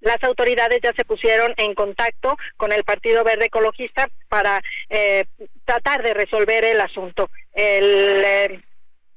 Las 0.00 0.22
autoridades 0.22 0.80
ya 0.82 0.92
se 0.96 1.04
pusieron 1.04 1.52
en 1.58 1.74
contacto 1.74 2.36
con 2.56 2.72
el 2.72 2.84
Partido 2.84 3.22
Verde 3.22 3.46
Ecologista 3.46 4.08
para 4.28 4.62
eh, 4.88 5.24
tratar 5.64 6.02
de 6.02 6.14
resolver 6.14 6.64
el 6.64 6.80
asunto. 6.80 7.30
El, 7.52 8.22
eh, 8.24 8.60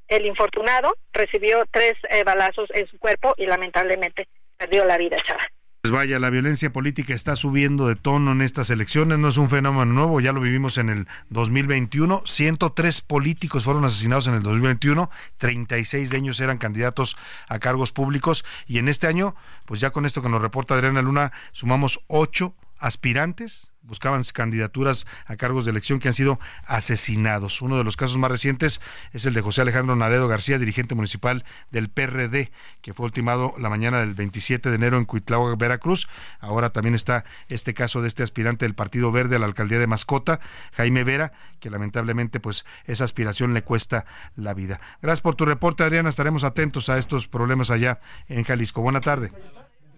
el 0.10 0.26
infortunado 0.26 0.95
recibió 1.14 1.64
tres 1.72 1.94
eh, 2.10 2.23
balazos 2.23 2.69
en 2.73 2.88
su 2.88 2.99
cuerpo 2.99 3.34
y 3.38 3.45
lamentablemente 3.45 4.27
perdió 4.57 4.84
la 4.84 4.98
vida, 4.98 5.18
chaval. 5.18 5.48
Pues 5.84 5.91
vaya, 5.91 6.18
la 6.18 6.30
violencia 6.30 6.72
política 6.72 7.14
está 7.14 7.35
subiendo 7.35 7.89
de 7.89 7.97
tono 7.97 8.31
en 8.31 8.41
estas 8.41 8.69
elecciones, 8.69 9.19
no 9.19 9.27
es 9.27 9.35
un 9.35 9.49
fenómeno 9.49 9.91
nuevo, 9.91 10.22
ya 10.22 10.31
lo 10.31 10.39
vivimos 10.39 10.77
en 10.77 10.88
el 10.88 11.07
2021, 11.30 12.23
103 12.26 13.01
políticos 13.01 13.65
fueron 13.65 13.84
asesinados 13.84 14.27
en 14.27 14.35
el 14.35 14.43
2021, 14.43 15.11
36 15.35 16.10
de 16.10 16.18
ellos 16.19 16.39
eran 16.39 16.57
candidatos 16.57 17.18
a 17.49 17.60
cargos 17.60 17.91
públicos 17.91 18.45
y 18.65 18.77
en 18.77 18.88
este 18.88 19.07
año, 19.07 19.35
pues 19.65 19.81
ya 19.81 19.89
con 19.89 20.05
esto 20.05 20.22
que 20.22 20.30
nos 20.30 20.41
reporta 20.41 20.73
Adriana 20.73 21.01
Luna, 21.01 21.34
sumamos 21.51 21.99
8 22.07 22.55
aspirantes 22.80 23.72
buscaban 23.84 24.23
candidaturas 24.34 25.05
a 25.26 25.35
cargos 25.35 25.65
de 25.65 25.72
elección 25.72 25.99
que 25.99 26.07
han 26.07 26.14
sido 26.14 26.39
asesinados. 26.65 27.61
Uno 27.61 27.77
de 27.77 27.84
los 27.84 27.97
casos 27.97 28.18
más 28.18 28.31
recientes 28.31 28.81
es 29.11 29.26
el 29.26 29.34
de 29.34 29.41
José 29.41 29.61
Alejandro 29.61 29.95
Naredo 29.95 30.27
García, 30.27 30.57
dirigente 30.57 30.95
municipal 30.95 31.43
del 31.72 31.89
PRD, 31.89 32.51
que 32.81 32.93
fue 32.93 33.05
ultimado 33.05 33.53
la 33.57 33.69
mañana 33.69 33.99
del 33.99 34.14
27 34.14 34.69
de 34.69 34.76
enero 34.76 34.97
en 34.97 35.05
Cuitláhuac, 35.05 35.57
Veracruz. 35.57 36.07
Ahora 36.39 36.72
también 36.72 36.95
está 36.95 37.26
este 37.49 37.73
caso 37.73 38.01
de 38.01 38.07
este 38.07 38.23
aspirante 38.23 38.65
del 38.65 38.76
Partido 38.76 39.11
Verde 39.11 39.35
a 39.35 39.39
la 39.39 39.45
alcaldía 39.45 39.80
de 39.80 39.88
Mascota, 39.88 40.39
Jaime 40.73 41.03
Vera, 41.03 41.34
que 41.60 41.69
lamentablemente 41.69 42.39
pues 42.39 42.65
esa 42.85 43.03
aspiración 43.03 43.53
le 43.53 43.64
cuesta 43.64 44.05
la 44.35 44.53
vida. 44.53 44.80
Gracias 45.01 45.22
por 45.22 45.35
tu 45.35 45.45
reporte, 45.45 45.84
Adriana. 45.84 46.10
Estaremos 46.10 46.43
atentos 46.43 46.89
a 46.89 46.97
estos 46.97 47.27
problemas 47.27 47.69
allá 47.69 47.99
en 48.27 48.43
Jalisco. 48.43 48.81
Buena 48.81 49.01
tarde. 49.01 49.31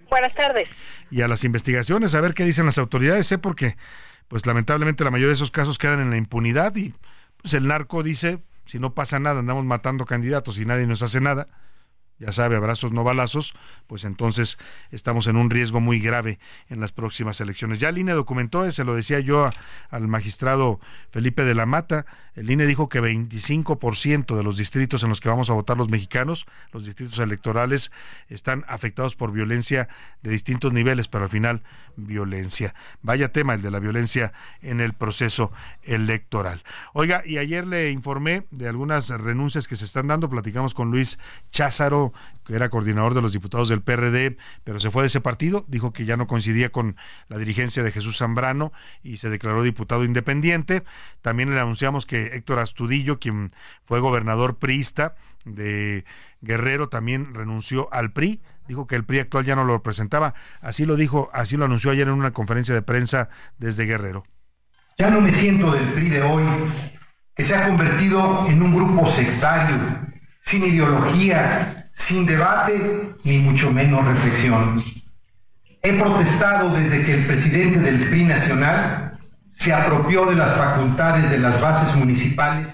Buenas 0.09 0.33
tardes. 0.33 0.69
Y 1.11 1.21
a 1.21 1.27
las 1.27 1.43
investigaciones, 1.43 2.15
a 2.15 2.21
ver 2.21 2.33
qué 2.33 2.43
dicen 2.43 2.65
las 2.65 2.77
autoridades, 2.77 3.31
¿eh? 3.31 3.37
porque 3.37 3.77
pues 4.27 4.45
lamentablemente 4.45 5.03
la 5.03 5.11
mayoría 5.11 5.29
de 5.29 5.35
esos 5.35 5.51
casos 5.51 5.77
quedan 5.77 5.99
en 5.99 6.09
la 6.09 6.17
impunidad 6.17 6.75
y 6.75 6.93
pues 7.41 7.53
el 7.53 7.67
narco 7.67 8.03
dice, 8.03 8.41
si 8.65 8.79
no 8.79 8.93
pasa 8.93 9.19
nada, 9.19 9.39
andamos 9.39 9.65
matando 9.65 10.05
candidatos 10.05 10.57
y 10.57 10.65
nadie 10.65 10.87
nos 10.87 11.03
hace 11.03 11.21
nada 11.21 11.47
ya 12.19 12.31
sabe, 12.31 12.55
abrazos 12.55 12.91
no 12.91 13.03
balazos, 13.03 13.53
pues 13.87 14.05
entonces 14.05 14.57
estamos 14.91 15.27
en 15.27 15.35
un 15.35 15.49
riesgo 15.49 15.79
muy 15.79 15.99
grave 15.99 16.39
en 16.69 16.79
las 16.79 16.91
próximas 16.91 17.41
elecciones. 17.41 17.79
Ya 17.79 17.89
el 17.89 17.97
INE 17.97 18.13
documentó, 18.13 18.69
se 18.71 18.83
lo 18.83 18.95
decía 18.95 19.19
yo 19.19 19.49
al 19.89 20.07
magistrado 20.07 20.79
Felipe 21.09 21.43
de 21.43 21.55
la 21.55 21.65
Mata, 21.65 22.05
el 22.35 22.49
INE 22.49 22.65
dijo 22.65 22.89
que 22.89 23.01
25% 23.01 24.35
de 24.35 24.43
los 24.43 24.57
distritos 24.57 25.03
en 25.03 25.09
los 25.09 25.21
que 25.21 25.29
vamos 25.29 25.49
a 25.49 25.53
votar 25.53 25.77
los 25.77 25.89
mexicanos, 25.89 26.45
los 26.71 26.85
distritos 26.85 27.19
electorales, 27.19 27.91
están 28.27 28.65
afectados 28.67 29.15
por 29.15 29.31
violencia 29.31 29.87
de 30.21 30.31
distintos 30.31 30.73
niveles, 30.73 31.07
pero 31.07 31.25
al 31.25 31.29
final 31.29 31.63
violencia. 31.95 32.75
Vaya 33.01 33.31
tema 33.31 33.53
el 33.53 33.61
de 33.61 33.71
la 33.71 33.79
violencia 33.79 34.33
en 34.61 34.81
el 34.81 34.93
proceso 34.93 35.51
electoral. 35.83 36.63
Oiga, 36.93 37.21
y 37.25 37.37
ayer 37.37 37.65
le 37.65 37.91
informé 37.91 38.45
de 38.51 38.67
algunas 38.67 39.09
renuncias 39.09 39.67
que 39.67 39.77
se 39.77 39.85
están 39.85 40.07
dando, 40.07 40.29
platicamos 40.29 40.73
con 40.73 40.91
Luis 40.91 41.19
Cházaro, 41.51 42.04
que 42.43 42.55
era 42.55 42.69
coordinador 42.69 43.13
de 43.13 43.21
los 43.21 43.33
diputados 43.33 43.69
del 43.69 43.81
PRD, 43.81 44.37
pero 44.63 44.79
se 44.79 44.91
fue 44.91 45.03
de 45.03 45.07
ese 45.07 45.21
partido, 45.21 45.65
dijo 45.67 45.93
que 45.93 46.05
ya 46.05 46.17
no 46.17 46.27
coincidía 46.27 46.71
con 46.71 46.95
la 47.27 47.37
dirigencia 47.37 47.83
de 47.83 47.91
Jesús 47.91 48.17
Zambrano 48.17 48.71
y 49.03 49.17
se 49.17 49.29
declaró 49.29 49.63
diputado 49.63 50.03
independiente. 50.03 50.83
También 51.21 51.53
le 51.53 51.59
anunciamos 51.59 52.05
que 52.05 52.35
Héctor 52.35 52.59
Astudillo, 52.59 53.19
quien 53.19 53.51
fue 53.83 53.99
gobernador 53.99 54.57
priista 54.57 55.15
de 55.45 56.05
Guerrero, 56.41 56.89
también 56.89 57.33
renunció 57.33 57.91
al 57.93 58.11
PRI 58.11 58.41
dijo 58.67 58.87
que 58.87 58.95
el 58.95 59.05
PRI 59.05 59.19
actual 59.19 59.45
ya 59.45 59.55
no 59.55 59.63
lo 59.63 59.73
representaba. 59.73 60.33
Así 60.61 60.85
lo 60.85 60.95
dijo, 60.95 61.29
así 61.33 61.57
lo 61.57 61.65
anunció 61.65 61.91
ayer 61.91 62.07
en 62.07 62.13
una 62.13 62.31
conferencia 62.31 62.73
de 62.73 62.81
prensa 62.81 63.29
desde 63.57 63.85
Guerrero. 63.85 64.23
Ya 64.97 65.09
no 65.09 65.21
me 65.21 65.33
siento 65.33 65.71
del 65.71 65.93
PRI 65.93 66.09
de 66.09 66.21
hoy, 66.21 66.43
que 67.35 67.43
se 67.43 67.55
ha 67.55 67.67
convertido 67.67 68.47
en 68.47 68.61
un 68.61 68.73
grupo 68.73 69.05
sectario, 69.05 69.77
sin 70.41 70.63
ideología, 70.63 71.84
sin 71.95 72.25
debate, 72.25 73.15
ni 73.23 73.37
mucho 73.37 73.71
menos 73.71 74.05
reflexión. 74.05 74.83
He 75.81 75.93
protestado 75.93 76.69
desde 76.75 77.05
que 77.05 77.13
el 77.13 77.25
presidente 77.25 77.79
del 77.79 78.09
PRI 78.09 78.25
nacional 78.25 79.17
se 79.53 79.73
apropió 79.73 80.25
de 80.25 80.35
las 80.35 80.57
facultades 80.57 81.31
de 81.31 81.39
las 81.39 81.59
bases 81.61 81.95
municipales 81.95 82.67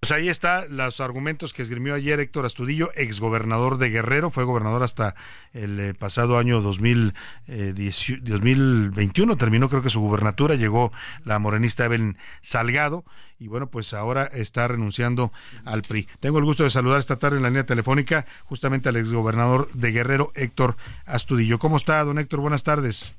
pues 0.00 0.10
ahí 0.12 0.28
está 0.30 0.64
los 0.66 1.00
argumentos 1.00 1.52
que 1.52 1.60
esgrimió 1.60 1.92
ayer 1.94 2.20
Héctor 2.20 2.46
Astudillo, 2.46 2.88
exgobernador 2.94 3.76
de 3.76 3.90
Guerrero, 3.90 4.30
fue 4.30 4.44
gobernador 4.44 4.82
hasta 4.82 5.14
el 5.52 5.78
eh, 5.78 5.92
pasado 5.92 6.38
año 6.38 6.62
2021, 6.62 9.36
terminó 9.36 9.68
creo 9.68 9.82
que 9.82 9.90
su 9.90 10.00
gubernatura, 10.00 10.54
llegó 10.54 10.90
la 11.26 11.38
morenista 11.38 11.84
Evelyn 11.84 12.16
Salgado 12.40 13.04
y 13.38 13.48
bueno, 13.48 13.68
pues 13.68 13.92
ahora 13.92 14.24
está 14.24 14.66
renunciando 14.68 15.34
al 15.66 15.82
PRI. 15.82 16.08
Tengo 16.18 16.38
el 16.38 16.44
gusto 16.44 16.64
de 16.64 16.70
saludar 16.70 16.98
esta 16.98 17.18
tarde 17.18 17.36
en 17.36 17.42
la 17.42 17.50
línea 17.50 17.66
telefónica 17.66 18.24
justamente 18.44 18.88
al 18.88 18.96
exgobernador 18.96 19.70
de 19.72 19.92
Guerrero, 19.92 20.32
Héctor 20.34 20.78
Astudillo. 21.04 21.58
¿Cómo 21.58 21.76
está, 21.76 22.02
don 22.04 22.18
Héctor? 22.18 22.40
Buenas 22.40 22.64
tardes. 22.64 23.14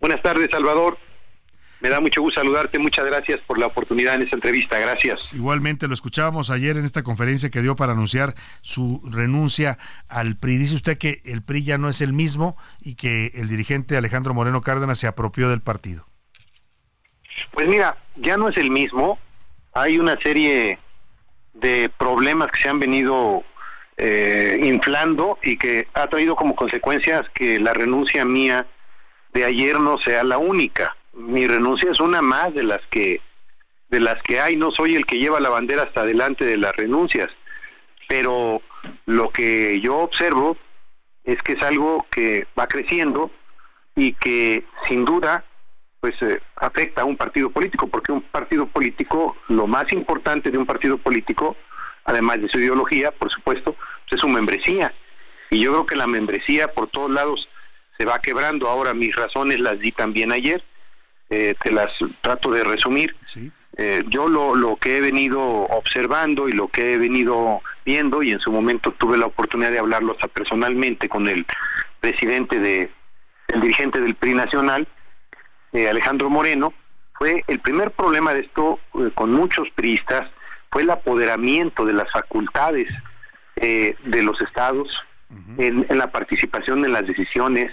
Buenas 0.00 0.22
tardes, 0.22 0.50
Salvador. 0.50 0.98
Me 1.80 1.88
da 1.88 2.00
mucho 2.00 2.20
gusto 2.20 2.40
saludarte. 2.40 2.78
Muchas 2.78 3.06
gracias 3.06 3.40
por 3.46 3.58
la 3.58 3.66
oportunidad 3.66 4.16
en 4.16 4.22
esta 4.22 4.36
entrevista. 4.36 4.78
Gracias. 4.78 5.20
Igualmente 5.32 5.86
lo 5.86 5.94
escuchábamos 5.94 6.50
ayer 6.50 6.76
en 6.76 6.84
esta 6.84 7.04
conferencia 7.04 7.50
que 7.50 7.62
dio 7.62 7.76
para 7.76 7.92
anunciar 7.92 8.34
su 8.62 9.00
renuncia 9.08 9.78
al 10.08 10.36
PRI. 10.36 10.56
Dice 10.58 10.74
usted 10.74 10.98
que 10.98 11.22
el 11.24 11.42
PRI 11.42 11.64
ya 11.64 11.78
no 11.78 11.88
es 11.88 12.00
el 12.00 12.12
mismo 12.12 12.56
y 12.80 12.96
que 12.96 13.30
el 13.34 13.48
dirigente 13.48 13.96
Alejandro 13.96 14.34
Moreno 14.34 14.60
Cárdenas 14.60 14.98
se 14.98 15.06
apropió 15.06 15.48
del 15.48 15.60
partido. 15.60 16.06
Pues 17.52 17.68
mira, 17.68 17.96
ya 18.16 18.36
no 18.36 18.48
es 18.48 18.56
el 18.56 18.70
mismo. 18.70 19.18
Hay 19.72 19.98
una 19.98 20.18
serie 20.20 20.80
de 21.54 21.90
problemas 21.96 22.50
que 22.50 22.60
se 22.60 22.68
han 22.68 22.80
venido 22.80 23.44
eh, 23.96 24.58
inflando 24.62 25.38
y 25.42 25.56
que 25.56 25.86
ha 25.94 26.08
traído 26.08 26.34
como 26.34 26.56
consecuencias 26.56 27.22
que 27.34 27.60
la 27.60 27.72
renuncia 27.72 28.24
mía 28.24 28.66
de 29.32 29.44
ayer 29.44 29.78
no 29.78 29.98
sea 29.98 30.24
la 30.24 30.38
única 30.38 30.96
mi 31.18 31.46
renuncia 31.46 31.90
es 31.90 32.00
una 32.00 32.22
más 32.22 32.54
de 32.54 32.62
las 32.62 32.80
que 32.90 33.20
de 33.88 34.00
las 34.00 34.22
que 34.22 34.38
hay, 34.38 34.54
no 34.56 34.70
soy 34.70 34.94
el 34.96 35.06
que 35.06 35.18
lleva 35.18 35.40
la 35.40 35.48
bandera 35.48 35.84
hasta 35.84 36.02
adelante 36.02 36.44
de 36.44 36.58
las 36.58 36.76
renuncias, 36.76 37.28
pero 38.06 38.60
lo 39.06 39.30
que 39.30 39.80
yo 39.80 39.96
observo 39.96 40.58
es 41.24 41.40
que 41.42 41.52
es 41.52 41.62
algo 41.62 42.06
que 42.10 42.46
va 42.58 42.68
creciendo 42.68 43.30
y 43.96 44.12
que 44.12 44.64
sin 44.86 45.06
duda 45.06 45.42
pues 46.00 46.14
eh, 46.20 46.40
afecta 46.56 47.02
a 47.02 47.06
un 47.06 47.16
partido 47.16 47.50
político, 47.50 47.88
porque 47.88 48.12
un 48.12 48.22
partido 48.22 48.66
político, 48.66 49.36
lo 49.48 49.66
más 49.66 49.90
importante 49.92 50.50
de 50.50 50.58
un 50.58 50.66
partido 50.66 50.98
político, 50.98 51.56
además 52.04 52.40
de 52.40 52.48
su 52.48 52.60
ideología, 52.60 53.10
por 53.10 53.32
supuesto, 53.32 53.72
pues, 53.72 54.12
es 54.12 54.20
su 54.20 54.28
membresía. 54.28 54.94
Y 55.50 55.60
yo 55.60 55.72
creo 55.72 55.86
que 55.86 55.96
la 55.96 56.06
membresía 56.06 56.68
por 56.68 56.88
todos 56.88 57.10
lados 57.10 57.48
se 57.96 58.04
va 58.04 58.20
quebrando. 58.20 58.68
Ahora 58.68 58.94
mis 58.94 59.16
razones 59.16 59.58
las 59.58 59.80
di 59.80 59.90
también 59.90 60.30
ayer 60.30 60.62
eh, 61.30 61.54
te 61.62 61.70
las 61.70 61.90
trato 62.20 62.50
de 62.50 62.64
resumir. 62.64 63.14
Eh, 63.76 64.02
yo 64.08 64.28
lo, 64.28 64.54
lo 64.56 64.76
que 64.76 64.96
he 64.96 65.00
venido 65.00 65.40
observando 65.40 66.48
y 66.48 66.52
lo 66.52 66.68
que 66.68 66.94
he 66.94 66.98
venido 66.98 67.62
viendo, 67.84 68.22
y 68.22 68.32
en 68.32 68.40
su 68.40 68.50
momento 68.50 68.92
tuve 68.92 69.16
la 69.16 69.26
oportunidad 69.26 69.70
de 69.70 69.78
hablarlo 69.78 70.12
hasta 70.12 70.28
personalmente 70.28 71.08
con 71.08 71.28
el 71.28 71.46
presidente 72.00 72.58
de, 72.58 72.90
el 73.48 73.60
dirigente 73.60 74.00
del 74.00 74.14
PRI 74.14 74.34
nacional, 74.34 74.88
eh, 75.72 75.88
Alejandro 75.88 76.30
Moreno, 76.30 76.72
fue 77.14 77.44
el 77.46 77.60
primer 77.60 77.90
problema 77.90 78.32
de 78.32 78.40
esto 78.40 78.78
eh, 78.94 79.10
con 79.14 79.32
muchos 79.32 79.68
priistas 79.74 80.30
fue 80.70 80.82
el 80.82 80.90
apoderamiento 80.90 81.84
de 81.84 81.94
las 81.94 82.10
facultades 82.12 82.88
eh, 83.56 83.96
de 84.04 84.22
los 84.22 84.40
estados 84.40 85.04
en, 85.58 85.86
la 85.90 86.10
participación 86.10 86.84
en 86.84 86.92
las 86.92 87.06
decisiones 87.06 87.70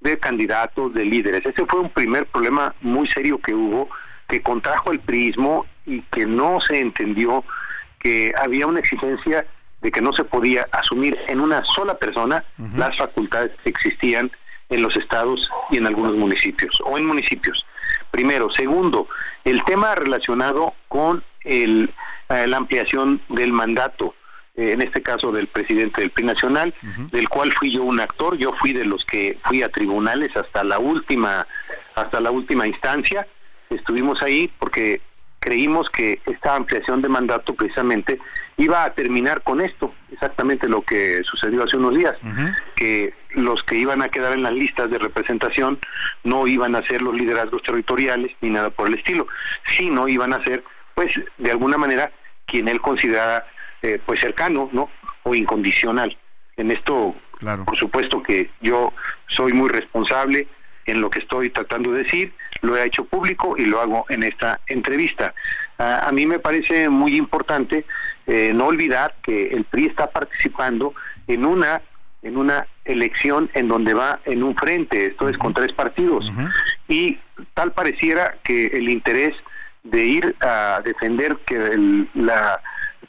de 0.00 0.18
candidatos, 0.18 0.94
de 0.94 1.04
líderes. 1.04 1.44
Ese 1.44 1.66
fue 1.66 1.80
un 1.80 1.90
primer 1.90 2.26
problema 2.26 2.74
muy 2.80 3.08
serio 3.08 3.38
que 3.38 3.54
hubo, 3.54 3.88
que 4.28 4.42
contrajo 4.42 4.92
el 4.92 5.00
priismo 5.00 5.66
y 5.86 6.02
que 6.02 6.26
no 6.26 6.60
se 6.60 6.80
entendió 6.80 7.44
que 7.98 8.32
había 8.40 8.66
una 8.66 8.80
exigencia 8.80 9.46
de 9.82 9.90
que 9.90 10.00
no 10.00 10.12
se 10.12 10.24
podía 10.24 10.66
asumir 10.72 11.18
en 11.28 11.40
una 11.40 11.64
sola 11.64 11.96
persona 11.96 12.44
las 12.76 12.96
facultades 12.96 13.52
que 13.62 13.70
existían 13.70 14.30
en 14.68 14.82
los 14.82 14.96
estados 14.96 15.50
y 15.70 15.78
en 15.78 15.86
algunos 15.86 16.14
municipios 16.16 16.78
o 16.84 16.96
en 16.98 17.06
municipios. 17.06 17.64
Primero. 18.10 18.50
Segundo, 18.50 19.08
el 19.44 19.62
tema 19.64 19.94
relacionado 19.94 20.74
con 20.88 21.22
el, 21.44 21.92
eh, 22.28 22.46
la 22.46 22.58
ampliación 22.58 23.20
del 23.28 23.52
mandato, 23.52 24.14
en 24.60 24.82
este 24.82 25.02
caso 25.02 25.32
del 25.32 25.46
presidente 25.46 26.02
del 26.02 26.10
PRI 26.10 26.24
Nacional, 26.24 26.74
del 27.10 27.28
cual 27.28 27.52
fui 27.52 27.70
yo 27.70 27.82
un 27.82 28.00
actor, 28.00 28.36
yo 28.36 28.52
fui 28.60 28.72
de 28.72 28.84
los 28.84 29.04
que 29.04 29.38
fui 29.44 29.62
a 29.62 29.70
tribunales 29.70 30.36
hasta 30.36 30.62
la 30.62 30.78
última, 30.78 31.46
hasta 31.94 32.20
la 32.20 32.30
última 32.30 32.66
instancia, 32.66 33.26
estuvimos 33.70 34.22
ahí 34.22 34.52
porque 34.58 35.00
creímos 35.38 35.88
que 35.88 36.20
esta 36.26 36.54
ampliación 36.54 37.00
de 37.00 37.08
mandato 37.08 37.54
precisamente 37.54 38.18
iba 38.58 38.84
a 38.84 38.92
terminar 38.92 39.42
con 39.42 39.62
esto, 39.62 39.94
exactamente 40.12 40.68
lo 40.68 40.82
que 40.82 41.22
sucedió 41.24 41.64
hace 41.64 41.78
unos 41.78 41.96
días, 41.96 42.14
que 42.76 43.14
los 43.30 43.62
que 43.62 43.76
iban 43.76 44.02
a 44.02 44.10
quedar 44.10 44.34
en 44.34 44.42
las 44.42 44.52
listas 44.52 44.90
de 44.90 44.98
representación 44.98 45.78
no 46.24 46.46
iban 46.46 46.76
a 46.76 46.86
ser 46.86 47.00
los 47.00 47.14
liderazgos 47.14 47.62
territoriales 47.62 48.32
ni 48.42 48.50
nada 48.50 48.68
por 48.68 48.88
el 48.88 48.94
estilo, 48.94 49.26
sino 49.64 50.08
iban 50.08 50.34
a 50.34 50.44
ser, 50.44 50.62
pues, 50.94 51.14
de 51.38 51.50
alguna 51.50 51.78
manera, 51.78 52.12
quien 52.44 52.68
él 52.68 52.82
considerara, 52.82 53.46
eh, 53.82 54.00
pues, 54.04 54.20
cercano, 54.20 54.68
¿no? 54.72 54.90
O 55.22 55.34
incondicional. 55.34 56.16
En 56.56 56.70
esto, 56.70 57.14
claro. 57.38 57.64
por 57.64 57.76
supuesto 57.76 58.22
que 58.22 58.50
yo 58.60 58.92
soy 59.26 59.52
muy 59.52 59.68
responsable 59.68 60.48
en 60.86 61.00
lo 61.00 61.10
que 61.10 61.20
estoy 61.20 61.50
tratando 61.50 61.92
de 61.92 62.02
decir, 62.02 62.34
lo 62.62 62.76
he 62.76 62.84
hecho 62.84 63.04
público 63.04 63.54
y 63.56 63.64
lo 63.64 63.80
hago 63.80 64.06
en 64.08 64.22
esta 64.22 64.60
entrevista. 64.66 65.34
a 65.78 66.10
mí 66.12 66.26
me 66.26 66.38
parece 66.38 66.88
muy 66.88 67.16
importante 67.16 67.86
eh, 68.26 68.52
no 68.54 68.66
olvidar 68.66 69.14
que 69.22 69.48
el 69.48 69.64
PRI 69.64 69.86
está 69.86 70.10
participando 70.10 70.94
en 71.26 71.44
una 71.44 71.82
en 72.22 72.36
una 72.36 72.66
elección 72.84 73.50
en 73.54 73.66
donde 73.68 73.94
va 73.94 74.20
en 74.26 74.42
un 74.42 74.54
frente, 74.54 75.06
esto 75.06 75.30
es 75.30 75.38
con 75.38 75.54
tres 75.54 75.72
partidos, 75.72 76.30
y 76.86 77.18
tal 77.54 77.72
pareciera 77.72 78.36
que 78.42 78.66
el 78.66 78.90
interés 78.90 79.34
de 79.84 80.04
ir 80.04 80.36
a 80.40 80.82
defender 80.84 81.38
que 81.46 82.06
la 82.12 82.60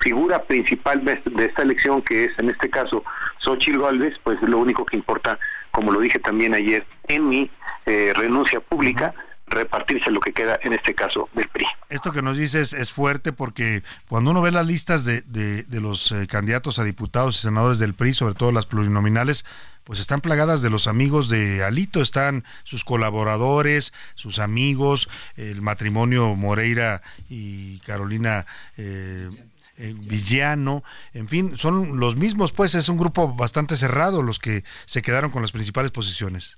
figura 0.02 0.44
principal 0.44 1.04
de, 1.06 1.46
esta 1.46 1.62
elección, 1.62 2.02
que 2.02 2.26
es 2.26 2.40
en 2.40 2.50
este 2.50 2.70
caso 2.70 3.04
Xochitl 3.40 3.80
Gálvez, 3.80 4.16
pues 4.24 4.42
lo 4.42 4.58
único 4.58 4.86
que 4.86 4.98
importa, 4.98 5.40
como 5.72 5.92
lo 5.92 6.00
dije 6.00 6.20
también 6.20 6.54
ayer 6.54 6.86
en 7.08 7.30
mi 7.30 7.52
eh, 7.86 8.14
renuncia 8.16 8.60
pública, 8.60 9.14
repartirse 9.48 10.10
lo 10.12 10.20
que 10.20 10.34
queda, 10.34 10.60
en 10.64 10.74
este 10.74 10.96
caso, 10.96 11.30
del 11.34 11.48
PRI. 11.50 11.66
Esto 11.90 12.12
que 12.12 12.22
nos 12.22 12.38
dices 12.38 12.74
es 12.74 12.92
fuerte 12.92 13.34
porque 13.34 13.84
cuando 14.08 14.32
uno 14.32 14.42
ve 14.42 14.52
las 14.52 14.66
listas 14.66 15.04
de, 15.04 15.22
de, 15.22 15.82
los 15.82 16.12
eh, 16.12 16.26
candidatos 16.28 16.80
a 16.80 16.84
diputados 16.84 17.38
y 17.38 17.42
senadores 17.42 17.78
del 17.78 17.94
PRI, 17.94 18.14
sobre 18.14 18.34
todo 18.34 18.52
las 18.52 18.66
plurinominales, 18.66 19.46
pues 19.84 20.00
están 20.00 20.22
plagadas 20.22 20.62
de 20.62 20.70
los 20.70 20.88
amigos 20.88 21.28
de 21.28 21.64
Alito, 21.64 22.02
están 22.02 22.46
sus 22.64 22.86
colaboradores, 22.86 23.94
sus 24.16 24.40
amigos, 24.40 25.10
el 25.36 25.62
matrimonio 25.62 26.36
Moreira 26.36 27.02
y 27.30 27.80
Carolina 27.80 28.46
eh, 28.78 29.30
eh, 29.78 29.94
Villano, 29.98 30.84
en 31.14 31.28
fin, 31.28 31.58
son 31.58 32.00
los 32.00 32.16
mismos, 32.16 32.52
pues 32.52 32.76
es 32.76 32.90
un 32.90 32.98
grupo 32.98 33.34
bastante 33.34 33.76
cerrado 33.76 34.22
los 34.22 34.40
que 34.40 34.64
se 34.86 35.02
quedaron 35.02 35.32
con 35.32 35.42
las 35.42 35.52
principales 35.52 35.92
posiciones. 35.92 36.58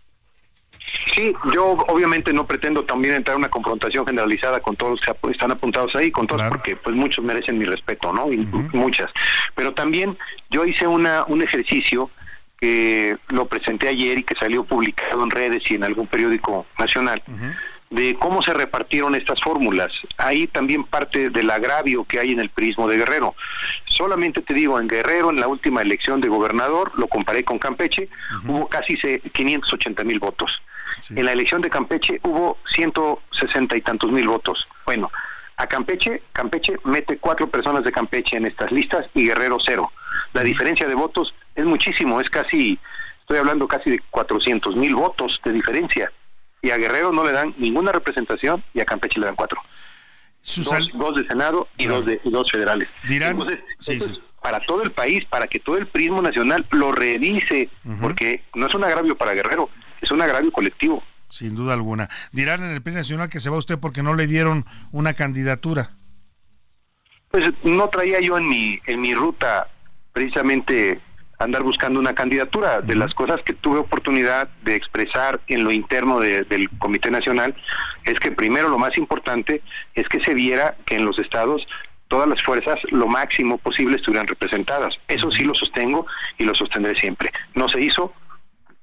Sí, 1.14 1.34
yo 1.54 1.72
obviamente 1.88 2.34
no 2.34 2.46
pretendo 2.46 2.84
también 2.84 3.16
entrar 3.16 3.36
en 3.36 3.40
una 3.40 3.50
confrontación 3.50 4.06
generalizada 4.06 4.60
con 4.60 4.76
todos 4.76 4.92
los 4.92 5.02
que 5.02 5.32
están 5.32 5.52
apuntados 5.52 5.96
ahí, 5.96 6.12
con 6.12 6.28
todos, 6.28 6.44
porque 6.50 6.76
pues 6.76 6.96
muchos 6.96 7.24
merecen 7.24 7.58
mi 7.58 7.66
respeto, 7.66 8.12
¿no? 8.12 8.32
Y 8.32 8.38
muchas. 8.74 9.12
Pero 9.56 9.74
también 9.74 10.18
yo 10.50 10.66
hice 10.66 10.86
una 10.86 11.24
un 11.26 11.42
ejercicio 11.42 12.10
que 12.60 13.18
lo 13.30 13.48
presenté 13.48 13.90
ayer 13.90 14.20
y 14.20 14.24
que 14.24 14.36
salió 14.36 14.64
publicado 14.64 15.24
en 15.24 15.32
redes 15.32 15.64
y 15.70 15.76
en 15.76 15.84
algún 15.84 16.08
periódico 16.08 16.66
nacional. 16.80 17.22
De 17.90 18.16
cómo 18.20 18.42
se 18.42 18.54
repartieron 18.54 19.16
estas 19.16 19.42
fórmulas. 19.42 19.92
Ahí 20.18 20.48
también 20.48 20.84
parte 20.84 21.30
del 21.30 21.50
agravio 21.50 22.06
que 22.06 22.20
hay 22.20 22.32
en 22.32 22.40
el 22.40 22.50
prismo 22.50 22.88
de 22.88 22.98
Guerrero. 22.98 23.36
Solamente 23.86 24.42
te 24.42 24.54
digo, 24.54 24.80
en 24.80 24.88
Guerrero, 24.88 25.30
en 25.30 25.40
la 25.40 25.48
última 25.48 25.82
elección 25.82 26.20
de 26.22 26.28
gobernador, 26.28 26.92
lo 26.96 27.08
comparé 27.08 27.44
con 27.44 27.60
Campeche, 27.60 28.10
hubo 28.48 28.68
casi 28.68 28.98
580 28.98 30.04
mil 30.04 30.20
votos. 30.20 30.62
En 31.10 31.26
la 31.26 31.32
elección 31.34 31.62
de 31.62 31.70
Campeche 31.70 32.20
hubo 32.24 32.58
160 32.74 33.76
y 33.76 33.82
tantos 33.82 34.12
mil 34.12 34.28
votos. 34.28 34.68
Bueno, 34.86 35.12
a 35.58 35.68
Campeche, 35.68 36.24
Campeche 36.34 36.78
mete 36.84 37.18
cuatro 37.18 37.48
personas 37.48 37.84
de 37.84 37.92
Campeche 37.92 38.38
en 38.38 38.46
estas 38.46 38.72
listas 38.72 39.06
y 39.14 39.28
Guerrero 39.28 39.58
cero. 39.64 39.92
La 40.34 40.44
diferencia 40.44 40.88
de 40.88 40.96
votos 40.96 41.34
es 41.56 41.66
muchísimo, 41.66 42.20
es 42.20 42.30
casi, 42.30 42.80
estoy 43.22 43.38
hablando 43.38 43.68
casi 43.68 43.92
de 43.92 44.00
400 44.10 44.76
mil 44.76 44.96
votos 44.96 45.40
de 45.44 45.52
diferencia. 45.52 46.12
Y 46.64 46.72
a 46.72 46.78
Guerrero 46.78 47.12
no 47.12 47.24
le 47.24 47.32
dan 47.32 47.54
ninguna 47.58 47.92
representación 47.92 48.64
y 48.74 48.80
a 48.80 48.86
Campeche 48.86 49.20
le 49.20 49.28
dan 49.28 49.36
cuatro. 49.36 49.62
Dos, 50.96 51.16
de 51.16 51.28
Senado 51.28 51.68
y 51.78 51.86
dos 51.86 52.06
de 52.06 52.20
dos 52.24 52.52
federales. 52.52 52.90
Dirán, 53.08 53.38
para 54.42 54.60
todo 54.60 54.84
el 54.84 54.92
país, 54.92 55.24
para 55.26 55.48
que 55.48 55.60
todo 55.60 55.78
el 55.78 55.88
prismo 55.88 56.22
nacional 56.22 56.66
lo 56.72 56.92
revise, 56.92 57.70
porque 58.02 58.44
no 58.56 58.68
es 58.68 58.76
un 58.76 58.84
agravio 58.84 59.16
para 59.18 59.34
Guerrero, 59.34 59.70
es 60.02 60.12
un 60.12 60.22
agravio 60.22 60.52
colectivo. 60.52 61.04
Sin 61.30 61.56
duda 61.56 61.74
alguna. 61.74 62.10
Dirán 62.32 62.64
en 62.64 62.72
el 62.72 62.82
PRI 62.82 62.94
Nacional 62.94 63.30
que 63.30 63.40
se 63.40 63.50
va 63.50 63.58
usted 63.58 63.80
porque 63.80 64.04
no 64.04 64.14
le 64.14 64.28
dieron 64.28 64.66
una 64.92 65.14
candidatura. 65.16 65.92
Pues 67.30 67.52
no 67.64 67.90
traía 67.90 68.20
yo 68.20 68.38
en 68.38 68.48
mi, 68.48 68.80
en 68.86 69.02
mi 69.02 69.16
ruta 69.16 69.68
precisamente 70.12 71.00
andar 71.44 71.64
buscando 71.64 72.00
una 72.00 72.16
candidatura. 72.16 72.82
De 72.82 72.96
las 72.96 73.14
cosas 73.14 73.42
que 73.44 73.54
tuve 73.54 73.80
oportunidad 73.80 74.50
de 74.64 74.76
expresar 74.76 75.40
en 75.48 75.64
lo 75.64 75.72
interno 75.72 76.20
del 76.20 76.70
Comité 76.80 77.12
Nacional 77.12 77.56
es 78.04 78.20
que 78.20 78.32
primero 78.32 78.70
lo 78.70 78.78
más 78.78 78.98
importante 78.98 79.62
es 79.96 80.08
que 80.08 80.24
se 80.24 80.34
viera 80.34 80.76
que 80.86 80.96
en 80.96 81.06
los 81.06 81.20
estados 81.20 81.68
todas 82.08 82.28
las 82.28 82.44
fuerzas 82.44 82.78
lo 82.92 83.08
máximo 83.08 83.58
posible 83.58 83.96
estuvieran 83.96 84.28
representadas. 84.28 85.00
Eso 85.08 85.32
sí 85.32 85.44
lo 85.44 85.56
sostengo 85.56 86.06
y 86.38 86.44
lo 86.44 86.54
sostendré 86.54 86.96
siempre. 86.96 87.32
No 87.56 87.68
se 87.70 87.82
hizo, 87.82 88.14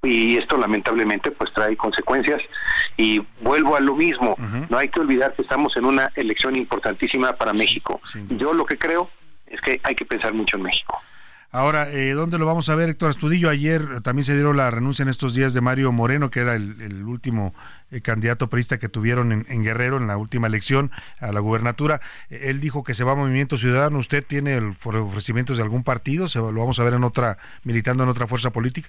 y 0.02 0.36
esto 0.36 0.56
lamentablemente 0.56 1.30
pues 1.30 1.52
trae 1.52 1.76
consecuencias. 1.76 2.42
Y 2.96 3.22
vuelvo 3.40 3.76
a 3.76 3.80
lo 3.80 3.94
mismo. 3.94 4.36
No 4.68 4.78
hay 4.78 4.88
que 4.88 5.00
olvidar 5.00 5.34
que 5.34 5.42
estamos 5.42 5.76
en 5.76 5.84
una 5.84 6.10
elección 6.16 6.56
importantísima 6.56 7.34
para 7.34 7.52
México. 7.52 8.00
yo 8.30 8.52
lo 8.52 8.64
que 8.64 8.76
creo 8.76 9.10
es 9.46 9.60
que 9.60 9.80
hay 9.82 9.94
que 9.94 10.04
pensar 10.04 10.32
mucho 10.32 10.56
en 10.56 10.62
México 10.62 11.00
Ahora, 11.52 11.90
eh, 11.90 12.12
¿dónde 12.12 12.38
lo 12.38 12.46
vamos 12.46 12.68
a 12.68 12.76
ver, 12.76 12.90
Héctor 12.90 13.10
Astudillo? 13.10 13.50
Ayer 13.50 14.02
también 14.02 14.24
se 14.24 14.34
dieron 14.34 14.56
la 14.56 14.70
renuncia 14.70 15.02
en 15.02 15.08
estos 15.08 15.34
días 15.34 15.52
de 15.52 15.60
Mario 15.60 15.90
Moreno, 15.90 16.30
que 16.30 16.40
era 16.40 16.54
el, 16.54 17.02
último 17.02 17.54
eh, 17.90 18.00
candidato 18.02 18.48
perista 18.48 18.78
que 18.78 18.88
tuvieron 18.88 19.32
en, 19.32 19.64
Guerrero 19.64 19.96
en 19.96 20.06
la 20.06 20.16
última 20.16 20.46
elección 20.46 20.92
a 21.18 21.32
la 21.32 21.40
gubernatura. 21.40 22.00
él 22.28 22.60
dijo 22.60 22.84
que 22.84 22.94
se 22.94 23.02
va 23.02 23.12
a 23.12 23.16
Movimiento 23.16 23.56
Ciudadano. 23.56 23.98
¿Usted 23.98 24.24
tiene 24.24 24.54
el 24.54 24.74
ofrecimientos 24.84 25.56
de 25.56 25.64
algún 25.64 25.82
partido? 25.82 26.28
¿Se, 26.28 26.38
¿Lo 26.38 26.52
vamos 26.52 26.78
a 26.78 26.84
ver 26.84 26.94
en 26.94 27.02
otra, 27.02 27.38
militando 27.64 28.04
en 28.04 28.10
otra 28.10 28.28
fuerza 28.28 28.50
política? 28.50 28.88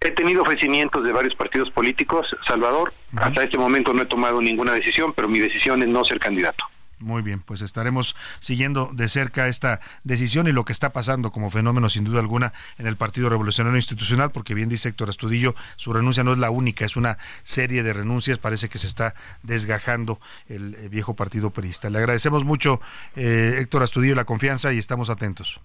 He 0.00 0.10
tenido 0.10 0.42
ofrecimientos 0.42 1.04
de 1.04 1.12
varios 1.12 1.34
partidos 1.36 1.70
políticos, 1.70 2.26
Salvador. 2.46 2.92
Hasta 3.16 3.44
este 3.44 3.56
momento 3.56 3.94
no 3.94 4.02
he 4.02 4.06
tomado 4.06 4.42
ninguna 4.42 4.72
decisión, 4.72 5.14
pero 5.14 5.28
mi 5.28 5.38
decisión 5.38 5.80
es 5.82 5.88
no 5.88 6.04
ser 6.04 6.18
candidato. 6.18 6.64
Muy 7.02 7.22
bien, 7.22 7.40
pues 7.40 7.62
estaremos 7.62 8.14
siguiendo 8.38 8.90
de 8.92 9.08
cerca 9.08 9.48
esta 9.48 9.80
decisión 10.04 10.46
y 10.46 10.52
lo 10.52 10.64
que 10.64 10.72
está 10.72 10.92
pasando 10.92 11.32
como 11.32 11.50
fenómeno 11.50 11.88
sin 11.88 12.04
duda 12.04 12.20
alguna 12.20 12.52
en 12.78 12.86
el 12.86 12.96
Partido 12.96 13.28
Revolucionario 13.28 13.76
Institucional, 13.76 14.30
porque 14.30 14.54
bien 14.54 14.68
dice 14.68 14.90
Héctor 14.90 15.08
Astudillo, 15.08 15.56
su 15.76 15.92
renuncia 15.92 16.22
no 16.22 16.32
es 16.32 16.38
la 16.38 16.50
única, 16.50 16.84
es 16.84 16.96
una 16.96 17.18
serie 17.42 17.82
de 17.82 17.92
renuncias, 17.92 18.38
parece 18.38 18.68
que 18.68 18.78
se 18.78 18.86
está 18.86 19.14
desgajando 19.42 20.20
el 20.46 20.76
eh, 20.76 20.88
viejo 20.88 21.14
partido 21.14 21.50
perista. 21.50 21.90
Le 21.90 21.98
agradecemos 21.98 22.44
mucho, 22.44 22.80
eh, 23.16 23.56
Héctor 23.58 23.82
Astudillo, 23.82 24.14
la 24.14 24.24
confianza 24.24 24.72
y 24.72 24.78
estamos 24.78 25.10
atentos. 25.10 25.60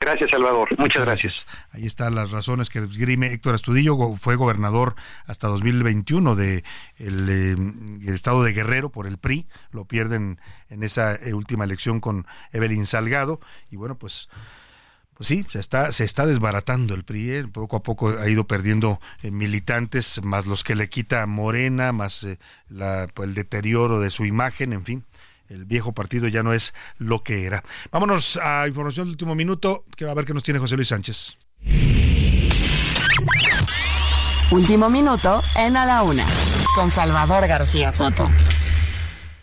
Gracias, 0.00 0.30
Salvador. 0.30 0.68
Muchas, 0.78 1.04
gracias. 1.04 1.46
Ahí 1.72 1.84
están 1.84 2.14
las 2.14 2.30
razones 2.30 2.70
que 2.70 2.78
esgrime 2.78 3.32
Héctor 3.32 3.54
Astudillo. 3.54 3.96
Fue 4.16 4.36
gobernador 4.36 4.94
hasta 5.26 5.48
2021 5.48 6.36
de 6.36 6.64
el, 6.96 7.28
eh, 7.28 8.12
estado 8.12 8.44
de 8.44 8.52
Guerrero 8.52 8.90
por 8.90 9.06
el 9.06 9.18
PRI. 9.18 9.48
Lo 9.72 9.86
pierden 9.86 10.40
en 10.70 10.82
esa 10.82 11.16
eh, 11.16 11.34
última 11.34 11.64
elección 11.64 12.00
con 12.00 12.26
Evelyn 12.52 12.86
Salgado. 12.86 13.40
Y 13.70 13.76
bueno, 13.76 13.98
pues 13.98 14.28
pues 15.18 15.26
sí, 15.26 15.44
se 15.48 15.58
está, 15.58 15.90
se 15.90 16.04
está 16.04 16.26
desbaratando 16.26 16.94
el 16.94 17.02
PRI, 17.02 17.30
¿eh? 17.32 17.44
poco 17.52 17.74
a 17.74 17.82
poco 17.82 18.10
ha 18.10 18.28
ido 18.28 18.46
perdiendo 18.46 19.00
eh, 19.22 19.32
militantes, 19.32 20.22
más 20.22 20.46
los 20.46 20.62
que 20.62 20.76
le 20.76 20.88
quita 20.88 21.26
Morena, 21.26 21.90
más 21.90 22.22
eh, 22.22 22.38
pues, 22.68 23.28
el 23.28 23.34
deterioro 23.34 23.98
de 23.98 24.10
su 24.10 24.24
imagen, 24.26 24.72
en 24.72 24.84
fin. 24.84 25.04
El 25.48 25.64
viejo 25.64 25.92
partido 25.92 26.28
ya 26.28 26.42
no 26.42 26.52
es 26.52 26.74
lo 26.98 27.22
que 27.22 27.46
era. 27.46 27.62
Vámonos 27.90 28.38
a 28.42 28.66
información 28.68 29.06
del 29.06 29.12
último 29.12 29.34
minuto. 29.34 29.84
Quiero 29.96 30.14
ver 30.14 30.24
qué 30.24 30.34
nos 30.34 30.42
tiene 30.42 30.60
José 30.60 30.76
Luis 30.76 30.88
Sánchez. 30.88 31.38
Último 34.50 34.88
minuto 34.88 35.42
en 35.56 35.76
A 35.76 35.84
la 35.84 36.02
Una, 36.02 36.26
con 36.74 36.90
Salvador 36.90 37.46
García 37.46 37.92
Soto. 37.92 38.30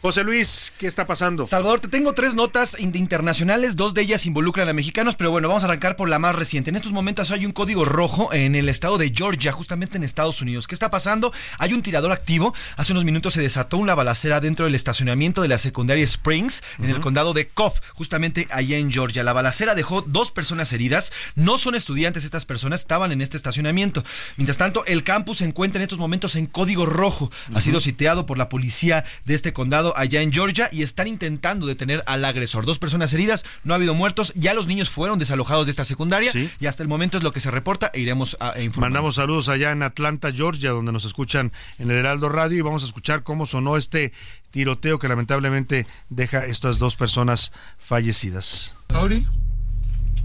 José 0.06 0.23
Luis, 0.23 0.72
¿qué 0.77 0.86
está 0.86 1.07
pasando? 1.07 1.48
Salvador, 1.48 1.80
te 1.80 1.88
tengo 1.88 2.14
tres 2.14 2.36
notas 2.36 2.80
internacionales, 2.80 3.76
dos 3.76 3.95
de 3.95 4.03
ellas 4.03 4.27
involucran 4.27 4.69
a 4.69 4.73
mexicanos, 4.73 5.15
pero 5.15 5.32
bueno, 5.32 5.48
vamos 5.48 5.64
a 5.64 5.65
arrancar 5.65 5.95
por 5.95 6.10
la 6.10 6.19
más 6.19 6.36
reciente. 6.36 6.69
En 6.69 6.76
estos 6.76 6.91
momentos 6.91 7.32
hay 7.32 7.44
un 7.44 7.52
código 7.52 7.86
rojo 7.86 8.32
en 8.32 8.53
el 8.53 8.69
estado 8.69 8.99
de 8.99 9.11
Georgia, 9.11 9.52
justamente 9.52 9.98
en 9.98 10.03
Estados 10.03 10.44
Unidos. 10.44 10.68
¿Qué 10.68 10.76
está 10.76 10.91
pasando? 10.91 11.34
Hay 11.57 11.73
un 11.73 11.82
tirador 11.82 12.11
activo. 12.11 12.53
Hace 12.77 12.91
unos 12.91 13.03
minutos 13.03 13.34
se 13.34 13.41
desató 13.41 13.80
una 13.80 13.95
balacera 13.95 14.41
dentro 14.41 14.65
del 14.65 14.76
estacionamiento 14.76 15.41
de 15.41 15.48
la 15.48 15.57
secundaria 15.57 16.03
Springs, 16.03 16.61
en 16.77 16.91
el 16.91 16.99
condado 16.99 17.34
de 17.34 17.48
Cobb, 17.48 17.73
justamente 17.95 18.48
allá 18.52 18.77
en 18.77 18.91
Georgia. 18.91 19.23
La 19.23 19.34
balacera 19.34 19.73
dejó 19.73 20.03
dos 20.03 20.30
personas 20.30 20.72
heridas. 20.72 21.11
No 21.34 21.57
son 21.57 21.73
estudiantes 21.73 22.26
estas 22.26 22.45
personas, 22.45 22.82
estaban 22.82 23.11
en 23.11 23.22
este 23.22 23.38
estacionamiento. 23.38 24.03
Mientras 24.38 24.60
tanto, 24.60 24.86
el 24.86 25.03
campus 25.03 25.40
se 25.40 25.45
encuentra 25.45 25.80
en 25.80 25.84
estos 25.84 25.98
momentos 25.98 26.36
en 26.36 26.45
código 26.45 26.86
rojo. 26.86 27.32
Ha 27.56 27.61
sido 27.61 27.80
sitiado 27.80 28.27
por 28.27 28.38
la 28.38 28.49
policía 28.49 29.03
de 29.26 29.34
este 29.34 29.52
condado 29.52 29.94
allá 29.95 30.22
en 30.22 30.31
Georgia 30.31 30.69
y 30.72 30.84
están 30.84 31.07
intentando 31.07 31.65
detener 31.65 32.03
al 32.05 32.26
agresor. 32.26 32.65
Dos 32.65 32.80
personas 32.80 33.13
heridas, 33.13 33.45
no 33.63 33.73
ha 33.73 33.77
habido 33.77 33.93
muertos, 33.93 34.34
ya 34.35 34.53
los 34.53 34.67
niños 34.67 34.89
fueron 34.89 35.19
desalojados 35.19 35.67
de 35.67 35.72
esta 35.72 35.85
secundaria 35.85 36.31
y 36.59 36.65
hasta 36.65 36.84
el 36.84 36.89
momento 36.89 37.17
es 37.17 37.23
lo 37.23 37.31
que 37.31 37.41
se 37.41 37.51
reporta 37.51 37.91
e 37.93 37.99
iremos 37.99 38.38
a 38.39 38.59
informar. 38.59 38.91
Mandamos 38.91 39.15
saludos 39.15 39.49
allá 39.49 39.72
en 39.72 39.84
Atlanta, 39.84 40.31
Georgia, 40.31 40.72
donde 40.72 40.91
nos 40.91 41.05
escuchan 41.05 41.51
en 41.80 41.91
el 41.91 41.97
Heraldo 41.97 42.30
Radio 42.30 42.57
y 42.57 42.61
vamos 42.61 42.84
a 42.84 42.85
escuchar 42.85 43.23
cómo 43.23 43.45
sonó 43.45 43.77
este 43.77 44.13
tiroteo 44.51 44.99
que 44.99 45.07
lamentablemente 45.07 45.88
deja 46.09 46.45
estas 46.45 46.80
dos 46.80 46.95
personas 46.95 47.51
fallecidas. 47.77 48.76
Cody, 48.89 49.26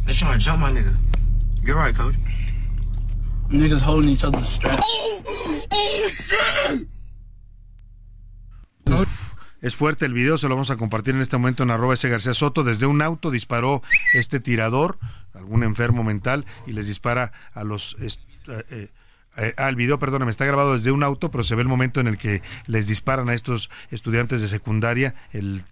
they're 0.04 0.14
trying 0.14 0.38
to 0.38 0.44
jump 0.44 0.60
my 0.60 0.70
nigga. 0.70 0.96
You're 1.62 1.82
right, 1.82 1.96
Cody. 1.96 2.18
Niggas 3.50 3.80
holding 3.80 4.10
each 4.10 4.24
other's 4.24 4.48
straps. 4.48 4.82
Oh, 4.86 5.22
oh, 5.72 6.08
shit. 6.08 6.88
Uf. 8.86 9.29
Es 9.60 9.76
fuerte 9.76 10.06
el 10.06 10.14
video, 10.14 10.38
se 10.38 10.48
lo 10.48 10.54
vamos 10.54 10.70
a 10.70 10.76
compartir 10.76 11.14
en 11.14 11.20
este 11.20 11.36
momento 11.36 11.62
en 11.62 11.70
arroba 11.70 11.94
ese 11.94 12.08
García 12.08 12.32
Soto. 12.32 12.64
Desde 12.64 12.86
un 12.86 13.02
auto 13.02 13.30
disparó 13.30 13.82
este 14.14 14.40
tirador, 14.40 14.98
algún 15.34 15.64
enfermo 15.64 16.02
mental, 16.02 16.46
y 16.66 16.72
les 16.72 16.86
dispara 16.86 17.32
a 17.52 17.64
los... 17.64 17.96
Eh, 18.00 18.88
eh, 19.36 19.50
eh, 19.50 19.54
ah, 19.56 19.68
el 19.68 19.76
video, 19.76 19.98
perdóname, 19.98 20.30
está 20.30 20.44
grabado 20.44 20.72
desde 20.72 20.90
un 20.90 21.02
auto, 21.02 21.30
pero 21.30 21.44
se 21.44 21.54
ve 21.54 21.62
el 21.62 21.68
momento 21.68 22.00
en 22.00 22.06
el 22.06 22.18
que 22.18 22.42
les 22.66 22.86
disparan 22.86 23.28
a 23.28 23.34
estos 23.34 23.70
estudiantes 23.90 24.40
de 24.40 24.48
secundaria, 24.48 25.14
el, 25.32 25.62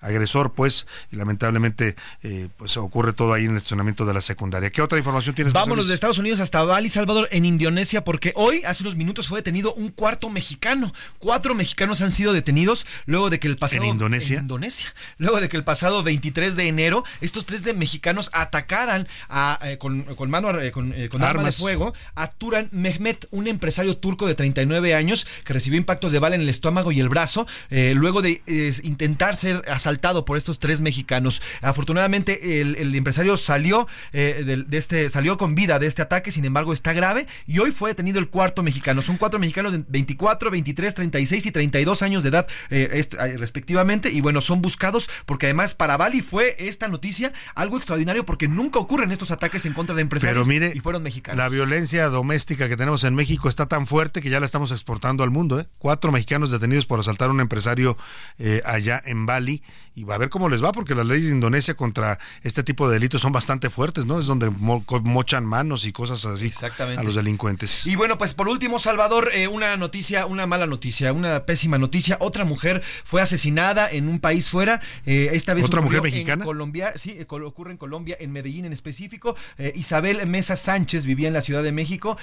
agresor, 0.00 0.52
pues, 0.52 0.86
y 1.10 1.16
lamentablemente, 1.16 1.96
eh, 2.22 2.48
pues 2.56 2.76
ocurre 2.76 3.12
todo 3.12 3.32
ahí 3.32 3.44
en 3.44 3.52
el 3.52 3.56
estacionamiento 3.56 4.04
de 4.06 4.14
la 4.14 4.20
secundaria. 4.20 4.70
¿Qué 4.70 4.82
otra 4.82 4.98
información 4.98 5.34
tienes? 5.34 5.52
Vámonos 5.52 5.88
de 5.88 5.94
Estados 5.94 6.18
Unidos 6.18 6.40
hasta 6.40 6.62
Bali, 6.62 6.88
Salvador, 6.88 7.28
en 7.30 7.44
Indonesia, 7.44 8.04
porque 8.04 8.32
hoy, 8.36 8.62
hace 8.64 8.82
unos 8.82 8.96
minutos, 8.96 9.28
fue 9.28 9.38
detenido 9.38 9.74
un 9.74 9.88
cuarto 9.88 10.30
mexicano. 10.30 10.92
Cuatro 11.18 11.54
mexicanos 11.54 12.02
han 12.02 12.10
sido 12.10 12.32
detenidos 12.32 12.86
luego 13.06 13.30
de 13.30 13.38
que 13.40 13.48
el 13.48 13.56
pasado... 13.56 13.84
¿En 13.84 13.90
Indonesia? 13.90 14.36
En 14.36 14.42
Indonesia. 14.42 14.94
Luego 15.18 15.40
de 15.40 15.48
que 15.48 15.56
el 15.56 15.64
pasado 15.64 16.02
23 16.02 16.56
de 16.56 16.68
enero, 16.68 17.04
estos 17.20 17.46
tres 17.46 17.64
de 17.64 17.74
mexicanos 17.74 18.30
atacaran 18.32 19.08
a, 19.28 19.58
eh, 19.62 19.78
con, 19.78 20.06
mano, 20.30 20.48
con, 20.72 21.22
arma 21.22 21.44
de 21.44 21.52
fuego 21.52 21.94
a 22.14 22.28
Turan 22.46 22.68
Mehmet, 22.70 23.26
un 23.32 23.48
empresario 23.48 23.96
turco 23.96 24.24
de 24.28 24.36
39 24.36 24.94
años 24.94 25.26
que 25.42 25.52
recibió 25.52 25.80
impactos 25.80 26.12
de 26.12 26.20
bala 26.20 26.36
en 26.36 26.42
el 26.42 26.48
estómago 26.48 26.92
y 26.92 27.00
el 27.00 27.08
brazo 27.08 27.44
eh, 27.70 27.92
luego 27.96 28.22
de 28.22 28.40
intentar 28.84 29.34
ser 29.34 29.64
asaltado 29.68 30.24
por 30.24 30.38
estos 30.38 30.60
tres 30.60 30.80
mexicanos. 30.80 31.42
Afortunadamente 31.60 32.60
el, 32.60 32.94
empresario 32.94 33.36
salió 33.36 33.88
eh, 34.12 34.44
de, 34.46 34.78
este 34.78 35.10
salió 35.10 35.36
con 35.36 35.56
vida 35.56 35.80
de 35.80 35.88
este 35.88 36.02
ataque, 36.02 36.30
sin 36.30 36.44
embargo 36.44 36.72
está 36.72 36.92
grave 36.92 37.26
y 37.48 37.58
hoy 37.58 37.72
fue 37.72 37.90
detenido 37.90 38.20
el 38.20 38.28
cuarto 38.28 38.62
mexicano. 38.62 39.02
Son 39.02 39.16
cuatro 39.16 39.40
mexicanos 39.40 39.72
de 39.72 39.82
24, 39.88 40.52
23, 40.52 40.94
36 40.94 41.46
y 41.46 41.50
32 41.50 42.02
años 42.02 42.22
de 42.22 42.28
edad 42.28 42.46
eh, 42.70 43.08
respectivamente 43.38 44.12
y 44.12 44.20
bueno, 44.20 44.40
son 44.40 44.62
buscados 44.62 45.10
porque 45.24 45.46
además 45.46 45.74
para 45.74 45.96
Bali 45.96 46.20
fue 46.20 46.54
esta 46.60 46.86
noticia 46.86 47.32
algo 47.56 47.76
extraordinario 47.76 48.24
porque 48.24 48.46
nunca 48.46 48.78
ocurren 48.78 49.10
estos 49.10 49.32
ataques 49.32 49.66
en 49.66 49.72
contra 49.72 49.96
de 49.96 50.02
empresarios 50.02 50.46
Pero 50.46 50.60
mire, 50.60 50.72
y 50.76 50.78
fueron 50.78 51.02
mexicanos. 51.02 51.38
La 51.38 51.48
violencia 51.48 52.06
doméstica 52.06 52.35
que 52.44 52.76
tenemos 52.76 53.04
en 53.04 53.14
México 53.14 53.48
está 53.48 53.66
tan 53.66 53.86
fuerte 53.86 54.20
que 54.20 54.28
ya 54.28 54.40
la 54.40 54.46
estamos 54.46 54.70
exportando 54.70 55.24
al 55.24 55.30
mundo. 55.30 55.58
¿eh? 55.58 55.66
Cuatro 55.78 56.12
mexicanos 56.12 56.50
detenidos 56.50 56.84
por 56.84 57.00
asaltar 57.00 57.28
a 57.28 57.32
un 57.32 57.40
empresario 57.40 57.96
eh, 58.38 58.62
allá 58.66 59.00
en 59.06 59.24
Bali 59.24 59.62
y 59.96 60.04
va 60.04 60.16
a 60.16 60.18
ver 60.18 60.28
cómo 60.28 60.50
les 60.50 60.62
va, 60.62 60.72
porque 60.72 60.94
las 60.94 61.06
leyes 61.06 61.28
de 61.28 61.34
Indonesia 61.34 61.72
contra 61.72 62.18
este 62.42 62.62
tipo 62.62 62.86
de 62.86 62.94
delitos 62.94 63.22
son 63.22 63.32
bastante 63.32 63.70
fuertes, 63.70 64.04
¿no? 64.04 64.20
Es 64.20 64.26
donde 64.26 64.50
mochan 64.50 65.46
manos 65.46 65.86
y 65.86 65.92
cosas 65.92 66.26
así 66.26 66.52
a 66.78 67.02
los 67.02 67.14
delincuentes. 67.14 67.86
Y 67.86 67.96
bueno, 67.96 68.18
pues 68.18 68.34
por 68.34 68.46
último, 68.46 68.78
Salvador, 68.78 69.30
eh, 69.32 69.48
una 69.48 69.74
noticia, 69.78 70.26
una 70.26 70.46
mala 70.46 70.66
noticia, 70.66 71.14
una 71.14 71.46
pésima 71.46 71.78
noticia. 71.78 72.18
Otra 72.20 72.44
mujer 72.44 72.82
fue 73.04 73.22
asesinada 73.22 73.90
en 73.90 74.10
un 74.10 74.20
país 74.20 74.50
fuera. 74.50 74.82
Eh, 75.06 75.30
esta 75.32 75.54
vez 75.54 75.64
otra 75.64 75.80
mujer 75.80 76.02
mexicana. 76.02 76.42
En 76.42 76.46
Colombia, 76.46 76.92
sí, 76.96 77.18
ocurre 77.26 77.70
en 77.70 77.78
Colombia, 77.78 78.18
en 78.20 78.32
Medellín 78.32 78.66
en 78.66 78.74
específico. 78.74 79.34
Isabel 79.74 80.26
Mesa 80.26 80.56
Sánchez 80.56 81.06
vivía 81.06 81.28
en 81.28 81.34
la 81.34 81.40
Ciudad 81.40 81.62
de 81.62 81.72
México. 81.72 82.18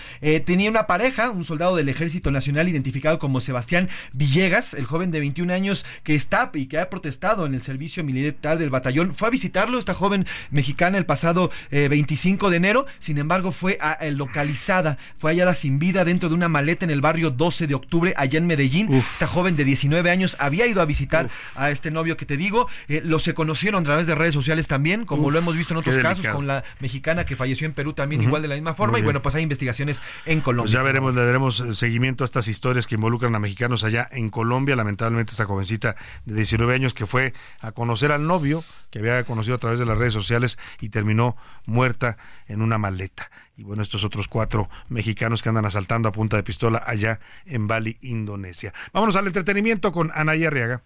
Tenía 0.46 0.70
una 0.70 0.88
pareja, 0.88 1.30
un 1.32 1.46
soldado 1.46 1.76
del 1.76 1.90
Ejército 1.90 2.32
Nacional 2.32 2.70
identificado 2.70 3.20
como 3.20 3.42
Sebastián 3.42 3.90
Villegas, 4.14 4.74
el 4.74 4.86
joven 4.86 5.12
de 5.12 5.20
21 5.20 5.54
años 5.54 5.86
que 6.04 6.16
está 6.16 6.44
y 6.54 6.66
que 6.66 6.80
ha 6.80 6.90
protestado 6.90 7.46
en 7.46 7.54
el 7.54 7.62
servicio 7.62 8.04
militar 8.04 8.58
del 8.58 8.70
batallón. 8.70 9.16
Fue 9.16 9.28
a 9.28 9.32
visitarlo 9.32 9.80
esta 9.80 9.94
joven 9.94 10.26
mexicana 10.52 10.98
el 10.98 11.06
pasado 11.06 11.52
25 11.72 12.48
eh, 12.48 12.52
de 12.52 12.58
enero, 12.58 12.86
sin 13.00 13.18
embargo 13.18 13.52
fue 13.52 13.80
eh, 14.02 14.12
localizada, 14.12 14.98
fue 15.18 15.32
hallada 15.32 15.56
sin 15.56 15.80
vida 15.80 16.04
dentro 16.06 16.30
de 16.30 16.36
una 16.36 16.50
maleta 16.50 16.86
en 16.86 16.92
el 16.92 17.02
barrio 17.02 17.30
12 17.30 17.68
de 17.68 17.76
octubre 17.76 18.14
allá 18.18 18.38
en 18.38 18.48
Medellín. 18.48 18.92
Esta 18.94 19.28
joven 19.28 19.56
de 19.56 19.64
19 19.64 20.10
años 20.10 20.36
había 20.40 20.68
ido 20.68 20.82
a 20.82 20.86
visitar 20.86 21.30
a 21.56 21.72
este 21.72 21.92
novio 21.92 22.18
que 22.18 22.26
te 22.26 22.38
digo, 22.38 22.68
eh, 22.88 23.02
los 23.04 23.24
se 23.24 23.34
conocieron 23.34 23.82
a 23.82 23.86
través 23.86 24.08
de 24.08 24.16
redes 24.16 24.34
sociales 24.34 24.68
también, 24.68 25.06
como 25.06 25.32
lo 25.32 25.40
hemos 25.40 25.56
visto 25.56 25.74
en 25.74 25.78
otros 25.78 25.98
casos, 25.98 26.28
con 26.28 26.48
la 26.48 26.64
mexicana 26.80 27.26
que 27.26 27.36
falleció 27.36 27.66
en 27.66 27.74
Perú 27.74 27.94
también 27.94 28.22
igual 28.22 28.42
de 28.42 28.48
la 28.48 28.56
misma 28.56 28.74
forma, 28.74 29.00
y 29.00 29.02
bueno, 29.02 29.22
pues 29.22 29.36
hay 29.36 29.44
investigaciones 29.44 29.93
en 30.26 30.42
Colombia. 30.42 30.64
Pues 30.64 30.72
ya 30.72 30.84
veremos, 30.84 31.16
le 31.16 31.26
daremos 31.26 31.64
seguimiento 31.74 32.24
a 32.24 32.26
estas 32.26 32.48
historias 32.48 32.88
que 32.88 32.96
involucran 32.96 33.34
a 33.36 33.40
mexicanos 33.40 33.84
allá 33.84 34.08
en 34.12 34.30
Colombia, 34.30 34.76
lamentablemente 34.76 35.32
esta 35.32 35.46
jovencita 35.46 35.96
de 36.26 36.36
19 36.36 36.74
años 36.74 36.94
que 36.94 37.06
fue 37.06 37.34
a 37.60 37.72
conocer 37.72 38.12
al 38.12 38.26
novio 38.28 38.64
que 38.90 39.00
había 39.00 39.24
conocido 39.24 39.56
a 39.56 39.60
través 39.60 39.80
de 39.80 39.86
las 39.86 39.98
redes 39.98 40.14
sociales 40.14 40.58
y 40.80 40.90
terminó 40.90 41.36
muerta 41.66 42.18
en 42.48 42.62
una 42.62 42.78
maleta. 42.78 43.32
Y 43.58 43.64
bueno, 43.64 43.82
estos 43.84 44.04
otros 44.04 44.28
cuatro 44.28 44.70
mexicanos 44.90 45.42
que 45.42 45.50
andan 45.50 45.66
asaltando 45.66 46.10
a 46.10 46.12
punta 46.12 46.38
de 46.38 46.44
pistola 46.44 46.84
allá 46.86 47.20
en 47.46 47.68
Bali, 47.68 47.98
Indonesia. 48.02 48.74
Vámonos 48.94 49.16
al 49.16 49.28
entretenimiento 49.28 49.92
con 49.92 50.12
Anaya 50.14 50.48
Arriaga. 50.48 50.84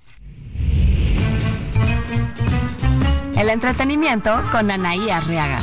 El 3.38 3.50
entretenimiento 3.50 4.42
con 4.52 4.72
Anaí 4.72 5.12
Arriaga. 5.12 5.62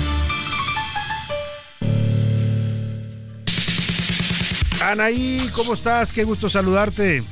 Anaí, 4.91 5.51
¿cómo 5.55 5.75
estás? 5.75 6.13
Qué 6.13 6.25
gusto 6.25 6.49
saludarte. 6.49 7.23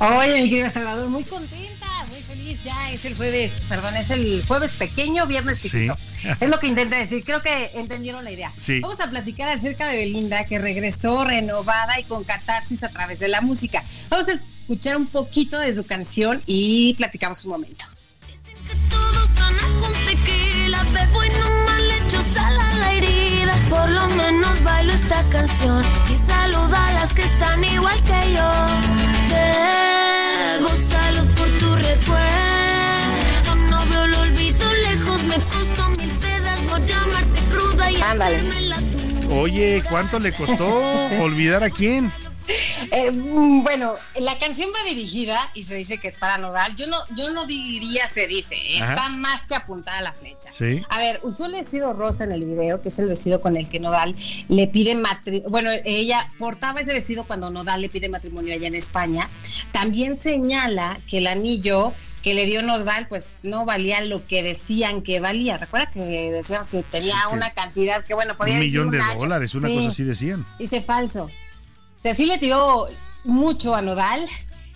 Oye, 0.00 0.42
mi 0.42 0.50
querido 0.50 0.70
Salvador, 0.70 1.08
muy 1.08 1.24
contento 1.24 1.64
ya 2.64 2.90
es 2.90 3.04
el 3.04 3.14
jueves, 3.14 3.52
perdón, 3.68 3.96
es 3.96 4.10
el 4.10 4.44
jueves 4.46 4.72
pequeño, 4.72 5.26
viernes 5.26 5.62
chiquito. 5.62 5.96
Es 6.40 6.48
lo 6.48 6.58
que 6.58 6.66
intenté 6.66 6.96
decir, 6.96 7.22
creo 7.22 7.42
que 7.42 7.70
entendieron 7.74 8.24
la 8.24 8.30
idea. 8.30 8.50
Vamos 8.80 8.98
a 9.00 9.10
platicar 9.10 9.48
acerca 9.48 9.88
de 9.88 9.98
Belinda, 9.98 10.46
que 10.46 10.58
regresó 10.58 11.22
renovada 11.22 12.00
y 12.00 12.04
con 12.04 12.24
catarsis 12.24 12.82
a 12.82 12.88
través 12.88 13.18
de 13.18 13.28
la 13.28 13.42
música. 13.42 13.84
Vamos 14.08 14.28
a 14.28 14.32
escuchar 14.32 14.96
un 14.96 15.06
poquito 15.06 15.58
de 15.58 15.70
su 15.74 15.84
canción 15.84 16.42
y 16.46 16.94
platicamos 16.94 17.44
un 17.44 17.50
momento. 17.50 17.84
Por 23.68 23.90
lo 23.90 24.08
menos 24.10 24.62
bailo 24.62 24.92
esta 24.92 25.22
canción 25.30 25.82
y 26.12 26.16
saluda 26.28 26.88
a 26.88 26.92
las 26.92 27.12
que 27.14 27.22
están 27.22 27.64
igual 27.64 27.96
que 28.02 28.32
yo. 28.34 28.50
Debo 29.30 30.68
salud 30.88 31.28
por 31.34 31.48
tu 31.58 31.74
recuerdo. 31.76 33.54
No 33.70 33.86
veo 33.86 34.04
el 34.04 34.14
olvido 34.14 34.72
lejos, 34.74 35.22
me 35.24 35.36
costó 35.36 35.90
mil 35.90 36.10
pedazos 36.18 36.80
llamarte 36.86 37.40
cruda 37.50 37.90
y 37.90 38.00
Ándale. 38.00 38.42
Oye, 39.30 39.82
¿cuánto 39.88 40.18
le 40.18 40.32
costó 40.32 40.68
olvidar 41.20 41.64
a 41.64 41.70
quién? 41.70 42.12
Eh, 42.90 43.10
mm, 43.10 43.62
bueno, 43.62 43.94
la 44.20 44.38
canción 44.38 44.70
va 44.70 44.86
dirigida 44.86 45.50
y 45.54 45.64
se 45.64 45.74
dice 45.74 45.98
que 45.98 46.08
es 46.08 46.18
para 46.18 46.38
Nodal. 46.38 46.76
Yo 46.76 46.86
no, 46.86 46.96
yo 47.16 47.30
no 47.30 47.46
diría 47.46 48.08
se 48.08 48.26
dice, 48.26 48.56
está 48.78 49.08
más 49.08 49.46
que 49.46 49.54
apuntada 49.54 49.98
a 49.98 50.02
la 50.02 50.12
flecha. 50.12 50.50
A 50.90 50.98
ver, 50.98 51.18
usó 51.22 51.46
el 51.46 51.52
vestido 51.52 51.92
rosa 51.92 52.24
en 52.24 52.32
el 52.32 52.44
video, 52.44 52.82
que 52.82 52.88
es 52.88 52.98
el 52.98 53.06
vestido 53.06 53.40
con 53.40 53.56
el 53.56 53.68
que 53.68 53.80
Nodal 53.80 54.14
le 54.48 54.66
pide 54.66 54.94
matrimonio. 54.94 55.48
Bueno, 55.48 55.70
ella 55.84 56.28
portaba 56.38 56.80
ese 56.80 56.92
vestido 56.92 57.24
cuando 57.24 57.50
Nodal 57.50 57.80
le 57.80 57.88
pide 57.88 58.08
matrimonio 58.08 58.54
allá 58.54 58.66
en 58.66 58.74
España. 58.74 59.28
También 59.72 60.16
señala 60.16 61.00
que 61.08 61.18
el 61.18 61.26
anillo 61.26 61.94
que 62.24 62.32
le 62.32 62.46
dio 62.46 62.62
Nodal, 62.62 63.06
pues 63.06 63.40
no 63.42 63.66
valía 63.66 64.00
lo 64.00 64.24
que 64.24 64.42
decían 64.42 65.02
que 65.02 65.20
valía. 65.20 65.58
Recuerda 65.58 65.90
que 65.90 66.00
decíamos 66.32 66.68
que 66.68 66.82
tenía 66.82 67.28
una 67.30 67.50
cantidad 67.50 68.02
que, 68.02 68.14
bueno, 68.14 68.34
podía... 68.34 68.54
Un 68.54 68.60
millón 68.60 68.90
de 68.90 68.98
dólares, 69.14 69.54
una 69.54 69.68
cosa 69.68 69.88
así 69.88 70.04
decían. 70.04 70.46
Dice 70.58 70.80
falso. 70.80 71.30
Sea, 72.04 72.14
sí 72.14 72.26
le 72.26 72.36
tiró 72.36 72.86
mucho 73.24 73.74
a 73.74 73.80
Nodal. 73.80 74.28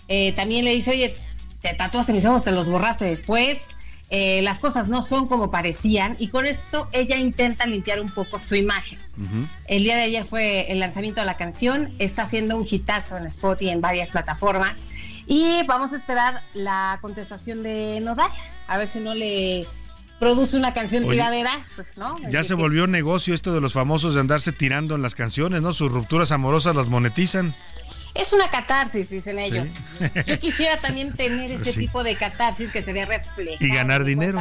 Eh, 0.07 0.31
también 0.31 0.65
le 0.65 0.73
dice, 0.73 0.89
oye, 0.89 1.15
te 1.61 1.75
tatuaste 1.75 2.11
mis 2.11 2.25
ojos, 2.25 2.43
te 2.43 2.51
los 2.51 2.69
borraste 2.69 3.05
después. 3.05 3.77
Eh, 4.09 4.41
las 4.41 4.57
cosas 4.57 4.89
no 4.89 5.03
son 5.03 5.27
como 5.27 5.51
parecían 5.51 6.15
y 6.17 6.29
con 6.29 6.47
esto 6.47 6.89
ella 6.91 7.17
intenta 7.17 7.67
limpiar 7.67 8.01
un 8.01 8.09
poco 8.09 8.39
su 8.39 8.55
imagen. 8.55 8.97
El 9.67 9.83
día 9.83 9.95
de 9.95 10.01
ayer 10.01 10.23
fue 10.25 10.71
el 10.71 10.79
lanzamiento 10.79 11.19
de 11.19 11.27
la 11.27 11.37
canción, 11.37 11.93
está 11.99 12.23
haciendo 12.23 12.57
un 12.57 12.65
hitazo 12.67 13.17
en 13.17 13.27
Spotify 13.27 13.65
y 13.65 13.69
en 13.69 13.81
varias 13.81 14.09
plataformas 14.09 14.89
y 15.27 15.61
vamos 15.67 15.93
a 15.93 15.97
esperar 15.97 16.41
la 16.55 16.97
contestación 16.99 17.61
de 17.61 17.99
Nodal, 17.99 18.31
a 18.65 18.79
ver 18.79 18.87
si 18.87 19.01
no 19.01 19.13
le 19.13 19.67
produce 20.19 20.57
una 20.57 20.73
canción 20.73 21.07
tiradera, 21.07 21.65
pues, 21.75 21.97
¿no? 21.97 22.17
Ya 22.29 22.43
se 22.43 22.53
volvió 22.53 22.87
negocio 22.87 23.33
esto 23.33 23.53
de 23.53 23.61
los 23.61 23.73
famosos 23.73 24.13
de 24.13 24.21
andarse 24.21 24.51
tirando 24.51 24.95
en 24.95 25.01
las 25.01 25.15
canciones, 25.15 25.61
¿no? 25.61 25.73
Sus 25.73 25.91
rupturas 25.91 26.31
amorosas 26.31 26.75
las 26.75 26.89
monetizan. 26.89 27.55
Es 28.15 28.33
una 28.33 28.49
catarsis, 28.49 29.09
dicen 29.09 29.39
ellos. 29.39 29.99
Yo 30.25 30.39
quisiera 30.39 30.79
también 30.79 31.13
tener 31.13 31.51
ese 31.51 31.73
tipo 31.73 32.03
de 32.03 32.15
catarsis 32.15 32.71
que 32.71 32.81
se 32.81 32.91
vea 32.91 33.05
reflejado. 33.05 33.65
Y 33.65 33.69
ganar 33.73 34.03
dinero. 34.03 34.39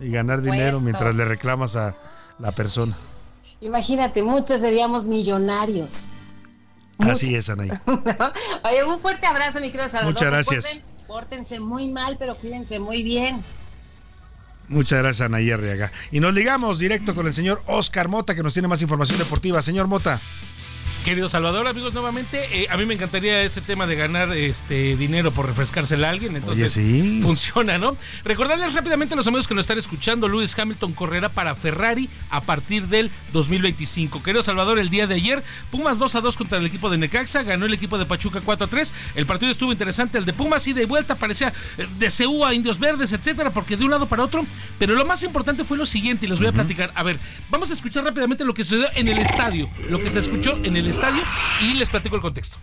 Y 0.00 0.10
ganar 0.10 0.42
dinero 0.42 0.80
mientras 0.80 1.14
le 1.14 1.24
reclamas 1.24 1.76
a 1.76 1.96
la 2.38 2.52
persona. 2.52 2.96
Imagínate, 3.60 4.22
muchos 4.22 4.60
seríamos 4.60 5.06
millonarios. 5.06 6.08
Así 6.98 7.34
es, 7.34 7.48
Anaí. 7.48 7.70
Oye, 8.64 8.84
un 8.84 9.00
fuerte 9.00 9.26
abrazo, 9.26 9.60
mi 9.60 9.66
querido 9.70 9.88
Salvador. 9.88 10.14
Muchas 10.14 10.28
gracias. 10.28 10.80
pórtense 11.06 11.60
muy 11.60 11.88
mal, 11.88 12.16
pero 12.18 12.36
cuídense 12.36 12.78
muy 12.78 13.02
bien. 13.02 13.42
Muchas 14.68 15.00
gracias, 15.00 15.26
Anaí 15.26 15.50
Arriaga. 15.50 15.90
Y 16.10 16.20
nos 16.20 16.34
ligamos 16.34 16.78
directo 16.78 17.14
con 17.14 17.26
el 17.26 17.34
señor 17.34 17.62
Oscar 17.66 18.08
Mota, 18.08 18.34
que 18.34 18.42
nos 18.42 18.52
tiene 18.52 18.68
más 18.68 18.82
información 18.82 19.18
deportiva. 19.18 19.60
Señor 19.62 19.86
Mota. 19.86 20.20
Querido 21.04 21.28
Salvador, 21.28 21.68
amigos, 21.68 21.92
nuevamente, 21.92 22.62
eh, 22.62 22.66
a 22.70 22.78
mí 22.78 22.86
me 22.86 22.94
encantaría 22.94 23.42
ese 23.42 23.60
tema 23.60 23.86
de 23.86 23.94
ganar 23.94 24.32
este 24.32 24.96
dinero 24.96 25.32
por 25.32 25.44
refrescársela 25.44 26.08
a 26.08 26.10
alguien, 26.10 26.34
entonces 26.34 26.72
sí. 26.72 27.20
funciona, 27.22 27.76
¿no? 27.76 27.94
Recordarles 28.24 28.72
rápidamente 28.72 29.12
a 29.12 29.18
los 29.18 29.26
amigos 29.26 29.46
que 29.46 29.54
nos 29.54 29.64
están 29.64 29.76
escuchando, 29.76 30.28
Lewis 30.28 30.58
Hamilton 30.58 30.94
correrá 30.94 31.28
para 31.28 31.54
Ferrari 31.54 32.08
a 32.30 32.40
partir 32.40 32.86
del 32.88 33.10
2025. 33.34 34.22
Querido 34.22 34.42
Salvador, 34.42 34.78
el 34.78 34.88
día 34.88 35.06
de 35.06 35.16
ayer, 35.16 35.44
Pumas 35.70 35.98
2 35.98 36.14
a 36.14 36.20
2 36.22 36.38
contra 36.38 36.56
el 36.56 36.64
equipo 36.64 36.88
de 36.88 36.96
Necaxa, 36.96 37.42
ganó 37.42 37.66
el 37.66 37.74
equipo 37.74 37.98
de 37.98 38.06
Pachuca 38.06 38.40
4 38.42 38.64
a 38.64 38.70
3. 38.70 38.94
El 39.14 39.26
partido 39.26 39.52
estuvo 39.52 39.72
interesante, 39.72 40.16
el 40.16 40.24
de 40.24 40.32
Pumas 40.32 40.66
y 40.68 40.72
de 40.72 40.86
vuelta 40.86 41.16
parecía 41.16 41.52
eh, 41.76 41.86
de 41.98 42.08
CU 42.10 42.46
a 42.46 42.54
Indios 42.54 42.78
Verdes, 42.78 43.12
etcétera, 43.12 43.52
porque 43.52 43.76
de 43.76 43.84
un 43.84 43.90
lado 43.90 44.06
para 44.06 44.24
otro, 44.24 44.46
pero 44.78 44.94
lo 44.94 45.04
más 45.04 45.22
importante 45.22 45.64
fue 45.64 45.76
lo 45.76 45.84
siguiente 45.84 46.24
y 46.24 46.30
les 46.30 46.38
voy 46.38 46.48
a 46.48 46.52
platicar. 46.52 46.92
A 46.94 47.02
ver, 47.02 47.18
vamos 47.50 47.70
a 47.70 47.74
escuchar 47.74 48.04
rápidamente 48.04 48.42
lo 48.46 48.54
que 48.54 48.64
sucedió 48.64 48.86
en 48.94 49.08
el 49.08 49.18
estadio, 49.18 49.68
lo 49.90 50.00
que 50.00 50.08
se 50.08 50.20
escuchó 50.20 50.58
en 50.64 50.78
el 50.78 50.86
estadio 50.86 50.93
y 51.60 51.74
les 51.74 51.90
platico 51.90 52.16
el 52.16 52.22
contexto. 52.22 52.56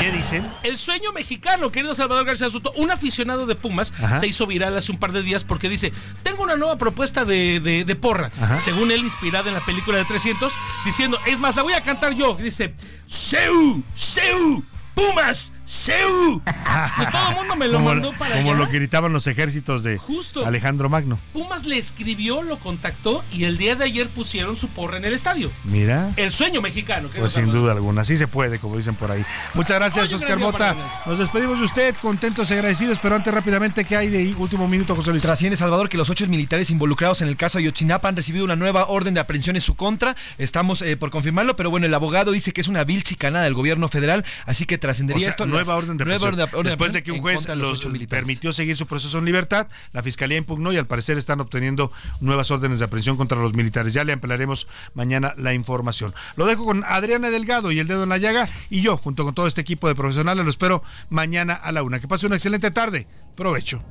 ¿Qué 0.00 0.12
dicen? 0.12 0.50
El 0.62 0.76
sueño 0.76 1.12
mexicano, 1.12 1.70
querido 1.70 1.94
Salvador 1.94 2.24
García 2.26 2.48
Soto, 2.48 2.72
un 2.76 2.90
aficionado 2.90 3.46
de 3.46 3.54
Pumas 3.54 3.92
se 4.20 4.26
hizo 4.26 4.46
viral 4.46 4.76
hace 4.76 4.92
un 4.92 4.98
par 4.98 5.12
de 5.12 5.22
días 5.22 5.44
porque 5.44 5.68
dice, 5.68 5.92
tengo 6.22 6.42
una 6.42 6.56
nueva 6.56 6.78
propuesta 6.78 7.24
de, 7.24 7.98
porra, 8.00 8.30
según 8.58 8.90
él 8.90 9.00
inspirada 9.00 9.48
en 9.48 9.54
la 9.54 9.64
película 9.64 9.98
de 9.98 10.04
300, 10.04 10.52
diciendo, 10.84 11.18
es 11.26 11.40
más, 11.40 11.56
la 11.56 11.62
voy 11.62 11.72
a 11.72 11.80
cantar 11.80 12.14
yo, 12.14 12.34
dice, 12.34 12.74
Seu, 13.06 13.82
Seu, 13.94 14.62
Pumas, 14.94 15.52
¡Seu! 15.64 16.42
Pues 16.96 17.10
todo 17.10 17.28
el 17.30 17.36
mundo 17.36 17.56
me 17.56 17.68
lo 17.68 17.80
mandó 17.80 18.12
para 18.12 18.36
Como 18.36 18.54
lo 18.54 18.66
gritaban 18.66 19.12
los 19.12 19.26
ejércitos 19.26 19.82
de 19.82 20.00
Alejandro 20.44 20.88
Magno. 20.88 21.18
Pumas 21.32 21.64
le 21.64 21.78
escribió, 21.78 22.42
lo 22.42 22.58
contactó 22.58 23.24
y 23.32 23.44
el 23.44 23.58
día 23.58 23.76
de 23.76 23.84
ayer 23.84 24.08
pusieron 24.08 24.56
su 24.56 24.68
porra 24.68 24.98
en 24.98 25.04
el 25.04 25.12
estadio. 25.12 25.50
Mira. 25.64 26.12
El 26.16 26.32
sueño 26.32 26.60
mexicano. 26.60 27.08
Pues 27.16 27.32
sin 27.32 27.50
duda 27.50 27.72
alguna, 27.72 28.02
así 28.02 28.16
se 28.16 28.26
puede, 28.26 28.58
como 28.58 28.76
dicen 28.76 28.96
por 28.96 29.10
ahí. 29.10 29.24
Muchas 29.54 29.78
gracias, 29.78 30.12
Oscar 30.12 30.38
Mota. 30.38 30.74
Nos 31.06 31.18
despedimos 31.18 31.58
de 31.58 31.64
usted, 31.64 31.94
contentos 32.02 32.50
y 32.50 32.54
agradecidos, 32.54 32.98
pero 33.00 33.14
antes 33.14 33.32
rápidamente, 33.32 33.84
¿qué 33.84 33.96
hay 33.96 34.08
de 34.08 34.34
último 34.36 34.66
minuto, 34.68 34.96
José 34.96 35.10
Luis? 35.10 35.22
Trasciende, 35.22 35.56
Salvador, 35.56 35.88
que 35.88 35.96
los 35.96 36.10
ocho 36.10 36.26
militares 36.26 36.70
involucrados 36.70 37.22
en 37.22 37.28
el 37.28 37.36
caso 37.36 37.58
de 37.58 37.64
Ayotzinapa 37.64 38.08
han 38.08 38.16
recibido 38.16 38.44
una 38.44 38.56
nueva 38.56 38.86
orden 38.86 39.14
de 39.14 39.20
aprehensión 39.20 39.56
en 39.56 39.62
su 39.62 39.76
contra. 39.76 40.16
Estamos 40.38 40.82
eh, 40.82 40.96
por 40.96 41.10
confirmarlo, 41.10 41.56
pero 41.56 41.70
bueno, 41.70 41.86
el 41.86 41.94
abogado 41.94 42.32
dice 42.32 42.52
que 42.52 42.60
es 42.60 42.68
una 42.68 42.84
vil 42.84 43.02
chicanada 43.02 43.44
del 43.44 43.54
gobierno 43.54 43.88
federal, 43.88 44.24
así 44.44 44.66
que 44.66 44.76
trascendería 44.78 45.28
esto. 45.28 45.46
Nueva 45.54 45.76
orden 45.76 45.96
de 45.96 46.04
aprehensión. 46.04 46.64
Después 46.64 46.92
de 46.92 47.02
que 47.02 47.12
un 47.12 47.20
juez 47.20 47.48
los, 47.48 47.86
permitió 48.08 48.52
seguir 48.52 48.76
su 48.76 48.86
proceso 48.86 49.18
en 49.18 49.24
libertad, 49.24 49.68
la 49.92 50.02
fiscalía 50.02 50.38
impugnó 50.38 50.72
y 50.72 50.76
al 50.76 50.86
parecer 50.86 51.18
están 51.18 51.40
obteniendo 51.40 51.90
nuevas 52.20 52.50
órdenes 52.50 52.78
de 52.78 52.86
aprehensión 52.86 53.16
contra 53.16 53.38
los 53.38 53.54
militares. 53.54 53.92
Ya 53.92 54.04
le 54.04 54.12
ampliaremos 54.12 54.68
mañana 54.94 55.34
la 55.36 55.54
información. 55.54 56.14
Lo 56.36 56.46
dejo 56.46 56.64
con 56.64 56.84
Adriana 56.84 57.30
Delgado 57.30 57.72
y 57.72 57.78
el 57.78 57.86
dedo 57.86 58.02
en 58.02 58.08
la 58.08 58.18
llaga 58.18 58.48
y 58.70 58.82
yo, 58.82 58.96
junto 58.96 59.24
con 59.24 59.34
todo 59.34 59.46
este 59.46 59.60
equipo 59.60 59.88
de 59.88 59.94
profesionales, 59.94 60.44
lo 60.44 60.50
espero 60.50 60.82
mañana 61.08 61.54
a 61.54 61.72
la 61.72 61.82
una. 61.82 62.00
Que 62.00 62.08
pase 62.08 62.26
una 62.26 62.36
excelente 62.36 62.70
tarde. 62.70 63.06
Provecho. 63.34 63.82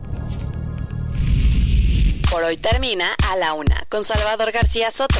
Por 2.30 2.44
hoy 2.44 2.58
termina 2.58 3.10
a 3.30 3.36
la 3.36 3.54
una 3.54 3.84
con 3.90 4.04
Salvador 4.04 4.52
García 4.52 4.90
Soto. 4.90 5.20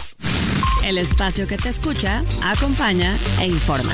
El 0.84 0.98
espacio 0.98 1.48
que 1.48 1.58
te 1.58 1.70
escucha, 1.70 2.24
acompaña 2.42 3.18
e 3.40 3.46
informa. 3.46 3.94